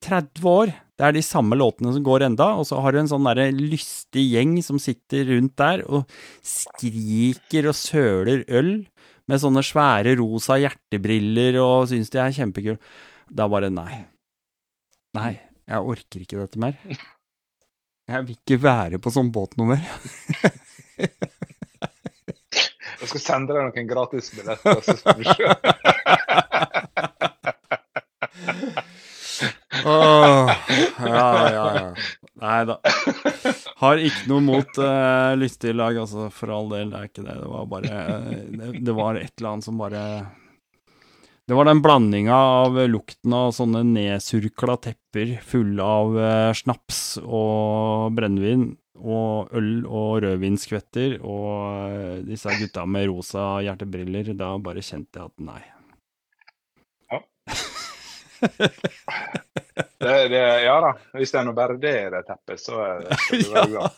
30 0.03 0.47
år. 0.47 0.71
Det 0.93 1.05
er 1.07 1.15
de 1.15 1.23
samme 1.25 1.57
låtene 1.57 1.91
som 1.95 2.03
går 2.05 2.27
enda, 2.29 2.51
og 2.59 2.67
så 2.69 2.79
har 2.83 2.93
du 2.93 3.01
en 3.01 3.09
sånn 3.09 3.27
derre 3.27 3.49
lystig 3.55 4.23
gjeng 4.29 4.55
som 4.63 4.79
sitter 4.81 5.25
rundt 5.31 5.55
der 5.59 5.83
og 5.83 6.07
skriker 6.45 7.71
og 7.71 7.77
søler 7.77 8.43
øl 8.47 8.75
med 9.31 9.41
sånne 9.41 9.63
svære 9.65 10.15
rosa 10.19 10.57
hjertebriller 10.61 11.59
og 11.63 11.89
syns 11.91 12.11
de 12.13 12.19
er 12.21 12.35
kjempekule. 12.35 12.79
Da 13.33 13.47
bare 13.51 13.69
nei. 13.73 14.03
Nei, 15.17 15.33
jeg 15.69 15.91
orker 15.93 16.23
ikke 16.23 16.41
dette 16.41 16.59
mer. 16.61 16.75
Jeg 18.03 18.25
vil 18.27 18.35
ikke 18.35 18.59
være 18.63 18.99
på 18.99 19.13
sånn 19.13 19.31
båt 19.33 19.55
noe 19.59 19.67
mer. 19.75 19.83
Jeg 23.03 23.09
skal 23.09 23.19
sende 23.19 23.51
deg 23.51 23.65
noen 23.67 23.87
gratisbilletter. 23.89 24.79
så 24.79 24.93
skal 24.95 25.17
du 25.19 25.23
se. 25.27 25.43
oh, 29.83 30.47
ja, 31.03 31.27
ja, 31.51 31.65
ja. 31.75 31.87
Nei 32.43 32.59
da. 32.67 32.77
Har 33.79 33.99
ikke 34.03 34.27
noe 34.31 34.43
mot 34.43 34.79
uh, 34.81 35.33
lystige 35.39 35.75
lag, 35.75 35.97
altså, 36.01 36.27
for 36.33 36.51
all 36.51 36.69
del. 36.73 36.91
Det 36.91 36.99
er 36.99 37.09
ikke 37.09 37.25
det. 37.25 37.35
Det 37.39 37.51
var 37.53 37.67
bare 37.71 37.99
det, 38.51 38.71
det 38.83 38.95
var 38.97 39.19
et 39.19 39.33
eller 39.37 39.53
annet 39.53 39.67
som 39.67 39.79
bare 39.79 40.03
Det 41.47 41.57
var 41.57 41.67
den 41.69 41.83
blandinga 41.83 42.35
av 42.59 42.79
lukten 42.91 43.35
av 43.35 43.51
sånne 43.55 43.83
nedsurkla 43.87 44.77
tepper 44.83 45.37
fulle 45.43 45.83
av 45.83 46.15
eh, 46.19 46.51
snaps 46.55 47.03
og 47.23 48.15
brennevin 48.15 48.71
og 49.03 49.51
øl 49.57 49.83
og 49.83 50.21
rødvinskvetter 50.23 51.17
og 51.19 51.51
eh, 51.89 52.17
disse 52.27 52.55
gutta 52.59 52.85
med 52.87 53.09
rosa 53.11 53.57
hjertebriller. 53.65 54.31
Da 54.39 54.55
bare 54.63 54.83
kjente 54.83 55.19
jeg 55.19 55.31
at 55.31 55.47
nei. 55.51 55.63
Det, 58.43 60.27
det, 60.29 60.41
ja 60.65 60.75
da. 60.83 60.91
Hvis 61.17 61.31
det 61.33 61.39
er 61.39 61.45
noe 61.47 61.55
bare 61.57 61.77
det 61.81 61.93
i 62.03 62.09
det 62.13 62.19
teppet, 62.27 62.59
så 62.61 62.77
er 62.83 63.03
det, 63.05 63.17
skal 63.23 63.39
du 63.39 63.49
være 63.55 63.69
glad. 63.71 63.91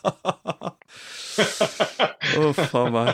Uff 2.46 2.74
a 2.78 2.82
meg. 2.94 3.10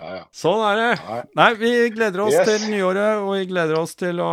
Ja, 0.00 0.10
ja. 0.16 0.22
Sånn 0.32 0.62
er 0.64 0.78
det. 0.80 0.90
Nei. 1.04 1.20
Nei, 1.40 1.48
vi 1.60 1.70
gleder 1.92 2.22
oss 2.24 2.34
Yes. 2.36 2.48
til 2.48 2.62
nyåret, 2.72 3.20
og 3.20 3.34
vi 3.36 3.48
gleder 3.50 3.76
oss 3.80 3.92
til 4.00 4.20
å 4.24 4.28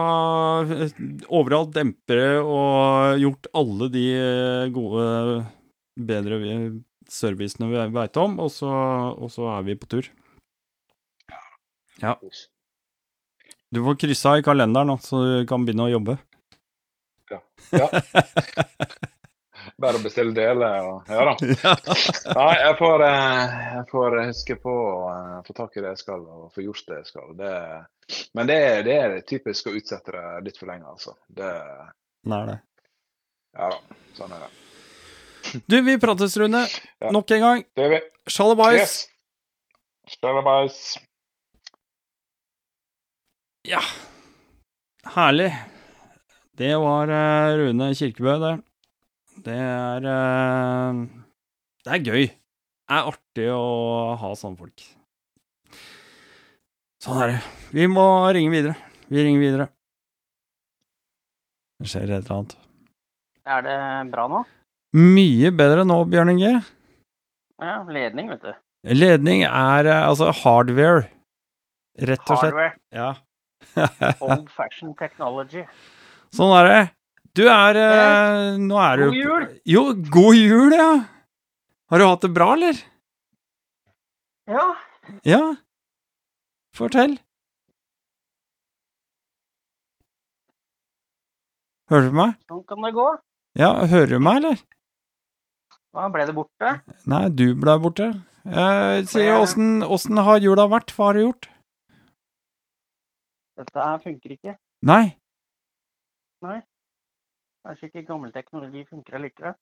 eh, 0.64 0.94
overalt 1.28 1.74
dempere 1.76 2.38
og 2.40 3.20
gjort 3.20 3.50
alle 3.62 3.90
de 3.92 4.06
eh, 4.16 4.68
gode, 4.76 5.08
bedre 6.00 6.40
servicene 7.12 7.68
vi 7.72 7.84
veit 7.98 8.20
om, 8.22 8.38
og 8.44 8.52
så, 8.54 8.72
og 9.18 9.32
så 9.34 9.50
er 9.58 9.68
vi 9.68 9.76
på 9.80 9.90
tur. 9.92 10.08
Ja. 12.04 12.16
Du 13.70 13.84
får 13.84 14.00
kryssa 14.00 14.38
i 14.40 14.44
kalenderen, 14.44 14.98
så 15.04 15.24
du 15.24 15.48
kan 15.48 15.66
begynne 15.66 15.90
å 15.90 15.92
jobbe. 15.92 16.18
Ja. 17.76 17.90
Bare 19.78 20.00
å 20.00 20.02
bestille 20.02 20.32
deler 20.34 20.86
og 20.88 21.10
Ja 21.12 21.26
da. 21.28 21.34
Nei, 22.38 22.54
jeg 22.64 22.76
får, 22.80 23.04
eh, 23.06 23.58
jeg 23.76 23.84
får 23.92 24.16
huske 24.22 24.56
på 24.64 24.74
å 24.74 24.94
eh, 25.12 25.34
få 25.46 25.56
tak 25.58 25.76
i 25.78 25.84
det 25.84 25.92
jeg 25.92 26.02
skal, 26.02 26.24
og 26.24 26.54
få 26.56 26.64
gjort 26.66 26.88
det 26.88 27.02
jeg 27.02 27.10
skal. 27.12 27.34
Det, 27.38 27.52
men 28.40 28.50
det, 28.50 28.60
det 28.88 28.96
er 29.04 29.18
typisk 29.28 29.70
å 29.70 29.76
utsette 29.78 30.16
det 30.16 30.24
litt 30.48 30.58
for 30.58 30.72
lenge, 30.72 30.88
altså. 30.96 31.18
Det, 31.28 31.52
er 31.52 32.50
det. 32.54 32.58
ja 33.60 33.70
da. 33.76 34.00
Sånn 34.18 34.34
er 34.38 34.48
det. 34.48 34.54
Du, 35.70 35.78
vi 35.86 36.00
prates, 36.02 36.40
Rune. 36.40 36.64
Ja. 37.04 37.12
Nok 37.14 37.36
en 37.38 37.46
gang. 37.46 37.68
Det 37.78 37.86
er 37.86 37.94
vi. 37.94 38.02
Shalabais. 38.32 38.82
Yes. 38.82 40.16
Shalabais. 40.18 40.82
Ja. 43.68 43.82
Herlig. 45.16 45.52
Det 46.58 46.70
var 46.80 47.12
eh, 47.12 47.58
Rune 47.60 47.90
Kirkebø, 47.96 48.36
det. 48.40 48.54
Det 49.44 49.58
er 49.60 50.08
eh, 50.08 51.02
Det 51.84 51.92
er 51.98 52.06
gøy. 52.06 52.22
Det 52.88 52.96
er 52.96 53.10
artig 53.12 53.50
å 53.52 53.66
ha 54.22 54.30
sånne 54.40 54.62
folk. 54.62 54.86
Sånn 57.04 57.20
er 57.26 57.34
det. 57.34 57.42
Vi 57.76 57.90
må 57.92 58.06
ringe 58.34 58.54
videre. 58.56 58.78
Vi 59.12 59.20
ringer 59.28 59.44
videre. 59.44 59.68
Det 61.84 61.92
skjer 61.92 62.08
et 62.08 62.24
eller 62.24 62.38
annet. 62.40 62.56
Er 63.48 63.68
det 63.68 63.78
bra 64.16 64.30
nå? 64.32 64.46
Mye 64.98 65.52
bedre 65.60 65.84
nå, 65.88 66.00
Bjørn 66.10 66.32
Inge. 66.38 66.56
Ja, 67.60 67.78
ledning, 67.92 68.32
vet 68.32 68.48
du. 68.48 68.56
Ledning 68.96 69.44
er 69.44 69.92
eh, 69.92 70.08
altså 70.08 70.32
hardware. 70.46 71.10
Rett 72.00 72.24
og 72.24 72.40
slett. 72.40 72.54
Hardware. 72.56 72.76
Ja. 72.96 73.12
Old 74.26 74.50
fashion 74.54 74.94
technology. 75.00 75.64
sånn 76.36 76.54
er 76.60 76.70
det. 76.72 76.82
Du 77.38 77.44
er 77.52 77.78
eh, 77.78 78.58
Nå 78.58 78.78
er 78.82 78.98
du 78.98 79.06
God 79.10 79.18
jul! 79.20 79.48
Jo, 79.70 79.84
god 80.14 80.38
jul, 80.40 80.74
ja. 80.74 80.90
Har 81.92 82.02
du 82.02 82.08
hatt 82.10 82.26
det 82.26 82.32
bra, 82.36 82.52
eller? 82.58 82.80
Ja. 84.50 84.66
Ja. 85.28 85.42
Fortell. 86.76 87.18
Hører 91.92 92.10
du 92.10 92.18
meg? 92.20 92.34
Sånn 92.50 92.66
kan 92.68 92.84
det 92.84 92.92
gå. 92.98 93.06
Ja, 93.58 93.70
hører 93.88 94.18
du 94.18 94.20
meg, 94.20 94.42
eller? 94.42 94.58
Hva 95.96 96.10
ble 96.14 96.26
det 96.28 96.36
borte? 96.36 96.74
Nei, 97.10 97.24
du 97.34 97.46
ble 97.58 97.78
borte. 97.82 98.10
Eh, 98.48 98.98
si, 99.08 99.24
åssen 99.32 100.20
har 100.28 100.44
jula 100.44 100.68
vært? 100.72 100.92
Hva 100.96 101.10
har 101.10 101.18
du 101.18 101.24
gjort? 101.24 101.48
Dette 103.58 103.84
her 103.84 104.02
funker 104.04 104.34
ikke. 104.36 104.54
Nei. 104.86 105.06
Nei. 106.46 106.60
Kanskje 107.66 107.88
ikke 107.90 108.06
gammel 108.08 108.34
teknologi 108.36 108.84
funker 108.88 109.18
allikevel. 109.18 109.56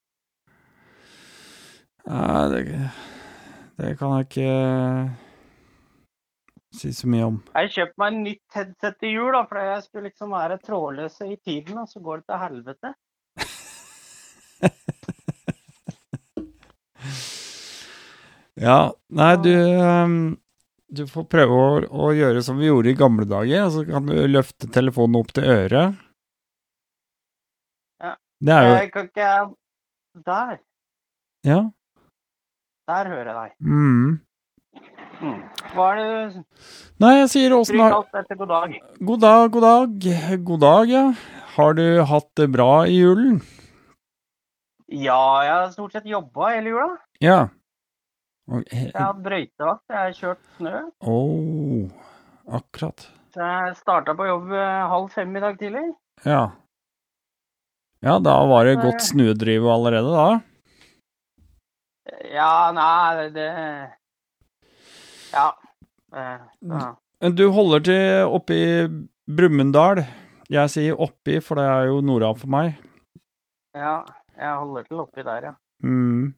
Nei, 2.06 2.44
det, 2.52 2.60
det 3.80 3.94
kan 3.98 4.18
jeg 4.18 4.28
ikke 4.28 4.52
si 6.76 6.92
så 6.94 7.08
mye 7.10 7.26
om. 7.32 7.38
Jeg 7.56 7.72
kjøpte 7.78 8.02
meg 8.04 8.10
en 8.12 8.24
nytt 8.28 8.60
headset 8.60 8.96
til 9.00 9.16
jul, 9.16 9.32
da, 9.34 9.42
for 9.48 9.56
jeg 9.64 9.86
skulle 9.88 10.08
liksom 10.12 10.30
være 10.36 10.62
trådløs 10.68 11.16
i 11.26 11.40
tiden, 11.40 11.76
og 11.82 11.88
så 11.90 11.98
går 12.04 12.16
det 12.22 12.28
til 12.30 12.42
helvete. 12.44 12.90
Ja, 18.56 18.96
nei, 19.12 19.34
du 19.44 19.52
ehm, 19.52 20.38
Du 20.94 21.06
får 21.10 21.26
prøve 21.32 21.56
å, 21.58 21.70
å 21.90 22.12
gjøre 22.14 22.44
som 22.46 22.60
vi 22.62 22.68
gjorde 22.70 22.92
i 22.92 22.98
gamle 22.98 23.26
dager, 23.26 23.66
og 23.66 23.72
så 23.74 23.86
kan 23.88 24.06
du 24.06 24.14
løfte 24.30 24.70
telefonen 24.72 25.18
opp 25.22 25.32
til 25.34 25.48
øret. 25.50 25.98
Ja. 28.04 28.14
Det 28.46 28.54
er 28.54 28.68
jo 28.68 28.76
Jeg 28.76 28.92
kan 28.94 29.10
ikke 29.10 29.32
Der. 30.26 30.54
Ja. 31.46 31.60
Der 32.86 33.10
hører 33.10 33.32
jeg 33.32 33.36
deg. 33.36 33.56
Mm. 33.66 34.22
Mm. 35.26 35.42
Hva 35.74 35.88
er 35.94 36.00
det 36.00 36.44
Nei, 37.02 37.12
jeg 37.22 37.30
sier 37.32 37.56
åssen 37.56 37.80
har 37.80 37.96
god 37.96 38.50
dag. 38.52 38.76
God 39.00 39.22
dag, 39.24 39.52
god 39.52 39.66
dag. 39.66 40.08
God 40.46 40.62
dag, 40.64 40.92
ja. 40.92 41.06
Har 41.56 41.76
du 41.78 41.86
hatt 42.06 42.30
det 42.38 42.50
bra 42.54 42.86
i 42.86 43.00
julen? 43.00 43.40
Ja, 44.92 45.42
jeg 45.42 45.54
har 45.56 45.70
stort 45.74 45.96
sett 45.96 46.06
jobba 46.08 46.52
hele 46.54 46.76
jula. 46.76 46.90
Ja. 47.24 47.40
Jeg 48.46 48.92
har 48.94 49.16
brøytevakt, 49.26 49.84
jeg 49.90 49.98
har 49.98 50.12
kjørt 50.14 50.42
snø. 50.58 50.82
Oh, 51.02 51.88
akkurat. 52.54 53.08
Så 53.34 53.42
jeg 53.42 53.78
starta 53.80 54.14
på 54.16 54.28
jobb 54.28 54.52
eh, 54.54 54.84
halv 54.92 55.08
fem 55.12 55.34
i 55.36 55.42
dag 55.44 55.58
tidlig. 55.60 55.86
Ja. 56.26 56.44
Ja, 58.06 58.20
da 58.22 58.36
var 58.46 58.68
det 58.70 58.76
godt 58.84 59.02
snuedrive 59.02 59.72
allerede, 59.74 60.12
da. 60.14 60.28
Ja, 62.30 62.52
nei, 62.76 63.30
det 63.34 63.48
Ja. 65.34 65.48
Eh, 66.14 66.46
ja. 66.70 66.94
Du 67.34 67.48
holder 67.52 67.82
til 67.82 68.30
oppe 68.30 68.54
i 68.54 68.68
Brumunddal. 69.26 70.04
Jeg 70.54 70.70
sier 70.70 71.02
oppi, 71.02 71.40
for 71.42 71.58
det 71.58 71.66
er 71.66 71.88
jo 71.90 72.02
norda 72.06 72.30
for 72.38 72.52
meg. 72.52 72.76
ja. 73.74 74.04
Jeg 74.36 74.52
holder 74.60 74.84
til 74.84 75.00
oppi 75.00 75.24
der, 75.24 75.46
ja. 75.48 75.52
Mm. 75.80 76.34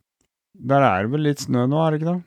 Der 0.57 0.81
er 0.81 1.03
det 1.05 1.11
vel 1.13 1.21
litt 1.27 1.39
snø 1.43 1.65
nå, 1.69 1.77
er 1.85 1.91
det 1.93 2.01
ikke 2.01 2.13
det? 2.13 2.23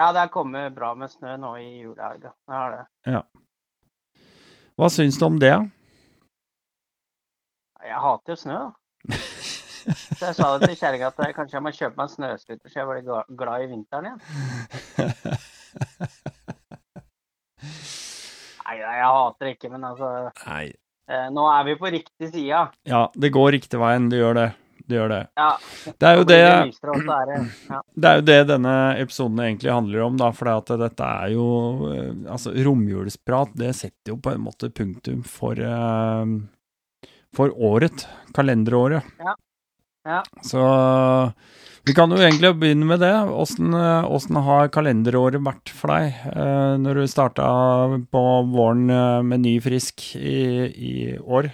Ja, 0.00 0.08
det 0.16 0.20
er 0.24 0.30
kommet 0.32 0.74
bra 0.74 0.94
med 0.98 1.10
snø 1.12 1.36
nå 1.38 1.52
i 1.60 1.68
julehelga. 1.84 2.32
Det 2.48 2.54
har 2.56 2.70
det. 2.74 2.84
Ja. 3.12 3.22
Hva 4.80 4.88
syns 4.90 5.18
du 5.20 5.26
om 5.28 5.38
det? 5.42 5.52
Jeg 7.84 8.00
hater 8.04 8.32
jo 8.34 8.38
snø, 8.40 8.58
da. 8.58 8.70
Så 9.10 10.26
jeg 10.26 10.34
sa 10.36 10.48
det 10.60 10.68
til 10.68 10.76
kjerringa 10.76 11.08
at 11.08 11.20
jeg 11.24 11.34
kanskje 11.36 11.56
jeg 11.56 11.64
må 11.64 11.70
kjøpe 11.72 11.96
meg 11.96 12.04
en 12.08 12.12
snøscooter, 12.14 12.68
så 12.68 12.80
jeg 12.82 12.88
blir 12.90 13.36
glad 13.40 13.64
i 13.64 13.70
vinteren 13.70 14.10
igjen. 14.10 14.20
Nei, 18.70 18.76
nei, 18.78 18.96
jeg 19.00 19.08
hater 19.10 19.46
det 19.48 19.52
ikke, 19.56 19.70
men 19.72 19.82
altså 19.88 20.08
Nei. 20.46 20.66
eh, 21.10 21.26
Nå 21.34 21.46
er 21.50 21.64
vi 21.66 21.74
på 21.80 21.90
riktig 21.90 22.28
side. 22.30 22.60
Ja, 22.86 23.00
det 23.18 23.32
går 23.34 23.50
riktig 23.56 23.80
veien. 23.82 24.06
Det 24.12 24.20
gjør 24.20 24.36
det. 24.38 24.48
Det 24.90 24.98
gjør 24.98 25.12
det. 25.12 25.20
Ja. 25.38 25.50
Det 25.86 26.08
er 26.08 26.16
jo 26.18 26.24
det 26.26 26.38
det 27.94 28.08
er 28.10 28.16
jo 28.18 28.24
det 28.26 28.38
denne 28.50 28.74
episoden 28.98 29.42
egentlig 29.44 29.70
handler 29.72 30.06
om, 30.08 30.16
da, 30.18 30.30
for 30.34 30.50
dette 30.80 31.06
er 31.06 31.34
jo 31.34 31.46
eh, 31.90 32.08
Altså, 32.30 32.54
romjulsprat, 32.66 33.54
det 33.58 33.74
setter 33.78 34.14
jo 34.14 34.18
på 34.22 34.34
en 34.34 34.42
måte 34.44 34.72
punktum 34.74 35.22
for 35.26 35.60
eh, 35.62 36.34
For 37.36 37.54
året. 37.54 38.08
Kalenderåret. 38.34 39.06
Ja. 39.22 39.36
Ja. 40.08 40.22
Så 40.42 40.60
vi 41.86 41.94
kan 41.96 42.12
jo 42.12 42.18
egentlig 42.20 42.52
begynne 42.60 42.88
med 42.88 43.00
det. 43.02 43.12
Åssen 43.30 43.74
eh, 43.76 44.42
har 44.46 44.70
kalenderåret 44.74 45.42
vært 45.44 45.72
for 45.74 45.92
deg 45.94 46.16
eh, 46.32 46.76
når 46.80 47.00
du 47.02 47.10
starta 47.10 47.46
på 48.12 48.24
våren 48.52 48.90
eh, 48.90 49.22
med 49.26 49.44
ny 49.46 49.56
frisk 49.64 50.10
i, 50.16 50.40
i 50.70 50.94
år? 51.20 51.50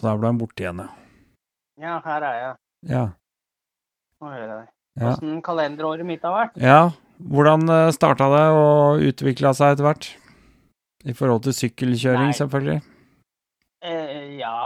Og 0.00 0.06
der 0.06 0.20
ble 0.20 0.30
han 0.32 0.40
borte 0.40 0.64
igjen, 0.64 0.80
ja. 0.80 0.88
ja, 1.84 1.96
her 2.06 2.24
er 2.24 2.36
jeg. 2.38 2.54
Ja. 2.88 3.02
Nå 4.20 4.30
hører 4.32 4.46
jeg 4.46 4.52
deg. 4.54 4.70
Ja. 5.00 5.10
Åssen 5.12 5.42
kalenderåret 5.44 6.08
mitt 6.08 6.24
har 6.24 6.34
vært? 6.34 6.56
Ja, 6.60 6.80
hvordan 7.30 7.68
starta 7.94 8.30
det 8.32 8.46
og 8.56 9.04
utvikla 9.10 9.52
seg 9.56 9.76
etter 9.76 9.86
hvert? 9.86 10.08
I 11.04 11.14
forhold 11.16 11.44
til 11.46 11.56
sykkelkjøring, 11.56 12.32
Nei. 12.32 12.36
selvfølgelig. 12.36 12.80
Eh, 13.80 14.34
ja, 14.40 14.56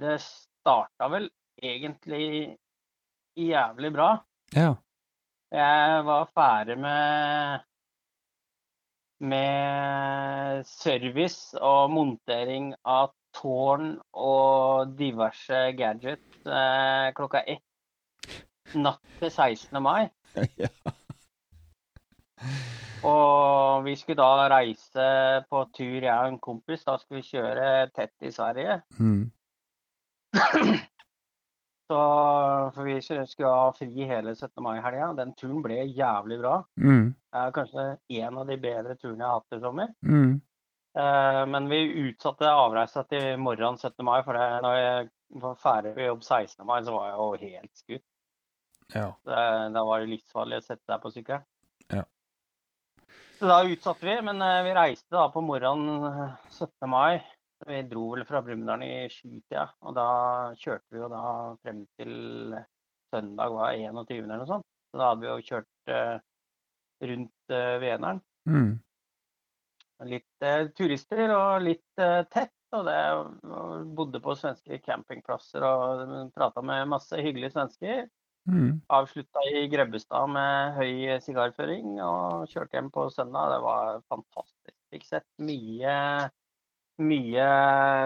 det 0.00 0.20
starta 0.24 1.08
vel 1.12 1.26
egentlig 1.60 2.56
jævlig 3.36 3.90
bra. 3.92 4.12
Ja. 4.56 4.74
Jeg 5.52 6.04
var 6.06 6.30
ferdig 6.36 6.78
med 6.80 7.66
med 9.20 10.64
service 10.64 11.58
og 11.60 11.90
montering 11.92 12.70
av 12.88 13.10
tårn 13.36 13.92
og 14.12 14.94
diverse 14.98 15.60
gadgets 15.78 16.46
eh, 16.46 17.10
klokka 17.16 17.44
ett 17.46 17.66
natt 18.74 19.18
til 19.20 19.30
16. 19.30 19.82
mai. 19.82 20.08
Ja. 20.60 20.70
Og 23.04 23.84
vi 23.84 23.94
skulle 23.96 24.20
da 24.20 24.48
reise 24.52 25.04
på 25.48 25.64
tur, 25.76 26.02
jeg 26.04 26.12
og 26.12 26.28
en 26.28 26.38
kompis. 26.40 26.84
Da 26.84 26.96
skulle 27.00 27.20
vi 27.20 27.30
kjøre 27.32 27.66
tett 27.96 28.28
i 28.28 28.32
Sverige. 28.32 28.80
Mm. 29.00 29.30
Så 31.90 32.00
for 32.74 32.86
vi 32.86 33.00
skulle 33.02 33.50
ha 33.50 33.72
fri 33.74 34.06
hele 34.06 34.34
17. 34.36 34.62
mai-helga. 34.62 35.08
Den 35.18 35.32
turen 35.34 35.62
ble 35.64 35.80
jævlig 35.88 36.38
bra. 36.38 36.60
Mm. 36.78 37.08
Det 37.10 37.40
er 37.40 37.56
kanskje 37.56 37.86
en 38.20 38.38
av 38.38 38.46
de 38.52 38.58
bedre 38.62 38.94
turene 39.00 39.24
jeg 39.24 39.26
har 39.26 39.40
hatt 39.40 39.56
i 39.56 39.62
sommer. 39.64 39.90
Mm. 40.06 40.36
Eh, 40.98 41.46
men 41.46 41.68
vi 41.70 41.80
utsatte 42.08 42.50
avreisa 42.50 43.04
til 43.06 43.36
morgenen 43.38 43.78
17. 43.78 44.04
mai, 44.06 44.20
for 44.26 44.38
det, 44.38 44.46
når 44.64 44.78
jeg 44.78 45.10
var 45.42 45.58
ferdig 45.62 45.94
på 45.94 46.06
jobb 46.08 46.24
16. 46.24 46.66
mai, 46.66 46.80
så 46.86 46.94
var 46.94 47.10
jeg 47.10 47.18
jo 47.20 47.50
helt 47.54 47.82
skutt. 47.84 48.06
Ja. 48.90 49.08
Det, 49.22 49.42
da 49.76 49.84
var 49.86 50.02
det 50.02 50.10
livsfarlig 50.10 50.58
å 50.58 50.64
sette 50.66 50.82
deg 50.90 51.02
på 51.02 51.12
sykkelen. 51.14 51.44
Ja. 51.94 52.02
Så 53.38 53.48
da 53.48 53.60
utsatte 53.64 54.08
vi, 54.08 54.16
men 54.26 54.42
eh, 54.44 54.62
vi 54.66 54.74
reiste 54.76 55.14
da 55.14 55.28
på 55.32 55.44
morgenen 55.44 56.08
eh, 56.10 56.48
17. 56.50 56.90
mai. 56.90 57.20
Vi 57.68 57.82
dro 57.86 58.06
vel 58.14 58.24
fra 58.24 58.40
Brumunddal 58.42 58.82
i 58.86 59.06
sjutida, 59.12 59.66
og 59.84 59.94
da 59.94 60.08
kjørte 60.56 60.96
vi 60.96 61.02
jo 61.02 61.10
da 61.12 61.22
frem 61.60 61.82
til 62.00 62.54
søndag 63.12 63.52
var 63.52 63.76
21. 63.76 64.22
eller 64.24 64.40
noe 64.40 64.48
sånt. 64.48 64.66
Så 64.90 64.98
da 64.98 65.10
hadde 65.10 65.22
vi 65.22 65.28
jo 65.28 65.48
kjørt 65.52 65.92
eh, 65.92 66.14
rundt 67.10 67.54
Veneren. 67.84 68.22
Mm. 68.48 68.72
Litt 70.08 70.44
eh, 70.46 70.68
turister 70.76 71.32
og 71.34 71.66
litt 71.66 72.00
eh, 72.02 72.22
tett. 72.32 72.54
Og 72.70 72.86
det 72.86 72.98
og 73.50 73.88
bodde 73.98 74.20
på 74.22 74.36
svenske 74.38 74.76
campingplasser 74.84 75.64
og 75.66 76.30
prata 76.30 76.62
med 76.62 76.86
masse 76.92 77.18
hyggelige 77.18 77.56
svensker. 77.56 78.04
Mm. 78.46 78.80
Avslutta 78.94 79.42
i 79.50 79.64
Grebbestad 79.72 80.30
med 80.30 80.76
høy 80.78 81.18
sigarføring 81.24 81.98
og 81.98 82.46
kjørte 82.52 82.78
hjem 82.78 82.92
på 82.94 83.08
søndag. 83.10 83.50
Det 83.56 83.58
var 83.64 83.98
fantastisk. 84.06 84.76
Fikk 84.94 85.08
sett 85.08 85.26
mye, 85.42 85.96
mye 87.02 87.50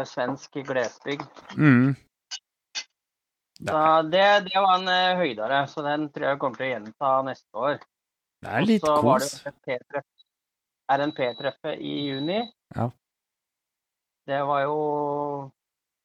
svensk 0.09 0.59
glesbygd. 0.65 1.45
Mm. 1.61 1.93
Så 3.61 3.85
det, 4.11 4.27
det 4.49 4.59
var 4.59 4.81
en 4.81 4.89
eh, 4.91 5.21
høydare, 5.21 5.61
så 5.71 5.85
den 5.87 6.09
tror 6.13 6.33
jeg 6.33 6.41
kommer 6.43 6.59
til 6.59 6.67
å 6.67 6.73
gjenta 6.73 7.13
neste 7.29 7.67
år. 7.69 7.79
Det 8.45 8.51
er 8.51 8.67
litt 8.67 8.85
så 8.85 8.97
var 8.99 9.23
det 9.23 9.29
kos. 9.29 9.39
RNP-treff- 9.45 10.14
RNP-treffet 10.93 11.81
i 11.81 11.93
juni. 12.11 12.41
Ja. 12.77 12.91
det 14.27 14.41
var 14.47 14.63
jo 14.65 15.51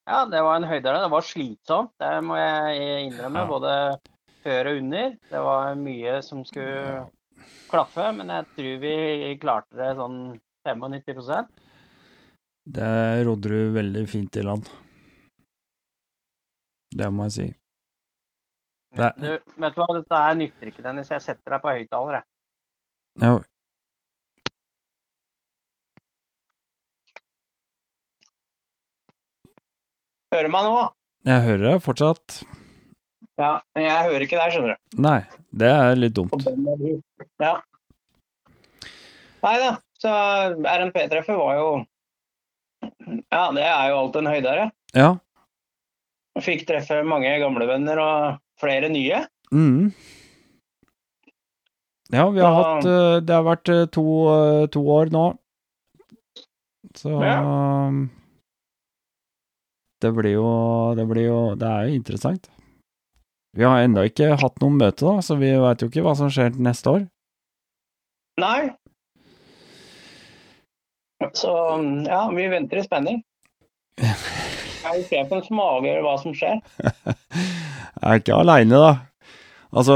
Ja, 0.09 0.25
det 0.25 0.41
var 0.41 0.55
en 0.57 0.63
høydere. 0.69 1.01
Det 1.03 1.11
var 1.11 1.21
slitsomt, 1.21 1.91
det 2.01 2.23
må 2.25 2.35
jeg 2.39 3.09
innrømme. 3.11 3.43
Ja. 3.43 3.47
Både 3.47 3.73
før 4.43 4.71
og 4.71 4.77
under. 4.81 5.11
Det 5.29 5.41
var 5.45 5.75
mye 5.75 6.21
som 6.25 6.43
skulle 6.47 7.05
klaffe, 7.69 8.07
men 8.17 8.27
jeg 8.33 8.47
tror 8.55 8.79
vi 8.81 9.35
klarte 9.41 9.77
det 9.77 9.91
sånn 9.99 10.19
95% 10.65 11.47
Det 12.69 12.89
rodde 13.27 13.49
du 13.53 13.71
veldig 13.75 14.03
fint 14.09 14.35
i 14.37 14.41
land. 14.45 14.65
Det 16.89 17.07
må 17.13 17.27
jeg 17.29 17.31
si. 17.37 17.47
Det- 18.97 19.13
Du, 19.21 19.29
vet 19.61 19.75
du 19.75 19.81
hva, 19.81 19.87
dette 19.93 20.15
her 20.23 20.35
nytter 20.35 20.67
ikke, 20.71 20.81
Dennis. 20.83 21.09
Jeg 21.13 21.21
setter 21.21 21.51
deg 21.53 21.61
på 21.61 21.69
høyttaler, 21.75 22.13
jeg. 22.17 22.23
Ja, 23.21 23.37
Hører 30.33 30.45
du 30.49 30.53
meg 30.53 30.65
nå? 30.69 30.79
jeg 31.29 31.43
hører 31.45 31.63
deg 31.65 31.81
fortsatt. 31.83 32.39
Ja, 33.39 33.53
men 33.75 33.85
jeg 33.85 34.05
hører 34.07 34.23
ikke 34.25 34.37
deg, 34.39 34.53
skjønner 34.53 34.75
du. 34.75 34.99
Nei, 35.03 35.19
det 35.61 35.69
er 35.71 35.97
litt 35.99 36.15
dumt. 36.17 36.45
Ja. 37.41 37.53
Nei 39.45 39.53
da, 39.61 39.69
så 40.01 40.11
RNP-treffet 40.59 41.37
var 41.39 41.55
jo 41.59 41.67
Ja, 43.31 43.43
det 43.55 43.63
er 43.63 43.89
jo 43.91 43.97
alltid 44.03 44.21
en 44.21 44.31
høydere. 44.33 44.65
Ja. 44.97 45.09
Fikk 46.43 46.65
treffe 46.69 47.01
mange 47.07 47.31
gamle 47.41 47.67
venner 47.69 47.99
og 48.03 48.39
flere 48.61 48.89
nye. 48.91 49.23
Mm. 49.55 49.89
Ja, 52.13 52.25
vi 52.33 52.41
har 52.41 52.51
da, 52.53 52.59
hatt 52.59 52.85
eh, 52.89 53.15
Det 53.25 53.33
har 53.35 53.45
vært 53.47 53.69
eh, 53.73 53.83
to, 53.93 54.05
eh, 54.33 54.63
to 54.73 54.83
år 54.93 55.11
nå. 55.13 55.25
Så 56.97 57.17
Ja. 57.23 57.39
Det 59.99 60.11
blir 60.15 60.37
jo 60.37 60.49
Det 60.95 61.05
blir 61.09 61.25
jo 61.27 61.39
Det 61.59 61.67
er 61.67 61.87
jo 61.87 61.95
interessant. 61.99 62.49
Vi 63.57 63.65
har 63.65 63.81
ennå 63.81 64.03
ikke 64.05 64.35
hatt 64.37 64.59
noe 64.61 64.75
møte, 64.75 65.01
da, 65.07 65.23
så 65.25 65.35
vi 65.39 65.49
veit 65.57 65.81
jo 65.81 65.89
ikke 65.89 66.03
hva 66.05 66.13
som 66.15 66.29
skjer 66.29 66.53
neste 66.61 66.91
år. 66.91 67.07
Nei. 68.39 68.69
Så 71.35 71.51
ja, 72.05 72.21
vi 72.31 72.45
venter 72.51 72.79
i 72.79 72.85
spenning. 72.85 73.23
Det 74.79 74.87
er 74.87 74.99
jo 75.01 75.07
sjefen 75.09 75.41
som 75.43 75.59
avgjør 75.59 76.05
hva 76.05 76.13
som 76.21 76.35
skjer. 76.37 76.61
Jeg 76.85 78.05
er 78.05 78.21
ikke 78.21 78.37
aleine, 78.37 78.77
da. 78.79 78.93
Altså, 79.69 79.95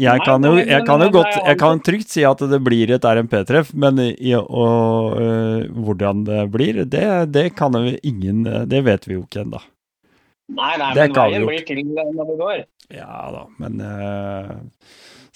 jeg 0.00 0.22
kan 0.24 0.44
jo, 0.48 0.54
jeg 0.56 0.84
kan 0.88 1.02
jo 1.04 1.10
godt 1.12 1.34
Jeg 1.44 1.58
kan 1.60 1.82
trygt 1.84 2.08
si 2.08 2.22
at 2.24 2.40
det 2.48 2.60
blir 2.64 2.88
et 2.94 3.04
RMP-treff, 3.04 3.74
men 3.76 4.00
i, 4.00 4.32
og, 4.38 5.18
uh, 5.20 5.66
hvordan 5.76 6.22
det 6.24 6.46
blir, 6.54 6.84
det, 6.88 7.04
det 7.28 7.50
kan 7.58 7.76
jo 7.76 7.98
ingen 8.00 8.46
Det 8.70 8.80
vet 8.86 9.04
vi 9.04 9.18
jo 9.18 9.26
ikke 9.26 9.44
ennå. 9.44 9.60
Nei, 10.56 10.72
nei, 10.80 10.90
Det 10.96 11.04
men 11.10 11.18
veien 11.20 11.46
blir 11.46 11.66
til 11.68 11.82
når 11.92 12.30
det 12.32 12.38
går. 12.40 12.62
Ja 12.96 13.28
da, 13.30 13.44
men 13.60 13.76
uh, 13.84 14.56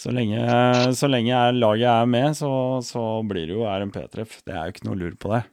så 0.00 0.10
lenge, 0.10 0.40
så 0.96 1.06
lenge 1.06 1.36
er- 1.36 1.54
laget 1.54 1.86
er 1.92 2.08
med, 2.10 2.32
så, 2.40 2.50
så 2.82 3.02
blir 3.28 3.46
det 3.46 3.54
jo 3.54 3.68
RMP-treff. 3.68 4.40
Det 4.42 4.56
er 4.56 4.64
jo 4.64 4.74
ikke 4.74 4.88
noe 4.88 4.98
lur 4.98 5.14
på 5.20 5.30
det. 5.36 5.44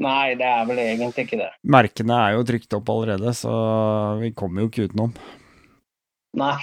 Nei, 0.00 0.34
det 0.38 0.46
er 0.46 0.66
vel 0.68 0.78
egentlig 0.82 1.24
ikke 1.24 1.38
det. 1.40 1.48
Merkene 1.66 2.18
er 2.26 2.36
jo 2.36 2.44
trykt 2.48 2.76
opp 2.76 2.90
allerede, 2.92 3.32
så 3.36 3.54
vi 4.20 4.30
kommer 4.36 4.64
jo 4.64 4.70
ikke 4.70 4.90
utenom. 4.90 5.14
Nei. 6.38 6.62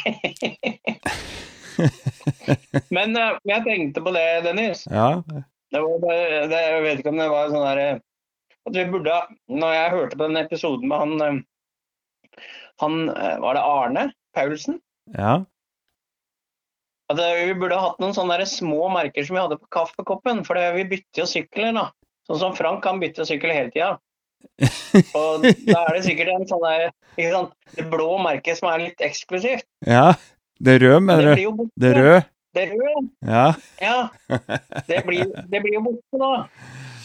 Men 2.94 3.15
eh, 3.18 3.35
jeg 3.45 3.64
tenkte 3.65 4.02
på 4.06 4.14
det, 4.15 4.26
Dennis. 4.45 4.85
Ja, 4.89 5.22
Det 5.72 5.81
var, 5.84 5.98
bare- 5.99 6.45
det, 6.48 6.61
jeg 6.64 6.84
vet 6.85 7.02
ikke 7.02 7.11
om 7.11 7.19
det 7.19 7.27
var 7.31 7.49
sånn 7.52 7.65
der 7.68 7.81
eh, 7.84 7.99
At 8.68 8.77
vi 8.80 8.85
burde 8.91 9.18
Når 9.52 9.73
jeg 9.76 9.91
hørte 9.94 10.15
på 10.18 10.23
den 10.30 10.39
episoden 10.39 10.88
med 10.88 11.02
han 11.03 11.26
eh, 11.26 12.41
Han 12.84 12.98
Var 13.44 13.57
det 13.60 13.65
Arne 13.68 14.06
Paulsen? 14.38 14.80
ja, 15.18 15.34
At 17.11 17.19
vi 17.19 17.53
burde 17.60 17.77
hatt 17.80 17.99
noen 18.03 18.15
sånne 18.15 18.39
der 18.39 18.49
små 18.52 18.88
merker 18.95 19.23
som 19.27 19.35
vi 19.38 19.44
hadde 19.44 19.60
på 19.61 19.69
kaffekoppen. 19.72 20.41
For 20.48 20.60
vi 20.76 20.84
bytter 20.91 21.22
jo 21.23 21.27
sykler, 21.31 21.72
da. 21.77 21.85
Sånn 22.27 22.41
som 22.41 22.56
Frank 22.57 22.84
han 22.84 22.99
bytte 22.99 23.23
sykkel 23.27 23.53
hele 23.56 23.72
tida. 23.72 23.94
Og 25.18 25.43
da 25.45 25.81
er 25.84 25.93
det 25.97 26.03
sikkert 26.07 26.31
en 26.34 26.47
sånn 26.49 26.64
der 26.65 26.88
ikke 27.18 27.30
sant? 27.34 27.51
Det 27.77 27.85
blå 27.91 28.07
merket 28.23 28.57
som 28.57 28.69
er 28.72 28.88
litt 28.88 29.03
eksklusivt. 29.05 29.68
ja. 29.85 30.14
Det 30.57 30.80
røde, 30.81 30.95
Det 30.97 31.03
mener 31.05 31.35
du? 31.38 31.41
jo 31.43 31.51
borte. 31.53 31.73
Det 31.77 31.89
røde? 31.93 32.22
Det 32.57 32.64
røde. 32.72 33.01
Ja. 33.30 33.43
Ja. 33.77 33.97
Det 34.88 35.03
blir, 35.05 35.27
det 35.51 35.59
blir 35.61 35.76
jo 35.76 35.81
borte 35.85 36.18
da. 36.23 36.30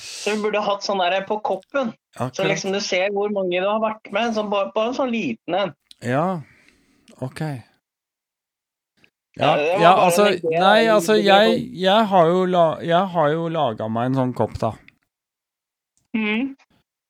Så 0.01 0.33
vi 0.33 0.41
burde 0.47 0.63
hatt 0.65 0.87
sånn 0.87 1.03
der 1.05 1.19
på 1.29 1.37
koppen. 1.45 1.91
Så 2.33 2.47
liksom 2.49 2.73
du 2.73 2.81
ser 2.81 3.11
hvor 3.13 3.29
mange 3.35 3.61
du 3.61 3.67
har 3.69 3.83
vært 3.83 4.09
med. 4.15 4.33
Sånn, 4.33 4.49
bare, 4.49 4.71
bare 4.73 4.95
en 4.95 4.97
sånn 4.97 5.13
liten 5.13 5.59
en. 5.59 5.75
Ja, 6.01 6.25
ok. 7.21 7.43
Ja, 9.37 9.53
Ja, 9.61 9.77
ja 9.85 9.93
altså, 10.07 10.31
nei, 10.49 10.87
altså, 10.93 11.19
jeg, 11.21 11.61
jeg 11.77 12.09
har 12.09 12.33
jo, 12.33 12.47
la, 12.49 12.65
jeg 12.81 13.13
har 13.15 13.31
jo 13.37 13.47
laga 13.53 13.89
meg 13.93 14.11
en 14.11 14.19
sånn 14.23 14.33
kopp, 14.41 14.57
da, 14.65 14.73
Mm. 16.17 16.57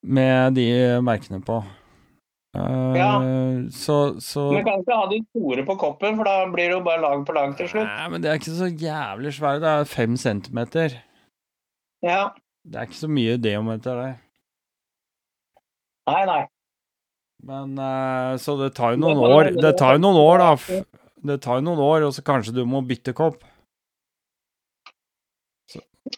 Med 0.03 0.59
de 0.59 0.67
merkene 1.05 1.41
på. 1.45 1.63
Uh, 2.57 2.93
Ja. 2.99 3.13
Så, 3.73 4.21
så 4.21 4.51
Men 4.53 4.65
kan 4.67 4.83
ikke 4.83 4.97
ha 4.97 5.07
de 5.09 5.23
store 5.31 5.63
på 5.65 5.77
koppen, 5.81 6.19
for 6.19 6.29
da 6.29 6.45
blir 6.53 6.69
det 6.69 6.77
jo 6.77 6.83
bare 6.85 7.01
lag 7.01 7.23
på 7.25 7.33
lag 7.33 7.55
til 7.57 7.71
slutt. 7.71 7.89
Nei, 7.89 8.09
men 8.13 8.25
det 8.25 8.29
er 8.29 8.41
ikke 8.41 8.57
så 8.59 8.69
jævlig 8.69 9.33
svære. 9.39 9.63
Det 9.63 9.71
er 9.71 9.89
fem 9.89 10.19
centimeter. 10.21 10.99
Ja. 12.05 12.27
Det 12.63 12.79
er 12.79 12.91
ikke 12.91 13.01
så 13.01 13.09
mye 13.09 13.39
deometer, 13.41 14.03
det. 14.03 14.13
Nei, 16.11 16.25
nei. 16.29 16.43
Men 17.43 17.79
uh, 17.79 18.37
Så 18.39 18.55
det 18.61 18.75
tar 18.77 18.95
jo 18.95 19.01
noen 19.03 19.23
år. 19.25 19.51
Det 19.57 19.73
tar 19.79 19.97
jo 19.97 20.05
noen 20.05 20.21
år, 20.21 20.43
da. 20.45 20.83
Det 21.33 21.41
tar 21.43 21.59
jo 21.59 21.67
noen 21.71 21.83
år, 21.83 22.07
og 22.07 22.15
så 22.15 22.23
kanskje 22.27 22.55
du 22.55 22.65
må 22.69 22.83
bytte 22.87 23.15
kopp. 23.17 23.43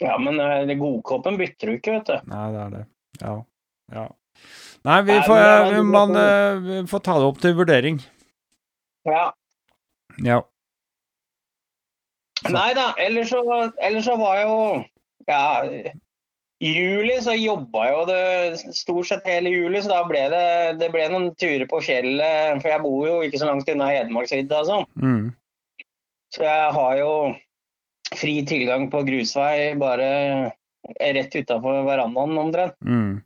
Ja, 0.01 0.17
men 0.19 0.41
uh, 0.41 0.65
det 0.67 0.81
godkoppen 0.81 1.39
bytter 1.39 1.71
du 1.71 1.79
ikke, 1.79 1.99
vet 2.01 2.11
du. 2.11 2.31
Nei, 2.33 2.47
det 2.53 2.63
er 2.65 2.75
det. 2.75 2.87
Ja. 3.23 3.35
Ja. 3.93 4.09
Nei, 4.85 5.01
vi 5.03 5.13
Nei, 5.17 5.27
får, 5.27 5.35
men 5.35 5.45
er- 5.45 5.75
vi- 5.75 5.83
man 5.91 6.17
eh, 6.17 6.57
vi 6.61 6.81
får 6.91 7.03
ta 7.03 7.15
det 7.19 7.25
opp 7.29 7.39
til 7.41 7.55
vurdering. 7.55 8.01
Ja. 9.09 9.33
Ja. 10.23 10.43
Så- 12.45 12.53
Nei 12.53 12.75
da, 12.75 12.93
ellers 12.99 13.31
så, 13.31 13.41
ellers 13.81 14.05
så 14.05 14.17
var 14.19 14.41
jo 14.43 14.85
Ja, 15.27 15.65
i 16.61 16.69
juli 16.69 17.15
så 17.25 17.33
jobba 17.33 17.87
jo 17.91 18.05
det 18.07 18.75
stort 18.77 19.07
sett 19.09 19.25
hele 19.25 19.49
juli, 19.49 19.81
så 19.81 19.89
da 19.89 20.03
ble 20.05 20.29
det, 20.29 20.79
det 20.79 20.91
ble 20.93 21.07
noen 21.09 21.31
turer 21.41 21.65
på 21.67 21.81
fjellet. 21.81 22.61
For 22.61 22.69
jeg 22.69 22.83
bor 22.83 23.07
jo 23.09 23.15
ikke 23.25 23.41
så 23.41 23.47
langt 23.49 23.69
unna 23.73 23.89
Hedmarksvidda 23.89 24.61
sånn. 24.69 24.85
Mm. 25.01 25.33
Så 26.35 26.43
jeg 26.45 26.73
har 26.77 26.97
jo 26.99 27.37
fri 28.15 28.35
tilgang 28.45 28.91
på 28.93 29.01
grusvei 29.09 29.73
bare 29.81 30.53
rett 31.01 31.33
utafor 31.41 31.85
verandaen 31.89 32.37
omtrent. 32.39 32.77
Mm. 32.85 33.23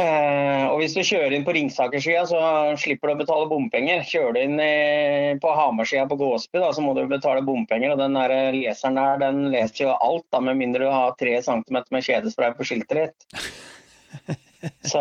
Eh, 0.00 0.62
og 0.72 0.78
hvis 0.80 0.94
du 0.96 1.02
kjører 1.04 1.34
inn 1.36 1.42
på 1.44 1.52
Ringsakersida, 1.52 2.22
så 2.30 2.38
slipper 2.80 3.10
du 3.10 3.14
å 3.14 3.18
betale 3.20 3.48
bompenger. 3.50 4.00
Kjører 4.08 4.36
du 4.38 4.40
inn 4.40 4.60
i, 4.64 5.34
på 5.42 5.50
Hamarsida 5.52 6.06
på 6.08 6.16
Gåsby, 6.20 6.62
da, 6.62 6.70
så 6.72 6.80
må 6.84 6.94
du 6.96 7.02
betale 7.10 7.42
bompenger. 7.44 7.92
Og 7.92 8.00
den 8.00 8.16
der 8.16 8.32
leseren 8.56 8.96
der, 8.96 9.20
den 9.20 9.42
leser 9.52 9.84
jo 9.86 9.96
alt, 9.98 10.24
da, 10.32 10.40
med 10.40 10.56
mindre 10.62 10.86
du 10.86 10.92
har 10.94 11.12
tre 11.20 11.34
centimeter 11.44 11.92
med 11.92 12.06
kjedespray 12.08 12.54
på 12.56 12.68
skiltet 12.70 13.02
ditt. 13.02 13.28
Så 14.86 15.00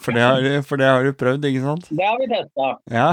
For, 0.00 0.14
det 0.14 0.22
har, 0.22 0.40
du- 0.40 0.62
for 0.64 0.78
det 0.80 0.86
har 0.86 1.02
du 1.04 1.12
prøvd, 1.18 1.44
ikke 1.50 1.64
sant? 1.64 1.88
det 1.90 2.06
har 2.06 2.16
vi 2.20 2.28
testa. 2.30 2.68
Ja. 2.94 3.08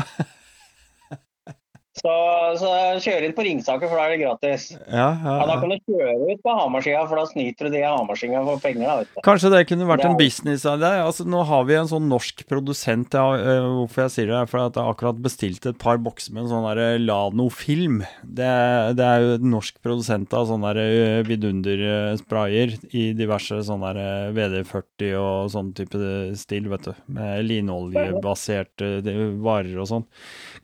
Så, 1.94 2.10
så 2.58 2.70
kjør 3.06 3.26
inn 3.28 3.34
på 3.38 3.44
Ringsaker, 3.46 3.86
for 3.86 4.00
da 4.00 4.08
er 4.08 4.16
det 4.16 4.24
gratis. 4.24 4.64
ja, 4.90 5.10
ja, 5.14 5.34
Ja, 5.38 5.46
Da 5.46 5.58
kan 5.62 5.70
du 5.70 5.76
kjøre 5.86 6.16
ut 6.34 6.40
på 6.42 6.54
Hamarsida, 6.58 7.04
for 7.08 7.20
da 7.22 7.26
snyter 7.30 7.68
du 7.70 7.76
de 7.76 7.84
hamarsinga 7.86 8.40
for 8.48 8.58
penger. 8.64 8.82
da, 8.88 8.96
vet 9.04 9.12
du. 9.14 9.22
Kanskje 9.28 9.52
det 9.54 9.68
kunne 9.70 9.86
vært 9.86 10.02
Det 10.02 10.06
en 10.10 10.16
er- 10.16 10.18
business 10.24 10.66
av 10.66 10.80
det. 10.82 10.90
Altså, 11.06 11.24
nå 11.30 11.44
har 11.46 11.64
vi 11.70 11.76
en 11.78 11.86
sånn 11.92 12.08
norsk 12.10 12.48
produsent. 12.50 13.14
Ja, 13.14 13.28
øh, 13.38 13.68
hvorfor 13.86 14.02
jeg 14.08 14.12
sier 14.16 14.26
det, 14.26 14.40
er 14.42 14.50
fordi 14.50 14.74
jeg 14.74 14.90
akkurat 14.96 15.22
bestilte 15.22 15.70
et 15.70 15.78
par 15.78 15.98
bokser 16.02 16.34
med 16.34 16.44
en 16.44 16.50
sånn 16.50 16.66
der 16.76 16.98
Lano-film. 16.98 18.00
Det, 18.26 18.50
det 18.98 19.06
er 19.06 19.22
jo 19.22 19.34
et 19.38 19.46
norsk 19.54 19.78
produsent 19.86 20.34
av 20.34 20.48
sånne 20.50 20.74
der, 20.74 20.82
øh, 21.22 21.24
vidundersprayer 21.30 22.74
i 22.92 23.14
diverse 23.14 23.62
sånne 23.70 23.94
der, 23.94 24.02
øh, 24.02 24.34
VD40 24.34 25.14
og 25.22 25.52
sånn 25.54 25.74
type 25.78 25.94
stil, 26.42 26.70
vet 26.74 26.90
du. 26.90 26.94
Med 27.08 27.46
linoljebaserte 27.46 29.04
varer 29.46 29.78
og 29.78 29.88
sånn. 29.94 30.06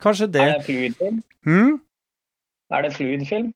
Kanskje 0.00 0.30
det 0.32 0.40
Er 0.40 0.58
det 0.66 1.19
fluidfilm? 1.20 1.46
hm? 1.46 1.80
Er 2.70 2.82
det 2.86 2.92
fluidfilm? 2.96 3.48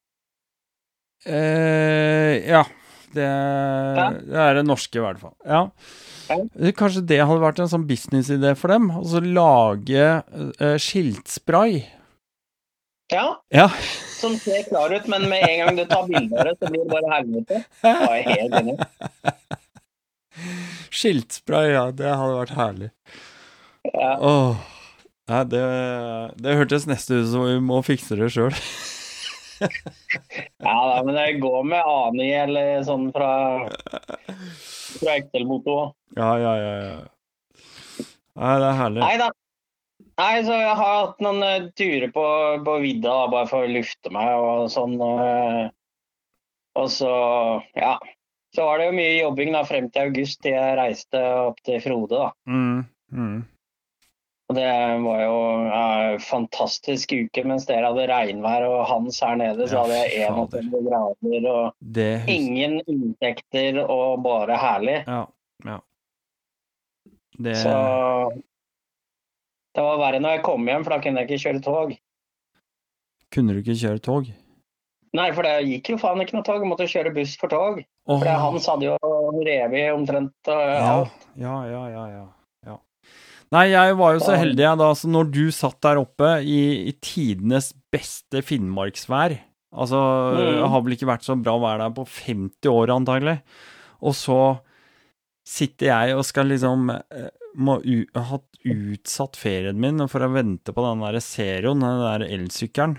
Eh, 1.27 2.49
ja. 2.51 2.65
Det, 3.15 3.27
det 4.27 4.39
er 4.43 4.57
det 4.59 4.65
norske, 4.67 4.99
i 4.99 5.03
hvert 5.05 5.21
fall. 5.23 5.35
Ja. 5.47 5.61
Kanskje 6.75 7.05
det 7.07 7.21
hadde 7.23 7.43
vært 7.45 7.61
en 7.63 7.69
sånn 7.71 7.85
businessidé 7.87 8.55
for 8.59 8.73
dem? 8.75 8.89
Altså 8.91 9.21
lage 9.23 10.07
eh, 10.59 10.75
skiltspray. 10.83 11.85
Ja, 13.13 13.37
Ja. 13.55 13.69
som 14.19 14.35
ser 14.41 14.65
klar 14.67 14.91
ut, 14.97 15.07
men 15.13 15.29
med 15.31 15.45
en 15.47 15.59
gang 15.61 15.77
du 15.79 15.85
tar 15.87 16.07
bilde 16.09 16.35
av 16.41 16.49
det, 16.49 16.57
så 16.59 16.71
blir 16.73 16.83
det 16.83 16.91
bare 16.91 17.13
helvete. 17.13 17.63
Da 17.85 17.95
er 18.09 18.17
jeg 18.17 18.39
helt 18.41 18.55
enig. 18.59 18.77
Skiltspray, 20.95 21.71
ja. 21.75 21.85
Det 21.95 22.09
hadde 22.11 22.39
vært 22.41 22.55
herlig. 22.59 22.91
Ja. 23.93 24.15
Åh. 24.19 24.63
Nei, 25.31 25.45
det, 25.49 25.63
det 26.45 26.59
hørtes 26.59 26.85
nesten 26.89 27.23
ut 27.23 27.31
som 27.31 27.47
vi 27.49 27.57
må 27.65 27.81
fikse 27.87 28.19
det 28.19 28.29
sjøl. 28.35 28.53
Ja 30.59 30.75
da, 30.91 30.99
men 31.07 31.15
det 31.15 31.39
går 31.41 31.63
med 31.69 31.87
ANI 31.89 32.27
eller 32.43 32.83
sånn 32.85 33.07
fra, 33.15 33.31
fra 34.99 35.15
Excel-moto. 35.15 35.77
Ja, 36.19 36.35
ja, 36.43 36.53
ja, 36.59 36.75
ja. 36.83 36.99
Nei, 38.35 38.53
det 38.61 38.69
er 38.69 38.79
herlig. 38.81 39.03
Nei 39.05 39.17
da. 39.23 39.31
Nei, 40.19 40.35
så 40.47 40.59
jeg 40.59 40.75
har 40.79 40.99
hatt 41.01 41.23
noen 41.25 41.43
eh, 41.43 41.71
turer 41.79 42.11
på, 42.15 42.27
på 42.67 42.75
vidda 42.83 43.15
da, 43.23 43.31
bare 43.33 43.49
for 43.51 43.67
å 43.67 43.71
lufte 43.71 44.13
meg 44.15 44.31
og 44.39 44.69
sånn. 44.75 44.95
Og, 45.03 45.73
og 46.79 46.93
så, 46.93 47.15
ja. 47.79 47.97
Så 48.55 48.69
var 48.69 48.79
det 48.79 48.91
jo 48.91 48.99
mye 48.99 49.17
jobbing 49.17 49.57
da 49.57 49.65
frem 49.67 49.89
til 49.91 50.11
august 50.11 50.43
til 50.45 50.55
jeg 50.55 50.79
reiste 50.79 51.25
opp 51.49 51.59
til 51.67 51.81
Frode, 51.83 52.21
da. 52.21 52.29
Mm, 52.47 52.85
mm. 53.11 53.41
Og 54.55 54.61
det 54.61 55.03
var 55.03 55.21
jo 55.25 55.39
en 55.67 56.21
fantastisk 56.23 57.11
uke 57.11 57.43
mens 57.43 57.65
dere 57.67 57.89
hadde 57.91 58.05
regnvær 58.07 58.67
og 58.69 58.85
hans 58.87 59.17
her 59.25 59.35
nede. 59.41 59.67
Så 59.67 59.81
hadde 59.83 59.97
jeg 59.99 60.29
fader. 60.31 60.61
31 60.63 60.83
grader 60.85 61.49
og 61.51 61.89
Det 61.97 62.11
ingen 62.31 62.77
inntekter 62.87 63.81
og 63.83 64.23
bare 64.23 64.59
herlig. 64.63 65.01
Ja. 65.09 65.25
ja. 65.67 65.79
Det 67.35 67.57
Så 67.65 67.73
det 69.75 69.83
var 69.89 69.99
verre 70.05 70.23
når 70.23 70.37
jeg 70.37 70.45
kom 70.47 70.71
hjem, 70.71 70.87
for 70.87 70.95
da 70.95 71.01
kunne 71.03 71.25
jeg 71.25 71.31
ikke 71.33 71.43
kjøre 71.49 71.65
tog. 71.67 71.97
Kunne 73.35 73.57
du 73.57 73.65
ikke 73.65 73.79
kjøre 73.81 74.05
tog? 74.07 74.31
Nei, 75.19 75.27
for 75.35 75.47
det 75.47 75.67
gikk 75.67 75.97
jo 75.97 75.99
faen 75.99 76.23
ikke 76.23 76.39
noe 76.39 76.47
tog. 76.47 76.63
Jeg 76.63 76.71
måtte 76.71 76.87
kjøre 76.95 77.15
buss 77.19 77.35
for 77.43 77.51
tog. 77.51 77.83
Oh. 78.07 78.23
For 78.23 78.31
Hans 78.31 78.71
hadde 78.71 78.93
jo 78.93 78.97
revet 79.43 79.91
omtrent 79.97 80.55
ja, 80.55 80.79
alt. 81.01 81.29
ja, 81.35 81.59
ja, 81.67 81.85
ja, 81.91 82.07
ja. 82.21 82.25
Nei, 83.55 83.67
jeg 83.71 83.97
var 84.01 84.15
jo 84.17 84.23
så 84.25 84.35
heldig, 84.41 84.63
jeg, 84.65 84.79
da. 84.81 84.89
Så 84.99 85.09
når 85.13 85.29
du 85.35 85.43
satt 85.55 85.79
der 85.85 86.01
oppe 86.01 86.31
i, 86.43 86.59
i 86.91 86.95
tidenes 87.05 87.73
beste 87.95 88.43
finnmarksvær 88.45 89.39
Altså, 89.75 89.99
Mm. 89.99 90.39
det 90.39 90.67
har 90.71 90.83
vel 90.87 90.95
ikke 90.95 91.09
vært 91.11 91.25
så 91.27 91.35
bra 91.35 91.57
vær 91.59 91.81
der 91.83 91.91
på 91.97 92.05
50 92.07 92.69
år, 92.71 92.93
antagelig. 92.95 93.41
Og 94.07 94.15
så 94.15 94.37
sitter 95.45 95.89
jeg 95.91 96.15
og 96.15 96.23
skal 96.29 96.47
liksom 96.53 96.93
eh, 96.95 97.31
må 97.59 97.81
ha 98.15 98.23
hatt 98.31 98.47
utsatt 98.71 99.35
ferien 99.37 99.79
min 99.83 99.99
for 100.09 100.23
å 100.23 100.31
vente 100.33 100.71
på 100.73 100.85
den 100.87 101.03
der 101.03 101.19
Zeroen, 101.23 101.83
den 101.83 102.05
der 102.07 102.25
elsykkelen. 102.37 102.95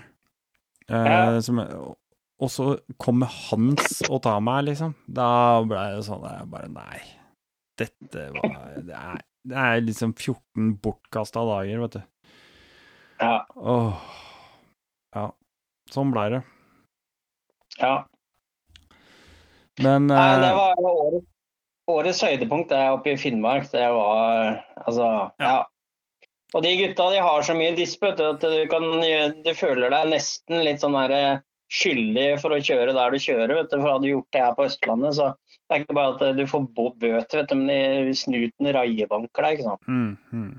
Eh, 0.92 1.38
som, 1.42 1.62
og 1.64 2.52
så 2.52 2.68
kommer 3.00 3.32
Hans 3.48 4.02
og 4.10 4.20
tar 4.28 4.44
meg, 4.44 4.68
liksom. 4.68 4.92
Da 5.08 5.30
ble 5.66 5.80
det 5.96 6.04
sånn 6.06 6.28
Jeg 6.28 6.50
bare 6.52 6.68
Nei. 6.76 7.00
Dette 7.80 8.28
var 8.36 8.76
Det 8.84 8.94
er, 9.00 9.24
det 9.50 9.56
er 9.62 9.84
liksom 9.84 10.12
14 10.16 10.74
bortkasta 10.82 11.44
dager, 11.46 11.80
vet 11.84 11.96
du. 11.98 12.02
Ja, 13.22 13.36
Åh. 13.56 14.02
Ja. 15.16 15.30
Sånn 15.92 16.10
blei 16.12 16.28
det. 16.34 16.42
ja. 17.78 17.94
Men 19.82 20.06
Nei, 20.08 20.28
det 20.40 20.48
eh, 20.48 20.56
var 20.56 20.78
årets, 20.80 21.26
årets 21.92 22.20
høydepunkt 22.24 22.70
det 22.72 22.82
oppe 22.94 23.12
i 23.12 23.18
Finnmark. 23.20 23.66
Det 23.72 23.86
var 23.92 24.62
altså 24.86 25.08
Ja. 25.42 25.56
Og 26.54 26.62
de 26.64 26.70
gutta 26.78 27.10
de 27.12 27.18
har 27.20 27.42
så 27.44 27.52
mye 27.58 27.74
disp 27.76 28.04
at 28.06 28.16
du, 28.16 28.62
kan, 28.70 28.84
du 29.44 29.50
føler 29.58 29.90
deg 29.92 30.12
nesten 30.14 30.62
litt 30.64 30.80
sånn 30.80 30.96
der 30.96 31.12
eh, 31.12 31.42
skyldig 31.72 32.28
for 32.40 32.54
å 32.54 32.60
kjøre 32.62 32.94
der 32.96 33.12
du 33.12 33.18
kjører. 33.20 33.54
vet 33.58 33.72
du, 33.72 33.76
For 33.80 33.90
hadde 33.90 34.06
du 34.06 34.12
gjort 34.14 34.32
det 34.32 34.44
her 34.44 34.54
på 34.56 34.66
Østlandet, 34.68 35.18
så 35.18 35.32
det 35.66 35.74
er 35.76 35.82
ikke 35.82 35.94
bare 35.98 36.14
at 36.14 36.36
du 36.38 36.44
får 36.46 36.66
bøter, 36.76 37.40
vet 37.42 37.50
du, 37.50 37.54
men 37.58 38.14
snuten 38.14 38.68
raiebanker 38.76 39.42
deg. 39.48 39.58
ikke 39.58 39.66
sant? 39.66 39.88
mm, 39.88 40.16
mm. 40.32 40.54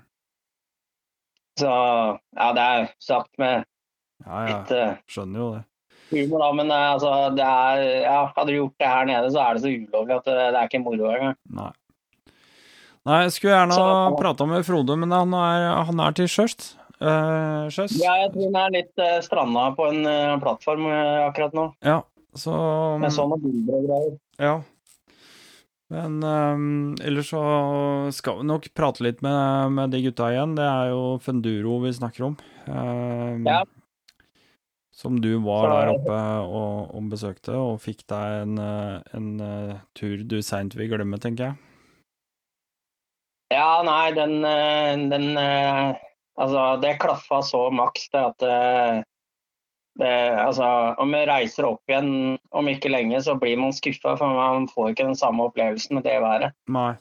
Så 1.58 1.70
ja, 2.38 2.48
det 2.54 2.64
er 2.64 2.88
sagt 3.02 3.32
med 3.42 3.64
Ja, 4.26 4.38
ja. 4.44 4.46
litt 4.52 4.72
uh, 4.76 4.92
Skjønner 5.10 5.40
jo 5.42 5.48
det. 5.56 5.64
humor, 6.12 6.40
da, 6.44 6.50
men 6.60 6.70
eh, 6.72 6.86
altså, 6.94 7.12
det 7.36 7.44
er, 7.48 7.82
ja, 8.06 8.20
hadde 8.36 8.52
du 8.54 8.58
gjort 8.60 8.76
det 8.80 8.88
her 8.92 9.06
nede, 9.10 9.32
så 9.34 9.42
er 9.44 9.58
det 9.58 9.64
så 9.66 9.72
ulovlig 9.74 10.16
at 10.20 10.28
det, 10.30 10.36
det 10.54 10.60
er 10.62 10.70
ikke 10.70 10.84
moro 10.86 11.10
engang. 11.12 11.36
Nei. 11.58 11.72
Nei, 13.08 13.18
jeg 13.26 13.34
skulle 13.38 13.56
gjerne 13.56 13.76
Så- 13.76 13.88
ha 13.88 14.12
prata 14.20 14.46
med 14.48 14.66
Frode, 14.68 14.96
men 15.00 15.12
han 15.16 15.34
er, 15.34 15.66
han 15.90 16.00
er 16.06 16.16
til 16.16 16.28
sjøs. 16.32 16.76
Uh. 16.98 17.68
Ja, 18.02 18.14
jeg 18.24 18.32
tror 18.34 18.46
han 18.48 18.56
er 18.64 18.72
litt 18.74 19.02
uh, 19.04 19.18
stranda 19.22 19.68
på 19.78 19.86
en 19.92 20.00
uh, 20.08 20.38
plattform 20.42 20.88
eh, 20.90 21.26
akkurat 21.28 21.54
nå. 21.54 21.68
Ja, 21.86 22.00
så 22.38 22.56
Med 23.02 23.14
sånne 23.14 23.38
bilder 23.44 23.78
og 23.78 23.86
greier. 23.90 24.16
Ja. 24.42 24.56
Men 25.94 26.20
um, 26.20 26.96
ellers 27.00 27.30
så 27.32 27.42
skal 28.12 28.42
vi 28.42 28.48
nok 28.50 28.68
prate 28.76 29.06
litt 29.06 29.22
med, 29.24 29.72
med 29.72 29.94
de 29.96 30.02
gutta 30.04 30.34
igjen. 30.34 30.58
Det 30.58 30.66
er 30.68 30.92
jo 30.92 31.04
Funduro 31.24 31.78
vi 31.86 31.94
snakker 31.96 32.32
om. 32.32 32.40
Um, 32.68 33.48
Ja. 33.48 33.64
Som 34.98 35.20
du 35.22 35.36
var 35.46 35.68
der 35.70 35.92
oppe 35.92 36.16
og, 36.50 36.88
og 36.98 37.10
besøkte, 37.12 37.54
og 37.54 37.76
fikk 37.84 38.00
deg 38.10 38.38
en, 38.42 38.56
eh, 38.58 38.96
en 39.14 39.28
eh, 39.46 39.76
tur 39.94 40.24
du 40.26 40.40
seint 40.42 40.74
vil 40.74 40.90
glemme, 40.90 41.20
tenker 41.22 41.52
jeg. 41.52 41.60
Ja, 43.54 43.84
nei, 43.86 44.10
den, 44.18 44.40
eh, 44.42 44.98
den 45.14 45.38
Altså, 45.38 46.64
det 46.82 46.98
klaffa 47.02 47.44
så 47.46 47.68
maks 47.74 48.10
til 48.10 48.26
at 48.26 48.44
det, 49.98 50.14
altså, 50.44 50.66
om 51.02 51.12
vi 51.14 51.24
reiser 51.26 51.66
opp 51.66 51.90
igjen 51.90 52.38
om 52.56 52.70
ikke 52.70 52.92
lenge, 52.92 53.20
så 53.26 53.36
blir 53.40 53.58
man 53.58 53.74
skuffa, 53.74 54.14
for 54.20 54.38
man 54.38 54.68
får 54.70 54.92
ikke 54.94 55.08
den 55.10 55.18
samme 55.18 55.48
opplevelsen 55.50 55.98
med 55.98 56.06
det 56.06 56.20
været. 56.22 56.54
Nei. 56.70 56.92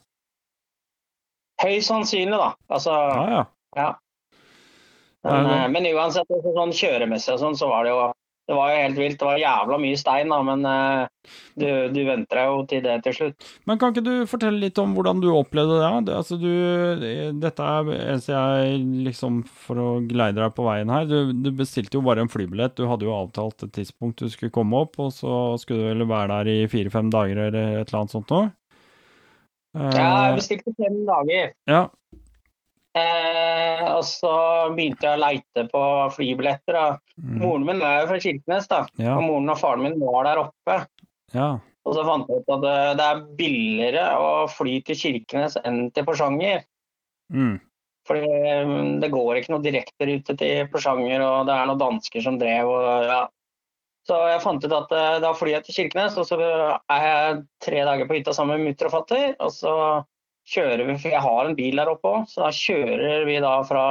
Høyst 1.61 1.89
sannsynlig, 1.89 2.37
da. 2.37 2.51
Altså, 2.69 2.93
ah, 2.93 3.31
ja. 3.33 3.43
ja. 3.77 3.89
Men, 5.27 5.49
eh, 5.51 5.67
men 5.73 5.89
uansett, 5.93 6.29
altså, 6.29 6.53
sånn 6.55 6.73
kjøremessig 6.77 7.35
og 7.35 7.43
sånn, 7.43 7.59
så 7.59 7.69
var 7.69 7.85
det 7.85 7.93
jo 7.93 8.01
det 8.47 8.55
var 8.55 8.71
jo 8.71 8.79
helt 8.79 8.99
vilt. 8.99 9.17
Det 9.19 9.27
var 9.27 9.39
jævla 9.41 9.77
mye 9.83 9.97
stein, 9.99 10.29
da, 10.31 10.37
men 10.47 10.61
eh, 10.71 11.31
du, 11.59 11.65
du 11.91 11.99
venter 12.07 12.39
deg 12.39 12.51
jo 12.51 12.61
til 12.71 12.83
det 12.85 12.93
til 13.03 13.15
slutt. 13.17 13.47
Men 13.67 13.79
kan 13.81 13.91
ikke 13.91 14.05
du 14.05 14.13
fortelle 14.31 14.61
litt 14.61 14.79
om 14.79 14.93
hvordan 14.95 15.19
du 15.23 15.27
opplevde 15.33 15.81
det? 15.81 15.89
det 16.07 16.15
altså 16.15 16.37
du, 16.39 16.51
dette 17.43 17.67
er 17.67 17.91
eneste 17.97 18.31
jeg 18.31 18.77
liksom 19.09 19.41
For 19.65 19.81
å 19.83 19.87
gleide 20.07 20.39
deg 20.39 20.55
på 20.55 20.67
veien 20.67 20.93
her. 20.93 21.09
Du, 21.09 21.33
du 21.35 21.51
bestilte 21.59 21.99
jo 21.99 22.05
bare 22.07 22.23
en 22.23 22.31
flybillett. 22.31 22.77
Du 22.79 22.87
hadde 22.87 23.07
jo 23.09 23.15
avtalt 23.17 23.67
et 23.67 23.75
tidspunkt 23.75 24.23
du 24.23 24.31
skulle 24.31 24.55
komme 24.55 24.79
opp, 24.79 24.95
og 25.03 25.11
så 25.15 25.33
skulle 25.59 25.83
du 25.83 25.91
vel 25.91 26.07
være 26.07 26.39
der 26.39 26.53
i 26.53 26.71
fire-fem 26.71 27.11
dager 27.11 27.43
eller 27.49 27.81
et 27.81 27.83
eller 27.89 27.99
annet 28.03 28.15
sånt 28.15 28.31
noe? 28.31 28.47
Eh, 29.75 29.91
Ja, 29.91 30.09
jeg 30.29 30.39
bestilte 30.39 30.77
fem 30.79 31.01
dager. 31.09 31.51
ja. 31.67 31.87
Eh, 32.97 33.85
og 33.91 34.03
så 34.07 34.33
begynte 34.73 35.05
jeg 35.05 35.17
å 35.17 35.21
leite 35.21 35.65
på 35.71 35.83
flybilletter. 36.15 36.97
Mm, 37.19 37.37
Moren 37.43 37.67
min 37.67 37.83
er 37.83 38.01
jo 38.01 38.09
fra 38.11 38.19
Kirkenes, 38.23 38.69
da. 38.71 38.83
ja. 39.01 39.15
Og 39.17 39.25
moren 39.27 39.53
og 39.53 39.59
faren 39.61 39.85
min 39.85 39.99
var 40.01 40.27
der 40.29 40.43
oppe. 40.45 40.79
Ja. 41.35 41.51
Og 41.87 41.95
så 41.95 42.03
fant 42.07 42.27
jeg 42.31 42.43
ut 42.43 42.51
at 42.57 42.65
det, 42.65 42.75
det 42.99 43.05
er 43.07 43.23
billigere 43.39 44.09
å 44.19 44.27
fly 44.51 44.81
til 44.87 44.99
Kirkenes 44.99 45.55
enn 45.63 45.87
til 45.95 46.07
Porsanger. 46.07 46.65
Mm. 47.33 47.55
Fordi 48.07 48.27
mm, 48.67 48.91
det 49.03 49.11
går 49.11 49.39
ikke 49.39 49.53
noe 49.53 49.63
direkterute 49.63 50.35
til 50.39 50.67
Porsanger, 50.71 51.23
og 51.23 51.47
det 51.47 51.55
er 51.55 51.69
noen 51.69 51.81
dansker 51.81 52.23
som 52.23 52.39
drev 52.39 52.71
og 52.71 53.07
ja. 53.07 53.23
Så 54.07 54.17
jeg 54.23 54.39
fant 54.39 54.63
ut 54.63 54.71
at 54.71 54.93
eh, 54.95 55.17
da 55.19 55.33
flyr 55.35 55.57
jeg 55.57 55.65
til 55.65 55.75
Kirkenes, 55.81 56.13
og 56.15 56.29
så 56.29 56.37
er 56.39 57.01
jeg 57.03 57.39
tre 57.65 57.81
dager 57.83 58.07
på 58.07 58.15
hytta 58.15 58.31
sammen 58.35 58.61
med 58.61 58.71
mutter 58.71 58.87
og 58.87 58.93
fatter. 58.93 59.33
Og 59.43 59.51
så 59.51 59.73
kjører 60.47 60.85
vi, 60.87 60.95
for 61.01 61.11
jeg 61.11 61.21
har 61.23 61.45
en 61.49 61.55
bil 61.57 61.75
der 61.79 61.89
oppe 61.91 62.07
òg, 62.07 62.27
så 62.31 62.45
da 62.45 62.51
kjører 62.55 63.25
vi 63.27 63.39
da 63.43 63.53
fra 63.67 63.83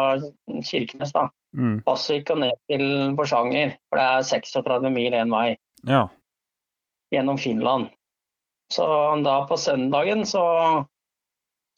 Kirkenes, 0.64 1.12
da. 1.12 1.26
Mm. 1.56 1.78
Pasvik 1.86 2.30
og 2.34 2.38
ned 2.42 2.56
til 2.70 2.86
Porsanger. 3.16 3.76
For 3.88 4.00
det 4.00 4.06
er 4.06 4.26
36 4.28 4.90
mil 4.92 5.12
én 5.16 5.30
vei 5.32 5.56
Ja. 5.88 6.06
gjennom 7.12 7.38
Finland. 7.38 7.88
Så 8.72 8.84
da 9.22 9.36
på 9.46 9.56
søndagen 9.60 10.24
så, 10.26 10.42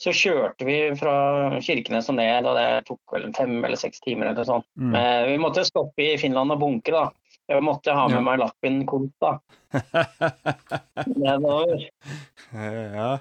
så 0.00 0.10
kjørte 0.16 0.64
vi 0.64 0.78
fra 0.96 1.58
Kirkenes 1.60 2.08
og 2.08 2.16
ned, 2.16 2.46
og 2.48 2.56
det 2.56 2.86
tok 2.88 3.00
vel 3.12 3.28
fem 3.36 3.58
eller 3.64 3.76
seks 3.76 4.00
timer 4.00 4.30
eller 4.32 4.46
sånn. 4.48 4.64
Mm. 4.78 4.90
Men 4.94 5.28
vi 5.28 5.38
måtte 5.42 5.66
stoppe 5.68 6.06
i 6.14 6.16
Finland 6.22 6.54
og 6.54 6.62
bunke, 6.62 6.94
da. 6.94 7.08
Jeg 7.48 7.62
måtte 7.64 7.94
ha 7.96 8.06
med 8.08 8.18
Ja. 8.18 8.24
meg 8.24 8.38
lappen 8.42 8.82
kort, 8.86 9.12
da. 9.20 9.38
Nedover. 11.16 11.88
ja. 12.52 13.18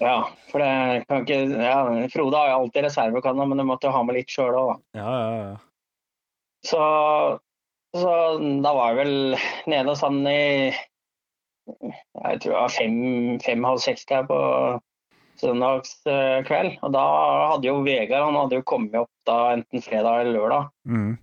Ja, 0.00 0.16
for 0.50 0.64
det 0.64 1.04
kan 1.08 1.24
ikke 1.24 1.38
ja, 1.60 2.08
Frode 2.12 2.40
har 2.40 2.50
jo 2.50 2.60
alltid 2.62 2.86
reservekanna, 2.86 3.46
men 3.46 3.60
du 3.60 3.66
måtte 3.68 3.88
jo 3.88 3.94
ha 3.94 4.02
med 4.06 4.16
litt 4.18 4.32
sjøl 4.32 4.56
òg, 4.56 4.70
da. 4.72 5.00
Ja, 5.00 5.14
ja, 5.14 5.34
ja. 5.44 5.56
Så, 6.64 6.80
så 7.92 8.14
da 8.64 8.72
var 8.72 8.94
jeg 8.94 9.00
vel 9.02 9.36
nede 9.68 9.90
hos 9.90 10.00
han 10.00 10.22
i 10.24 10.72
Jeg 10.72 12.40
tror 12.40 12.54
det 12.54 12.56
var 12.56 12.72
fem, 12.72 12.96
fem-halv 13.44 13.82
seks 13.84 14.08
der 14.08 14.24
på 14.28 14.38
søndagskveld. 15.40 16.78
Og 16.84 16.94
da 16.94 17.04
hadde 17.52 17.68
jo 17.68 17.82
Vegard 17.84 18.28
han 18.28 18.38
hadde 18.38 18.60
jo 18.60 18.66
kommet 18.68 18.96
opp 19.02 19.12
da 19.28 19.38
enten 19.58 19.84
fredag 19.84 20.24
eller 20.24 20.38
lørdag. 20.38 20.72
Mm. 20.88 21.14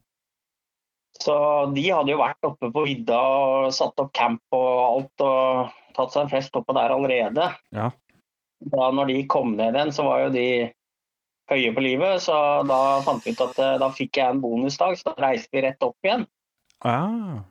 Så 1.22 1.36
de 1.76 1.84
hadde 1.90 2.14
jo 2.14 2.22
vært 2.22 2.48
oppe 2.48 2.72
på 2.74 2.86
vidda 2.88 3.20
og 3.20 3.74
satt 3.76 4.00
opp 4.02 4.14
camp 4.18 4.42
og 4.58 4.70
alt 4.86 5.26
og 5.26 5.76
tatt 5.98 6.14
seg 6.14 6.26
en 6.26 6.32
fest 6.32 6.56
oppå 6.58 6.74
der 6.78 6.94
allerede. 6.96 7.52
Ja. 7.76 7.92
Da 8.72 8.92
når 8.94 9.12
de 9.12 9.22
kom 9.32 9.56
ned 9.58 9.76
igjen, 9.78 9.94
så 9.96 10.06
var 10.08 10.26
jo 10.26 10.34
de 10.36 10.48
høye 11.52 11.72
på 11.76 11.84
livet. 11.84 12.22
Så 12.26 12.36
da 12.70 12.82
fant 13.06 13.26
vi 13.26 13.34
ut 13.36 13.46
at 13.48 13.62
eh, 13.62 13.78
da 13.82 13.90
fikk 13.96 14.20
jeg 14.22 14.36
en 14.36 14.44
bonusdag, 14.44 15.00
så 15.00 15.12
da 15.12 15.30
reiste 15.30 15.52
vi 15.56 15.66
rett 15.66 15.88
opp 15.88 16.08
igjen. 16.08 16.28
Ah. 16.86 17.42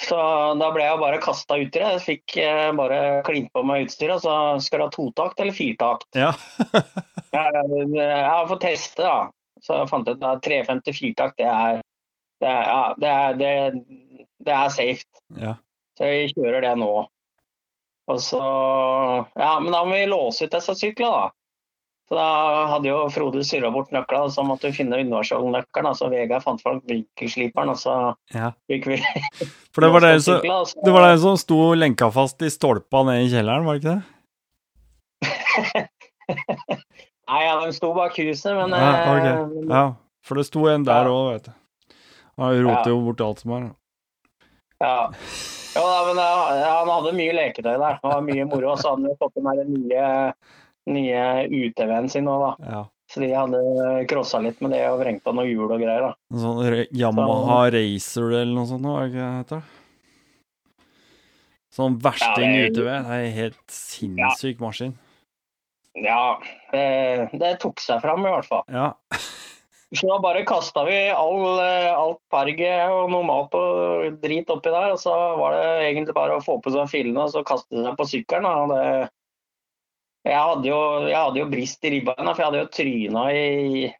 Så 0.00 0.16
da 0.56 0.70
ble 0.72 0.86
jeg 0.86 1.00
bare 1.02 1.20
kasta 1.20 1.58
ut 1.60 1.66
i 1.68 1.80
det. 1.80 1.92
Jeg 1.96 2.04
fikk 2.06 2.38
eh, 2.40 2.70
bare 2.76 3.00
klint 3.26 3.50
på 3.52 3.64
meg 3.68 3.88
utstyret. 3.88 4.22
Så 4.24 4.32
skal 4.64 4.80
du 4.80 4.86
ha 4.86 4.94
totakt 4.94 5.42
eller 5.42 5.56
firtakt? 5.56 6.08
Ja. 6.16 6.34
Jeg, 7.30 7.84
jeg 7.94 8.22
har 8.26 8.48
fått 8.50 8.64
teste, 8.64 9.04
da. 9.06 9.28
Så 9.62 9.76
jeg 9.78 9.86
fant 9.86 10.08
ut 10.08 10.24
at 10.26 10.40
350 10.42 10.96
firtakt, 10.96 11.36
det 11.38 11.46
er 11.46 11.76
det 12.40 12.48
er, 12.48 12.62
ja, 12.64 12.94
det 12.96 13.08
er, 13.08 13.36
det, 13.38 13.50
det 14.46 14.54
er 14.56 14.72
safe. 14.72 15.04
ja. 15.38 15.54
Så 15.98 16.08
jeg 16.08 16.30
kjører 16.32 16.64
det 16.64 16.72
nå. 16.80 16.92
Og 18.10 18.18
så 18.24 18.40
Ja, 19.38 19.52
men 19.62 19.70
da 19.72 19.84
må 19.86 19.94
vi 19.94 20.06
låse 20.10 20.44
ut 20.48 20.54
disse 20.56 20.74
syklene, 20.78 21.10
da. 21.10 21.30
Så 22.10 22.16
da 22.18 22.26
hadde 22.72 22.88
jo 22.90 23.04
Frode 23.14 23.44
surra 23.46 23.68
bort 23.70 23.92
nøkla, 23.94 24.24
og 24.26 24.32
så 24.34 24.42
måtte 24.42 24.66
vi 24.66 24.80
finne 24.80 24.98
universalnøkkelen. 24.98 25.94
Så 25.94 26.08
Vegard 26.10 26.42
fant 26.42 26.62
fram 26.64 26.80
vinkelsliperen, 26.90 27.70
og 27.70 27.78
så 27.78 27.94
ja. 28.34 28.48
fikk 28.66 28.88
vi 28.90 28.96
For 29.74 29.84
det 29.86 29.92
var 29.94 30.02
dere 30.02 30.18
som 30.24 30.40
syklene, 30.40 30.66
så- 30.66 30.82
det 30.84 30.94
var 30.96 31.06
dere 31.06 31.20
som 31.22 31.36
sto 31.38 31.60
lenka 31.78 32.10
fast 32.10 32.42
i 32.42 32.50
stolpa 32.50 33.04
nede 33.06 33.28
i 33.28 33.30
kjelleren, 33.30 33.64
var 33.68 33.78
det 33.78 33.84
ikke 33.84 33.94
det? 33.94 34.02
Nei, 37.30 37.40
ja, 37.46 37.54
de 37.62 37.72
sto 37.76 37.92
bak 37.94 38.16
huset, 38.18 38.54
men 38.56 38.74
Ja, 38.74 38.90
okay. 39.14 39.66
Ja, 39.70 39.84
for 40.26 40.40
det 40.40 40.46
sto 40.48 40.66
en 40.70 40.84
der 40.86 41.06
òg, 41.10 41.32
vet 41.36 41.44
du. 41.46 41.52
Han 42.40 42.56
roter 42.64 42.90
Ja. 42.90 42.94
jo 42.94 43.00
bort 43.06 43.20
alt 43.20 43.38
som 43.44 43.52
er. 43.54 43.70
Ja. 44.80 45.10
Jo, 45.76 45.82
da, 45.86 45.98
men 46.08 46.18
ja, 46.18 46.70
han 46.80 46.88
hadde 46.90 47.12
mye 47.16 47.34
leketøy 47.36 47.74
der. 47.78 47.98
Det 48.00 48.10
var 48.10 48.24
mye 48.26 48.46
moro. 48.50 48.72
Og 48.72 48.80
så 48.80 48.90
hadde 48.92 49.04
han 49.04 49.10
jo 49.12 49.18
fått 49.20 49.36
den 49.38 49.50
der 49.50 49.68
nye, 49.70 50.06
nye 50.90 51.26
UTV-en 51.68 52.08
sin 52.10 52.30
òg, 52.30 52.46
da. 52.46 52.72
Ja. 52.72 52.80
Så 53.10 53.18
de 53.24 53.28
hadde 53.34 53.60
crossa 54.10 54.38
litt 54.42 54.60
med 54.62 54.70
det 54.74 54.84
og 54.86 55.00
vrengt 55.02 55.22
på 55.26 55.32
noen 55.34 55.48
hjul 55.50 55.66
og 55.74 55.80
greier. 55.82 56.08
da. 56.08 56.12
Sånn 56.30 56.60
Yamaha 56.62 56.86
Yamaha 56.94 57.60
Racer 57.74 58.28
eller 58.30 58.54
noe 58.54 58.68
sånt, 58.70 58.86
Hva 58.86 59.06
ikke 59.08 59.18
det 59.18 59.30
heter? 59.40 59.62
Sånn 61.74 61.96
versting 62.02 62.50
Ja, 62.50 62.62
det- 62.66 62.70
UTV. 62.70 62.84
Det 62.84 62.94
er 62.94 63.24
en 63.24 63.32
helt 63.38 63.60
sinnssyk 63.70 64.60
maskin. 64.62 64.94
Ja, 65.98 66.38
det, 66.72 67.30
det 67.38 67.58
tok 67.62 67.80
seg 67.82 68.00
fram 68.02 68.22
i 68.26 68.30
hvert 68.30 68.46
fall. 68.46 68.62
Ja. 68.70 68.92
Så 69.90 70.06
da 70.06 70.20
bare 70.22 70.44
kasta 70.46 70.84
vi 70.86 70.96
all, 71.10 71.58
eh, 71.58 71.90
alt 71.90 72.20
perget 72.30 72.92
og 72.94 73.08
noe 73.10 73.26
mat 73.26 73.54
og 73.58 74.20
drit 74.22 74.50
oppi 74.52 74.70
der. 74.70 74.92
Og 74.94 75.00
så 75.02 75.14
var 75.40 75.56
det 75.56 75.64
egentlig 75.88 76.14
bare 76.14 76.36
å 76.38 76.44
få 76.44 76.60
på 76.62 76.70
seg 76.74 76.92
fillene 76.92 77.24
og 77.24 77.32
så 77.34 77.42
kaste 77.46 77.74
seg 77.74 77.96
på 77.98 78.06
sykkelen. 78.06 78.76
Jeg, 80.20 80.36
hadde 80.36 80.68
jo, 80.68 80.78
jeg 81.08 81.16
hadde 81.16 81.40
jo 81.40 81.48
brist 81.50 81.88
i 81.88 81.94
ribbeina, 81.96 82.34
for 82.34 82.42
jeg 82.42 82.50
hadde 82.50 82.62
jo 82.62 82.70
tryna 82.76 83.24
i, 83.34 83.90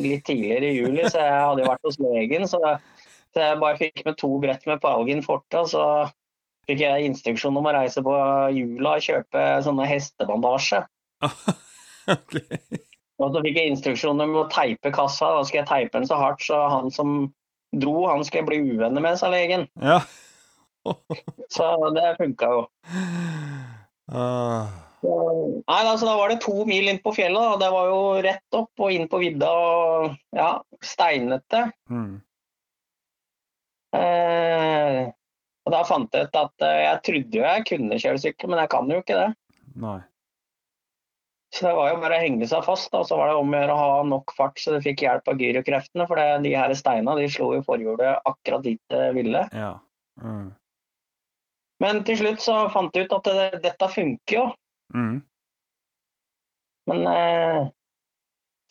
litt 0.00 0.24
tidligere 0.24 0.70
i 0.70 0.78
juli. 0.78 1.04
Så 1.10 1.20
jeg 1.20 1.36
hadde 1.36 1.64
jo 1.64 1.70
vært 1.74 1.90
hos 1.90 2.00
legen. 2.00 2.48
Så, 2.48 2.62
så 3.34 3.44
jeg 3.44 3.60
bare 3.66 3.80
fikk 3.82 4.04
med 4.08 4.18
to 4.22 4.32
brett 4.40 4.64
med 4.70 4.80
Palgin 4.80 5.20
forte. 5.26 5.60
Og 5.60 5.68
så 5.74 5.84
fikk 6.64 6.86
jeg 6.86 7.10
instruksjon 7.10 7.60
om 7.60 7.68
å 7.68 7.76
reise 7.76 8.00
på 8.06 8.16
hjula 8.56 8.96
og 8.96 9.04
kjøpe 9.10 9.44
sånne 9.68 9.92
hestebandasje. 9.92 10.86
ok. 12.16 12.40
Og 13.22 13.30
så 13.34 13.42
fikk 13.44 13.58
jeg 13.60 13.70
instruksjoner 13.72 14.26
om 14.26 14.40
å 14.42 14.48
teipe 14.50 14.90
kassa. 14.94 15.28
Da 15.36 15.42
skal 15.46 15.60
jeg 15.62 15.68
teipe 15.70 15.98
den 16.00 16.08
så 16.10 16.18
hardt 16.18 16.42
så 16.42 16.64
han 16.72 16.90
som 16.94 17.12
dro, 17.74 18.06
han 18.10 18.24
skulle 18.26 18.48
bli 18.48 18.58
uvenner 18.74 19.02
med, 19.04 19.18
sa 19.20 19.30
legen. 19.32 19.68
Ja. 19.82 20.00
Så 21.54 21.64
det 21.96 22.10
funka 22.18 22.48
jo. 22.50 22.64
Uh. 24.12 24.66
Så- 25.00 25.62
Nei, 25.64 25.78
altså, 25.86 26.04
Da 26.06 26.16
var 26.18 26.28
det 26.28 26.40
to 26.44 26.64
mil 26.68 26.88
inn 26.90 26.98
på 27.00 27.12
fjellet. 27.16 27.40
Da. 27.40 27.56
Det 27.62 27.70
var 27.72 27.88
jo 27.88 28.00
rett 28.24 28.56
opp 28.58 28.82
og 28.84 28.92
inn 28.92 29.08
på 29.08 29.20
vidda 29.22 29.48
og 29.48 30.14
ja, 30.36 30.50
steinete. 30.84 31.62
Mm. 31.92 32.18
Eh, 33.94 35.00
og 35.64 35.72
da 35.72 35.82
fant 35.88 36.12
jeg 36.16 36.28
ut 36.28 36.38
at 36.40 36.64
eh, 36.66 36.80
jeg 36.84 37.02
trodde 37.08 37.38
jo 37.38 37.44
jeg 37.46 37.66
kunne 37.70 38.00
kjøre 38.02 38.22
sykkel, 38.24 38.50
men 38.52 38.62
jeg 38.64 38.72
kan 38.74 38.90
jo 38.90 39.00
ikke 39.04 39.18
det. 39.20 39.28
Nei. 39.84 39.98
Så 41.54 41.68
det 41.68 41.74
var 41.76 41.92
jo 41.92 42.00
bare 42.02 42.16
å 42.18 42.22
henge 42.24 42.46
seg 42.50 42.64
fast, 42.66 42.88
da. 42.90 43.04
og 43.04 43.06
så 43.06 43.16
var 43.20 43.30
det 43.30 43.34
om 43.38 43.52
å 43.52 43.58
gjøre 43.60 43.74
å 43.76 43.82
ha 43.82 43.98
nok 44.10 44.32
fart 44.34 44.58
så 44.58 44.74
du 44.74 44.80
fikk 44.82 45.04
hjelp 45.04 45.28
av 45.30 45.38
gyrokreftene. 45.38 46.06
For 46.10 46.18
det, 46.18 46.40
de 46.48 46.54
her 46.58 46.74
steina 46.74 47.14
de 47.14 47.28
slo 47.30 47.52
jo 47.54 47.60
forhjulet 47.62 48.26
akkurat 48.26 48.64
dit 48.64 48.80
det 48.90 49.04
ville. 49.14 49.44
Ja. 49.54 49.76
Mm. 50.18 50.48
Men 51.84 52.02
til 52.08 52.18
slutt 52.18 52.42
så 52.42 52.56
fant 52.74 52.96
jeg 52.96 53.06
ut 53.06 53.14
at 53.20 53.30
det, 53.30 53.46
dette 53.68 53.90
funker 53.92 54.38
jo. 54.38 54.44
Mm. 54.94 55.22
Men 56.90 57.06
eh, 57.12 57.70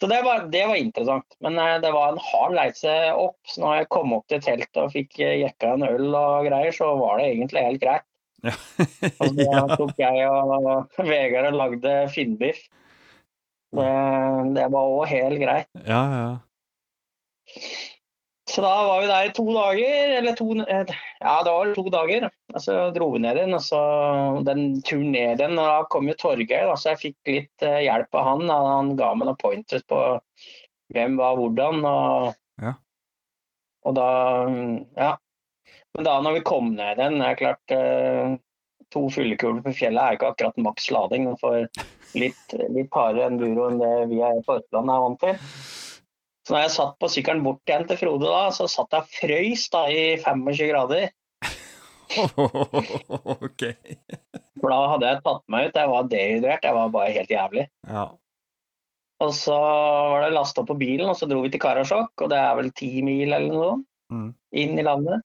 Så 0.01 0.07
det 0.11 0.21
var, 0.25 0.47
det 0.51 0.67
var 0.67 0.75
interessant. 0.75 1.37
Men 1.39 1.59
eh, 1.63 1.79
det 1.81 1.91
var 1.95 2.11
en 2.11 2.23
hard 2.27 2.57
leise 2.57 2.95
opp. 3.15 3.39
Så 3.47 3.63
når 3.63 3.77
jeg 3.77 3.91
kom 3.95 4.15
opp 4.17 4.27
til 4.27 4.43
teltet 4.43 4.81
og 4.83 4.91
fikk 4.91 5.21
eh, 5.23 5.39
jekka 5.45 5.77
en 5.77 5.87
øl 5.87 6.09
og 6.11 6.49
greier, 6.49 6.75
så 6.75 6.91
var 6.99 7.21
det 7.21 7.31
egentlig 7.31 7.63
helt 7.63 7.83
greit. 7.85 8.07
Ja. 8.43 8.53
Og 9.23 9.29
så 9.33 9.45
ja. 9.49 9.63
tok 9.77 9.93
jeg 10.03 10.27
og 10.27 11.07
Vegard 11.07 11.49
og 11.53 11.59
lagde 11.59 11.93
finnbiff. 12.13 12.59
Det, 13.73 13.87
det 14.53 14.67
var 14.69 14.91
òg 14.99 15.07
helt 15.09 15.41
greit. 15.41 15.69
ja, 15.87 16.03
ja. 16.13 16.27
Så 18.53 18.61
da 18.61 18.69
var 18.85 18.99
vi 19.01 19.07
der 19.09 19.25
i 19.25 19.31
to 19.33 19.43
dager, 19.49 20.11
eller 20.19 20.35
to 20.37 20.45
Ja, 20.53 21.35
det 21.41 21.53
var 21.55 21.71
to 21.73 21.83
dager. 21.89 22.27
Og 22.53 22.61
så 22.61 22.75
dro 22.93 23.07
vi 23.15 23.21
ned 23.23 23.39
igjen. 23.39 23.55
Og 23.57 23.63
så 23.65 23.79
den 24.45 24.81
turen 24.85 25.09
ned 25.15 25.39
igjen, 25.41 25.57
og 25.57 25.65
da 25.71 25.79
kom 25.89 26.05
jo 26.11 26.13
Torgeir, 26.19 26.69
så 26.77 26.91
jeg 26.93 27.01
fikk 27.01 27.31
litt 27.31 27.65
eh, 27.65 27.79
hjelp 27.87 28.13
av 28.19 28.27
han. 28.27 28.43
Og 28.53 28.67
Han 28.69 28.91
ga 28.99 29.09
meg 29.17 29.31
noen 29.31 29.39
pointers 29.41 29.85
på 29.89 29.97
hvem 30.93 31.17
var 31.17 31.39
hvordan. 31.39 31.81
Og, 31.89 32.35
Ja. 32.61 32.75
og 33.89 33.95
da 33.97 34.07
mm, 34.51 34.77
Ja. 35.01 35.15
Men 35.93 36.07
da 36.07 36.15
når 36.25 36.39
vi 36.39 36.47
kom 36.47 36.73
ned 36.75 36.99
igjen, 36.99 37.21
er 37.21 37.37
klart 37.39 37.73
eh, 37.75 38.35
To 38.93 39.07
fyllekuler 39.09 39.63
på 39.65 39.71
fjellet 39.73 40.03
er 40.03 40.15
ikke 40.17 40.27
akkurat 40.33 40.57
maks 40.61 40.91
lading. 40.93 41.23
Man 41.25 41.37
får 41.41 41.63
litt, 42.19 42.53
litt 42.75 42.93
hardere 42.93 43.31
enduro 43.31 43.71
enn 43.71 43.79
det 43.81 43.93
vi 44.11 44.19
er 44.21 44.41
på 44.45 44.59
Østlandet 44.59 44.93
er 44.93 45.01
vant 45.01 45.23
til. 45.23 45.39
Så 46.45 46.53
når 46.53 46.61
jeg 46.61 46.73
satt 46.75 46.97
på 47.01 47.09
sykkelen 47.09 47.41
bort 47.45 47.71
igjen 47.71 47.87
til 47.89 47.97
Frode, 47.97 48.27
da, 48.29 48.43
så 48.53 48.67
satt 48.69 48.93
jeg 48.93 49.05
og 49.05 49.15
frøys 49.15 49.63
da, 49.73 49.81
i 49.89 50.03
25 50.21 50.69
grader. 50.69 51.07
ok. 53.47 53.63
For 54.59 54.69
da 54.75 54.79
hadde 54.91 55.09
jeg 55.09 55.23
tatt 55.25 55.43
meg 55.55 55.69
ut. 55.71 55.79
Jeg 55.81 55.91
var 55.95 56.09
dehydrert. 56.11 56.67
Jeg 56.67 56.77
var 56.77 56.93
bare 56.93 57.15
helt 57.17 57.33
jævlig. 57.33 57.65
Ja. 57.89 58.05
Og 59.23 59.33
så 59.37 59.55
var 59.57 60.25
det 60.25 60.33
lasta 60.35 60.65
på 60.67 60.75
bilen, 60.77 61.07
og 61.09 61.15
så 61.17 61.25
dro 61.29 61.41
vi 61.45 61.51
til 61.53 61.61
Karasjok, 61.63 62.11
og 62.25 62.31
det 62.33 62.39
er 62.39 62.57
vel 62.59 62.69
ti 62.75 62.91
mil 63.05 63.29
eller 63.31 63.49
noe 63.49 63.69
sånt, 63.71 63.89
Mm. 64.13 64.33
inn 64.61 64.77
i 64.77 64.83
landet. 64.85 65.23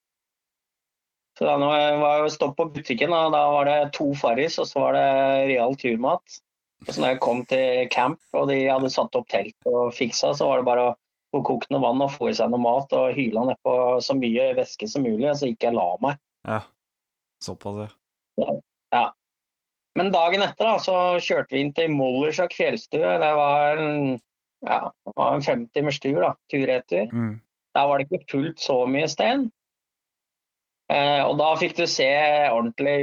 Så 1.39 1.47
da 1.47 1.67
jeg 1.79 1.99
var 2.01 2.19
jo 2.19 2.31
stopp 2.33 2.57
på 2.57 2.65
butikken, 2.75 3.13
og 3.15 3.31
da 3.31 3.41
var 3.53 3.67
det 3.69 3.77
to 3.95 4.09
Farris, 4.19 4.57
og 4.59 4.67
så 4.67 4.81
var 4.83 4.97
det 4.97 5.03
real 5.53 5.77
turmat. 5.79 6.39
Og 6.83 6.89
så 6.91 6.99
når 6.99 7.13
jeg 7.13 7.21
kom 7.23 7.43
til 7.47 7.85
camp, 7.93 8.19
og 8.35 8.49
de 8.51 8.57
hadde 8.67 8.91
satt 8.91 9.15
opp 9.15 9.27
telt 9.31 9.69
og 9.71 9.93
fiksa, 9.95 10.33
så 10.35 10.49
var 10.49 10.59
det 10.59 10.67
bare 10.67 10.89
å 10.89 10.97
få 11.31 11.43
kokt 11.47 11.71
noe 11.71 11.83
vann 11.83 12.03
og 12.03 12.11
få 12.11 12.31
i 12.31 12.35
seg 12.35 12.51
noe 12.51 12.63
mat 12.63 12.91
og 12.97 13.15
hyle 13.15 13.45
nedpå 13.51 13.75
så 14.03 14.15
mye 14.19 14.49
væske 14.57 14.89
som 14.91 15.05
mulig, 15.07 15.29
og 15.29 15.39
så 15.39 15.51
gikk 15.51 15.63
jeg 15.63 15.75
og 15.75 15.79
la 15.79 15.87
meg. 16.07 16.21
ja. 16.49 16.59
Såpass, 17.39 17.93
ja. 18.91 19.05
Men 19.95 20.11
dagen 20.11 20.43
etter 20.43 20.67
da, 20.67 20.73
så 20.83 20.95
kjørte 21.23 21.55
vi 21.55 21.61
inn 21.63 21.71
til 21.75 21.93
Mollersjøk 21.95 22.51
fjellstue. 22.55 23.13
Det 23.21 23.29
var 23.39 23.79
en, 23.79 24.17
ja, 24.67 24.79
det 25.07 25.13
var 25.15 25.37
en 25.37 25.45
50-timers 25.45 26.01
tur, 26.03 26.19
da, 26.19 26.33
tur-retur. 26.51 27.07
Mm. 27.15 27.37
Der 27.77 27.87
var 27.87 27.99
det 27.99 28.09
ikke 28.09 28.31
fullt 28.33 28.59
så 28.63 28.81
mye 28.91 29.07
sten. 29.11 29.47
Eh, 30.89 31.21
og 31.21 31.35
da 31.37 31.51
fikk 31.59 31.75
du 31.77 31.83
se 31.85 32.07
ordentlig 32.49 32.95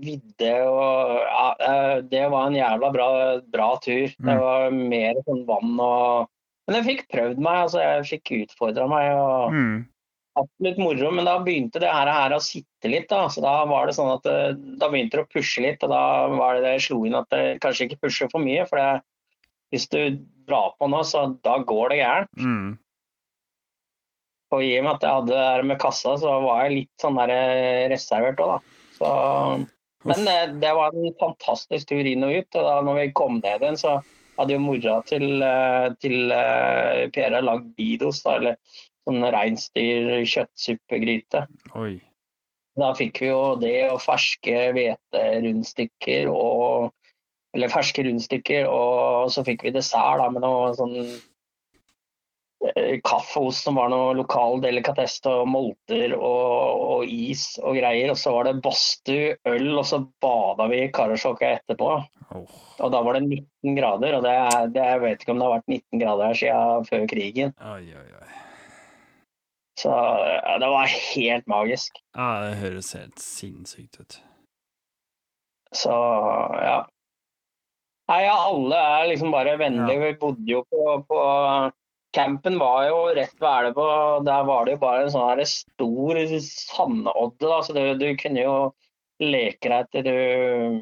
vidde 0.00 0.48
og 0.66 1.12
ja, 1.22 1.44
eh, 1.62 2.00
Det 2.02 2.24
var 2.32 2.48
en 2.48 2.56
jævla 2.58 2.88
bra, 2.92 3.06
bra 3.46 3.68
tur. 3.84 4.08
Det 4.08 4.18
Mm. 4.34 4.40
var 4.40 4.70
mer 4.74 5.14
sånn 5.26 5.44
vann 5.46 5.78
og 5.80 6.28
Men 6.68 6.82
jeg 6.82 6.84
fikk 6.98 7.08
prøvd 7.14 7.38
meg, 7.38 7.62
altså 7.64 7.80
jeg 7.80 8.08
fikk 8.20 8.32
utfordra 8.44 8.88
meg. 8.90 9.12
og 9.16 9.52
Mm. 9.54 9.86
absolutt 10.36 10.78
moro, 10.78 11.10
men 11.10 11.24
da 11.24 11.38
begynte 11.38 11.80
det 11.80 11.88
her, 11.90 12.06
her 12.06 12.30
å 12.36 12.40
sitte 12.42 12.90
litt. 12.90 13.08
Da 13.08 13.26
så 13.28 13.40
da 13.40 13.64
var 13.64 13.86
det 13.86 13.94
sånn 13.94 14.12
at 14.18 14.26
eh, 14.26 14.52
da 14.76 14.88
begynte 14.90 15.16
det 15.16 15.24
å 15.24 15.30
pushe 15.32 15.62
litt, 15.62 15.82
og 15.82 15.90
da 15.90 16.28
var 16.28 16.54
det 16.54 16.62
det 16.62 16.72
jeg 16.80 16.90
slo 16.90 17.04
inn 17.06 17.14
at 17.14 17.28
det 17.30 17.60
kanskje 17.60 17.88
ikke 17.88 18.00
pusher 18.02 18.28
for 18.30 18.40
mye. 18.40 18.66
For 18.68 18.76
det, 18.76 19.00
hvis 19.72 19.88
du 19.88 20.18
drar 20.46 20.74
på 20.78 20.88
nå, 20.90 21.00
så 21.04 21.40
da 21.42 21.58
går 21.58 21.88
det 21.90 21.98
gærent. 22.04 22.28
Mm. 22.38 22.78
Og 24.54 24.60
i 24.64 24.78
og 24.78 24.84
med 24.86 24.94
at 24.94 25.02
jeg 25.04 25.16
hadde 25.18 25.32
det 25.32 25.44
der 25.44 25.62
med 25.70 25.82
kassa, 25.82 26.10
så 26.20 26.30
var 26.44 26.56
jeg 26.64 26.76
litt 26.76 26.96
sånn 27.02 27.18
der 27.20 27.30
eh, 27.34 27.84
reservert 27.92 28.38
òg, 28.44 28.50
da. 28.54 28.58
Så, 28.98 29.08
men 30.08 30.18
det, 30.26 30.38
det 30.62 30.72
var 30.78 30.88
en 30.94 31.18
fantastisk 31.20 31.84
tur 31.90 32.04
inn 32.08 32.26
og 32.26 32.34
ut. 32.34 32.50
Og 32.56 32.62
da 32.64 32.74
når 32.86 32.94
vi 33.02 33.16
kom 33.20 33.34
ned 33.42 33.58
igjen, 33.60 33.80
så 33.80 33.90
hadde 34.38 34.54
jo 34.54 34.64
mora 34.64 34.94
til, 35.06 35.26
eh, 35.44 35.88
til 36.02 36.16
uh, 36.32 37.10
Pera 37.14 37.40
lagd 37.44 37.68
bidos, 37.78 38.18
da, 38.24 38.30
eller 38.38 38.54
sånn 39.08 39.22
reinsdyr-kjøttsuppegryte. 39.34 41.40
Da 42.78 42.88
fikk 42.94 43.14
vi 43.24 43.28
jo 43.32 43.42
det 43.58 43.90
og 43.90 44.04
ferske 44.04 44.56
hveterundstykker 44.76 46.22
og 46.30 46.92
eller 47.56 47.72
ferske 47.72 48.04
rundstykker, 48.04 48.66
og 48.68 49.30
så 49.32 49.44
fikk 49.46 49.64
vi 49.66 49.74
dessert 49.74 50.20
da, 50.20 50.28
med 50.32 50.44
noe 50.44 50.72
sånn 50.76 50.94
eh, 51.00 51.18
kaffeost 53.04 53.64
som 53.64 53.78
var 53.78 53.90
noe 53.92 54.14
lokal 54.18 54.58
delikatesse, 54.62 55.30
og 55.30 55.48
molter 55.50 56.14
og, 56.16 56.82
og, 56.88 57.04
is 57.06 57.52
og 57.62 57.78
greier. 57.78 58.10
Og 58.12 58.18
så 58.18 58.32
var 58.34 58.48
det 58.48 58.58
badstue, 58.64 59.36
øl, 59.48 59.70
og 59.78 59.86
så 59.86 60.02
bada 60.22 60.68
vi 60.72 60.82
i 60.84 60.90
Karasjok 60.94 61.44
etterpå. 61.46 61.92
Oh. 62.34 62.58
Og 62.82 62.92
da 62.92 63.02
var 63.04 63.18
det 63.18 63.24
19 63.28 63.78
grader, 63.78 64.18
og 64.18 64.26
det, 64.26 64.34
det, 64.74 64.84
jeg 64.92 65.04
vet 65.04 65.22
ikke 65.22 65.34
om 65.34 65.40
det 65.40 65.48
har 65.48 65.56
vært 65.56 65.72
19 65.78 66.02
grader 66.02 66.30
her 66.30 66.42
siden 66.42 66.90
før 66.90 67.08
krigen. 67.14 67.56
oi, 67.62 67.84
oi, 67.94 68.08
oi. 68.18 68.28
Så 69.78 69.94
ja, 69.94 70.56
det 70.58 70.68
var 70.74 70.90
helt 70.90 71.46
magisk. 71.46 72.00
Ja, 72.16 72.28
det 72.42 72.56
høres 72.58 72.90
helt 72.98 73.20
sinnssykt 73.22 74.00
ut. 74.02 74.16
Så 75.70 75.92
ja. 76.58 76.80
Nei, 78.08 78.22
ja, 78.24 78.34
alle 78.48 78.80
er 78.80 79.10
liksom 79.12 79.30
bare 79.30 79.54
vennlige. 79.60 80.00
Vi 80.02 80.16
bodde 80.18 80.50
jo 80.50 80.64
på, 80.72 80.82
på 81.06 81.20
Campen 82.16 82.56
var 82.58 82.86
jo 82.88 83.00
rett 83.16 83.34
ved 83.40 83.66
elva, 83.68 83.86
og 84.16 84.24
der 84.24 84.44
var 84.48 84.64
det 84.64 84.76
jo 84.76 84.80
bare 84.82 85.02
en 85.04 85.10
sånn 85.12 85.42
stor 85.50 86.20
sandodde. 86.40 87.42
Da. 87.44 87.58
Så 87.66 87.74
du, 87.76 87.82
du 88.00 88.06
kunne 88.20 88.44
jo 88.46 88.54
leke 89.20 89.68
deg 89.68 89.90
til 89.92 90.06
du 90.06 90.14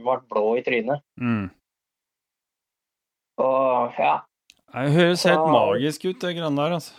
ble 0.04 0.16
blå 0.30 0.44
i 0.60 0.62
trynet. 0.66 1.02
Mm. 1.18 1.48
Og 3.42 3.98
ja. 3.98 4.14
Det 4.76 4.92
høres 4.92 5.24
helt 5.24 5.40
Så- 5.42 5.50
magisk 5.52 6.04
ut, 6.04 6.20
det 6.20 6.36
greiene 6.36 6.56
der, 6.56 6.76
altså. 6.78 6.94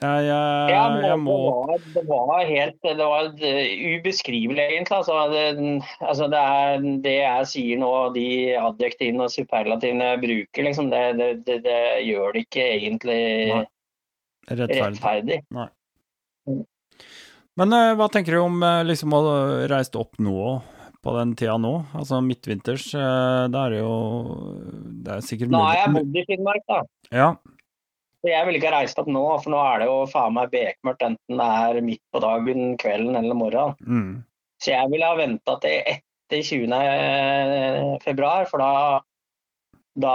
Jeg, 0.00 0.24
jeg, 0.26 0.70
ja 0.72 0.82
jeg 1.04 1.18
må 1.22 1.34
det, 1.38 1.50
var, 1.54 1.82
det 1.94 2.02
var 2.08 2.40
helt 2.48 2.78
Det 2.82 3.06
var 3.06 3.28
ubeskrivelig, 3.30 4.64
egentlig. 4.64 4.96
Altså, 4.96 5.20
det, 5.30 5.44
altså 6.00 6.28
det, 6.32 6.40
er, 6.40 6.88
det 7.04 7.14
jeg 7.14 7.48
sier 7.52 7.80
nå, 7.80 7.92
de 8.16 8.26
adjektivene 8.58 9.28
og 9.28 9.32
superlativene 9.34 10.10
jeg 10.12 10.22
bruker, 10.24 10.66
liksom, 10.68 10.90
det, 10.92 11.04
det, 11.20 11.30
det, 11.46 11.60
det 11.68 11.80
gjør 12.08 12.34
det 12.34 12.44
ikke 12.48 12.68
egentlig 12.74 13.22
Nei. 13.52 13.64
rettferdig. 14.50 14.82
rettferdig. 14.82 15.40
Men 17.60 17.74
eh, 17.76 17.94
hva 17.98 18.10
tenker 18.10 18.34
du 18.34 18.42
om 18.42 18.62
eh, 18.66 18.82
liksom 18.88 19.14
å 19.14 19.24
reise 19.70 19.94
opp 20.00 20.18
nå, 20.22 20.58
på 21.04 21.14
den 21.18 21.34
tida 21.38 21.54
nå? 21.60 21.74
Altså 21.94 22.18
midtvinters, 22.24 22.88
eh, 22.98 23.42
da 23.52 23.66
er 23.66 23.76
det 23.76 23.82
jo 23.82 23.96
Det 25.04 25.18
er 25.18 25.26
sikkert 25.26 25.52
mulig 25.52 25.60
Nå 25.60 25.66
har 25.68 25.78
jeg 25.78 25.94
bodd 25.98 26.18
i 26.18 26.24
Finnmark, 26.30 26.64
da. 26.70 26.80
Ja. 27.14 27.28
Så 28.24 28.30
jeg 28.32 28.46
ville 28.46 28.56
ikke 28.56 28.70
ha 28.72 28.78
reist 28.80 28.98
opp 29.02 29.08
nå, 29.12 29.22
for 29.44 29.52
nå 29.52 29.58
er 29.60 29.82
det 29.82 29.86
jo 29.90 29.96
faen 30.08 30.32
meg 30.32 30.48
bekmørkt 30.54 31.02
enten 31.04 31.40
det 31.42 31.48
er 31.68 31.80
midt 31.84 32.00
på 32.14 32.22
dagen, 32.24 32.62
kvelden 32.80 33.18
eller 33.20 33.36
morgenen. 33.36 33.74
Mm. 33.84 34.14
Så 34.64 34.72
jeg 34.72 34.88
ville 34.94 35.10
ha 35.10 35.18
venta 35.18 35.58
til 35.60 35.82
etter 35.92 36.40
20. 36.40 37.98
februar, 38.00 38.46
for 38.48 38.64
da, 38.64 38.70
da 40.00 40.14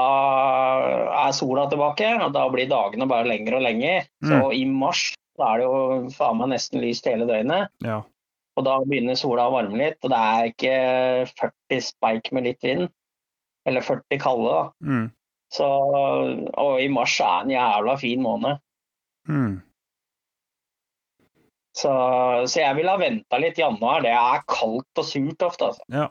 er 1.28 1.36
sola 1.38 1.68
tilbake, 1.70 2.10
og 2.26 2.34
da 2.34 2.48
blir 2.50 2.70
dagene 2.72 3.08
bare 3.10 3.30
lengre 3.30 3.60
og 3.60 3.68
lengre. 3.68 4.08
Så 4.26 4.40
Mm. 4.40 4.54
i 4.58 4.66
mars 4.66 5.04
da 5.38 5.54
er 5.54 5.62
det 5.62 5.68
jo 5.70 6.10
faen 6.18 6.38
meg 6.42 6.50
nesten 6.56 6.82
lyst 6.82 7.06
hele 7.06 7.28
døgnet. 7.30 7.70
ja. 7.84 8.02
Og 8.58 8.66
da 8.66 8.74
begynner 8.84 9.16
sola 9.16 9.46
å 9.48 9.54
varme 9.54 9.78
litt, 9.78 9.96
og 10.04 10.10
det 10.12 10.18
er 10.20 10.50
ikke 10.50 10.74
40 11.40 11.80
speik 11.86 12.32
med 12.34 12.44
litt 12.44 12.62
vind. 12.62 12.90
Eller 13.66 13.80
40 13.80 14.18
kalde, 14.20 14.50
da. 14.52 14.72
Mm. 14.84 15.12
Så, 15.50 15.66
og 15.66 16.82
i 16.84 16.88
mars 16.94 17.16
er 17.26 17.46
en 17.48 17.50
jævla 17.56 17.96
fin 17.98 18.22
måned. 18.22 18.60
Mm. 19.30 19.56
Så, 21.80 21.92
så 22.50 22.60
jeg 22.62 22.76
ville 22.78 22.92
ha 22.92 23.00
venta 23.02 23.40
litt 23.42 23.60
i 23.60 23.64
januar. 23.64 24.04
Det 24.06 24.12
er 24.14 24.44
kaldt 24.50 25.02
og 25.02 25.08
surt 25.08 25.46
ofte, 25.48 25.72
altså. 25.72 25.86
ja. 25.94 26.10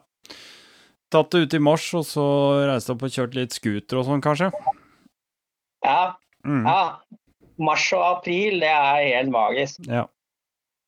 Tatt 1.08 1.30
det 1.32 1.40
ut 1.46 1.54
i 1.56 1.60
mars, 1.64 1.86
og 1.96 2.02
så 2.04 2.22
reist 2.68 2.90
opp 2.92 3.00
og 3.06 3.12
kjørt 3.14 3.36
litt 3.38 3.54
scooter 3.56 3.96
og 4.02 4.04
sånn, 4.10 4.24
kanskje? 4.24 4.50
Ja, 5.86 6.14
Mm. 6.46 6.62
ja. 6.68 6.82
Mars 7.58 7.84
og 7.96 8.02
april, 8.06 8.60
det 8.62 8.68
er 8.70 9.00
helt 9.02 9.32
magisk. 9.34 9.80
Ja. 9.90 10.04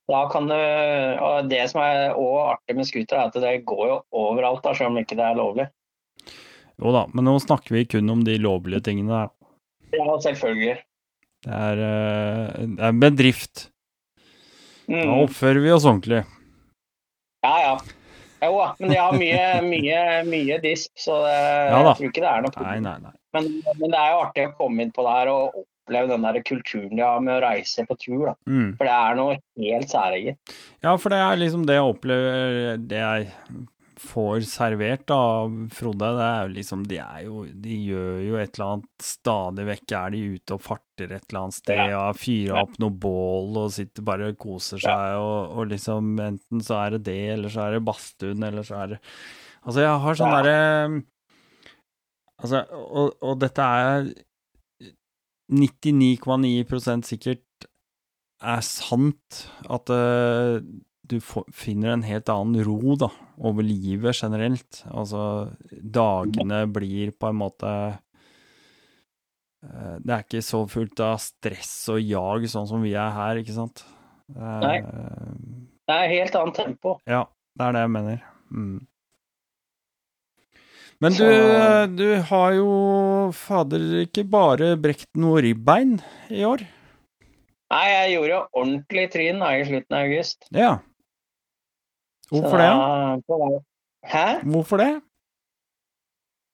Da 0.09 0.21
kan 0.31 0.47
du 0.47 0.55
Og 0.55 1.49
det 1.51 1.65
som 1.73 1.81
er 1.83 2.13
også 2.15 2.45
artig 2.53 2.77
med 2.79 2.87
scooter, 2.87 3.17
er 3.19 3.27
at 3.33 3.35
det 3.43 3.65
går 3.67 3.83
jo 3.89 3.97
overalt, 4.13 4.63
da, 4.63 4.73
selv 4.79 4.93
om 4.93 5.01
ikke 5.03 5.19
det 5.19 5.25
er 5.27 5.35
lovlig. 5.41 5.67
Jo 6.81 6.93
da, 6.97 7.05
men 7.13 7.27
nå 7.29 7.35
snakker 7.43 7.75
vi 7.77 7.85
kun 7.85 8.09
om 8.11 8.23
de 8.25 8.39
lovlige 8.41 8.81
tingene 8.87 9.13
der. 9.13 9.31
Ja, 9.99 10.07
selvfølgelig. 10.25 10.79
Det 11.45 11.53
er, 11.57 11.81
eh, 11.87 12.67
det 12.77 12.85
er 12.89 12.93
bedrift. 13.01 13.67
Da 14.91 14.97
Mm. 15.05 15.21
oppfører 15.29 15.61
vi 15.63 15.71
oss 15.71 15.85
ordentlig. 15.87 16.25
Ja, 17.45 17.55
ja. 17.63 17.75
Jo 18.43 18.57
da, 18.57 18.71
men 18.81 18.91
de 18.91 18.97
har 18.97 19.13
mye, 19.13 19.43
mye, 19.63 19.99
mye 20.25 20.57
disp, 20.63 20.91
så 20.99 21.19
det, 21.27 21.35
Ja 21.71 21.83
jeg 21.85 21.97
tror 21.99 22.09
ikke 22.09 22.23
det 22.25 22.31
er 22.31 22.41
noe 22.43 22.51
Nei, 22.51 22.57
problem. 22.57 22.83
nei, 22.83 22.99
nei. 23.05 23.13
Men, 23.37 23.51
men 23.79 23.91
det 23.93 23.99
er 24.01 24.11
jo 24.15 24.23
artig 24.25 24.47
å 24.49 24.55
komme 24.57 24.81
inn 24.83 24.91
på 24.97 25.05
det 25.05 25.13
her 25.19 25.29
og 25.31 25.59
oppleve 25.61 26.09
den 26.09 26.23
der 26.27 26.41
kulturen 26.49 26.97
de 26.97 27.03
har 27.05 27.21
med 27.21 27.37
å 27.37 27.43
reise 27.45 27.85
på 27.87 27.97
tur. 28.01 28.25
da. 28.31 28.35
Mm. 28.49 28.71
For 28.79 28.89
det 28.89 28.95
er 28.97 29.15
noe 29.21 29.37
helt 29.61 29.93
særegent. 29.93 30.55
Ja, 30.83 30.97
for 30.97 31.13
det 31.13 31.19
er 31.21 31.37
liksom 31.37 31.67
det 31.69 31.77
jeg 31.77 31.93
opplever 31.93 32.89
Det 32.89 32.99
jeg 33.05 33.29
får 34.01 34.41
servert 34.49 35.11
av 35.15 35.53
Frode, 35.77 36.09
det 36.17 36.25
er 36.27 36.41
jo 36.47 36.53
liksom 36.57 36.85
De 36.89 36.97
er 37.03 37.25
jo 37.27 37.43
De 37.65 37.77
gjør 37.91 38.21
jo 38.25 38.39
et 38.41 38.55
eller 38.57 38.71
annet 38.75 39.05
Stadig 39.05 39.67
vekk 39.69 39.95
er 39.99 40.15
de 40.15 40.21
ute 40.37 40.57
og 40.57 40.63
farter 40.65 41.13
et 41.17 41.27
eller 41.29 41.41
annet 41.43 41.57
sted 41.59 41.83
Ja. 41.83 42.01
og 42.09 42.17
fyrer 42.21 42.63
opp 42.63 42.79
noe 42.81 42.95
bål 43.05 43.61
og 43.65 43.75
sitter 43.77 44.07
bare 44.09 44.31
og 44.33 44.39
koser 44.41 44.81
seg, 44.83 45.19
og, 45.21 45.53
og 45.61 45.69
liksom 45.75 46.15
Enten 46.25 46.65
så 46.65 46.81
er 46.87 46.97
det 46.97 47.03
det, 47.11 47.19
eller 47.37 47.53
så 47.53 47.67
er 47.69 47.77
det 47.79 47.85
badstuen, 47.91 48.43
eller 48.51 48.67
så 48.67 48.81
er 48.85 48.95
det 48.95 49.01
Altså, 49.61 49.81
jeg 49.85 50.01
har 50.07 50.21
sånn 50.23 50.33
Ja. 50.33 50.41
derre 50.43 51.03
Altså, 52.41 52.65
og, 52.73 53.17
og 53.21 53.39
dette 53.43 53.61
er 53.85 54.07
99,9% 55.51 57.05
sikkert 57.09 57.67
er 58.41 58.63
sant 58.65 59.43
at 59.69 59.91
eh, 59.93 60.61
du 61.11 61.19
finner 61.21 61.93
en 61.97 62.05
helt 62.07 62.29
annen 62.33 62.63
ro 62.67 62.95
da, 63.01 63.09
over 63.39 63.65
livet 63.67 64.17
generelt. 64.19 64.83
Altså, 64.91 65.23
dagene 65.71 66.63
blir 66.71 67.11
på 67.19 67.31
en 67.31 67.39
måte 67.41 67.71
eh, 69.65 69.97
Det 70.03 70.15
er 70.15 70.25
ikke 70.25 70.43
så 70.45 70.63
fullt 70.71 71.03
av 71.05 71.19
stress 71.23 71.73
og 71.93 72.01
jag 72.03 72.47
sånn 72.53 72.69
som 72.71 72.85
vi 72.85 72.95
er 72.95 73.11
her, 73.17 73.41
ikke 73.43 73.57
sant? 73.57 73.85
Er, 74.37 74.61
Nei. 74.63 74.77
eh, 74.79 75.35
Det 75.91 75.97
er 75.97 76.15
helt 76.15 76.39
annet 76.39 76.61
tempo. 76.63 76.97
ja, 77.11 77.25
det 77.59 77.67
er 77.67 77.77
det 77.77 77.85
jeg 77.87 77.95
mener. 77.99 78.23
Mm. 78.51 78.79
Men 81.01 81.15
du, 81.17 81.25
du 81.97 82.09
har 82.29 82.53
jo 82.59 82.69
fader 83.33 84.03
ikke 84.03 84.25
bare 84.29 84.75
brekt 84.77 85.09
noe 85.17 85.41
ribbein 85.41 85.97
i 86.29 86.43
år? 86.45 86.61
Nei, 87.71 87.87
jeg 87.89 88.13
gjorde 88.17 88.33
jo 88.35 88.41
ordentlig 88.61 89.05
tryn 89.15 89.41
i 89.47 89.65
slutten 89.65 89.97
av 89.97 90.05
august. 90.09 90.45
Ja. 90.53 90.73
Hvorfor 92.31 92.61
det? 92.63 92.71
da? 93.29 93.63
Hæ? 94.11 94.27
Hvorfor 94.47 94.81
det? 94.81 94.91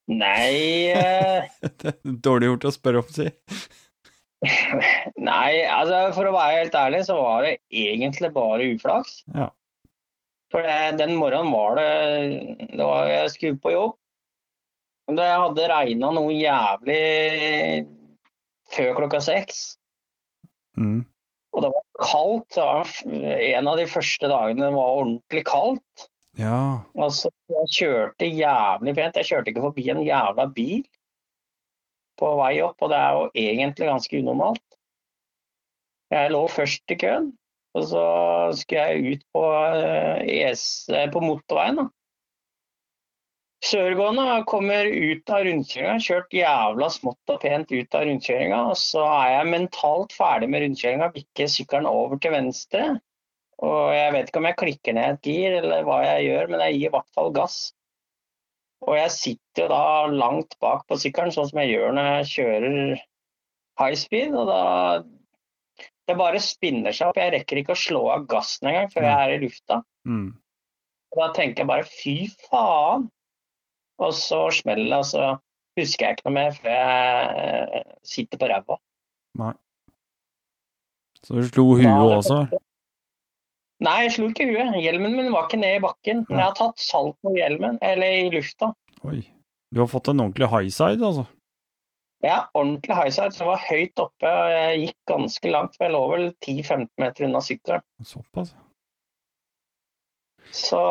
Nei 0.07 0.93
uh... 0.95 1.43
Det 1.81 1.91
er 1.91 2.15
Dårlig 2.23 2.51
gjort 2.53 2.69
å 2.69 2.73
spørre 2.73 3.03
om, 3.03 3.11
si. 3.11 3.27
Nei, 5.29 5.51
altså 5.65 6.01
for 6.15 6.29
å 6.29 6.35
være 6.35 6.61
helt 6.61 6.75
ærlig, 6.77 7.03
så 7.07 7.17
var 7.19 7.45
det 7.45 7.57
egentlig 7.73 8.31
bare 8.35 8.67
uflaks. 8.73 9.21
Ja. 9.35 9.49
For 10.53 10.63
det, 10.63 10.97
den 11.01 11.17
morgenen 11.19 11.51
var 11.51 11.75
det, 11.79 11.87
det 12.71 12.83
var, 12.83 13.09
Jeg 13.11 13.33
skulle 13.33 13.61
på 13.61 13.73
jobb. 13.73 13.97
Det 15.17 15.27
hadde 15.27 15.67
regna 15.71 16.11
noe 16.15 16.33
jævlig 16.35 17.01
før 18.75 18.95
klokka 18.97 19.21
seks. 19.23 19.77
Mm. 20.79 21.05
Og 21.55 21.63
det 21.63 21.71
var 21.73 21.85
kaldt. 22.01 22.53
Det 22.55 22.63
var 22.63 22.93
en 23.05 23.71
av 23.71 23.79
de 23.79 23.87
første 23.89 24.29
dagene 24.31 24.67
det 24.67 24.75
var 24.75 25.01
ordentlig 25.01 25.43
kaldt. 25.47 26.07
Ja. 26.37 26.83
Altså, 26.99 27.31
jeg 27.49 27.73
kjørte 27.73 28.29
jævlig 28.29 28.93
pent. 28.97 29.17
Jeg 29.17 29.29
kjørte 29.31 29.51
ikke 29.51 29.65
forbi 29.65 29.87
en 29.89 30.03
jævla 30.05 30.47
bil 30.53 30.85
på 32.17 32.29
vei 32.39 32.55
opp, 32.65 32.81
og 32.81 32.91
det 32.93 32.97
er 32.97 33.17
jo 33.17 33.25
egentlig 33.37 33.89
ganske 33.89 34.21
unormalt. 34.21 34.63
Jeg 36.13 36.31
lå 36.33 36.45
først 36.49 36.93
i 36.93 36.97
køen, 36.97 37.27
og 37.77 37.83
så 37.91 38.05
skulle 38.57 38.85
jeg 38.87 39.17
ut 39.17 39.25
på, 39.35 39.43
eh, 39.75 40.21
ES, 40.37 40.63
eh, 40.89 41.09
på 41.11 41.21
motorveien. 41.21 41.81
da. 41.81 41.89
Sørgående 43.65 44.43
kommer 44.45 44.85
ut 44.85 45.31
av 45.33 45.41
rundkjøringa, 45.47 45.97
kjørt 46.03 46.35
jævla 46.35 46.89
smått 46.93 47.31
og 47.33 47.39
pent 47.41 47.71
ut 47.73 47.95
av 47.97 48.05
rundkjøringa. 48.05 48.59
Og 48.69 48.77
så 48.77 49.01
er 49.09 49.31
jeg 49.33 49.49
mentalt 49.53 50.13
ferdig 50.13 50.49
med 50.53 50.63
rundkjøringa, 50.63 51.09
bikker 51.15 51.49
sykkelen 51.49 51.89
over 51.89 52.21
til 52.21 52.35
venstre. 52.35 52.85
Og 53.65 53.95
jeg 53.95 54.13
vet 54.13 54.29
ikke 54.29 54.43
om 54.43 54.47
jeg 54.51 54.59
klikker 54.61 54.97
ned 54.97 55.17
et 55.17 55.31
gir 55.31 55.57
eller 55.63 55.87
hva 55.87 55.97
jeg 56.05 56.29
gjør, 56.29 56.53
men 56.53 56.63
jeg 56.67 56.77
gir 56.77 56.91
i 56.91 56.93
hvert 56.93 57.17
fall 57.17 57.33
gass. 57.33 57.57
Og 58.85 58.93
jeg 58.93 59.13
sitter 59.15 59.65
jo 59.65 59.69
da 59.73 59.83
langt 60.13 60.53
bak 60.61 60.85
på 60.85 60.99
sykkelen, 61.01 61.33
sånn 61.33 61.49
som 61.49 61.61
jeg 61.63 61.73
gjør 61.73 61.95
når 61.97 62.09
jeg 62.11 62.31
kjører 62.35 62.75
high 63.81 63.97
speed. 63.97 64.37
Og 64.37 64.51
da 64.51 64.63
Det 66.07 66.15
bare 66.15 66.39
spinner 66.39 66.93
seg 66.95 67.09
opp. 67.09 67.17
Jeg 67.19 67.33
rekker 67.33 67.59
ikke 67.59 67.73
å 67.73 67.79
slå 67.81 68.05
av 68.13 68.21
gassen 68.31 68.69
engang 68.69 68.93
før 68.93 69.03
jeg 69.03 69.23
er 69.25 69.33
i 69.33 69.39
lufta. 69.41 69.81
Mm. 70.07 70.29
Og 71.11 71.19
da 71.19 71.27
tenker 71.35 71.65
jeg 71.65 71.67
bare 71.67 71.89
fy 71.89 72.13
faen. 72.45 73.09
Og 73.97 74.13
så 74.15 74.47
smeller 74.53 74.89
det, 74.91 74.99
og 74.99 75.07
så 75.09 75.27
husker 75.77 76.05
jeg 76.05 76.17
ikke 76.17 76.27
noe 76.27 76.37
mer 76.37 76.55
før 76.57 76.73
jeg 76.73 77.67
eh, 77.81 77.95
sitter 78.05 78.41
på 78.41 78.49
ræva. 78.51 78.79
Nei. 79.41 79.53
Så 81.23 81.37
du 81.37 81.47
slo 81.49 81.65
huet 81.75 82.17
også? 82.17 82.41
Nei, 83.83 83.97
jeg 84.07 84.13
slo 84.15 84.29
ikke 84.31 84.47
huet. 84.49 84.77
Hjelmen 84.81 85.15
min 85.17 85.33
var 85.33 85.47
ikke 85.47 85.59
ned 85.61 85.77
i 85.77 85.81
bakken. 85.83 86.23
Men 86.29 86.39
jeg 86.39 86.47
har 86.47 86.57
tatt 86.57 86.81
salt 86.81 87.17
på 87.25 87.33
hjelmen, 87.35 87.77
eller 87.85 88.21
i 88.23 88.29
lufta. 88.33 88.71
Oi. 89.05 89.21
Du 89.73 89.81
har 89.83 89.89
fått 89.91 90.09
en 90.09 90.23
ordentlig 90.23 90.47
high 90.49 90.71
side, 90.73 91.03
altså? 91.03 91.27
Ja, 92.25 92.47
ordentlig 92.57 92.95
high 92.95 93.11
side. 93.13 93.35
Så 93.35 93.43
jeg 93.43 93.51
var 93.51 93.65
høyt 93.67 94.01
oppe, 94.01 94.31
og 94.31 94.53
jeg 94.53 94.79
gikk 94.85 94.97
ganske 95.11 95.51
langt. 95.53 95.75
For 95.77 95.85
jeg 95.85 95.93
lå 95.93 96.03
vel 96.13 96.25
10-15 96.31 96.87
meter 97.03 97.27
unna 97.27 97.43
sykkelen. 97.45 97.85
Såpass? 98.13 98.55
Så, 100.55 100.81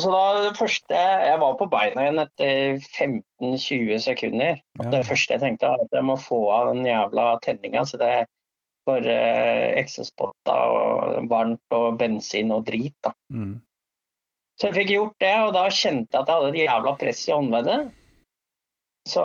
så 0.00 0.10
da 0.10 0.22
det 0.42 0.56
første 0.58 0.94
Jeg 0.98 1.38
var 1.38 1.52
på 1.58 1.68
beina 1.70 2.02
igjen 2.02 2.22
etter 2.24 2.80
15-20 2.82 4.00
sekunder. 4.02 4.56
Ja. 4.80 4.86
Det 4.90 5.04
første 5.06 5.36
jeg 5.36 5.42
tenkte, 5.42 5.70
var 5.70 5.84
at 5.84 5.94
jeg 5.94 6.06
må 6.08 6.16
få 6.18 6.40
av 6.50 6.72
den 6.72 6.88
jævla 6.88 7.26
tenninga. 7.44 7.84
Så 7.86 8.00
det 8.00 8.08
er 8.10 8.26
bare 8.88 9.14
eksospotta 9.80 10.56
og 10.72 11.28
varmt 11.30 11.76
og 11.78 12.00
bensin 12.00 12.50
og 12.54 12.66
drit. 12.66 12.96
da. 13.06 13.14
Mm. 13.30 13.60
Så 14.58 14.68
jeg 14.68 14.76
fikk 14.80 14.90
gjort 14.94 15.14
det, 15.22 15.34
og 15.46 15.54
da 15.54 15.68
kjente 15.70 16.14
jeg 16.14 16.22
at 16.22 16.28
jeg 16.28 16.40
hadde 16.40 16.50
et 16.50 16.60
jævla 16.64 16.96
press 16.98 17.22
i 17.28 17.34
håndleddet. 17.34 17.86
Så, 19.14 19.24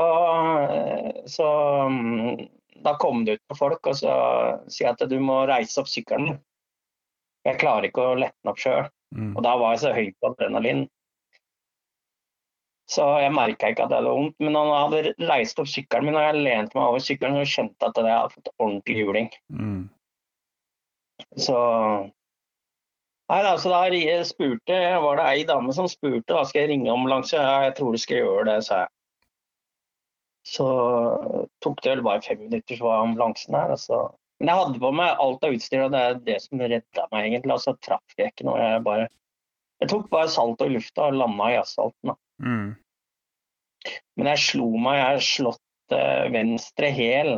så 1.31 1.49
mm, 1.89 2.45
da 2.83 2.95
kom 2.99 3.25
det 3.25 3.37
ut 3.39 3.51
på 3.51 3.57
folk 3.57 3.89
og 3.89 3.95
så 3.95 4.13
sier 4.71 4.91
at 4.91 5.03
du 5.09 5.17
må 5.23 5.41
reise 5.49 5.81
opp 5.81 5.89
sykkelen. 5.89 6.39
Jeg 7.47 7.59
klarer 7.61 7.87
ikke 7.87 8.03
å 8.03 8.17
lette 8.19 8.35
den 8.43 8.51
opp 8.51 8.59
sjøl. 8.61 8.89
Mm. 9.15 9.35
Og 9.35 9.43
da 9.45 9.55
var 9.57 9.75
jeg 9.75 9.83
så 9.83 9.93
høy 9.95 10.09
på 10.19 10.31
adrenalin. 10.31 10.87
Så 12.89 13.05
jeg 13.21 13.33
merka 13.35 13.69
ikke 13.69 13.85
at 13.85 13.91
det 13.91 13.99
hadde 13.99 14.13
vondt. 14.17 14.35
Men 14.41 14.57
han 14.57 14.71
hadde 14.73 15.13
leist 15.21 15.61
opp 15.61 15.69
sykkelen 15.69 16.09
min, 16.09 16.17
og 16.17 16.25
jeg 16.25 16.43
lente 16.43 16.77
meg 16.77 16.85
over 16.87 17.03
sykkelen 17.05 17.41
og 17.41 17.49
kjente 17.49 17.89
at 17.89 17.99
jeg 18.01 18.09
hadde 18.09 18.35
fått 18.37 18.53
ordentlig 18.57 19.01
juling. 19.03 19.33
Mm. 19.53 19.83
Så 21.37 21.57
Nei 23.29 23.43
da, 23.45 23.51
så 23.61 23.69
da 23.69 23.83
jeg 23.93 24.25
spurte, 24.25 24.77
var 25.03 25.19
det 25.19 25.25
ei 25.29 25.41
dame 25.45 25.73
som 25.77 25.85
spurte 25.85 26.33
da 26.33 26.41
skal 26.49 26.63
jeg 26.63 26.71
ringe 26.71 26.89
ambulanse. 26.89 27.37
Ja, 27.37 27.59
jeg 27.67 27.75
tror 27.77 27.93
du 27.93 28.01
skal 28.01 28.23
gjøre 28.23 28.45
det, 28.47 28.55
sa 28.65 28.79
jeg. 28.79 28.89
Så 30.49 30.65
tok 31.61 31.83
det 31.85 31.91
vel 31.91 32.01
bare 32.07 32.23
fem 32.25 32.39
minutter, 32.41 32.79
så 32.79 32.87
var 32.87 33.03
ambulansen 33.03 33.53
her. 33.53 33.75
Altså. 33.75 33.99
Men 34.39 34.51
jeg 34.51 34.59
hadde 34.61 34.81
på 34.81 34.91
meg 34.95 35.23
alt 35.23 35.41
av 35.43 35.55
utstyr, 35.55 35.81
og 35.85 35.95
det 35.95 36.01
er 36.01 36.19
det 36.23 36.37
som 36.45 36.61
redda 36.61 37.07
meg 37.11 37.25
egentlig. 37.25 37.55
Altså 37.55 37.73
traff 37.83 38.15
jeg 38.19 38.31
ikke 38.31 38.47
noe. 38.47 38.59
Jeg 38.63 38.83
bare 38.85 39.07
Jeg 39.79 39.91
tok 39.93 40.07
bare 40.11 40.31
salto 40.31 40.67
i 40.67 40.73
lufta 40.73 41.07
og 41.07 41.17
landa 41.19 41.49
i 41.53 41.57
asfalten. 41.59 42.11
Da. 42.11 42.15
Mm. 42.43 42.69
Men 44.19 44.31
jeg 44.33 44.43
slo 44.43 44.69
meg, 44.75 44.97
jeg 44.99 45.05
har 45.07 45.25
slått 45.27 45.95
uh, 45.95 46.25
venstre 46.33 46.89
hæl. 46.95 47.37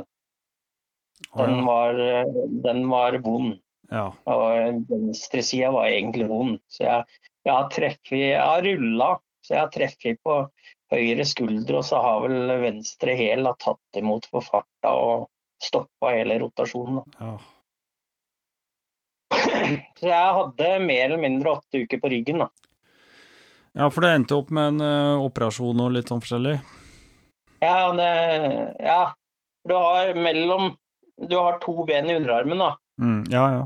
Den, 1.37 1.57
ja. 1.59 1.65
var, 1.67 1.99
eh, 2.01 2.39
den 2.65 2.87
var 2.89 3.17
vond. 3.23 3.59
ja. 3.91 4.07
Og 4.25 4.87
venstresida 4.89 5.69
var 5.73 5.89
egentlig 5.89 6.25
vond. 6.31 6.57
Så 6.69 6.87
jeg, 6.87 7.19
jeg 7.45 7.53
har 7.53 7.69
treffet 7.73 8.17
Jeg 8.17 8.41
har 8.41 8.65
rulla, 8.65 9.11
så 9.45 9.53
jeg 9.53 9.61
har 9.61 9.73
treffet 9.73 10.23
på 10.25 10.39
høyre 10.91 11.25
skulder, 11.29 11.77
og 11.79 11.85
så 11.87 12.01
har 12.03 12.25
vel 12.25 12.55
venstre 12.65 13.15
hæl 13.17 13.47
tatt 13.61 14.01
imot 14.01 14.27
for 14.33 14.45
farta 14.45 14.95
og 14.97 15.29
stoppa 15.61 16.13
hele 16.15 16.39
rotasjonen. 16.41 17.03
ja. 17.19 17.35
Så 19.99 20.07
jeg 20.09 20.33
hadde 20.35 20.69
mer 20.83 21.05
eller 21.05 21.21
mindre 21.21 21.53
åtte 21.55 21.85
uker 21.85 22.01
på 22.01 22.09
ryggen. 22.11 22.41
da. 22.43 22.49
Ja, 23.77 23.87
for 23.87 24.03
det 24.03 24.09
endte 24.17 24.35
opp 24.35 24.49
med 24.51 24.73
en 24.73 24.81
uh, 24.83 25.23
operasjon 25.23 25.79
og 25.79 25.93
litt 25.95 26.11
sånn 26.11 26.19
forskjellig. 26.23 26.57
Ja, 27.61 27.93
det, 27.95 28.09
ja. 28.83 29.13
Du 29.63 29.75
har 29.77 30.15
mellom 30.17 30.73
Du 31.21 31.35
har 31.37 31.59
to 31.61 31.85
ben 31.85 32.09
i 32.09 32.15
underarmen, 32.17 32.59
da. 32.59 32.71
Mm. 33.01 33.23
Ja, 33.29 33.43
ja. 33.53 33.65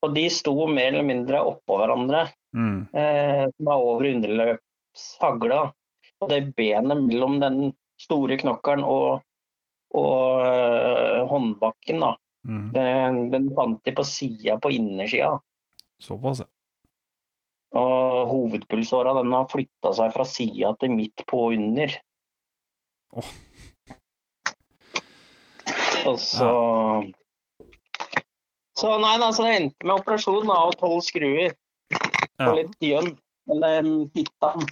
Og 0.00 0.14
de 0.16 0.24
sto 0.32 0.54
mer 0.66 0.88
eller 0.94 1.04
mindre 1.04 1.42
oppå 1.44 1.76
hverandre. 1.76 2.24
Mm. 2.56 2.88
eh, 2.92 3.44
som 3.56 3.68
er 3.68 3.82
over 3.84 4.08
underløpshagle. 4.08 5.58
Og 6.20 6.30
det 6.32 6.40
benet 6.56 7.04
mellom 7.04 7.36
den 7.42 7.58
store 8.00 8.38
knokkelen 8.40 8.82
og, 8.88 9.20
og 9.96 10.42
eh, 10.46 11.20
håndbakken, 11.30 12.00
da, 12.06 12.16
Mm. 12.40 12.70
den, 12.72 13.16
den 13.34 13.48
fant 13.52 13.82
de 13.84 13.92
på 13.92 14.00
sida 14.08 14.54
på 14.64 14.70
innersida. 14.72 15.34
Såpass, 16.00 16.38
ja. 16.40 16.46
Og 17.76 18.30
hovedpulsåra 18.30 19.12
den 19.18 19.34
har 19.36 19.44
flytta 19.52 19.92
seg 19.94 20.14
fra 20.14 20.24
sida 20.24 20.70
til 20.80 20.94
midt 20.96 21.20
på 21.28 21.42
og 21.50 21.52
under. 21.58 21.92
Oh. 23.12 23.28
Og 26.08 26.16
så 26.18 26.48
Så 28.80 28.94
nei, 29.04 29.18
da, 29.20 29.28
så 29.36 29.44
det 29.44 29.54
endte 29.60 29.84
med 29.84 29.98
operasjon 30.00 30.48
og 30.48 30.72
tolv 30.80 31.02
skruer 31.04 31.52
Ja. 31.92 32.48
og 32.48 32.54
litt 32.56 32.76
gjønn. 32.80 33.12
Eller 33.52 33.82
titan. 34.14 34.64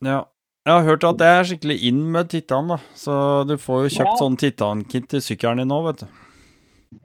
ja. 0.00 0.22
Jeg 0.64 0.72
har 0.72 0.86
hørt 0.86 1.04
at 1.04 1.18
det 1.20 1.26
er 1.28 1.44
skikkelig 1.44 1.74
inn 1.90 1.98
med 2.14 2.30
Titan, 2.32 2.70
da. 2.72 2.78
Så 2.96 3.14
du 3.48 3.56
får 3.60 3.82
jo 3.84 3.90
kjøpt 3.98 4.12
Ja. 4.14 4.20
sånn 4.22 4.38
Titan-kit 4.40 5.08
til 5.12 5.20
sykkelen 5.20 5.60
din 5.60 5.68
nå, 5.68 5.82
vet 5.90 6.04
du. 6.04 6.06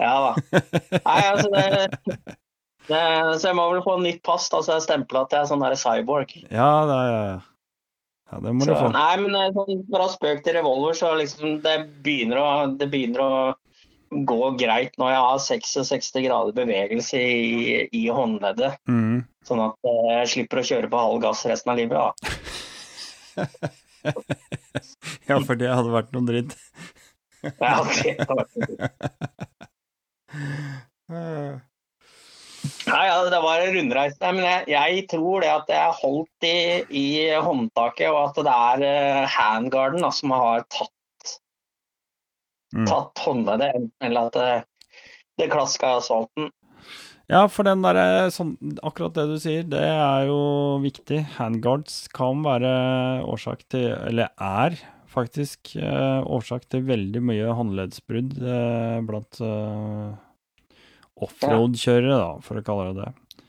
Ja 0.00 0.12
da. 0.22 0.58
Nei, 1.02 1.20
altså 1.26 1.48
det, 1.50 1.88
det, 2.86 3.00
Så 3.42 3.48
jeg 3.48 3.56
må 3.58 3.64
vel 3.72 3.80
få 3.82 3.96
nytt 4.00 4.20
pass, 4.26 4.46
da, 4.52 4.60
så 4.62 4.76
jeg 4.76 4.84
stempler 4.86 5.24
at 5.26 5.34
jeg 5.34 5.42
er 5.42 5.48
sånn 5.50 5.64
der 5.64 5.74
cyborg. 5.80 6.30
Ja, 6.46 6.68
det 6.86 6.98
er 7.08 7.16
Ja, 8.30 8.38
det 8.44 8.52
må 8.54 8.62
Så, 8.62 8.70
du 8.70 8.78
få. 8.78 8.92
nei, 8.94 9.16
men 9.24 9.34
eh, 9.34 9.48
sånn, 9.56 9.80
fra 9.90 10.06
spøk 10.12 10.44
til 10.46 10.54
revolver, 10.60 10.94
så 10.94 11.10
liksom 11.18 11.56
det 11.64 11.74
begynner 12.06 12.38
å, 12.38 12.46
det 12.78 12.86
begynner 12.92 13.24
å 13.24 14.22
gå 14.30 14.38
greit 14.58 14.94
når 15.02 15.10
jeg 15.16 15.24
har 15.26 15.42
66 15.48 16.12
grader 16.28 16.54
bevegelse 16.54 17.18
i, 17.18 17.88
i 17.90 18.04
håndleddet. 18.14 18.78
Mm. 18.90 19.24
Sånn 19.48 19.62
at 19.64 19.76
eh, 19.88 20.10
jeg 20.20 20.30
slipper 20.34 20.60
å 20.60 20.66
kjøre 20.70 20.90
på 20.92 21.00
halv 21.00 21.22
gass 21.24 21.44
resten 21.48 21.72
av 21.72 21.80
livet. 21.80 21.96
Da. 22.00 22.10
Ja, 25.28 25.36
for 25.44 25.54
det 25.60 25.68
hadde 25.70 25.90
vært 25.92 26.12
noe 26.14 26.24
dritt. 26.26 26.54
Ja, 27.44 27.82
det 27.84 28.16
vært- 28.28 28.56
Eh, 31.10 31.58
Nei, 32.90 33.02
ja, 33.08 33.16
det 33.32 33.38
var 33.42 33.60
en 33.64 33.72
rundreise. 33.74 34.16
Nei, 34.20 34.30
men 34.36 34.44
jeg, 34.44 34.64
jeg 34.74 35.04
tror 35.10 35.40
det 35.44 35.50
at 35.52 35.70
jeg 35.72 35.94
holdt 36.00 36.46
i, 36.48 36.54
i 37.00 37.04
håndtaket, 37.40 38.08
og 38.12 38.18
at 38.30 38.40
det 38.44 38.54
er 38.54 38.84
uh, 38.84 39.28
handguarden 39.32 40.04
da, 40.04 40.10
som 40.14 40.32
har 40.36 40.64
tatt, 40.72 40.92
Mm. 42.70 42.84
tatt 42.86 43.18
håndleddet, 43.24 43.88
eller 44.06 44.28
at 44.28 44.36
det, 44.38 44.50
det 45.40 45.48
klaska 45.50 45.88
i 45.88 45.96
asfalten. 45.98 46.44
Ja, 47.30 47.44
for 47.52 47.62
den 47.68 47.82
derre 47.84 48.26
sånn 48.34 48.56
Akkurat 48.82 49.14
det 49.14 49.26
du 49.30 49.36
sier, 49.38 49.62
det 49.70 49.82
er 49.86 50.24
jo 50.26 50.40
viktig. 50.82 51.20
Handguards 51.36 52.08
kan 52.16 52.40
være 52.42 52.72
årsak 53.30 53.62
til 53.70 53.86
Eller 54.08 54.32
er 54.42 54.74
faktisk 55.10 55.72
eh, 55.78 56.20
årsak 56.22 56.68
til 56.70 56.84
veldig 56.86 57.22
mye 57.26 57.54
håndleddsbrudd 57.58 58.36
eh, 58.46 58.98
blant 59.06 59.40
eh, 59.42 60.12
offroad-kjørere, 61.26 62.14
da, 62.14 62.28
for 62.46 62.60
å 62.60 62.62
kalle 62.66 62.92
det 62.94 63.02
det. 63.08 63.42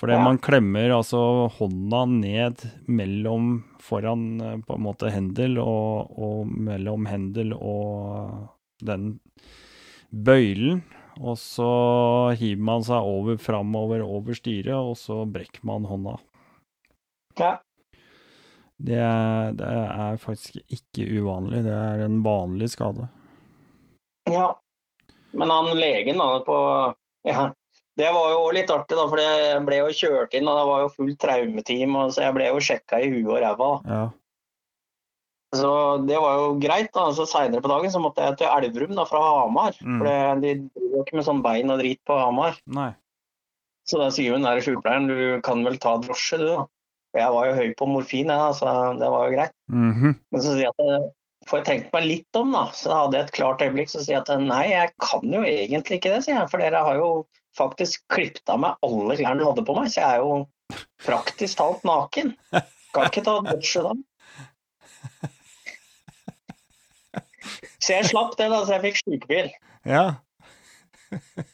Fordi 0.00 0.16
Ja. 0.16 0.22
man 0.24 0.38
klemmer 0.40 0.92
altså 0.96 1.20
hånda 1.58 2.00
ned 2.08 2.64
mellom 2.88 3.64
foran 3.80 4.40
eh, 4.40 4.56
på 4.64 4.76
en 4.78 4.84
måte 4.88 5.12
hendel 5.12 5.58
og, 5.60 6.16
og 6.16 6.48
mellom 6.48 7.04
hendel 7.12 7.52
og 7.52 8.48
den 8.80 9.18
bøylen. 10.12 10.80
Og 11.20 11.38
så 11.40 11.68
hiver 12.36 12.64
man 12.68 12.84
seg 12.84 13.06
over 13.08 13.38
framover 13.40 14.02
over 14.04 14.36
styret, 14.36 14.74
og 14.76 14.96
så 15.00 15.22
brekker 15.24 15.64
man 15.66 15.86
hånda. 15.88 16.18
Ja. 17.40 17.54
Det 18.76 18.98
er, 19.00 19.54
det 19.56 19.68
er 19.72 20.20
faktisk 20.20 20.58
ikke 20.68 21.06
uvanlig. 21.16 21.62
Det 21.64 21.72
er 21.72 22.04
en 22.04 22.20
vanlig 22.24 22.70
skade. 22.74 23.08
ja. 24.28 24.54
Men 25.36 25.50
han 25.52 25.66
legen 25.76 26.16
da 26.18 26.38
på 26.40 26.54
ja, 27.28 27.50
Det 27.96 28.12
var 28.12 28.30
jo 28.32 28.44
litt 28.56 28.70
artig, 28.72 28.96
da, 28.96 29.02
for 29.08 29.20
jeg 29.20 29.58
ble 29.66 29.80
jo 29.82 29.90
kjørt 29.98 30.36
inn, 30.36 30.48
og 30.48 30.56
det 30.56 30.62
var 30.68 30.80
jo 30.80 30.92
fullt 30.94 31.18
traumeteam, 31.20 31.96
så 32.12 32.24
jeg 32.24 32.36
ble 32.36 32.46
jo 32.48 32.62
sjekka 32.62 33.00
i 33.02 33.10
huet 33.12 33.28
og 33.34 33.42
ræva. 33.44 33.68
Ja. 33.84 34.00
Så 35.54 35.70
det 36.08 36.18
var 36.18 36.38
jo 36.40 36.46
greit. 36.60 36.90
da, 36.94 37.06
så 37.14 37.26
Seinere 37.28 37.62
på 37.62 37.70
dagen 37.70 37.92
så 37.92 38.00
måtte 38.02 38.24
jeg 38.24 38.38
til 38.40 38.50
Elverum 38.50 38.96
da, 38.98 39.04
fra 39.08 39.20
Hamar. 39.22 39.76
Mm. 39.80 39.98
For 40.00 40.40
de 40.42 40.54
driver 40.64 41.04
ikke 41.04 41.18
med 41.18 41.28
sånn 41.28 41.42
bein 41.44 41.72
og 41.72 41.82
drit 41.82 42.00
på 42.08 42.16
Hamar. 42.18 42.58
Nei. 42.66 42.90
Så 43.86 44.00
da 44.02 44.08
sier 44.10 44.34
hun 44.34 44.46
der 44.46 44.58
sykepleieren 44.64 45.06
du 45.06 45.18
kan 45.46 45.62
vel 45.66 45.78
ta 45.82 45.94
drosje, 46.02 46.40
du 46.42 46.48
da. 46.48 46.64
Jeg 47.16 47.32
var 47.32 47.46
jo 47.48 47.54
høy 47.56 47.70
på 47.78 47.86
morfin, 47.88 48.32
jeg, 48.32 48.40
da, 48.42 48.48
så 48.56 48.72
det 48.98 49.12
var 49.12 49.28
jo 49.28 49.36
greit. 49.36 49.54
Mhm. 49.72 50.18
Men 50.34 50.42
så 50.42 50.50
sier 50.50 50.66
jeg 50.66 50.74
at 50.74 50.82
eh, 50.84 51.06
får 51.46 51.60
jeg 51.60 51.66
tenkt 51.68 51.94
meg 51.94 52.08
litt 52.10 52.40
om, 52.40 52.50
da. 52.52 52.66
Så 52.76 52.92
hadde 52.92 53.16
jeg 53.16 53.28
et 53.28 53.36
klart 53.38 53.62
øyeblikk. 53.64 53.92
Så 53.92 54.02
sier 54.02 54.18
jeg 54.18 54.24
at 54.26 54.42
nei, 54.42 54.64
jeg 54.72 54.92
kan 55.04 55.38
jo 55.38 55.44
egentlig 55.46 56.00
ikke 56.00 56.12
det, 56.12 56.24
sier 56.26 56.40
jeg. 56.40 56.50
For 56.52 56.62
dere 56.62 56.82
har 56.88 56.98
jo 56.98 57.10
faktisk 57.56 58.02
klippet 58.12 58.52
av 58.52 58.60
meg 58.60 58.84
alle 58.84 59.16
klærne 59.16 59.40
du 59.40 59.46
hadde 59.48 59.64
på 59.64 59.78
meg. 59.78 59.88
Så 59.94 60.02
jeg 60.02 60.18
er 60.18 60.26
jo 60.26 60.82
praktisk 61.06 61.62
talt 61.62 61.86
naken. 61.88 62.34
Kan 62.96 63.08
ikke 63.08 63.24
ta 63.24 63.38
dusje 63.46 63.86
da. 63.86 63.94
Så 67.86 67.94
jeg 67.94 68.10
slapp 68.10 68.34
det, 68.34 68.48
da, 68.50 68.64
så 68.66 68.76
jeg 68.76 68.84
fikk 68.88 69.02
sykebil. 69.04 69.50
Ja. 69.86 70.06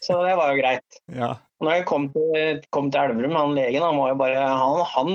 Så 0.00 0.16
det 0.24 0.32
var 0.38 0.54
jo 0.54 0.62
greit. 0.62 1.00
Ja. 1.12 1.34
Når 1.60 1.76
jeg 1.76 1.86
kom 1.90 2.08
til, 2.14 2.62
kom 2.72 2.88
til 2.90 3.04
Elverum, 3.04 3.36
han 3.36 3.52
legen, 3.58 3.84
han 3.84 4.00
var 4.00 4.14
jo 4.14 4.20
bare 4.22 4.46
Han, 4.48 4.80
han 4.94 5.10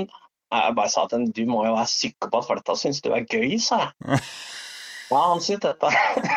jeg 0.54 0.76
bare 0.78 0.92
sa 0.94 1.04
til 1.10 1.20
ham 1.20 1.32
du 1.36 1.42
må 1.50 1.66
jo 1.66 1.74
være 1.76 1.90
psykopat, 1.90 2.46
for 2.48 2.60
dette 2.60 2.76
syns 2.80 3.02
du 3.04 3.10
er 3.12 3.26
gøy, 3.28 3.58
sa 3.62 3.88
jeg. 3.88 4.22
Ja, 5.08 5.22
han 5.24 5.40
syntes 5.40 5.72
dette 5.72 5.90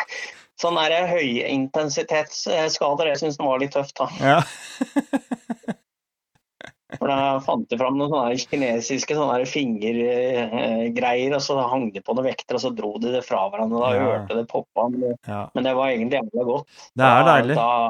Sånn 0.61 0.77
der 0.77 1.09
høyintensitetsskader, 1.09 3.09
det 3.09 3.19
syns 3.19 3.39
han 3.41 3.49
var 3.49 3.61
litt 3.61 3.73
tøft, 3.75 3.95
da. 3.97 4.07
Ja. 4.21 4.39
For 7.01 7.09
da 7.09 7.39
fant 7.41 7.63
de 7.71 7.77
fram 7.81 7.95
noen 7.97 8.11
sånne 8.13 8.35
kinesiske 8.51 9.15
sånne 9.17 9.41
fingergreier, 9.49 11.33
og 11.33 11.41
så 11.41 11.55
hang 11.71 11.87
de 11.95 12.01
på 12.05 12.13
noen 12.13 12.27
vekter, 12.29 12.59
og 12.59 12.61
så 12.61 12.69
dro 12.77 12.91
de 13.01 13.09
det 13.15 13.23
fra 13.25 13.39
hverandre. 13.49 13.79
Da 13.81 13.89
Ja. 13.97 14.03
hørte 14.05 14.37
det 14.37 14.43
poppa, 14.51 14.85
men 14.93 15.15
ja. 15.25 15.39
men 15.55 15.65
det 15.65 15.73
var 15.79 15.89
egentlig 15.89 16.19
jævla 16.21 16.43
godt. 16.45 16.67
Det 16.93 17.07
er 17.09 17.23
deilig, 17.31 17.55
Da, 17.57 17.89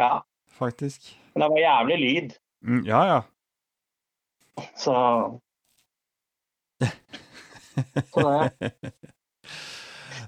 ja. 0.00 0.12
faktisk. 0.56 1.12
Men 1.34 1.44
det 1.44 1.50
var 1.50 1.58
jævlig 1.66 1.98
lyd, 2.06 2.38
Mm, 2.64 2.84
ja, 2.86 3.00
ja. 3.04 3.20
så 4.78 4.94
Så 8.12 8.20
det 8.22 8.82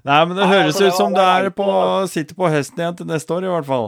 Nei, 0.05 0.25
men 0.25 0.35
det 0.37 0.43
Nei, 0.45 0.51
høres 0.51 0.75
altså, 0.75 0.83
det 0.83 0.87
ut 0.91 0.97
som 0.99 1.13
du 1.15 1.49
på, 1.57 1.67
sitter 2.11 2.35
på 2.37 2.49
hesten 2.53 2.79
igjen 2.83 2.97
til 2.99 3.07
neste 3.09 3.33
år, 3.33 3.45
i 3.47 3.53
hvert 3.53 3.65
fall. 3.65 3.87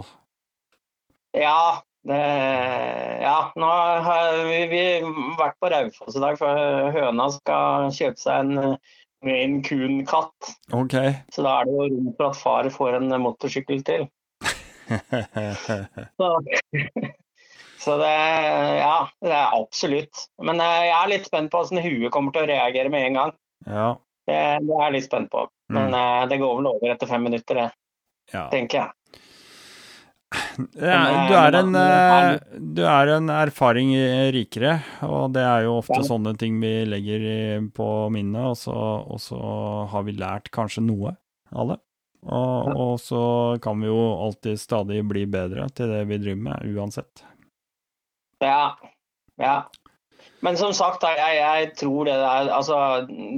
Ja, 1.38 1.82
det, 2.08 2.22
ja 3.22 3.38
nå 3.60 3.68
har 4.06 4.38
vi, 4.48 4.60
vi 4.72 4.84
vært 5.40 5.58
på 5.60 5.72
Raufoss 5.74 6.16
i 6.16 6.24
dag, 6.24 6.38
for 6.40 6.94
høna 6.96 7.28
skal 7.36 7.92
kjøpe 7.96 8.22
seg 8.22 8.46
en 8.46 8.78
Maine 9.26 9.64
Coon-katt. 9.66 10.52
Okay. 10.74 11.14
Så 11.34 11.44
da 11.46 11.60
er 11.60 11.68
det 11.68 11.74
jo 11.74 11.88
rom 11.90 12.10
for 12.18 12.30
at 12.30 12.40
far 12.40 12.70
får 12.74 13.00
en 13.00 13.16
motorsykkel 13.24 13.82
til. 13.88 14.08
Så, 16.16 16.28
så 17.78 17.96
det 18.00 18.12
Ja, 18.80 19.10
det 19.20 19.34
er 19.36 19.56
absolutt. 19.58 20.22
Men 20.40 20.62
eh, 20.64 20.86
jeg 20.88 20.96
er 20.96 21.10
litt 21.12 21.28
spent 21.28 21.52
på 21.52 21.60
hvordan 21.60 21.84
huet 21.84 22.14
kommer 22.14 22.32
til 22.32 22.46
å 22.46 22.52
reagere 22.54 22.92
med 22.94 23.10
en 23.10 23.20
gang. 23.22 23.34
ja. 23.68 23.90
Det, 24.28 24.38
det 24.64 24.76
er 24.76 24.82
jeg 24.84 24.94
litt 24.98 25.06
spent 25.08 25.30
på. 25.32 25.46
Men 25.72 25.94
mm. 25.94 26.30
det 26.32 26.40
går 26.42 26.56
vel 26.58 26.66
over 26.72 26.92
etter 26.92 27.08
fem 27.08 27.24
minutter, 27.24 27.60
det, 27.62 27.68
ja. 28.34 28.42
tenker 28.52 28.82
jeg. 28.82 28.97
Ja, 30.58 31.28
du, 31.30 31.34
er 31.38 31.56
en, 31.56 31.76
eh, 31.78 32.58
du 32.76 32.82
er 32.84 33.14
en 33.14 33.30
erfaring 33.32 33.94
rikere, 34.36 34.74
og 35.06 35.32
det 35.38 35.44
er 35.46 35.68
jo 35.68 35.78
ofte 35.78 36.02
sånne 36.04 36.34
ting 36.40 36.58
vi 36.60 36.82
legger 36.90 37.70
på 37.78 37.88
minnet, 38.12 38.50
og 38.52 38.58
så, 38.60 38.76
og 39.08 39.22
så 39.24 39.40
har 39.94 40.08
vi 40.08 40.18
lært 40.18 40.52
kanskje 40.52 40.84
noe 40.84 41.14
alle. 41.56 41.78
Og, 42.28 42.70
og 42.74 42.94
så 43.00 43.24
kan 43.64 43.80
vi 43.80 43.88
jo 43.88 44.02
alltid 44.26 44.60
stadig 44.60 45.04
bli 45.08 45.24
bedre 45.32 45.70
til 45.78 45.94
det 45.94 46.04
vi 46.10 46.20
driver 46.20 46.44
med, 46.50 46.76
uansett. 46.76 47.24
Ja. 48.44 48.76
ja. 49.40 49.58
Men 50.46 50.58
som 50.60 50.74
sagt, 50.76 51.06
jeg, 51.08 51.38
jeg 51.40 51.72
tror 51.80 52.06
det 52.06 52.14
er 52.14 52.50
Altså, 52.54 52.78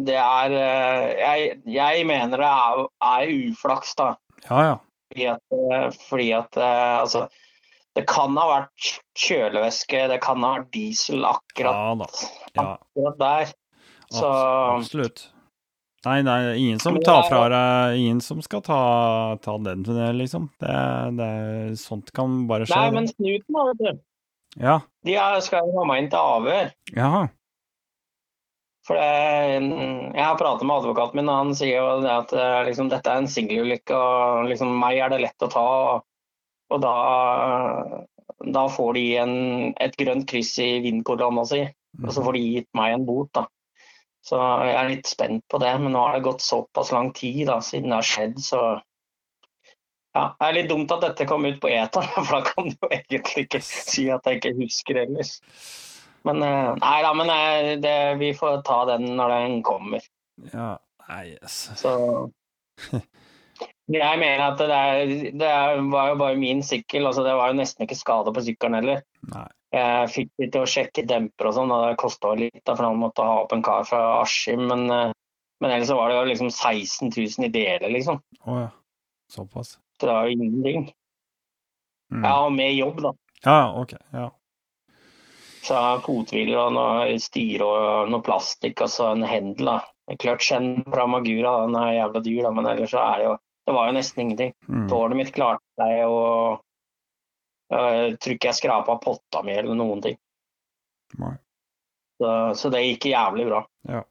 det 0.03 0.17
er 0.19 0.55
eh, 0.57 1.05
Jeg, 1.15 1.53
jeg 1.71 2.05
mener 2.07 2.41
det 2.41 2.49
er, 2.49 2.81
er 3.11 3.33
uflaks, 3.51 3.93
da. 3.99 4.13
Ja, 4.49 4.63
ja. 4.65 4.77
Fordi 5.09 5.25
at, 5.31 5.41
eh, 5.57 5.87
fordi 6.09 6.31
at 6.37 6.57
eh, 6.57 6.95
altså 7.01 7.27
Det 7.97 8.05
kan 8.07 8.37
ha 8.37 8.45
vært 8.45 8.89
kjølevæske, 9.17 10.03
det 10.11 10.19
kan 10.21 10.43
ha 10.45 10.53
vært 10.59 10.69
diesel 10.75 11.25
akkurat, 11.25 11.97
Ja. 11.99 12.09
Ja, 12.53 12.65
akkurat 12.77 13.17
der. 13.19 13.53
Så 14.13 14.29
absolutt. 14.29 15.27
Nei, 16.05 16.21
nei, 16.23 16.37
ingen 16.55 16.79
som 16.79 16.95
tar 17.03 17.25
fra 17.27 17.41
deg 17.51 17.97
Ingen 17.99 18.21
som 18.23 18.39
skal 18.41 18.61
ta, 18.63 18.79
ta 19.43 19.57
den, 19.65 19.83
liksom. 20.17 20.47
Det, 20.61 20.75
det, 21.17 21.31
sånt 21.81 22.13
kan 22.15 22.45
bare 22.47 22.69
skje. 22.69 22.77
Nei, 22.77 22.93
men 22.95 23.09
snuten, 23.09 23.57
da, 23.57 23.65
vet 23.71 23.81
du. 23.83 24.05
Ja. 24.63 24.79
De 25.05 25.17
skal 25.45 25.67
jo 25.67 25.75
ha 25.81 25.89
meg 25.89 26.05
inn 26.05 26.09
til 26.13 26.37
avhør. 26.37 26.71
Jaha. 26.95 27.27
For 28.89 28.97
det, 28.97 29.57
jeg 30.17 30.25
har 30.25 30.37
pratet 30.39 30.65
med 30.65 30.79
advokaten 30.79 31.19
min, 31.19 31.27
og 31.29 31.35
han 31.43 31.51
sier 31.57 31.75
jo 31.77 31.99
det 32.01 32.09
at 32.09 32.31
eh, 32.33 32.61
liksom, 32.71 32.87
dette 32.89 33.11
er 33.11 33.21
en 33.21 33.29
singelulykke, 33.29 33.93
og 33.93 34.49
liksom, 34.49 34.71
meg 34.81 34.97
er 34.97 35.13
det 35.13 35.19
lett 35.21 35.45
å 35.45 35.49
ta. 35.53 35.65
Og 36.73 36.81
da, 36.81 36.95
da 38.57 38.63
får 38.73 38.97
de 38.97 39.03
en, 39.21 39.35
et 39.77 39.93
grønt 39.99 40.25
kryss 40.29 40.55
i 40.65 40.71
vindkorona 40.81 41.45
si, 41.45 41.61
og 42.01 42.09
så 42.15 42.25
får 42.25 42.37
de 42.39 42.43
gitt 42.55 42.69
meg 42.77 42.95
en 42.95 43.05
bot. 43.05 43.29
da. 43.37 43.45
Så 44.25 44.41
jeg 44.65 44.73
er 44.79 44.89
litt 44.89 45.09
spent 45.09 45.45
på 45.53 45.61
det, 45.61 45.71
men 45.83 45.93
nå 45.93 46.01
har 46.07 46.17
det 46.17 46.25
gått 46.25 46.41
såpass 46.45 46.89
lang 46.95 47.13
tid 47.17 47.45
da, 47.51 47.59
siden 47.65 47.93
det 47.93 47.99
har 48.01 48.09
skjedd, 48.09 48.41
så 48.41 48.63
ja, 50.17 50.23
Det 50.33 50.47
er 50.47 50.55
litt 50.57 50.71
dumt 50.71 50.89
at 50.95 51.03
dette 51.05 51.29
kom 51.29 51.45
ut 51.45 51.61
på 51.61 51.69
ETA, 51.69 52.01
for 52.17 52.39
da 52.39 52.41
kan 52.49 52.73
du 52.73 52.89
egentlig 52.89 53.45
ikke 53.45 53.61
si 53.61 54.09
at 54.09 54.25
jeg 54.25 54.41
ikke 54.41 54.55
husker 54.63 55.03
ellers. 55.05 55.37
Men 56.29 56.45
eh, 56.45 56.71
nei 56.79 56.97
da, 57.05 57.13
men 57.17 57.31
eh, 57.33 57.71
det, 57.81 57.95
vi 58.21 58.33
får 58.37 58.61
ta 58.67 58.83
den 58.93 59.07
når 59.17 59.35
den 59.35 59.59
kommer. 59.65 60.05
Ja. 60.53 60.75
Nei, 61.09 61.23
yes. 61.35 61.61
Så 61.79 61.93
Jeg 63.89 64.19
mener 64.21 64.43
at 64.51 64.59
det, 64.61 64.69
er, 64.69 65.13
det 65.33 65.53
var 65.89 66.11
jo 66.11 66.17
bare 66.19 66.37
min 66.37 66.61
sykkel, 66.63 67.07
altså 67.09 67.23
det 67.25 67.33
var 67.33 67.49
jo 67.49 67.57
nesten 67.57 67.87
ikke 67.87 67.97
skade 67.97 68.33
på 68.35 68.43
sykkelen 68.45 68.77
heller. 68.77 69.01
Nei. 69.33 69.47
Jeg 69.73 70.11
fikk 70.13 70.29
litt 70.41 70.51
til 70.53 70.65
å 70.65 70.69
sjekke 70.69 71.05
demper 71.09 71.49
og 71.49 71.55
sånn, 71.57 71.73
og 71.73 71.87
det 71.87 71.97
kosta 72.01 72.33
litt, 72.37 72.61
da, 72.63 72.73
for 72.75 72.87
han 72.87 73.01
måtte 73.01 73.25
ha 73.25 73.39
opp 73.43 73.53
en 73.53 73.65
kar 73.65 73.85
fra 73.89 74.01
Askim. 74.19 74.67
Men, 74.69 74.85
eh, 74.93 75.15
men 75.61 75.73
ellers 75.73 75.93
var 75.93 76.09
det 76.09 76.19
jo 76.19 76.29
liksom 76.29 76.51
16 76.53 77.11
000 77.17 77.49
i 77.49 77.51
deler, 77.53 77.89
liksom. 77.97 78.21
Å 78.45 78.59
ja. 78.63 78.69
Såpass. 79.29 79.75
Så 79.99 80.07
det 80.07 80.13
var 80.13 80.25
jo 80.29 80.37
ingenting. 80.37 80.87
Mm. 82.09 82.23
Ja, 82.23 82.35
og 82.45 82.53
med 82.55 82.73
jobb, 82.73 83.01
da. 83.05 83.13
ja, 83.45 83.59
ok. 83.77 83.93
Ja. 84.15 84.29
Så 85.65 85.79
fothviler 86.05 86.57
og 86.61 86.73
noe 86.75 87.17
styre 87.21 87.65
og 87.67 88.11
noe 88.13 88.23
plastikk 88.25 88.85
og 88.85 88.91
så 88.93 89.11
en 89.13 89.25
hendel. 89.27 89.73
da. 89.73 90.15
Kløtsjen 90.19 90.85
fra 90.89 91.05
Magura, 91.05 91.59
den 91.65 91.75
er 91.77 91.97
jævla 91.99 92.23
dyr, 92.25 92.41
da, 92.47 92.51
men 92.55 92.69
ellers 92.71 92.95
så 92.95 93.03
er 93.03 93.21
det 93.21 93.27
jo 93.27 93.37
Det 93.69 93.73
var 93.75 93.85
jo 93.85 93.93
nesten 93.93 94.21
ingenting. 94.23 94.53
Mm. 94.65 94.85
Tårnet 94.89 95.17
mitt 95.19 95.29
klarte 95.35 95.61
seg, 95.77 95.99
og 96.09 96.63
jeg 97.69 98.15
tror 98.17 98.33
ikke 98.33 98.49
jeg 98.49 98.57
skrapa 98.57 98.95
potta 99.03 99.43
mi 99.45 99.53
eller 99.53 99.77
noen 99.77 100.01
ting. 100.01 100.15
Nei. 101.21 101.35
Så, 102.17 102.31
så 102.57 102.71
det 102.73 102.81
gikk 102.81 103.11
jævlig 103.11 103.45
bra. 103.45 103.59
Ja. 103.85 104.01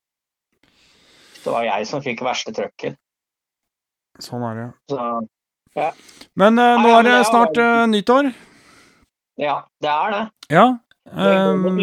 Det 1.42 1.54
var 1.54 1.66
jeg 1.66 1.88
som 1.90 2.04
fikk 2.04 2.22
verste 2.22 2.54
trøkken. 2.54 2.94
Sånn 4.22 4.46
er 4.46 4.60
det. 4.60 4.68
Så 4.90 5.88
Men 6.38 6.58
uh, 6.58 6.78
nå 6.82 6.94
er 7.00 7.06
det 7.06 7.16
snart 7.28 7.58
uh, 7.58 7.84
nyttår. 7.90 8.30
ja, 9.42 9.60
det 9.82 9.90
er 9.90 10.14
det. 10.14 10.22
Ja. 10.54 10.66
Um, 11.12 11.78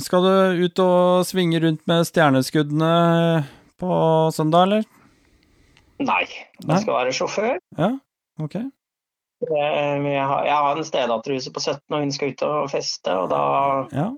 skal 0.00 0.24
du 0.24 0.64
ut 0.64 0.78
og 0.84 1.24
svinge 1.28 1.60
rundt 1.62 1.82
med 1.90 2.06
stjerneskuddene 2.08 2.92
på 3.80 3.98
søndag, 4.34 4.62
eller? 4.68 4.84
Nei, 6.04 6.24
jeg 6.64 6.80
skal 6.82 6.96
være 6.96 7.12
sjåfør. 7.14 7.58
Ja, 7.78 7.90
ok. 8.42 8.56
Eh, 9.44 10.04
Jeg 10.08 10.26
har, 10.26 10.76
en 10.76 10.84
stedatterhuse 10.84 11.52
på 11.52 11.60
17, 11.60 11.80
og 11.92 12.00
hun 12.00 12.12
skal 12.12 12.32
ut 12.32 12.42
og 12.48 12.70
feste. 12.72 13.12
Og 13.12 13.28
da, 13.30 13.42
Ja, 13.92 14.08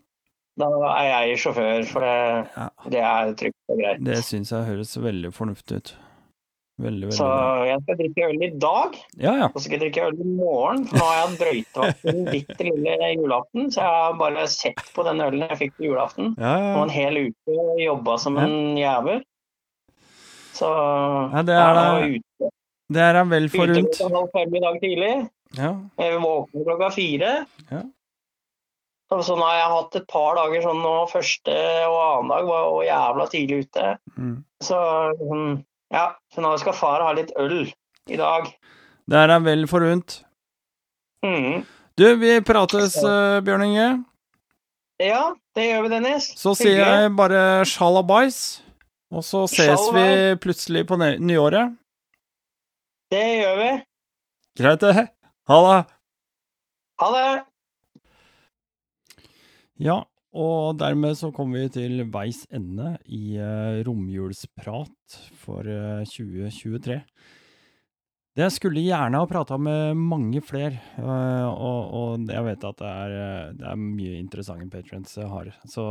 da 0.63 0.71
er 0.95 1.27
jeg 1.27 1.39
sjåfør, 1.43 1.85
for 1.91 2.01
det, 2.07 2.49
Ja. 2.57 2.69
det 2.89 3.01
er 3.03 3.35
trygt 3.35 3.57
og 3.69 3.79
greit. 3.83 4.05
det 4.05 4.23
syns 4.25 4.51
jeg 4.53 4.65
høres 4.65 4.97
veldig 4.97 5.33
fornuftig 5.35 5.77
ut. 5.83 5.95
Veldig, 6.77 7.07
veldig 7.09 7.17
Så 7.17 7.27
jeg 7.71 7.81
skal 7.83 7.97
drikke 8.03 8.25
øl 8.29 8.43
i 8.45 8.49
dag, 8.61 8.97
Ja, 9.17 9.31
ja. 9.41 9.47
og 9.49 9.55
så 9.57 9.63
skal 9.65 9.79
jeg 9.79 9.83
drikke 9.87 10.03
øl 10.11 10.19
i 10.21 10.27
morgen. 10.37 10.83
For 10.91 10.99
nå 11.01 11.05
har 11.07 11.15
jeg 11.17 11.23
hatt 11.27 11.39
brøytevakt 11.41 12.03
den 12.05 12.19
bitte 12.29 12.67
lille 12.67 12.97
julaften, 13.17 13.71
så 13.73 13.81
jeg 13.87 13.95
har 14.03 14.19
bare 14.21 14.45
sett 14.53 14.83
på 14.97 15.05
den 15.07 15.23
ølen 15.25 15.47
jeg 15.49 15.59
fikk 15.63 15.73
på 15.79 15.87
julaften. 15.89 16.35
Ja, 16.37 16.53
Og 16.77 16.83
en 16.85 16.93
hel 16.93 17.17
uke 17.31 17.57
jobba 17.81 18.19
som 18.21 18.37
en 18.43 18.77
jævel. 18.77 19.23
Så 20.57 20.69
Ja, 21.33 21.43
det 21.43 21.57
er 21.57 21.75
det. 21.81 22.21
ute, 22.21 22.51
Det 22.93 23.03
er 23.03 23.13
deg 23.19 23.29
vel 23.33 23.45
ute 23.49 23.57
forunt. 23.57 23.97
klokka 23.97 24.17
halv 24.17 24.31
fem 24.37 24.55
i 24.55 24.61
dag 24.67 24.81
tidlig. 24.85 25.15
Ja. 25.57 25.71
Jeg 25.99 26.21
våkner 26.23 26.65
klokka 26.69 26.91
fire. 26.95 27.33
Ja. 27.71 27.83
Så 29.17 29.37
nå 29.39 29.43
har 29.47 29.57
jeg 29.61 29.71
hatt 29.73 29.97
et 29.97 30.07
par 30.11 30.35
dager 30.37 30.63
sånn 30.63 30.81
nå, 30.83 30.95
første 31.09 31.57
og 31.87 31.97
annen 32.05 32.29
dag 32.33 32.47
var 32.49 32.63
jo 32.69 32.81
jævla 32.85 33.27
tidlig 33.31 33.59
ute. 33.67 33.99
Mm. 34.19 34.37
Så 34.61 34.79
mm, 35.23 35.65
ja, 35.97 36.11
så 36.33 36.45
nå 36.45 36.53
skal 36.61 36.77
far 36.77 37.05
ha 37.05 37.15
litt 37.17 37.33
øl 37.41 37.65
i 37.65 38.19
dag. 38.21 38.51
Det 39.07 39.17
er 39.23 39.33
deg 39.33 39.47
vel 39.47 39.65
forunt. 39.71 40.21
Mm. 41.25 41.65
Du, 41.97 42.05
vi 42.21 42.37
prates, 42.45 42.99
uh, 43.01 43.41
Bjørn 43.45 43.65
Inge. 43.71 43.89
Ja, 45.01 45.33
det 45.57 45.67
gjør 45.71 45.87
vi, 45.87 45.93
Dennis. 45.95 46.29
Så 46.37 46.53
sier 46.59 46.83
jeg 46.83 47.13
bare 47.17 47.65
sjalabais. 47.69 48.61
Og 49.15 49.23
så 49.25 49.45
ses 49.49 49.85
vi 49.95 50.07
plutselig 50.43 50.83
på 50.89 50.99
nyåret. 50.99 51.77
Det 53.13 53.23
gjør 53.41 53.61
vi. 53.61 53.71
Greit, 54.59 54.83
det. 54.83 55.07
Ha 55.47 55.59
det. 55.67 55.79
Ha 57.01 57.11
det. 57.15 57.29
Ja, 59.87 60.01
og 60.37 60.77
dermed 60.81 61.17
så 61.17 61.33
kommer 61.35 61.65
vi 61.65 61.73
til 61.79 62.05
veis 62.13 62.45
ende 62.55 62.95
i 63.09 63.39
uh, 63.41 63.81
romjulsprat 63.87 65.19
for 65.41 65.65
uh, 65.65 66.05
2023. 66.05 67.01
Det 68.37 68.49
skulle 68.53 68.85
gjerne 68.85 69.17
ha 69.17 69.29
prata 69.31 69.57
med 69.57 69.97
mange 69.97 70.43
flere, 70.45 70.77
og, 71.01 71.95
og, 71.97 72.27
jeg 72.29 72.45
vet 72.45 72.67
at 72.69 72.83
det 72.83 72.91
er, 72.91 73.15
det 73.57 73.65
er 73.71 73.79
mye 73.81 74.19
interessante 74.21 74.69
patrients 74.69 75.17
jeg 75.17 75.31
har. 75.33 75.49
Så, 75.73 75.87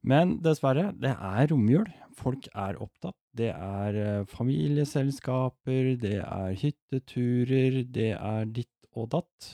men 0.00 0.38
dessverre, 0.40 0.86
det 0.96 1.12
er 1.12 1.50
romjul. 1.52 1.84
Folk 2.16 2.48
er 2.56 2.80
opptatt. 2.80 3.18
Det 3.36 3.50
er 3.52 4.24
familieselskaper, 4.32 5.90
det 6.00 6.16
er 6.22 6.56
hytteturer, 6.62 7.82
det 7.84 8.14
er 8.16 8.48
ditt 8.48 8.72
og 8.96 9.12
datt. 9.12 9.52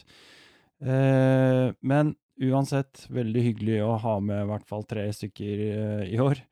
men 1.82 2.14
uansett, 2.42 3.06
veldig 3.12 3.44
hyggelig 3.50 3.78
å 3.84 3.94
ha 4.02 4.16
med 4.20 4.42
i 4.42 4.48
hvert 4.50 4.66
fall 4.68 4.84
tre 4.88 5.06
stykker 5.14 5.62
uh, 5.64 6.04
i 6.08 6.18
år. 6.22 6.42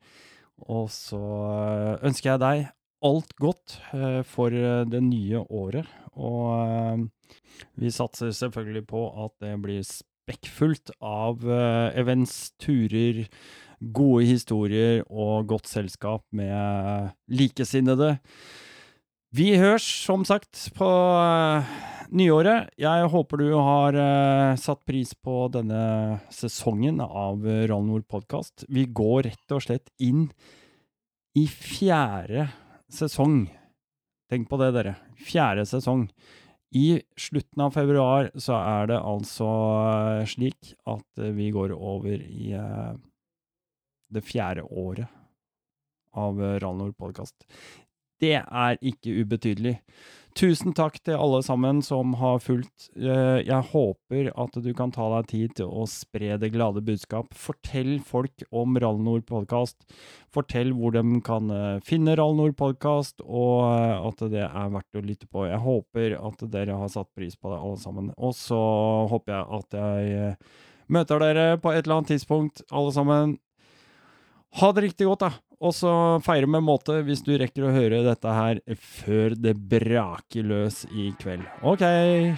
Og 0.71 0.89
så 0.93 1.19
uh, 1.19 2.05
ønsker 2.05 2.33
jeg 2.33 2.43
deg 2.43 2.65
alt 3.05 3.35
godt 3.41 3.77
uh, 3.93 4.21
for 4.27 4.53
det 4.89 5.03
nye 5.05 5.43
året. 5.45 5.89
Og 6.15 7.05
vi 7.75 7.91
satser 7.91 8.31
selvfølgelig 8.31 8.85
på 8.87 9.01
at 9.25 9.33
det 9.43 9.55
blir 9.59 9.83
spekkfullt 9.83 10.93
av 11.03 11.43
events, 11.99 12.53
turer, 12.61 13.25
gode 13.83 14.23
historier 14.29 15.03
og 15.09 15.49
godt 15.51 15.67
selskap 15.67 16.23
med 16.31 17.11
likesinnede. 17.27 18.15
Vi 19.35 19.51
høres, 19.59 19.83
som 19.83 20.23
sagt, 20.23 20.69
på 20.77 20.87
nyåret. 22.13 22.69
Jeg 22.79 23.09
håper 23.11 23.41
du 23.41 23.49
har 23.53 23.95
uh, 23.97 24.57
satt 24.59 24.81
pris 24.87 25.13
på 25.17 25.47
denne 25.53 26.19
sesongen 26.33 27.01
av 27.03 27.45
Rall 27.69 27.85
Nord 27.87 28.05
podkast. 28.11 28.65
Vi 28.69 28.85
går 28.85 29.25
rett 29.29 29.55
og 29.55 29.63
slett 29.65 29.91
inn 30.03 30.27
i 31.37 31.45
fjerde 31.49 32.47
sesong. 32.91 33.45
Tenk 34.31 34.49
på 34.49 34.59
det, 34.61 34.71
dere. 34.75 34.95
Fjerde 35.21 35.65
sesong. 35.69 36.07
I 36.75 36.99
slutten 37.17 37.63
av 37.63 37.75
februar 37.75 38.31
så 38.35 38.57
er 38.59 38.91
det 38.91 38.99
altså 38.99 39.49
uh, 39.49 40.25
slik 40.29 40.75
at 40.83 41.07
uh, 41.21 41.31
vi 41.35 41.51
går 41.55 41.75
over 41.75 42.19
i 42.19 42.51
det 44.15 44.21
fjerde 44.23 44.67
året 44.69 45.09
av 46.15 46.37
Rall 46.61 46.77
Nord 46.79 46.93
podkast. 46.99 47.35
Det 48.21 48.37
er 48.39 48.77
ikke 48.79 49.17
ubetydelig. 49.23 49.79
Tusen 50.35 50.73
takk 50.75 50.97
til 50.99 51.15
alle 51.15 51.37
sammen 51.47 51.77
som 51.79 52.11
har 52.19 52.41
fulgt. 52.43 52.89
Eh, 52.99 53.37
jeg 53.47 53.67
håper 53.69 54.33
at 54.35 54.57
du 54.59 54.67
kan 54.75 54.91
ta 54.91 55.05
deg 55.13 55.29
tid 55.31 55.53
til 55.61 55.69
å 55.71 55.85
spre 55.87 56.35
det 56.41 56.49
glade 56.51 56.83
budskap. 56.83 57.29
Fortell 57.39 58.01
folk 58.03 58.43
om 58.51 58.75
Rallnord 58.83 59.23
podkast. 59.29 59.87
Fortell 60.35 60.73
hvor 60.75 60.91
de 60.91 61.21
kan 61.23 61.47
eh, 61.55 61.79
finne 61.87 62.17
Rallnord 62.19 62.57
podkast, 62.59 63.23
og 63.23 63.63
eh, 63.69 63.95
at 64.09 64.25
det 64.33 64.43
er 64.49 64.75
verdt 64.75 64.99
å 64.99 65.05
lytte 65.07 65.31
på. 65.31 65.45
Jeg 65.47 65.63
håper 65.63 66.17
at 66.19 66.43
dere 66.51 66.81
har 66.83 66.91
satt 66.91 67.13
pris 67.15 67.39
på 67.39 67.53
det, 67.53 67.61
alle 67.61 67.79
sammen. 67.79 68.11
Og 68.19 68.35
så 68.35 68.59
håper 69.13 69.37
jeg 69.37 69.61
at 69.61 69.79
jeg 69.79 70.35
møter 70.91 71.23
dere 71.23 71.47
på 71.63 71.71
et 71.71 71.85
eller 71.85 72.01
annet 72.01 72.11
tidspunkt, 72.11 72.67
alle 72.75 72.91
sammen. 72.91 73.37
Ha 74.59 74.75
det 74.75 74.89
riktig 74.89 75.07
godt, 75.07 75.23
da. 75.29 75.31
Og 75.63 75.75
så 75.75 75.91
feire 76.25 76.49
med 76.51 76.65
måte 76.67 76.99
hvis 77.07 77.23
du 77.25 77.33
rekker 77.39 77.67
å 77.67 77.73
høre 77.75 78.03
dette 78.05 78.37
her 78.37 78.61
før 78.75 79.37
det 79.39 79.55
braker 79.71 80.47
løs 80.47 80.83
i 80.91 81.11
kveld. 81.21 81.45
OK, 81.63 81.85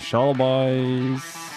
shalabais. 0.04 1.57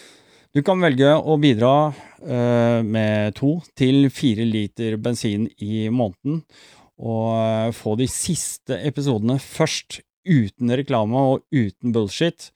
Du 0.51 0.59
kan 0.67 0.81
velge 0.83 1.07
å 1.15 1.37
bidra 1.39 1.95
uh, 1.95 2.83
med 2.83 3.31
to 3.37 3.63
til 3.79 4.09
fire 4.11 4.43
liter 4.43 4.97
bensin 4.99 5.47
i 5.63 5.87
måneden, 5.87 6.43
og 6.99 7.39
uh, 7.39 7.71
få 7.71 7.95
de 7.95 8.03
siste 8.11 8.75
episodene 8.83 9.39
først, 9.39 10.03
uten 10.27 10.67
reklame 10.77 11.17
og 11.17 11.41
uten 11.55 11.91
bullshit. 11.95 12.51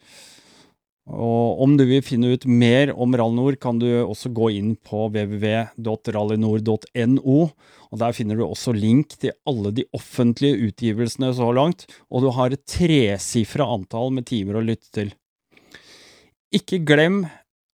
Og 1.08 1.62
om 1.64 1.78
du 1.80 1.86
vil 1.88 2.04
finne 2.06 2.28
ut 2.36 2.46
mer 2.46 2.92
om 2.92 3.16
Rallynor, 3.16 3.56
kan 3.62 3.80
du 3.80 4.04
også 4.04 4.30
gå 4.36 4.50
inn 4.58 4.76
på 4.76 5.10
www.rallynor.no. 5.14 7.50
og 7.90 8.00
der 8.02 8.12
finner 8.18 8.36
du 8.36 8.44
også 8.46 8.72
link 8.76 9.16
til 9.22 9.32
alle 9.48 9.72
de 9.80 9.86
offentlige 9.96 10.60
utgivelsene 10.68 11.34
så 11.40 11.48
langt, 11.56 11.88
og 12.12 12.22
du 12.26 12.30
har 12.36 12.48
et 12.52 12.68
tresifra 12.68 13.66
antall 13.78 14.10
med 14.18 14.28
timer 14.28 14.56
å 14.60 14.68
lytte 14.68 14.90
til. 15.00 15.10
Ikke 16.54 16.78
glem 16.86 17.26